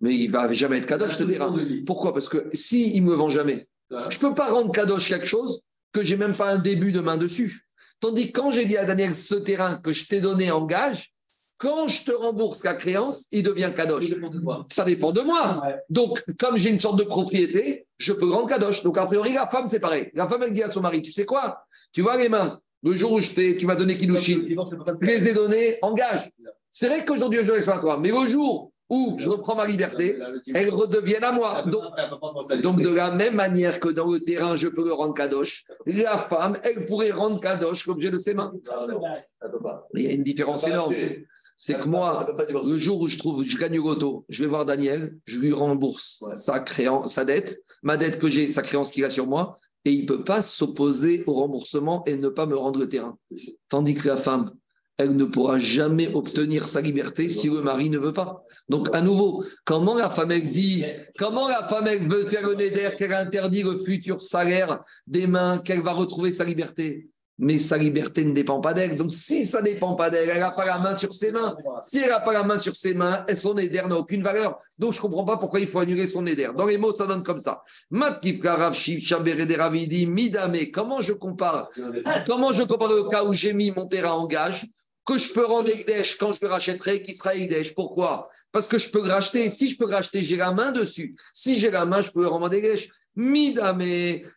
Mais 0.00 0.16
il 0.16 0.28
ne 0.28 0.32
va 0.32 0.52
jamais 0.52 0.78
être 0.78 0.86
Kadosh, 0.86 1.16
ce 1.16 1.24
terrain. 1.24 1.54
Pourquoi? 1.86 2.12
Parce 2.12 2.28
que 2.28 2.48
s'il 2.52 3.04
ne 3.04 3.10
me 3.10 3.14
vend 3.14 3.30
jamais, 3.30 3.68
je 3.90 3.96
ne 3.96 4.20
peux 4.20 4.34
pas 4.34 4.50
rendre 4.50 4.72
Kadosh 4.72 5.08
quelque 5.08 5.26
chose 5.26 5.62
que 5.92 6.02
j'ai 6.02 6.16
même 6.16 6.34
pas 6.34 6.50
un 6.50 6.58
début 6.58 6.92
de 6.92 7.00
main 7.00 7.16
dessus. 7.16 7.66
Tandis 8.00 8.32
que 8.32 8.40
quand 8.40 8.50
j'ai 8.50 8.64
dit 8.64 8.76
à 8.76 8.84
Daniel 8.84 9.14
ce 9.14 9.34
terrain 9.34 9.80
que 9.80 9.92
je 9.92 10.06
t'ai 10.06 10.20
donné 10.20 10.50
en 10.50 10.66
gage, 10.66 11.11
quand 11.62 11.86
je 11.86 12.04
te 12.04 12.10
rembourse 12.10 12.64
la 12.64 12.74
créance, 12.74 13.28
il 13.30 13.44
devient 13.44 13.70
Kadosh. 13.74 14.06
Ça 14.66 14.84
dépend 14.84 15.12
de 15.12 15.20
moi. 15.20 15.62
Donc, 15.88 16.24
comme 16.38 16.56
j'ai 16.56 16.70
une 16.70 16.80
sorte 16.80 16.98
de 16.98 17.04
propriété, 17.04 17.86
je 17.98 18.12
peux 18.12 18.28
rendre 18.28 18.48
Kadosh. 18.48 18.82
Donc, 18.82 18.98
a 18.98 19.06
priori, 19.06 19.32
la 19.32 19.46
femme, 19.46 19.68
c'est 19.68 19.78
pareil. 19.78 20.10
La 20.14 20.26
femme, 20.26 20.42
elle 20.42 20.52
dit 20.52 20.62
à 20.64 20.68
son 20.68 20.80
mari, 20.80 21.02
tu 21.02 21.12
sais 21.12 21.24
quoi? 21.24 21.64
Tu 21.92 22.02
vois 22.02 22.16
les 22.16 22.28
mains, 22.28 22.58
le 22.82 22.94
jour 22.94 23.12
où 23.12 23.20
je 23.20 23.52
tu 23.56 23.64
m'as 23.64 23.76
donné 23.76 23.96
Kilushin, 23.96 24.42
je 24.44 25.06
les 25.06 25.28
ai 25.28 25.34
donnés 25.34 25.78
en 25.82 25.94
gage. 25.94 26.32
C'est 26.68 26.88
vrai 26.88 27.04
qu'aujourd'hui, 27.04 27.40
je 27.44 27.52
les 27.52 27.70
à 27.70 27.78
toi. 27.78 27.96
Mais 27.96 28.10
le 28.10 28.28
jour 28.28 28.72
où 28.90 29.14
je 29.18 29.28
reprends 29.28 29.54
ma 29.54 29.66
liberté, 29.66 30.18
elles 30.52 30.70
redeviennent 30.70 31.24
à 31.24 31.32
moi. 31.32 31.64
Donc, 32.60 32.82
de 32.82 32.88
la 32.88 33.12
même 33.12 33.36
manière 33.36 33.78
que 33.78 33.88
dans 33.88 34.10
le 34.10 34.18
terrain, 34.20 34.56
je 34.56 34.66
peux 34.66 34.84
le 34.84 34.92
rendre 34.92 35.14
kadosh, 35.14 35.64
la 35.86 36.18
femme, 36.18 36.58
elle 36.64 36.86
pourrait 36.86 37.12
rendre 37.12 37.40
kadosh 37.40 37.86
l'objet 37.86 38.10
de 38.10 38.18
ses 38.18 38.34
mains. 38.34 38.52
Il 39.94 40.02
y 40.02 40.08
a 40.08 40.12
une 40.12 40.24
différence 40.24 40.66
énorme. 40.66 40.94
C'est 41.64 41.74
que 41.74 41.86
moi, 41.86 42.26
le 42.50 42.76
jour 42.76 43.00
où 43.00 43.06
je 43.06 43.16
trouve, 43.16 43.44
je 43.44 43.56
gagne 43.56 43.76
l'auto, 43.76 44.24
je 44.28 44.42
vais 44.42 44.48
voir 44.48 44.64
Daniel, 44.64 45.16
je 45.26 45.38
lui 45.38 45.52
rembourse 45.52 46.24
sa, 46.34 46.58
créance, 46.58 47.14
sa 47.14 47.24
dette, 47.24 47.62
ma 47.84 47.96
dette 47.96 48.18
que 48.18 48.28
j'ai, 48.28 48.48
sa 48.48 48.62
créance 48.62 48.90
qu'il 48.90 49.04
a 49.04 49.10
sur 49.10 49.28
moi, 49.28 49.54
et 49.84 49.92
il 49.92 50.02
ne 50.02 50.08
peut 50.08 50.24
pas 50.24 50.42
s'opposer 50.42 51.22
au 51.28 51.34
remboursement 51.34 52.02
et 52.06 52.16
ne 52.16 52.28
pas 52.30 52.46
me 52.46 52.56
rendre 52.56 52.80
le 52.80 52.88
terrain. 52.88 53.16
Tandis 53.68 53.94
que 53.94 54.08
la 54.08 54.16
femme, 54.16 54.50
elle 54.96 55.16
ne 55.16 55.24
pourra 55.24 55.60
jamais 55.60 56.12
obtenir 56.12 56.66
sa 56.66 56.80
liberté 56.80 57.28
si 57.28 57.48
le 57.48 57.62
mari 57.62 57.90
ne 57.90 57.98
veut 57.98 58.12
pas. 58.12 58.42
Donc, 58.68 58.88
à 58.92 59.00
nouveau, 59.00 59.44
comment 59.64 59.94
la 59.94 60.10
femme, 60.10 60.32
elle 60.32 60.50
dit, 60.50 60.84
comment 61.16 61.46
la 61.46 61.68
femme, 61.68 61.86
elle 61.86 62.08
veut 62.08 62.26
faire 62.26 62.44
le 62.44 62.56
néder, 62.56 62.90
qu'elle 62.98 63.14
interdit 63.14 63.62
le 63.62 63.78
futur 63.78 64.20
salaire 64.20 64.82
des 65.06 65.28
mains, 65.28 65.58
qu'elle 65.58 65.82
va 65.82 65.92
retrouver 65.92 66.32
sa 66.32 66.44
liberté? 66.44 67.06
Mais 67.42 67.58
sa 67.58 67.76
liberté 67.76 68.24
ne 68.24 68.32
dépend 68.32 68.60
pas 68.60 68.72
d'elle. 68.72 68.96
Donc, 68.96 69.12
si 69.12 69.44
ça 69.44 69.60
ne 69.60 69.64
dépend 69.64 69.96
pas 69.96 70.10
d'elle, 70.10 70.30
elle 70.30 70.38
n'a 70.38 70.52
pas 70.52 70.64
la 70.64 70.78
main 70.78 70.94
sur 70.94 71.12
ses 71.12 71.32
mains. 71.32 71.56
Si 71.82 71.98
elle 71.98 72.10
n'a 72.10 72.20
pas 72.20 72.32
la 72.32 72.44
main 72.44 72.56
sur 72.56 72.76
ses 72.76 72.94
mains, 72.94 73.26
son 73.34 73.58
éder 73.58 73.82
n'a 73.82 73.96
aucune 73.96 74.22
valeur. 74.22 74.60
Donc, 74.78 74.92
je 74.92 74.98
ne 74.98 75.02
comprends 75.02 75.24
pas 75.24 75.38
pourquoi 75.38 75.58
il 75.58 75.66
faut 75.66 75.80
annuler 75.80 76.06
son 76.06 76.24
éder. 76.24 76.48
Dans 76.56 76.66
les 76.66 76.78
mots, 76.78 76.92
ça 76.92 77.04
donne 77.04 77.24
comme 77.24 77.40
ça. 77.40 77.64
Midame, 80.06 80.56
comment 80.72 81.00
je 81.00 81.12
compare? 81.12 81.68
Comment 82.26 82.52
je 82.52 82.62
compare 82.62 82.90
le 82.90 83.08
cas 83.08 83.24
où 83.24 83.32
j'ai 83.32 83.52
mis 83.52 83.72
mon 83.72 83.86
terrain 83.86 84.12
en 84.12 84.28
gage 84.28 84.68
que 85.04 85.18
je 85.18 85.32
peux 85.32 85.44
rendre 85.44 85.68
Egdesh 85.68 86.16
quand 86.18 86.32
je 86.34 86.38
le 86.42 86.46
rachèterai, 86.46 87.02
qui 87.02 87.12
sera 87.12 87.34
Egdesh. 87.34 87.74
Pourquoi? 87.74 88.28
Parce 88.52 88.68
que 88.68 88.78
je 88.78 88.88
peux 88.88 89.02
le 89.02 89.10
racheter. 89.10 89.48
Si 89.48 89.68
je 89.68 89.76
peux 89.76 89.86
le 89.86 89.96
racheter, 89.96 90.22
j'ai 90.22 90.36
la 90.36 90.52
main 90.52 90.70
dessus. 90.70 91.16
Si 91.32 91.58
j'ai 91.58 91.72
la 91.72 91.86
main, 91.86 92.02
je 92.02 92.12
peux 92.12 92.22
le 92.22 92.28
rendre 92.28 92.54
Egdesh. 92.54 92.88
Midame, 93.14 93.82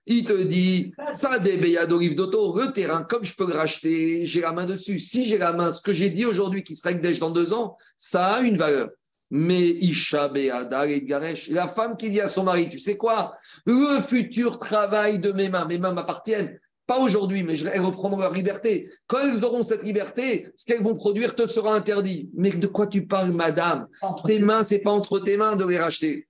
il 0.05 0.26
te 0.26 0.43
dit, 0.43 0.93
ça 1.11 1.39
d'olive 1.39 2.15
d'auto, 2.15 2.57
le 2.59 2.73
terrain, 2.73 3.03
comme 3.03 3.23
je 3.23 3.34
peux 3.36 3.47
le 3.47 3.53
racheter, 3.53 4.26
j'ai 4.26 4.41
la 4.41 4.51
main 4.51 4.65
dessus. 4.65 4.99
Si 4.99 5.26
j'ai 5.26 5.38
la 5.38 5.53
main, 5.53 5.71
ce 5.71 5.82
que 5.82 5.93
j'ai 5.93 6.09
dit 6.09 6.26
aujourd'hui 6.26 6.63
qui 6.63 6.76
sera 6.76 6.91
Egdesh 6.91 7.19
dans 7.19 7.32
deux 7.32 7.53
ans, 7.53 7.78
ça 7.95 8.34
a 8.34 8.41
une 8.41 8.57
valeur. 8.57 8.89
Mais 9.32 9.69
Isha 9.69 10.28
Be'adar 10.28 10.86
et 10.86 11.01
Garesh, 11.01 11.47
la 11.49 11.67
femme 11.67 11.97
qui 11.97 12.09
dit 12.09 12.21
à 12.21 12.28
son 12.28 12.43
mari, 12.43 12.69
tu 12.69 12.80
sais 12.80 12.97
quoi, 12.97 13.36
le 13.65 14.01
futur 14.01 14.59
travail 14.59 15.19
de 15.19 15.32
mes 15.32 15.49
mains, 15.49 15.65
mes 15.65 15.78
mains 15.78 15.93
m'appartiennent. 15.93 16.59
Pas 16.86 16.99
aujourd'hui, 16.99 17.43
mais 17.43 17.59
elles 17.59 17.82
reprendront 17.82 18.19
leur 18.19 18.34
liberté. 18.34 18.88
Quand 19.07 19.17
elles 19.19 19.43
auront 19.43 19.63
cette 19.63 19.82
liberté, 19.82 20.47
ce 20.53 20.65
qu'elles 20.65 20.84
vont 20.84 20.95
produire 20.95 21.34
te 21.34 21.47
sera 21.47 21.73
interdit. 21.73 22.30
Mais 22.36 22.51
de 22.51 22.67
quoi 22.67 22.86
tu 22.86 23.07
parles, 23.07 23.34
madame? 23.34 23.88
Tes 24.28 24.38
mains, 24.38 24.63
c'est 24.63 24.80
pas 24.80 24.91
entre 24.91 25.19
tes 25.19 25.36
mains 25.36 25.55
de 25.55 25.65
les 25.65 25.80
racheter. 25.80 26.28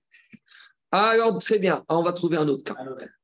Alors, 0.92 1.38
très 1.38 1.58
bien. 1.58 1.84
on 1.88 2.02
va 2.02 2.12
trouver 2.12 2.36
un 2.36 2.48
autre 2.48 2.64
cas. 2.64 2.76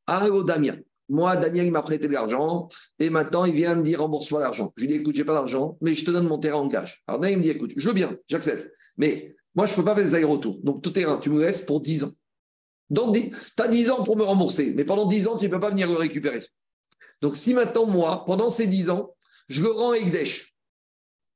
Alors, 0.07 0.45
Damien. 0.45 0.77
Moi, 1.09 1.37
Daniel, 1.37 1.67
il 1.67 1.73
m'a 1.73 1.83
prêté 1.83 2.07
de 2.07 2.13
l'argent 2.13 2.69
et 2.99 3.11
maintenant, 3.11 3.45
il 3.45 3.55
vient 3.55 3.75
me 3.75 3.83
dire 3.83 4.01
rembourse-moi 4.01 4.41
l'argent. 4.41 4.73
Je 4.77 4.83
lui 4.83 4.89
dis 4.89 4.95
écoute, 4.95 5.15
j'ai 5.15 5.25
pas 5.25 5.35
d'argent, 5.35 5.77
mais 5.83 5.95
je 5.95 6.05
te 6.07 6.11
donne 6.11 6.27
mon 6.27 6.39
terrain 6.39 6.59
en 6.59 6.69
gage. 6.69 7.03
Alors, 7.07 7.21
Daniel, 7.21 7.39
il 7.39 7.39
me 7.39 7.43
dit 7.43 7.51
écoute, 7.51 7.73
je 7.77 7.87
veux 7.87 7.93
bien, 7.93 8.17
j'accepte. 8.29 8.73
Mais 8.97 9.37
moi, 9.55 9.67
je 9.67 9.73
ne 9.73 9.77
peux 9.77 9.85
pas 9.85 9.95
faire 9.95 10.05
des 10.05 10.15
allers-retours. 10.15 10.61
Donc, 10.63 10.83
tout 10.83 10.91
terrain, 10.91 11.19
tu 11.19 11.29
me 11.29 11.45
laisses 11.45 11.63
pour 11.63 11.81
10 11.81 12.05
ans. 12.05 12.13
Donc, 12.89 13.15
tu 13.15 13.33
as 13.59 13.69
10 13.69 13.91
ans 13.91 14.05
pour 14.05 14.17
me 14.17 14.23
rembourser, 14.23 14.73
mais 14.75 14.85
pendant 14.85 15.07
10 15.07 15.29
ans, 15.29 15.37
tu 15.37 15.47
ne 15.47 15.51
peux 15.51 15.61
pas 15.61 15.71
venir 15.71 15.89
le 15.89 15.97
récupérer. 15.97 16.47
Donc, 17.21 17.37
si 17.37 17.53
maintenant, 17.53 17.87
moi, 17.87 18.25
pendant 18.27 18.49
ces 18.49 18.67
10 18.67 18.91
ans, 18.91 19.15
je 19.49 19.63
le 19.63 19.71
rends 19.71 19.93
Egdesh, 19.93 20.55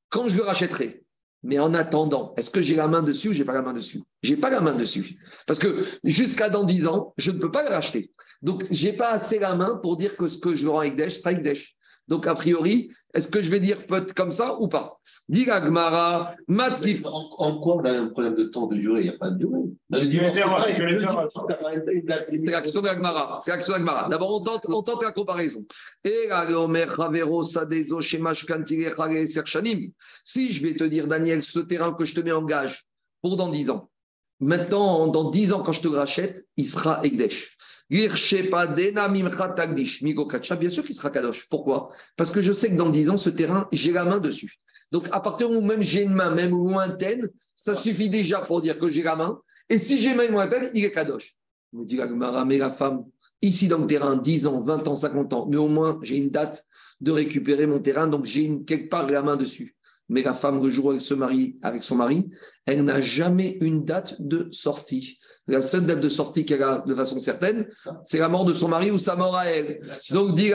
quand 0.08 0.28
je 0.28 0.36
le 0.36 0.42
rachèterai, 0.42 1.04
mais 1.46 1.60
en 1.60 1.74
attendant, 1.74 2.34
est-ce 2.36 2.50
que 2.50 2.60
j'ai 2.60 2.74
la 2.74 2.88
main 2.88 3.02
dessus 3.02 3.28
ou 3.28 3.32
j'ai 3.32 3.44
pas 3.44 3.54
la 3.54 3.62
main 3.62 3.72
dessus? 3.72 4.02
J'ai 4.22 4.36
pas 4.36 4.50
la 4.50 4.60
main 4.60 4.74
dessus. 4.74 5.16
Parce 5.46 5.60
que 5.60 5.84
jusqu'à 6.02 6.50
dans 6.50 6.64
10 6.64 6.88
ans, 6.88 7.14
je 7.16 7.30
ne 7.30 7.38
peux 7.38 7.52
pas 7.52 7.62
le 7.62 7.68
racheter. 7.68 8.10
Donc, 8.42 8.64
j'ai 8.70 8.92
pas 8.92 9.10
assez 9.10 9.38
la 9.38 9.54
main 9.54 9.78
pour 9.80 9.96
dire 9.96 10.16
que 10.16 10.26
ce 10.26 10.38
que 10.38 10.56
je 10.56 10.66
rends 10.66 10.82
Egdesh, 10.82 11.20
c'est 11.22 11.32
Egdesh. 11.32 11.76
Donc, 12.08 12.26
a 12.26 12.34
priori, 12.34 12.90
est-ce 13.16 13.28
que 13.28 13.40
je 13.40 13.50
vais 13.50 13.60
dire 13.60 13.86
peut 13.86 14.06
comme 14.14 14.30
ça 14.30 14.60
ou 14.60 14.68
pas? 14.68 15.00
Dit 15.28 15.46
Gmara, 15.46 16.34
Matkif. 16.48 17.04
En, 17.06 17.30
en, 17.38 17.58
quoi 17.58 17.76
on 17.76 17.84
a 17.84 17.90
un 17.90 18.08
problème 18.08 18.34
de 18.34 18.44
temps 18.44 18.66
de 18.66 18.76
durée? 18.76 19.00
Il 19.00 19.04
n'y 19.04 19.14
a 19.14 19.18
pas 19.18 19.30
de 19.30 19.38
durée. 19.38 19.62
C'est 22.36 22.46
l'action 22.46 22.82
de 22.82 22.88
Gmara. 22.88 23.38
C'est 23.40 23.52
l'action 23.52 23.72
de 23.72 23.78
Gmara. 23.78 24.08
D'abord, 24.10 24.34
on 24.34 24.44
tente, 24.44 24.66
on 24.68 24.82
tente 24.82 25.02
la 25.02 25.12
comparaison. 25.12 25.64
Si 30.24 30.52
je 30.52 30.62
vais 30.62 30.76
te 30.76 30.84
dire, 30.84 31.08
Daniel, 31.08 31.42
ce 31.42 31.60
terrain 31.60 31.94
que 31.94 32.04
je 32.04 32.14
te 32.14 32.20
mets 32.20 32.32
en 32.32 32.44
gage 32.44 32.84
pour 33.22 33.38
dans 33.38 33.48
10 33.48 33.70
ans, 33.70 33.88
Maintenant, 34.38 35.06
dans 35.06 35.30
10 35.30 35.54
ans, 35.54 35.62
quand 35.62 35.72
je 35.72 35.80
te 35.80 35.88
rachète, 35.88 36.44
il 36.58 36.66
sera 36.66 37.00
Egdesh. 37.02 37.55
Bien 37.88 38.10
sûr 38.14 38.44
qu'il 40.84 40.94
sera 40.94 41.10
Kadosh. 41.10 41.48
Pourquoi? 41.48 41.88
Parce 42.16 42.30
que 42.30 42.40
je 42.40 42.52
sais 42.52 42.70
que 42.70 42.76
dans 42.76 42.90
10 42.90 43.10
ans, 43.10 43.18
ce 43.18 43.30
terrain, 43.30 43.68
j'ai 43.72 43.92
la 43.92 44.04
main 44.04 44.18
dessus. 44.18 44.56
Donc, 44.90 45.08
à 45.12 45.20
partir 45.20 45.48
du 45.48 45.54
moment 45.54 45.66
où 45.66 45.68
même 45.68 45.82
j'ai 45.82 46.02
une 46.02 46.14
main, 46.14 46.34
même 46.34 46.50
lointaine, 46.50 47.28
ça 47.54 47.74
suffit 47.74 48.08
déjà 48.08 48.40
pour 48.40 48.60
dire 48.60 48.78
que 48.78 48.90
j'ai 48.90 49.02
la 49.02 49.16
main. 49.16 49.38
Et 49.68 49.78
si 49.78 50.00
j'ai 50.00 50.10
une 50.10 50.16
main 50.16 50.28
lointaine, 50.28 50.70
il 50.74 50.84
est 50.84 50.90
Kadosh. 50.90 51.36
Me 51.72 51.84
dit 51.84 51.98
mais 52.46 52.58
la 52.58 52.70
femme, 52.70 53.04
ici 53.42 53.68
dans 53.68 53.78
le 53.78 53.86
terrain, 53.86 54.16
10 54.16 54.46
ans, 54.46 54.64
20 54.64 54.88
ans, 54.88 54.96
50 54.96 55.32
ans, 55.32 55.46
mais 55.50 55.56
au 55.56 55.68
moins 55.68 55.98
j'ai 56.02 56.16
une 56.16 56.30
date 56.30 56.64
de 57.00 57.10
récupérer 57.10 57.66
mon 57.66 57.80
terrain, 57.80 58.06
donc 58.06 58.24
j'ai 58.24 58.62
quelque 58.64 58.88
part 58.88 59.06
la 59.08 59.22
main 59.22 59.36
dessus. 59.36 59.76
Mais 60.08 60.22
la 60.22 60.34
femme, 60.34 60.62
le 60.62 60.70
jour 60.70 60.86
où 60.86 60.92
elle 60.92 61.00
se 61.00 61.14
marie 61.14 61.58
avec 61.62 61.82
son 61.82 61.96
mari, 61.96 62.30
elle 62.64 62.84
n'a 62.84 63.00
jamais 63.00 63.58
une 63.60 63.84
date 63.84 64.16
de 64.20 64.48
sortie. 64.52 65.18
La 65.48 65.62
seule 65.62 65.86
date 65.86 66.00
de 66.00 66.08
sortie 66.08 66.44
qu'elle 66.44 66.62
a 66.62 66.84
de 66.86 66.94
façon 66.94 67.20
certaine, 67.20 67.68
c'est 68.04 68.18
la 68.18 68.28
mort 68.28 68.44
de 68.44 68.52
son 68.52 68.68
mari 68.68 68.90
ou 68.90 68.98
sa 68.98 69.16
mort 69.16 69.36
à 69.36 69.46
elle. 69.46 69.80
Donc, 70.10 70.34
dit 70.34 70.52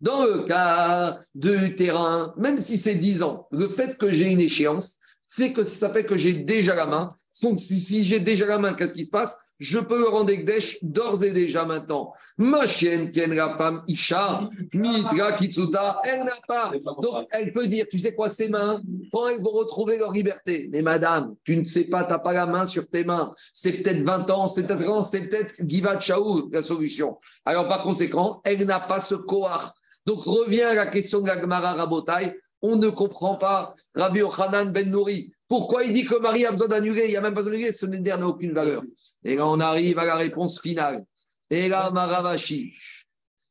dans 0.00 0.24
le 0.24 0.44
cas 0.44 1.18
du 1.34 1.76
terrain, 1.76 2.32
même 2.38 2.58
si 2.58 2.78
c'est 2.78 2.94
10 2.94 3.22
ans, 3.22 3.48
le 3.50 3.68
fait 3.68 3.98
que 3.98 4.10
j'ai 4.10 4.30
une 4.30 4.40
échéance 4.40 4.96
fait 5.30 5.52
que 5.52 5.64
ça 5.64 5.90
fait 5.90 6.04
que 6.04 6.16
j'ai 6.16 6.34
déjà 6.34 6.74
la 6.74 6.86
main. 6.86 7.08
Donc, 7.42 7.60
si, 7.60 7.78
si 7.78 8.02
j'ai 8.02 8.20
déjà 8.20 8.46
la 8.46 8.58
main, 8.58 8.74
qu'est-ce 8.74 8.94
qui 8.94 9.04
se 9.04 9.10
passe? 9.10 9.38
Je 9.60 9.78
peux 9.78 9.98
le 9.98 10.08
rendre 10.08 10.30
Ekdesh 10.30 10.78
d'ores 10.80 11.22
et 11.22 11.32
déjà 11.32 11.66
maintenant. 11.66 12.14
Ma 12.38 12.66
chienne, 12.66 13.12
Ken, 13.12 13.32
la 13.34 13.50
femme, 13.50 13.82
Isha, 13.86 14.48
Mitra, 14.72 15.32
Kitsuta, 15.32 16.00
elle 16.02 16.24
n'a 16.24 16.38
pas. 16.48 16.72
Donc, 17.02 17.26
elle 17.30 17.52
peut 17.52 17.66
dire, 17.66 17.86
tu 17.88 17.98
sais 17.98 18.14
quoi, 18.14 18.30
ses 18.30 18.48
mains, 18.48 18.80
quand 19.12 19.28
elles 19.28 19.42
vont 19.42 19.52
retrouver 19.52 19.98
leur 19.98 20.12
liberté. 20.12 20.70
Mais 20.72 20.80
madame, 20.80 21.34
tu 21.44 21.58
ne 21.58 21.64
sais 21.64 21.84
pas, 21.84 22.04
tu 22.04 22.10
n'as 22.10 22.18
pas 22.18 22.32
la 22.32 22.46
main 22.46 22.64
sur 22.64 22.88
tes 22.88 23.04
mains. 23.04 23.34
C'est 23.52 23.72
peut-être 23.72 24.02
20 24.02 24.30
ans, 24.30 24.46
c'est 24.46 24.66
peut-être 24.66 24.84
30 24.84 25.04
c'est 25.04 25.28
peut-être 25.28 25.54
Givat 25.66 26.00
Shaou, 26.00 26.48
la 26.50 26.62
solution. 26.62 27.18
Alors, 27.44 27.68
par 27.68 27.82
conséquent, 27.82 28.40
elle 28.44 28.64
n'a 28.64 28.80
pas 28.80 28.98
ce 28.98 29.14
koar. 29.14 29.74
Donc, 30.06 30.22
revient 30.22 30.62
à 30.62 30.74
la 30.74 30.86
question 30.86 31.20
de 31.20 31.26
la 31.26 31.38
Gemara 31.38 31.74
Rabotai. 31.74 32.34
On 32.62 32.76
ne 32.76 32.88
comprend 32.88 33.36
pas 33.36 33.74
Rabbi 33.94 34.20
Yochanan 34.20 34.72
Ben 34.72 34.90
Nouri. 34.90 35.32
Pourquoi 35.50 35.82
il 35.82 35.92
dit 35.92 36.04
que 36.04 36.14
Marie 36.14 36.46
a 36.46 36.52
besoin 36.52 36.68
d'annuler? 36.68 37.06
Il 37.06 37.10
n'y 37.10 37.16
a 37.16 37.20
même 37.20 37.34
pas 37.34 37.40
besoin 37.40 37.54
d'annuler, 37.54 37.72
ce 37.72 37.84
neder 37.86 38.16
n'a 38.16 38.28
aucune 38.28 38.52
valeur. 38.52 38.84
Et 39.24 39.34
là, 39.34 39.48
on 39.48 39.58
arrive 39.58 39.98
à 39.98 40.06
la 40.06 40.14
réponse 40.14 40.60
finale. 40.60 41.04
Et 41.50 41.68
là, 41.68 41.90
Maravashi. 41.90 42.72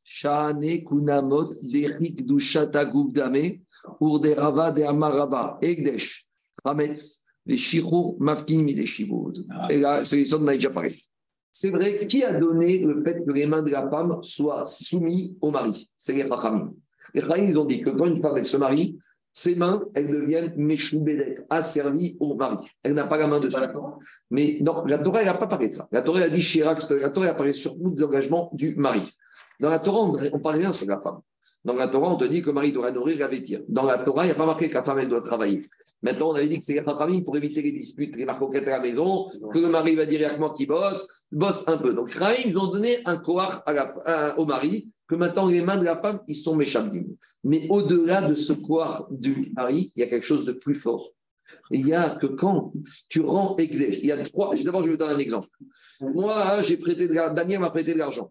Shane 0.02 0.82
Kunamot 0.82 1.50
Derik 1.62 2.24
Dushata 2.26 2.86
Guvdame 2.86 3.60
Urderava 4.00 4.70
de 4.70 4.82
Amaraba 4.82 5.58
Egdesh 5.60 6.26
Hametz 6.64 7.22
Veshichur 7.44 8.16
Mafkin 8.18 8.62
Mideshibud. 8.62 9.46
Et 9.68 9.78
là, 9.78 10.02
solution 10.02 10.38
de 10.38 10.50
déjà 10.50 10.70
parlé. 10.70 10.96
C'est 11.52 11.68
vrai, 11.68 12.06
qui 12.06 12.24
a 12.24 12.40
donné 12.40 12.78
le 12.78 12.96
fait 13.04 13.22
que 13.26 13.30
les 13.30 13.44
mains 13.44 13.62
de 13.62 13.70
la 13.70 13.90
femme 13.90 14.22
soient 14.22 14.64
soumises 14.64 15.34
au 15.42 15.50
mari? 15.50 15.90
C'est 15.98 16.14
les 16.14 16.26
Chachamim. 16.26 16.72
Les 17.12 17.20
Chachamim, 17.20 17.46
ils 17.46 17.58
ont 17.58 17.66
dit 17.66 17.80
que 17.80 17.90
quand 17.90 18.06
une 18.06 18.22
femme 18.22 18.42
se 18.42 18.56
marie, 18.56 18.98
ses 19.42 19.54
mains, 19.54 19.82
elles 19.94 20.10
deviennent 20.10 20.52
méchoubédet, 20.56 21.34
asservies 21.48 22.16
au 22.20 22.34
mari. 22.34 22.58
Elle 22.82 22.94
n'a 22.94 23.04
pas 23.04 23.16
la 23.16 23.26
main 23.26 23.40
dessus. 23.40 23.56
Mais 24.30 24.58
non, 24.60 24.84
la 24.84 24.98
Torah, 24.98 25.20
elle 25.20 25.26
n'a 25.26 25.34
pas 25.34 25.46
parlé 25.46 25.68
de 25.68 25.72
ça. 25.72 25.88
La 25.92 26.02
Torah, 26.02 26.18
elle 26.20 26.26
a 26.26 26.30
dit 26.30 26.42
Chirac, 26.42 26.78
la 26.90 27.10
Torah, 27.10 27.26
elle 27.26 27.32
a 27.32 27.34
parlé 27.34 27.52
surtout 27.54 27.90
des 27.90 28.04
engagements 28.04 28.50
du 28.52 28.76
mari. 28.76 29.02
Dans 29.58 29.70
la 29.70 29.78
Torah, 29.78 30.00
on 30.00 30.12
ne 30.12 30.38
parle 30.42 30.56
rien 30.56 30.72
sur 30.72 30.86
la 30.86 31.00
femme. 31.00 31.20
Dans 31.64 31.74
la 31.74 31.88
Torah, 31.88 32.10
on 32.12 32.16
te 32.16 32.24
dit 32.24 32.40
que 32.40 32.46
le 32.46 32.52
mari 32.54 32.72
doit 32.72 32.90
nourrir 32.90 33.16
et 33.16 33.18
la 33.20 33.28
vêtir. 33.28 33.60
Dans 33.68 33.84
la 33.84 33.98
Torah, 33.98 34.24
il 34.24 34.28
n'y 34.28 34.32
a 34.32 34.34
pas 34.34 34.46
marqué 34.46 34.68
que 34.70 34.74
la 34.74 34.82
femme, 34.82 34.98
elle 34.98 35.08
doit 35.08 35.20
travailler. 35.20 35.66
Maintenant, 36.02 36.30
on 36.30 36.34
avait 36.34 36.48
dit 36.48 36.58
que 36.58 36.64
c'est 36.64 36.72
les 36.74 36.84
Chachamim 36.84 37.22
pour 37.22 37.36
éviter 37.36 37.60
les 37.62 37.72
disputes, 37.72 38.16
les 38.16 38.24
marcoquettes 38.24 38.68
à 38.68 38.72
la 38.78 38.80
maison, 38.80 39.26
que 39.52 39.58
le 39.58 39.68
mari 39.68 39.94
va 39.96 40.06
directement 40.06 40.50
qu'il 40.52 40.68
bosse, 40.68 41.06
bosse 41.30 41.66
un 41.68 41.76
peu. 41.76 41.92
Donc, 41.92 42.08
Chachamim, 42.08 42.42
ils 42.50 42.58
ont 42.58 42.68
donné 42.68 42.98
un 43.04 43.16
koar 43.18 43.62
à 43.66 43.72
la, 43.72 43.82
à- 44.06 44.38
au 44.38 44.44
mari, 44.46 44.88
que 45.10 45.16
maintenant 45.16 45.48
les 45.48 45.60
mains 45.60 45.76
de 45.76 45.84
la 45.84 46.00
femme, 46.00 46.20
ils 46.28 46.36
sont 46.36 46.54
méchabdim. 46.54 47.04
Mais 47.42 47.66
au-delà 47.68 48.22
de 48.22 48.34
ce 48.34 48.52
koar 48.52 49.08
du 49.10 49.52
mari, 49.56 49.92
il 49.96 50.00
y 50.00 50.02
a 50.04 50.06
quelque 50.06 50.24
chose 50.24 50.44
de 50.44 50.52
plus 50.52 50.76
fort. 50.76 51.10
Il 51.72 51.84
y 51.84 51.92
a 51.92 52.10
que 52.10 52.28
quand 52.28 52.72
tu 53.08 53.20
rends 53.20 53.56
Egdesh, 53.56 53.98
il 53.98 54.06
y 54.06 54.12
a 54.12 54.22
trois. 54.22 54.54
D'abord, 54.54 54.84
je 54.84 54.90
vais 54.90 54.96
donner 54.96 55.14
un 55.14 55.18
exemple. 55.18 55.48
Moi, 56.00 56.32
hein, 56.32 56.62
j'ai 56.62 56.76
prêté 56.76 57.08
de 57.08 57.34
Daniel 57.34 57.58
m'a 57.58 57.70
prêté 57.70 57.92
de 57.92 57.98
l'argent. 57.98 58.30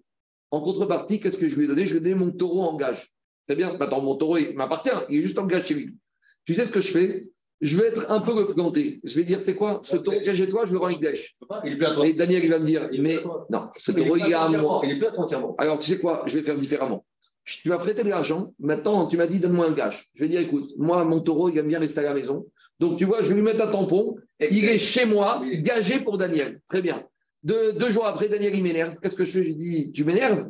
En 0.51 0.61
contrepartie, 0.61 1.19
qu'est-ce 1.19 1.37
que 1.37 1.49
je 1.49 1.57
lui 1.57 1.65
ai 1.65 1.67
donné? 1.67 1.85
Je 1.85 1.91
lui 1.91 1.97
ai 1.97 2.01
donné 2.01 2.15
mon 2.15 2.31
taureau 2.31 2.61
en 2.61 2.77
gage. 2.77 3.13
Très 3.45 3.57
bien. 3.57 3.75
Maintenant, 3.77 3.99
mon 3.99 4.15
taureau, 4.15 4.37
il 4.37 4.55
m'appartient. 4.55 4.89
Il 5.09 5.19
est 5.19 5.23
juste 5.23 5.37
en 5.37 5.45
gage 5.45 5.65
chez 5.65 5.73
lui. 5.73 5.97
Tu 6.45 6.53
sais 6.53 6.65
ce 6.65 6.71
que 6.71 6.79
je 6.79 6.91
fais? 6.91 7.29
Je 7.61 7.77
vais 7.77 7.87
être 7.87 8.09
un 8.09 8.21
peu 8.21 8.31
représenté. 8.31 9.01
Je 9.03 9.15
vais 9.15 9.23
dire, 9.25 9.39
tu 9.39 9.45
sais 9.45 9.55
quoi 9.55 9.81
Ce 9.83 9.97
taureau 9.97 10.19
que 10.23 10.33
j'ai 10.33 10.47
toi, 10.47 10.65
je 10.65 10.71
le 10.71 10.79
rends 10.79 10.91
toi. 10.93 12.05
Et 12.05 12.13
Daniel, 12.13 12.43
il 12.43 12.49
va 12.49 12.59
me 12.59 12.65
dire, 12.65 12.89
mais 12.99 13.17
non, 13.49 13.69
ce 13.75 13.91
taureau, 13.91 14.15
il 14.15 14.31
est 14.31 14.33
à 14.33 14.47
moi. 14.49 14.81
Il 14.85 15.03
est 15.03 15.17
entièrement. 15.17 15.55
Alors, 15.57 15.79
tu 15.79 15.89
sais 15.89 15.97
quoi 15.99 16.23
Je 16.25 16.37
vais 16.37 16.43
faire 16.43 16.57
différemment. 16.57 17.05
Tu 17.43 17.67
vas 17.67 17.77
prêter 17.79 18.03
de 18.03 18.09
l'argent. 18.09 18.53
Maintenant, 18.59 19.07
tu 19.07 19.17
m'as 19.17 19.27
dit, 19.27 19.39
donne-moi 19.39 19.67
un 19.67 19.71
gage. 19.71 20.09
Je 20.13 20.23
vais 20.23 20.29
dire, 20.29 20.39
écoute, 20.39 20.71
moi, 20.77 21.03
mon 21.03 21.19
taureau, 21.19 21.49
il 21.49 21.57
aime 21.57 21.67
bien 21.67 21.79
rester 21.79 21.99
à 21.99 22.03
la 22.03 22.13
maison. 22.13 22.45
Donc, 22.79 22.97
tu 22.97 23.05
vois, 23.05 23.21
je 23.23 23.29
vais 23.29 23.35
lui 23.35 23.41
mettre 23.41 23.61
un 23.61 23.71
tampon. 23.71 24.15
Il 24.39 24.65
est 24.65 24.77
chez 24.77 25.05
moi, 25.05 25.41
gagé 25.61 25.99
pour 25.99 26.17
Daniel. 26.17 26.61
Très 26.67 26.81
bien. 26.81 27.03
Deux, 27.43 27.73
deux 27.73 27.89
jours 27.89 28.05
après, 28.05 28.29
Daniel, 28.29 28.55
il 28.55 28.63
m'énerve. 28.63 28.97
Qu'est-ce 29.01 29.15
que 29.15 29.23
je 29.25 29.31
fais? 29.31 29.43
J'ai 29.43 29.55
dit, 29.55 29.91
tu 29.91 30.03
m'énerves? 30.05 30.49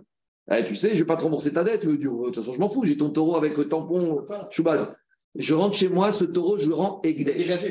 Eh, 0.52 0.66
Tu 0.66 0.76
sais, 0.76 0.90
je 0.90 0.94
ne 0.96 1.00
vais 1.00 1.06
pas 1.06 1.16
te 1.18 1.24
rembourser 1.24 1.54
ta 1.54 1.64
dette. 1.64 1.86
De 1.86 1.96
toute 1.96 2.36
façon, 2.36 2.54
je 2.54 2.60
m'en 2.60 2.68
fous. 2.70 2.84
J'ai 2.84 2.98
ton 2.98 3.10
taureau 3.12 3.36
avec 3.38 3.56
le 3.58 3.70
tampon 3.70 4.26
Choubal. 4.52 4.96
Je 5.36 5.54
rentre 5.54 5.76
chez 5.78 5.90
moi, 5.90 6.12
ce 6.12 6.26
taureau, 6.26 6.58
je 6.58 6.68
le 6.68 6.74
rends 6.74 7.02
Egdesh. 7.04 7.64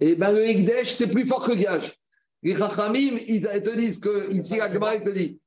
Et 0.00 0.14
bien, 0.16 0.32
le 0.32 0.44
Egdesh, 0.44 0.90
c'est 0.90 1.08
plus 1.08 1.26
fort 1.26 1.44
que 1.44 1.52
le 1.52 1.58
gage. 1.58 1.94
Les 2.42 2.54
Chachamim, 2.54 3.18
ils 3.26 3.42
te 3.42 3.74
disent 3.74 3.98
que, 4.00 4.30
ici, 4.32 4.56
la 4.56 4.72
Gemara, 4.72 4.96
il 4.96 5.04
te 5.04 5.10
dit, 5.10 5.38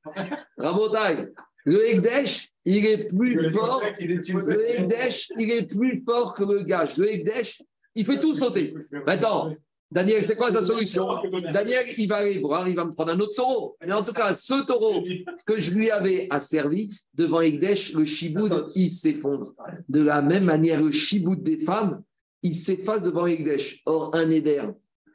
Rabotai, 0.56 1.28
le 1.64 1.88
Egdesh, 1.90 2.48
il 2.64 2.86
est 2.86 3.08
plus 3.08 3.50
fort. 3.50 3.82
Le 4.00 4.78
Egdesh, 4.78 5.30
il 5.38 5.50
est 5.50 5.66
plus 5.66 6.02
fort 6.04 6.34
que 6.34 6.44
le 6.44 6.62
gage. 6.62 6.96
Le 6.96 7.12
Egdesh, 7.12 7.62
il 7.94 8.04
fait 8.04 8.20
tout 8.20 8.34
sauter. 8.34 8.74
Maintenant, 9.06 9.54
Daniel, 9.90 10.22
c'est 10.22 10.36
quoi 10.36 10.52
sa 10.52 10.62
solution 10.62 11.06
Daniel, 11.52 11.86
il 11.96 12.08
va 12.08 12.16
aller 12.16 12.38
voir, 12.38 12.68
il 12.68 12.76
va 12.76 12.84
me 12.84 12.92
prendre 12.92 13.12
un 13.12 13.20
autre 13.20 13.34
taureau. 13.34 13.76
Mais 13.86 13.92
en 13.92 14.02
tout 14.02 14.12
cas, 14.12 14.34
ce 14.34 14.66
taureau 14.66 15.02
que 15.46 15.58
je 15.58 15.70
lui 15.70 15.90
avais 15.90 16.26
asservi 16.30 16.90
devant 17.14 17.40
Egdesh, 17.40 17.94
le 17.94 18.04
chiboud, 18.04 18.66
il 18.74 18.90
s'effondre. 18.90 19.54
De 19.88 20.02
la 20.02 20.20
même 20.20 20.44
manière, 20.44 20.80
le 20.80 20.90
chiboud 20.90 21.42
des 21.42 21.58
femmes, 21.58 22.02
il 22.42 22.54
s'efface 22.54 23.02
devant 23.02 23.26
Egdesh. 23.26 23.80
Or, 23.86 24.14
un 24.14 24.28
éder, 24.28 24.62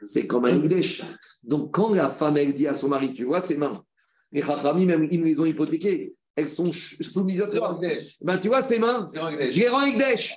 c'est 0.02 0.26
comme 0.26 0.46
un 0.46 0.56
Egdesh. 0.64 1.04
Donc, 1.44 1.72
quand 1.74 1.94
la 1.94 2.10
femme, 2.10 2.38
elle 2.38 2.54
dit 2.54 2.68
à 2.68 2.74
son 2.74 2.90
mari, 2.90 3.14
tu 3.14 3.26
vois 3.26 3.42
ses 3.42 3.58
mains, 3.58 3.84
les 4.32 4.42
Chachamim, 4.42 4.86
même, 4.86 5.08
ils 5.12 5.20
me 5.20 5.26
les 5.26 5.40
ont 5.40 5.46
hypothéquées, 5.46 6.16
elles 6.36 6.50
sont 6.50 6.72
soumises 6.74 7.42
à 7.42 7.48
toi. 7.48 7.80
Ben, 8.22 8.40
tu 8.40 8.48
vois 8.48 8.64
ses 8.64 8.80
mains, 8.80 9.12
je 9.14 9.60
les 9.60 9.68
rends 9.68 9.86
Egdesh. 9.86 10.36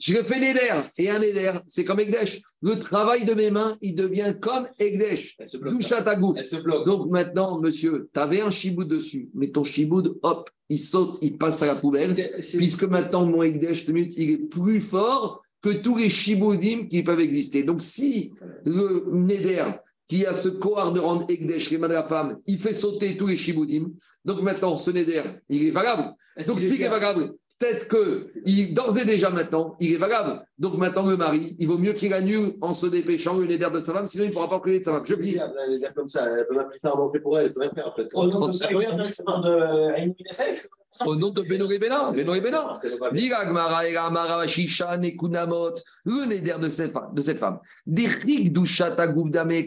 Je 0.00 0.14
le 0.14 0.24
fais 0.24 0.40
Neder. 0.40 0.80
Et 0.98 1.10
un 1.10 1.18
Neder, 1.18 1.52
c'est 1.66 1.84
comme 1.84 2.00
Egdesh. 2.00 2.40
Le 2.62 2.78
travail 2.78 3.26
de 3.26 3.34
mes 3.34 3.50
mains, 3.50 3.76
il 3.82 3.94
devient 3.94 4.34
comme 4.40 4.66
Egdesh. 4.78 5.36
Elle 5.38 5.48
se 5.48 5.58
bloque. 5.58 5.74
Doucha 5.74 6.02
ta 6.02 6.16
goutte. 6.16 6.38
Elle 6.38 6.44
se 6.44 6.56
bloque. 6.56 6.86
Donc 6.86 7.10
maintenant, 7.10 7.60
monsieur, 7.60 8.08
tu 8.12 8.18
avais 8.18 8.40
un 8.40 8.50
chiboud 8.50 8.88
dessus, 8.88 9.28
mais 9.34 9.48
ton 9.48 9.62
chiboud, 9.62 10.18
hop, 10.22 10.48
il 10.70 10.78
saute, 10.78 11.18
il 11.20 11.36
passe 11.36 11.62
à 11.62 11.66
la 11.66 11.74
poubelle, 11.74 12.14
puisque 12.56 12.84
maintenant, 12.84 13.26
mon 13.26 13.42
Egdesh, 13.42 13.86
il 13.88 14.30
est 14.30 14.38
plus 14.38 14.80
fort 14.80 15.42
que 15.62 15.70
tous 15.70 15.98
les 15.98 16.08
chiboudim 16.08 16.86
qui 16.88 17.02
peuvent 17.02 17.20
exister. 17.20 17.62
Donc 17.62 17.82
si 17.82 18.32
le 18.64 19.04
Neder, 19.12 19.64
qui 20.08 20.24
a 20.24 20.32
ce 20.32 20.48
cohort 20.48 20.92
de 20.92 21.00
rendre 21.00 21.26
Egdesh, 21.28 21.70
les 21.70 21.76
mains 21.76 21.88
de 21.88 21.94
la 21.94 22.04
femme, 22.04 22.38
il 22.46 22.58
fait 22.58 22.72
sauter 22.72 23.16
tous 23.18 23.26
les 23.26 23.36
chiboudim, 23.36 23.90
donc 24.24 24.42
maintenant, 24.42 24.76
ce 24.76 24.90
Neder, 24.90 25.22
il 25.48 25.66
est 25.66 25.70
valable. 25.70 26.14
Est-ce 26.36 26.48
Donc 26.48 26.58
est 26.58 26.66
s'il 26.66 26.82
est 26.82 26.88
valable, 26.88 27.34
peut-être 27.60 27.88
que 27.88 28.32
d'ores 28.72 28.98
et 28.98 29.04
déjà 29.04 29.30
maintenant, 29.30 29.76
il 29.78 29.92
est 29.92 29.98
valable. 29.98 30.44
Donc 30.60 30.76
maintenant, 30.76 31.06
le 31.06 31.16
mari, 31.16 31.56
il 31.58 31.66
vaut 31.66 31.78
mieux 31.78 31.94
qu'il 31.94 32.12
annule 32.12 32.52
en 32.60 32.74
se 32.74 32.86
dépêchant 32.86 33.34
le 33.34 33.46
Neder 33.46 33.68
de 33.72 33.80
sa 33.80 33.94
femme, 33.94 34.06
sinon 34.06 34.24
il 34.24 34.26
ne 34.26 34.32
pourra 34.34 34.46
pas 34.46 34.60
prier 34.60 34.80
de 34.80 34.84
sa 34.84 34.92
femme. 34.92 35.06
Je 35.06 35.14
plie. 35.14 35.38
Elle 35.38 35.72
est 35.74 35.78
bien 35.78 35.90
comme 35.92 36.10
ça, 36.10 36.26
elle 36.26 36.46
peut 36.46 36.54
même 36.54 36.66
faire 36.78 36.94
manger 36.98 37.18
pour 37.18 37.38
elle, 37.38 37.46
elle 37.46 37.54
peut 37.54 37.62
rien 37.62 37.70
faire 37.70 37.86
après. 37.86 38.06
Au 38.12 38.26
nom 38.26 38.46
de 38.46 38.52
de 38.52 39.92
Aïnou 39.94 40.14
Nefesh 40.20 40.68
Au 41.06 41.16
nom 41.16 41.30
de 41.30 41.40
Beno 41.40 41.70
et 41.70 41.78
Bénin. 41.78 42.12
Beno 42.12 42.34
et 42.34 42.42
Bénin. 42.42 42.74
C'est 42.74 42.90
le 42.90 42.96
vrai. 42.96 43.10
Dit 43.10 43.32
Agmara 43.32 43.88
et 43.88 43.96
Amara 43.96 44.46
Shisha 44.46 44.98
Nekunamot, 44.98 45.76
le 46.04 46.26
néder 46.26 46.54
de 46.60 46.68
cette 46.68 46.92
femme. 46.92 47.14
De 47.14 47.22
cette 47.22 47.38
femme. 47.38 47.58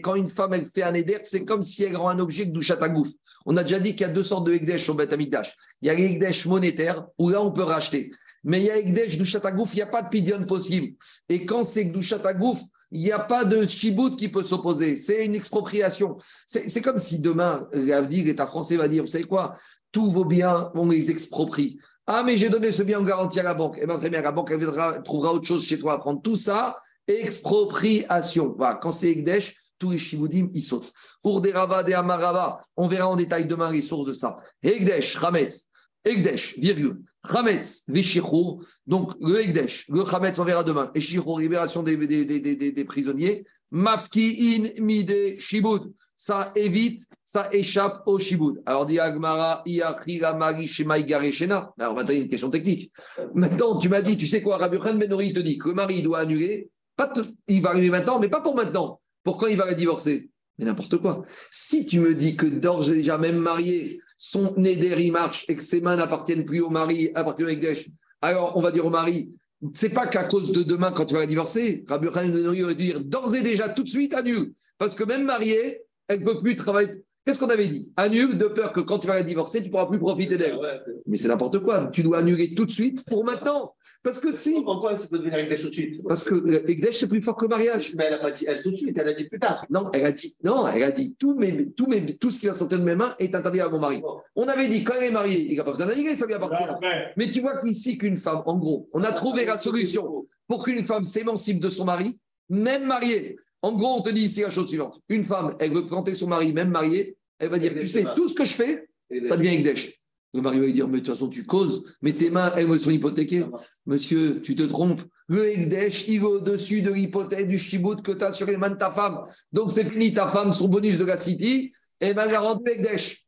Quand 0.04 0.14
une 0.14 0.28
femme 0.28 0.54
elle 0.54 0.68
fait 0.68 0.84
un 0.84 0.92
néder, 0.92 1.18
c'est 1.24 1.44
comme 1.44 1.64
si 1.64 1.86
elle 1.86 1.98
rend 1.98 2.10
un 2.10 2.20
objet 2.20 2.46
que 2.46 2.52
Dushata 2.52 2.90
Gouf. 2.90 3.10
On 3.48 3.58
a 3.58 3.64
déjà 3.64 3.80
dit 3.80 3.96
qu'il 3.96 4.06
y 4.06 4.10
a 4.10 4.14
deux 4.14 4.22
sortes 4.22 4.46
de 4.46 4.54
Ekdesh 4.54 4.88
au 4.90 4.94
Beth 4.94 5.12
Amikdash. 5.12 5.58
Il 5.82 5.88
y 5.88 5.90
a 5.90 5.96
l'Ekdesh 5.96 6.46
monétaire, 6.46 7.08
où 7.18 7.30
là 7.30 7.42
on 7.42 7.52
peut 7.52 7.64
racheter. 7.64 8.12
Mais 8.44 8.60
il 8.60 8.66
y 8.66 8.70
a 8.70 8.78
Ekdesh 8.78 9.18
Dushata 9.18 9.52
Gouf, 9.52 9.74
il 9.74 9.78
n'y 9.78 9.82
a 9.82 9.88
pas 9.88 10.02
de 10.02 10.10
pidion 10.10 10.46
possible. 10.46 10.96
Et 11.30 11.46
quand 11.46 11.64
c'est 11.64 11.86
Dushata 11.86 12.34
Gouf, 12.34 12.60
il 12.92 13.02
n'y 13.02 13.12
a 13.12 13.20
pas 13.20 13.46
de 13.46 13.66
chibout 13.66 14.12
qui 14.16 14.30
peut 14.30 14.44
s'opposer. 14.44 14.98
C'est 14.98 15.26
une 15.26 15.36
expropriation. 15.36 16.18
C'est 16.46 16.82
comme 16.82 16.98
si 16.98 17.20
demain, 17.20 17.68
l'avenir, 17.74 18.26
l'État 18.26 18.46
français 18.46 18.78
va 18.78 18.88
dire, 18.88 19.04
vous 19.04 19.10
savez 19.10 19.24
quoi? 19.24 19.56
Tous 19.92 20.10
vos 20.12 20.26
biens, 20.26 20.72
on 20.76 20.90
les 20.90 21.10
exproprie. 21.10 21.78
Ah, 22.06 22.24
mais 22.26 22.36
j'ai 22.36 22.50
donné 22.50 22.72
ce 22.72 22.84
bien 22.84 23.00
en 23.00 23.04
garantie 23.04 23.40
à 23.40 23.44
la 23.44 23.54
banque. 23.54 23.78
Eh 23.82 23.86
bien, 23.88 23.98
très 23.98 24.10
bien, 24.10 24.22
la 24.22 24.32
banque 24.32 24.52
elle 24.52 24.60
viendra- 24.60 25.00
trouvera 25.00 25.34
autre 25.34 25.48
chose 25.48 25.64
chez 25.64 25.80
toi 25.80 25.94
à 25.94 25.98
prendre. 26.00 26.22
Tout 26.22 26.36
ça, 26.36 26.76
expropriation. 27.08 28.56
Voilà, 28.58 28.76
quand 28.76 28.92
c'est 28.92 29.10
Ekdesh, 29.10 29.56
tous 29.80 29.92
les 29.92 29.98
Shiboudim, 29.98 30.50
ils 30.54 30.62
sautent. 30.62 30.92
Pour 31.22 31.42
des 31.42 31.52
Rava, 31.52 31.84
des 31.84 31.94
Amarava, 31.94 32.60
on 32.78 32.88
verra 32.88 33.08
en 33.08 33.16
détail 33.16 33.46
demain 33.46 33.72
les 33.72 33.82
sources 33.82 34.06
de 34.06 34.14
ça. 34.14 34.36
Ekdesh, 34.62 35.18
Hametz, 35.22 35.68
Ekdesh, 36.06 36.58
virgule, 36.58 37.02
Hametz, 37.24 37.84
Veshichour. 37.88 38.64
Donc, 38.88 39.14
le 39.22 39.42
Ekdesh, 39.42 39.86
le 39.90 40.02
Hametz, 40.02 40.38
on 40.40 40.44
verra 40.44 40.64
demain. 40.64 40.92
Et 40.96 41.00
libération 41.00 41.84
des, 41.84 41.96
des, 41.96 42.26
des, 42.26 42.72
des, 42.72 42.86
prisonniers. 42.86 43.46
Mafki 43.72 44.56
in 44.78 44.84
mide 44.84 45.40
Shiboud. 45.40 45.94
Ça 46.16 46.52
évite, 46.56 47.08
ça 47.24 47.50
échappe 47.52 48.04
au 48.06 48.20
Shiboud. 48.20 48.62
Alors, 48.66 48.86
dit 48.86 49.00
Agmara, 49.00 49.64
Iachira, 49.66 50.34
Mari, 50.34 50.68
Shema, 50.68 50.98
Shena. 51.32 51.74
Alors, 51.80 51.94
on 51.94 51.96
va 51.96 52.04
te 52.04 52.12
une 52.12 52.30
question 52.30 52.50
technique. 52.50 52.92
Maintenant, 53.34 53.78
tu 53.78 53.90
m'as 53.90 54.02
dit, 54.02 54.16
tu 54.16 54.28
sais 54.28 54.42
quoi, 54.42 54.58
Rabbi 54.58 54.78
Benori 54.78 55.34
te 55.34 55.40
dit 55.40 55.58
que 55.58 55.70
le 55.70 55.76
mari 55.76 56.02
doit 56.02 56.20
annuler. 56.20 56.70
Pas 56.96 57.12
il 57.48 57.62
va 57.62 57.70
arriver 57.70 57.90
maintenant, 57.90 58.20
mais 58.20 58.30
pas 58.30 58.42
pour 58.42 58.56
maintenant. 58.56 59.02
Pourquoi 59.24 59.50
il 59.50 59.58
va 59.58 59.74
divorcer 59.74 60.30
Mais 60.60 60.66
n'importe 60.66 60.98
quoi. 60.98 61.24
Si 61.50 61.86
tu 61.86 62.00
me 62.00 62.14
dis 62.14 62.36
que 62.36 62.46
d'ores 62.46 62.92
et 62.92 62.96
déjà, 62.96 63.18
même 63.18 63.38
marié, 63.38 64.00
son 64.26 64.54
néder, 64.56 64.96
il 65.00 65.12
marche 65.12 65.44
et 65.50 65.56
que 65.58 65.62
ses 65.62 65.82
mains 65.82 65.98
n'appartiennent 65.98 66.46
plus 66.46 66.62
au 66.62 66.70
mari, 66.70 67.12
appartiennent 67.14 67.50
au 67.50 67.52
Ekdesh, 67.52 67.90
alors 68.22 68.56
on 68.56 68.62
va 68.62 68.72
dire 68.72 68.86
au 68.86 68.90
mari, 68.90 69.34
c'est 69.74 69.90
pas 69.90 70.08
qu'à 70.08 70.24
cause 70.24 70.54
de 70.54 70.64
demain, 70.64 70.94
quand 70.94 71.06
tu 71.06 71.16
vas 71.16 71.26
divorcer, 71.26 71.84
Rabbi 71.90 72.08
Khan 72.08 72.32
aurait 72.34 72.76
dû 72.76 72.84
dire 72.86 73.02
d'ores 73.04 73.36
et 73.36 73.42
déjà, 73.42 73.68
tout 73.68 73.84
de 73.84 73.90
suite, 73.90 74.14
annule. 74.14 74.54
Parce 74.78 74.96
que 74.96 75.04
même 75.04 75.26
mariée, 75.26 75.82
elle 76.08 76.22
ne 76.22 76.26
peut 76.26 76.38
plus 76.38 76.56
travailler. 76.56 77.04
Qu'est-ce 77.26 77.40
qu'on 77.40 77.50
avait 77.50 77.68
dit? 77.68 77.90
Annule 77.96 78.38
de 78.38 78.48
peur 78.48 78.74
que 78.74 78.82
quand 78.82 79.00
tu 79.00 79.08
vas 79.08 79.16
la 79.16 79.24
divorcer, 79.24 79.60
tu 79.60 79.68
ne 79.68 79.72
pourras 79.72 79.86
plus 79.86 80.00
profiter 80.00 80.38
d'elle. 80.38 80.60
Mais 81.06 81.16
c'est 81.16 81.30
n'importe 81.30 81.60
quoi. 81.60 81.88
Tu 81.88 82.04
dois 82.04 82.18
annuler 82.18 82.54
tout 82.54 82.66
de 82.66 82.72
suite 82.72 83.06
pour 83.06 83.24
maintenant. 83.24 83.76
Parce 84.04 84.20
que 84.20 84.34
si. 84.34 84.62
Pourquoi 84.62 84.98
ça 84.98 85.08
peut 85.08 85.20
devenir 85.20 85.40
Ekdesh 85.40 85.62
tout 85.62 85.70
de 85.70 85.74
suite 85.74 86.02
Parce 86.06 86.26
que 86.26 86.70
Ekdesh, 86.70 86.98
c'est 86.98 87.08
plus 87.08 87.22
fort 87.22 87.38
que 87.38 87.46
le 87.46 87.50
mariage. 87.50 87.94
Mais 87.96 88.06
elle 88.06 88.12
n'a 88.12 88.20
pas 88.20 88.32
dit 88.32 88.44
elle 88.46 88.62
tout 88.62 88.72
de 88.72 88.76
suite, 88.76 88.98
elle 88.98 89.08
a 89.08 89.14
dit 89.14 89.30
plus 89.30 89.40
tard. 89.40 89.66
Non, 89.70 89.90
elle 89.94 90.06
a 90.06 90.12
dit, 90.12 90.36
non, 90.44 90.68
elle 90.68 90.84
a 90.84 90.92
dit 90.92 91.16
tout, 91.18 91.36
mais, 91.38 91.68
tout, 91.78 91.88
mais, 91.88 92.04
tout 92.18 92.30
ce 92.30 92.42
qui 92.42 92.48
va 92.48 92.54
sortir 92.54 92.80
de 92.80 92.84
mes 92.84 92.96
mains 92.96 93.16
est 93.20 93.34
interdit 93.34 93.62
à 93.62 93.70
mon 93.70 93.80
mari. 93.80 94.02
On 94.36 94.48
avait 94.50 94.68
dit, 94.68 94.84
quand 94.84 94.96
elle 94.98 95.06
est 95.06 95.12
mariée, 95.12 95.48
il 95.50 95.56
n'a 95.56 95.64
pas 95.64 95.72
besoin 95.72 95.88
d'annuler, 95.88 96.16
ça 96.16 96.26
lui 96.26 96.34
appartient. 96.34 96.86
Mais 97.16 97.30
tu 97.30 97.40
vois 97.40 97.58
qu'ici, 97.60 97.98
qu'une 97.98 98.18
femme, 98.18 98.42
en 98.46 98.58
gros, 98.58 98.90
on 98.94 99.02
a 99.02 99.14
trouvé 99.14 99.46
la 99.46 99.58
solution 99.58 100.28
pour 100.48 100.66
qu'une 100.66 100.84
femme 100.84 101.06
s'émancipe 101.06 101.62
de 101.62 101.70
son 101.70 101.86
mari, 101.86 102.20
même 102.50 102.86
mariée. 102.86 103.38
En 103.64 103.72
gros, 103.72 103.98
on 103.98 104.02
te 104.02 104.10
dit 104.10 104.26
ici 104.26 104.42
la 104.42 104.50
chose 104.50 104.68
suivante. 104.68 105.00
Une 105.08 105.24
femme, 105.24 105.56
elle 105.60 105.74
veut 105.74 105.86
planter 105.86 106.14
son 106.14 106.28
mari, 106.28 106.52
même 106.52 106.70
marié, 106.70 107.16
elle 107.40 107.50
va 107.50 107.58
dire, 107.58 107.74
tu 107.74 107.88
sais, 107.88 108.06
tout 108.16 108.28
ce 108.28 108.36
que 108.36 108.44
je 108.44 108.54
fais, 108.54 108.88
ça 109.24 109.38
devient 109.38 109.56
Ekdesh. 109.56 110.00
Le 110.34 110.42
mari 110.42 110.60
va 110.60 110.66
lui 110.66 110.74
dire, 110.74 110.88
mais 110.88 111.00
de 111.00 111.06
toute 111.06 111.14
façon, 111.14 111.30
tu 111.30 111.46
causes, 111.46 111.84
mais 112.02 112.12
tes 112.12 112.30
mains, 112.30 112.52
elles 112.58 112.68
me 112.68 112.78
sont 112.78 112.92
hypothéquées. 112.92 113.46
Monsieur, 113.86 114.42
tu 114.42 114.56
te 114.56 114.64
trompes. 114.64 115.02
Le 115.28 115.48
Ekdesh, 115.48 116.06
il 116.10 116.20
va 116.20 116.28
au-dessus 116.28 116.82
de 116.82 116.92
l'hypothèque 116.92 117.48
du 117.48 117.58
chibout 117.58 118.02
que 118.02 118.12
tu 118.12 118.24
as 118.24 118.34
sur 118.34 118.48
les 118.48 118.58
mains 118.58 118.72
de 118.72 118.76
ta 118.76 118.92
femme. 118.92 119.24
Donc, 119.54 119.72
c'est 119.72 119.86
fini, 119.86 120.14
ta 120.14 120.28
femme, 120.28 120.52
son 120.52 120.68
bonus 120.68 120.98
de 120.98 121.06
la 121.06 121.16
city, 121.16 121.72
et 122.02 122.14
ben, 122.14 122.28
rendu 122.36 122.70
Ekdesh. 122.70 123.24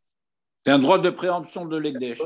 C'est 0.65 0.71
un 0.71 0.79
droit 0.79 0.97
de 0.97 1.11
préemption 1.11 1.65
de 1.65 1.77
l'Ekdesh. 1.77 2.17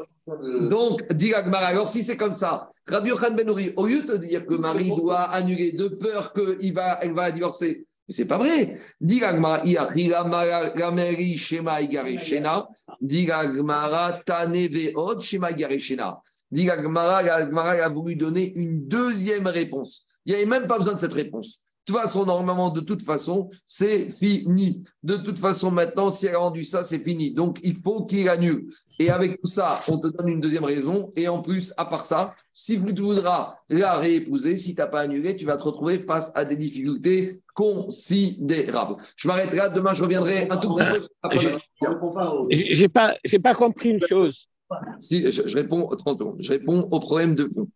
Donc, 0.70 1.06
dit 1.14 1.34
Agmar, 1.34 1.62
alors 1.62 1.90
si 1.90 2.04
c'est 2.04 2.16
comme 2.16 2.32
ça, 2.32 2.70
Rabbi 2.88 3.10
Yochan 3.10 3.36
Benouri, 3.36 3.74
au 3.76 3.86
lieu 3.86 4.02
de 4.04 4.16
dire 4.16 4.46
que 4.46 4.54
le 4.54 4.60
mari 4.60 4.88
doit 4.88 5.24
annuler 5.24 5.74
de 5.74 5.90
peur 5.90 6.32
qu'elle 6.32 6.74
va, 6.74 7.00
elle 7.02 7.14
va 7.14 7.32
divorcer, 7.32 7.86
c'est 8.10 8.26
pas 8.26 8.38
vrai. 8.38 8.78
Diragmara, 9.00 10.70
Gameri, 10.76 11.38
Shema, 11.38 11.82
Igareshena. 11.82 12.68
Diragmara, 13.02 14.22
Taneveod, 14.26 15.22
Shema, 15.22 15.52
Igareshena. 15.52 16.20
Diragmara, 16.52 17.24
Gagmara 17.24 17.84
a 17.84 17.90
voulu 17.90 18.16
donner 18.16 18.52
une 18.56 18.88
deuxième 18.88 19.48
réponse. 19.48 20.06
Il 20.26 20.34
n'y 20.34 20.36
avait 20.38 20.48
même 20.48 20.68
pas 20.68 20.78
besoin 20.78 20.96
de 20.96 21.00
cette 21.00 21.14
réponse. 21.14 21.60
De 21.90 21.94
toute 21.96 22.02
façon, 22.04 22.24
normalement, 22.24 22.70
de 22.70 22.82
toute 22.82 23.02
façon, 23.02 23.50
c'est 23.66 24.12
fini. 24.12 24.84
De 25.02 25.16
toute 25.16 25.40
façon, 25.40 25.72
maintenant, 25.72 26.12
si 26.12 26.28
elle 26.28 26.36
a 26.36 26.38
rendu 26.38 26.64
ça, 26.64 26.84
c'est 26.84 27.00
fini. 27.00 27.32
Donc, 27.32 27.60
il 27.64 27.74
faut 27.74 28.06
qu'il 28.06 28.30
annule. 28.30 28.68
Et 29.00 29.10
avec 29.10 29.42
tout 29.42 29.48
ça, 29.50 29.82
on 29.88 29.98
te 29.98 30.06
donne 30.06 30.28
une 30.28 30.40
deuxième 30.40 30.66
raison. 30.66 31.12
Et 31.16 31.28
en 31.28 31.42
plus, 31.42 31.74
à 31.78 31.86
part 31.86 32.06
ça, 32.06 32.36
si 32.54 32.80
tu 32.94 33.02
voudras 33.02 33.56
la 33.70 33.98
réépouser, 33.98 34.56
si 34.56 34.76
tu 34.76 34.82
n'as 34.82 34.86
pas 34.86 35.02
annulé, 35.02 35.36
tu 35.36 35.46
vas 35.46 35.58
te 35.58 35.64
retrouver 35.64 35.98
face 35.98 36.32
à 36.36 36.46
des 36.46 36.58
difficultés 36.58 37.42
considérables. 37.56 38.98
Je 39.16 39.28
m'arrêterai 39.28 39.58
là. 39.58 39.70
Demain, 39.70 39.96
je 39.96 40.04
reviendrai 40.04 40.48
un 40.48 40.58
tout 40.58 40.76
petit 40.76 40.86
peu. 40.86 41.00
Je 42.52 42.82
n'ai 42.82 42.90
pas, 42.90 43.16
pas 43.42 43.56
compris 43.56 43.90
une 43.90 44.06
chose. 44.08 44.46
Si, 45.00 45.32
je, 45.32 45.42
réponds, 45.58 45.90
je 46.38 46.50
réponds 46.52 46.88
au 46.92 47.00
problème 47.00 47.34
de 47.34 47.50
fond. 47.52 47.68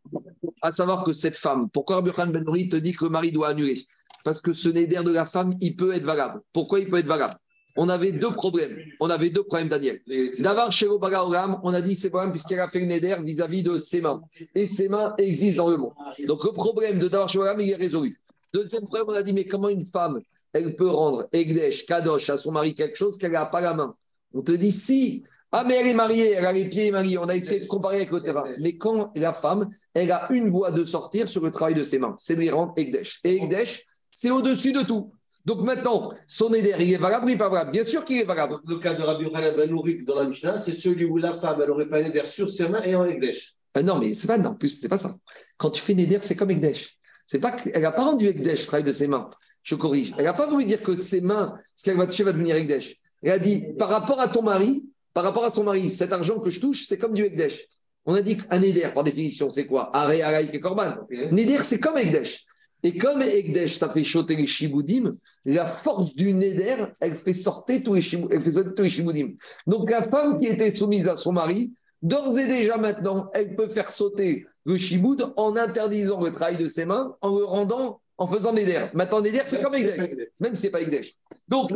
À 0.62 0.72
savoir 0.72 1.04
que 1.04 1.14
cette 1.14 1.38
femme, 1.38 1.68
pourquoi 1.72 1.96
Rabbi 1.96 2.12
Khan 2.12 2.28
Ben 2.28 2.46
te 2.46 2.76
dit 2.76 2.94
que 2.94 3.06
le 3.06 3.10
mari 3.10 3.32
doit 3.32 3.50
annuler? 3.50 3.88
Parce 4.24 4.42
que 4.42 4.54
ce 4.54 4.70
néder 4.70 5.02
de 5.04 5.12
la 5.12 5.26
femme, 5.26 5.56
il 5.62 5.76
peut 5.76 5.94
être 5.94 6.06
valable. 6.06 6.42
Pourquoi 6.54 6.80
il 6.80 6.90
peut 6.90 6.98
être 6.98 7.08
valable? 7.08 7.36
On 7.76 7.90
avait 7.90 8.12
deux 8.12 8.32
problèmes. 8.32 8.78
On 9.00 9.10
avait 9.10 9.32
deux 9.32 9.44
problèmes, 9.44 9.70
Daniel. 9.70 10.00
D'abord, 10.40 10.72
chez 10.72 10.88
Olam, 10.88 11.60
on 11.64 11.74
a 11.74 11.82
dit 11.82 11.96
c'est 11.96 12.10
problème 12.10 12.32
puisqu'elle 12.32 12.60
a 12.60 12.68
fait 12.68 12.80
le 12.80 12.86
néder 12.86 13.16
vis-à-vis 13.24 13.64
de 13.64 13.78
ses 13.80 14.02
mains. 14.02 14.22
Et 14.54 14.68
ses 14.68 14.90
mains 14.90 15.16
existent 15.18 15.64
dans 15.64 15.72
le 15.72 15.78
monde. 15.78 15.94
Donc 16.28 16.44
le 16.44 16.52
problème 16.52 17.00
de 17.00 17.08
Davar 17.08 17.36
Olam, 17.36 17.60
il 17.60 17.72
est 17.72 17.76
résolu. 17.76 18.16
Deuxième 18.54 18.84
problème, 18.84 19.06
on 19.08 19.14
a 19.14 19.24
dit 19.24 19.34
mais 19.34 19.46
comment 19.46 19.70
une 19.70 19.86
femme, 19.86 20.22
elle 20.54 20.76
peut 20.76 20.90
rendre 20.90 21.28
Egdesh, 21.34 21.88
Kadosh 21.88 22.30
à 22.30 22.38
son 22.38 22.52
mari 22.52 22.76
quelque 22.76 22.96
chose 22.96 23.18
qu'elle 23.18 23.32
n'a 23.32 23.48
pas 23.48 23.62
la 23.62 23.74
main? 23.74 23.96
On 24.36 24.42
te 24.42 24.52
dit 24.52 24.72
si. 24.72 25.24
Ah, 25.52 25.64
mais 25.68 25.76
elle 25.76 25.88
est 25.88 25.94
mariée, 25.94 26.32
elle 26.32 26.46
a 26.46 26.54
les 26.54 26.68
pieds 26.68 26.90
mariés. 26.90 27.20
On 27.20 27.30
a 27.30 27.36
essayé 27.36 27.60
de 27.60 27.68
comparer 27.68 27.98
avec 27.98 28.12
le 28.12 28.22
terrain. 28.22 28.44
Mais 28.60 28.76
quand 28.76 29.12
la 29.16 29.34
femme, 29.34 29.70
elle 29.94 30.12
a 30.12 30.28
une 30.32 30.50
voie 30.50 30.72
de 30.72 30.84
sortir 30.84 31.28
sur 31.28 31.44
le 31.44 31.52
travail 31.52 31.76
de 31.76 31.84
ses 31.84 32.00
mains, 32.00 32.16
c'est 32.18 32.36
de 32.36 32.42
les 32.42 32.50
rendre 32.50 32.74
Egdesh. 32.76 33.20
Et 33.24 33.36
Egdesh, 33.36 33.86
c'est 34.14 34.30
au-dessus 34.30 34.72
de 34.72 34.84
tout. 34.84 35.12
Donc 35.46 35.62
maintenant, 35.62 36.14
son 36.26 36.54
éder, 36.54 36.74
il 36.80 36.94
est 36.94 36.98
valable 36.98 37.26
ou 37.26 37.30
il 37.30 37.32
n'est 37.34 37.38
pas 37.38 37.50
valable 37.50 37.72
Bien 37.72 37.84
sûr 37.84 38.06
qu'il 38.06 38.18
est 38.18 38.24
valable. 38.24 38.60
le 38.66 38.78
cas 38.78 38.94
de 38.94 39.02
Rabbi 39.02 39.26
Yochanan 39.26 39.54
Ben 39.58 40.06
dans 40.06 40.16
la 40.16 40.24
Mishnah, 40.24 40.58
c'est 40.58 40.72
celui 40.72 41.04
où 41.04 41.18
la 41.18 41.34
femme, 41.34 41.60
elle 41.62 41.70
aurait 41.70 41.86
fait 41.86 42.02
un 42.02 42.06
éder 42.06 42.22
sur 42.24 42.50
ses 42.50 42.70
mains 42.70 42.82
et 42.84 42.96
en 42.96 43.04
Ekdesh. 43.04 43.56
Euh, 43.76 43.82
non, 43.82 43.98
mais 44.00 44.14
c'est 44.14 44.28
pas, 44.28 44.38
non, 44.38 44.52
en 44.52 44.56
plus, 44.56 44.80
c'est 44.80 44.88
pas 44.88 44.98
ça. 44.98 45.14
Quand 45.58 45.72
tu 45.72 45.82
fais 45.82 45.94
éder, 45.94 46.20
c'est 46.22 46.36
comme 46.36 46.52
Ekdesh. 46.52 46.98
C'est 47.26 47.40
pas 47.40 47.56
elle 47.74 47.82
n'a 47.82 47.92
pas 47.92 48.06
rendu 48.06 48.28
Ekdesh, 48.28 48.62
le 48.62 48.68
travail 48.68 48.84
de 48.86 48.92
ses 48.92 49.08
mains. 49.08 49.30
Je 49.64 49.76
corrige. 49.76 50.14
Elle 50.18 50.26
n'a 50.26 50.34
pas 50.34 50.48
voulu 50.48 50.66
dire 50.66 50.82
que 50.82 50.96
ses 50.96 51.20
mains, 51.20 51.54
ce 51.76 51.84
qu'elle 51.84 51.98
va 51.98 52.06
toucher 52.06 52.24
va 52.24 52.32
devenir 52.32 52.56
Ekdesh. 52.56 52.96
Elle 53.22 53.32
a 53.32 53.40
dit, 53.40 53.66
par 53.78 53.90
rapport 53.90 54.20
à 54.20 54.30
ton 54.30 54.44
mari, 54.44 54.86
par 55.14 55.24
rapport 55.24 55.44
à 55.44 55.50
son 55.50 55.64
mari, 55.64 55.90
cet 55.90 56.14
argent 56.14 56.40
que 56.40 56.50
je 56.50 56.60
touche, 56.60 56.86
c'est 56.88 56.98
comme 56.98 57.14
du 57.14 57.24
Ekdesh. 57.24 57.68
On 58.06 58.16
a 58.16 58.22
dit 58.22 58.38
qu'un 58.38 58.90
par 58.94 59.04
définition, 59.04 59.50
c'est 59.50 59.66
quoi 59.66 59.96
Aré, 59.96 60.22
Araïk 60.22 60.54
et 60.54 60.60
Korban. 60.60 60.96
Neder, 61.32 61.64
c'est 61.64 61.80
comme 61.80 61.98
Ekdesh. 61.98 62.46
Et 62.84 62.98
comme 62.98 63.22
Ekdesh, 63.22 63.78
ça 63.78 63.90
fait 63.90 64.04
choter 64.04 64.36
les 64.36 64.46
shiboudim, 64.46 65.16
la 65.46 65.66
force 65.66 66.14
du 66.16 66.34
Neder, 66.34 66.88
elle 67.00 67.16
fait 67.16 67.34
sortir 67.34 67.82
tous 67.84 67.94
les, 67.94 68.02
shiboudim. 68.02 69.36
Donc 69.66 69.90
la 69.90 70.04
femme 70.04 70.38
qui 70.38 70.48
était 70.48 70.70
soumise 70.70 71.08
à 71.08 71.16
son 71.16 71.32
mari, 71.32 71.74
d'ores 72.02 72.38
et 72.38 72.46
déjà 72.46 72.78
maintenant, 72.78 73.30
elle 73.34 73.56
peut 73.56 73.70
faire 73.70 73.90
sauter 73.90 74.46
le 74.66 74.78
shiboud 74.78 75.34
en 75.38 75.56
interdisant 75.56 76.22
le 76.22 76.32
travail 76.32 76.58
de 76.58 76.68
ses 76.68 76.86
mains, 76.86 77.16
en 77.22 77.38
le 77.38 77.46
rendant, 77.46 78.02
en 78.18 78.28
faisant 78.28 78.52
Neder. 78.52 78.88
Maintenant, 78.94 79.22
Neder, 79.22 79.42
c'est 79.46 79.64
comme 79.64 79.76
Ekdesh, 79.76 80.28
même 80.42 80.56
si 80.56 80.62
ce 80.62 80.68
n'est 80.68 80.72
pas 80.72 80.82
Ekdesh. 80.82 81.14
Donc, 81.48 81.72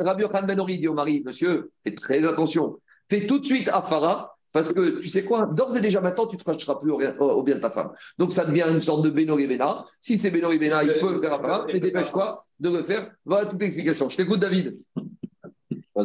Rabbi 0.00 0.24
Khan 0.24 0.42
Ben 0.46 0.64
dit 0.66 0.88
au 0.88 0.94
mari, 0.94 1.22
monsieur, 1.24 1.70
faites 1.84 1.98
très 1.98 2.24
attention, 2.24 2.78
fais 3.08 3.26
tout 3.26 3.38
de 3.38 3.46
suite 3.46 3.68
Afara, 3.68 4.33
parce 4.54 4.72
que 4.72 5.00
tu 5.00 5.08
sais 5.08 5.24
quoi, 5.24 5.46
d'ores 5.46 5.76
et 5.76 5.80
déjà 5.80 6.00
maintenant, 6.00 6.28
tu 6.28 6.36
ne 6.36 6.38
te 6.38 6.44
fâcheras 6.44 6.76
plus 6.76 6.92
au, 6.92 7.42
bien 7.42 7.56
de 7.56 7.60
ta 7.60 7.70
femme. 7.70 7.90
Donc 8.18 8.32
ça 8.32 8.44
devient 8.44 8.66
une 8.70 8.80
sorte 8.80 9.04
de 9.04 9.10
Beno 9.10 9.34
Rivena. 9.34 9.82
Si 10.00 10.16
c'est 10.16 10.30
Beno 10.30 10.48
Rivena, 10.48 10.84
il 10.84 10.94
peut 11.00 11.12
le 11.12 11.18
faire 11.18 11.32
à 11.32 11.42
femme, 11.42 11.64
mais 11.66 11.80
dépêche-toi 11.80 12.40
de 12.60 12.70
le 12.70 12.84
faire. 12.84 13.10
Voilà 13.24 13.46
toute 13.46 13.60
l'explication. 13.60 14.08
Je 14.08 14.16
t'écoute, 14.16 14.38
David. 14.38 14.78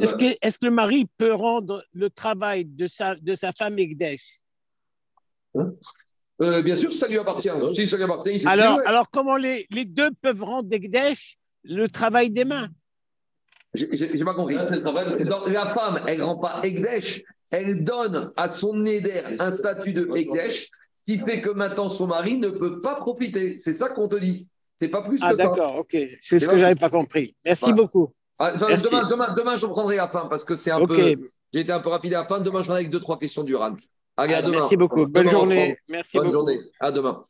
Est-ce 0.02 0.16
que, 0.16 0.36
est 0.41 0.58
que, 0.58 0.66
le 0.66 0.72
mari 0.72 1.08
peut 1.20 1.32
rendre 1.32 1.84
le 1.93 2.10
travail 2.10 2.66
de 2.66 2.88
sa, 2.88 3.16
de 3.16 3.36
sa 3.36 3.52
femme 3.52 3.78
Egdesh 3.78 4.39
hein? 5.56 5.72
Euh, 6.41 6.64
Bien 6.64 6.76
sûr, 6.76 6.91
ça 6.91 7.08
lui 7.08 7.20
appartient. 7.20 7.52
Si 7.76 7.88
ça 7.88 7.97
lui 7.97 8.04
appartient 8.04 8.32
il 8.32 8.41
fait 8.41 8.47
alors, 8.47 8.80
alors, 8.88 9.12
comment 9.12 9.38
les, 9.38 9.68
les, 9.70 9.86
deux 9.86 10.10
peuvent 10.24 10.43
rendre 10.43 10.74
Egdesh 10.74 11.38
le 11.64 11.88
travail 11.88 12.32
des 12.32 12.45
mains? 12.45 12.70
J'ai 13.76 14.26
pas 14.26 14.34
compris. 14.34 14.55
la 14.55 15.74
femme, 15.76 16.01
elle 16.08 16.17
ne 16.17 16.24
rend 16.24 16.38
pas 16.38 16.62
Egdesh, 16.63 17.24
elle 17.51 17.84
donne 17.84 18.32
à 18.36 18.47
son 18.47 18.74
Neder 18.74 19.24
un 19.39 19.51
statut 19.51 19.93
de 19.93 20.09
Ekdesh 20.16 20.70
qui 21.05 21.17
fait 21.17 21.42
que 21.42 21.50
maintenant 21.50 21.89
son 21.89 22.08
mari 22.08 22.38
ne 22.38 22.50
peut 22.50 22.82
pas 22.82 22.96
profiter. 22.96 23.58
C'est 23.58 23.74
ça 23.74 23.89
qu'on 23.89 24.08
te 24.08 24.16
dit. 24.16 24.47
C'est 24.78 24.89
pas 24.89 25.01
plus 25.01 25.20
ah, 25.21 25.32
que 25.32 25.38
ça. 25.38 25.43
D'accord, 25.50 25.78
ok. 25.78 25.97
C'est 26.21 26.39
ce 26.39 26.47
que 26.47 26.58
j'avais 26.58 26.76
pas 26.76 26.89
compris. 26.89 27.36
Merci 27.43 27.74
beaucoup. 27.74 28.13
Ah, 28.38 28.54
demain, 28.54 29.09
demain, 29.09 29.34
demain, 29.34 29.55
je 29.58 29.66
prendrai 29.66 29.97
la 29.97 30.08
fin 30.08 30.28
parce 30.28 30.46
que 30.46 30.55
c'est 30.55 30.71
un 30.71 30.86
peu. 30.86 31.16
J'ai 31.51 31.62
été 31.62 31.71
un 31.71 31.82
peu 31.82 31.89
rapide 31.89 32.13
à 32.13 32.20
la 32.20 32.24
fin. 32.24 32.39
Demain, 32.39 32.62
je 32.62 32.70
reviendrai 32.70 32.80
avec 32.82 32.92
deux, 32.92 33.01
trois 33.01 33.20
questions 33.20 33.43
du 33.43 33.55
RAN. 33.55 33.76
Allez, 34.16 34.36
à 34.36 34.42
demain. 34.42 34.58
Merci 34.58 34.78
beaucoup. 34.78 35.05
Bonne 35.05 35.30
journée. 35.30 35.78
Merci 35.89 36.17
Bonne 36.17 36.32
journée. 36.32 36.59
À 36.80 36.92
demain. 36.92 37.26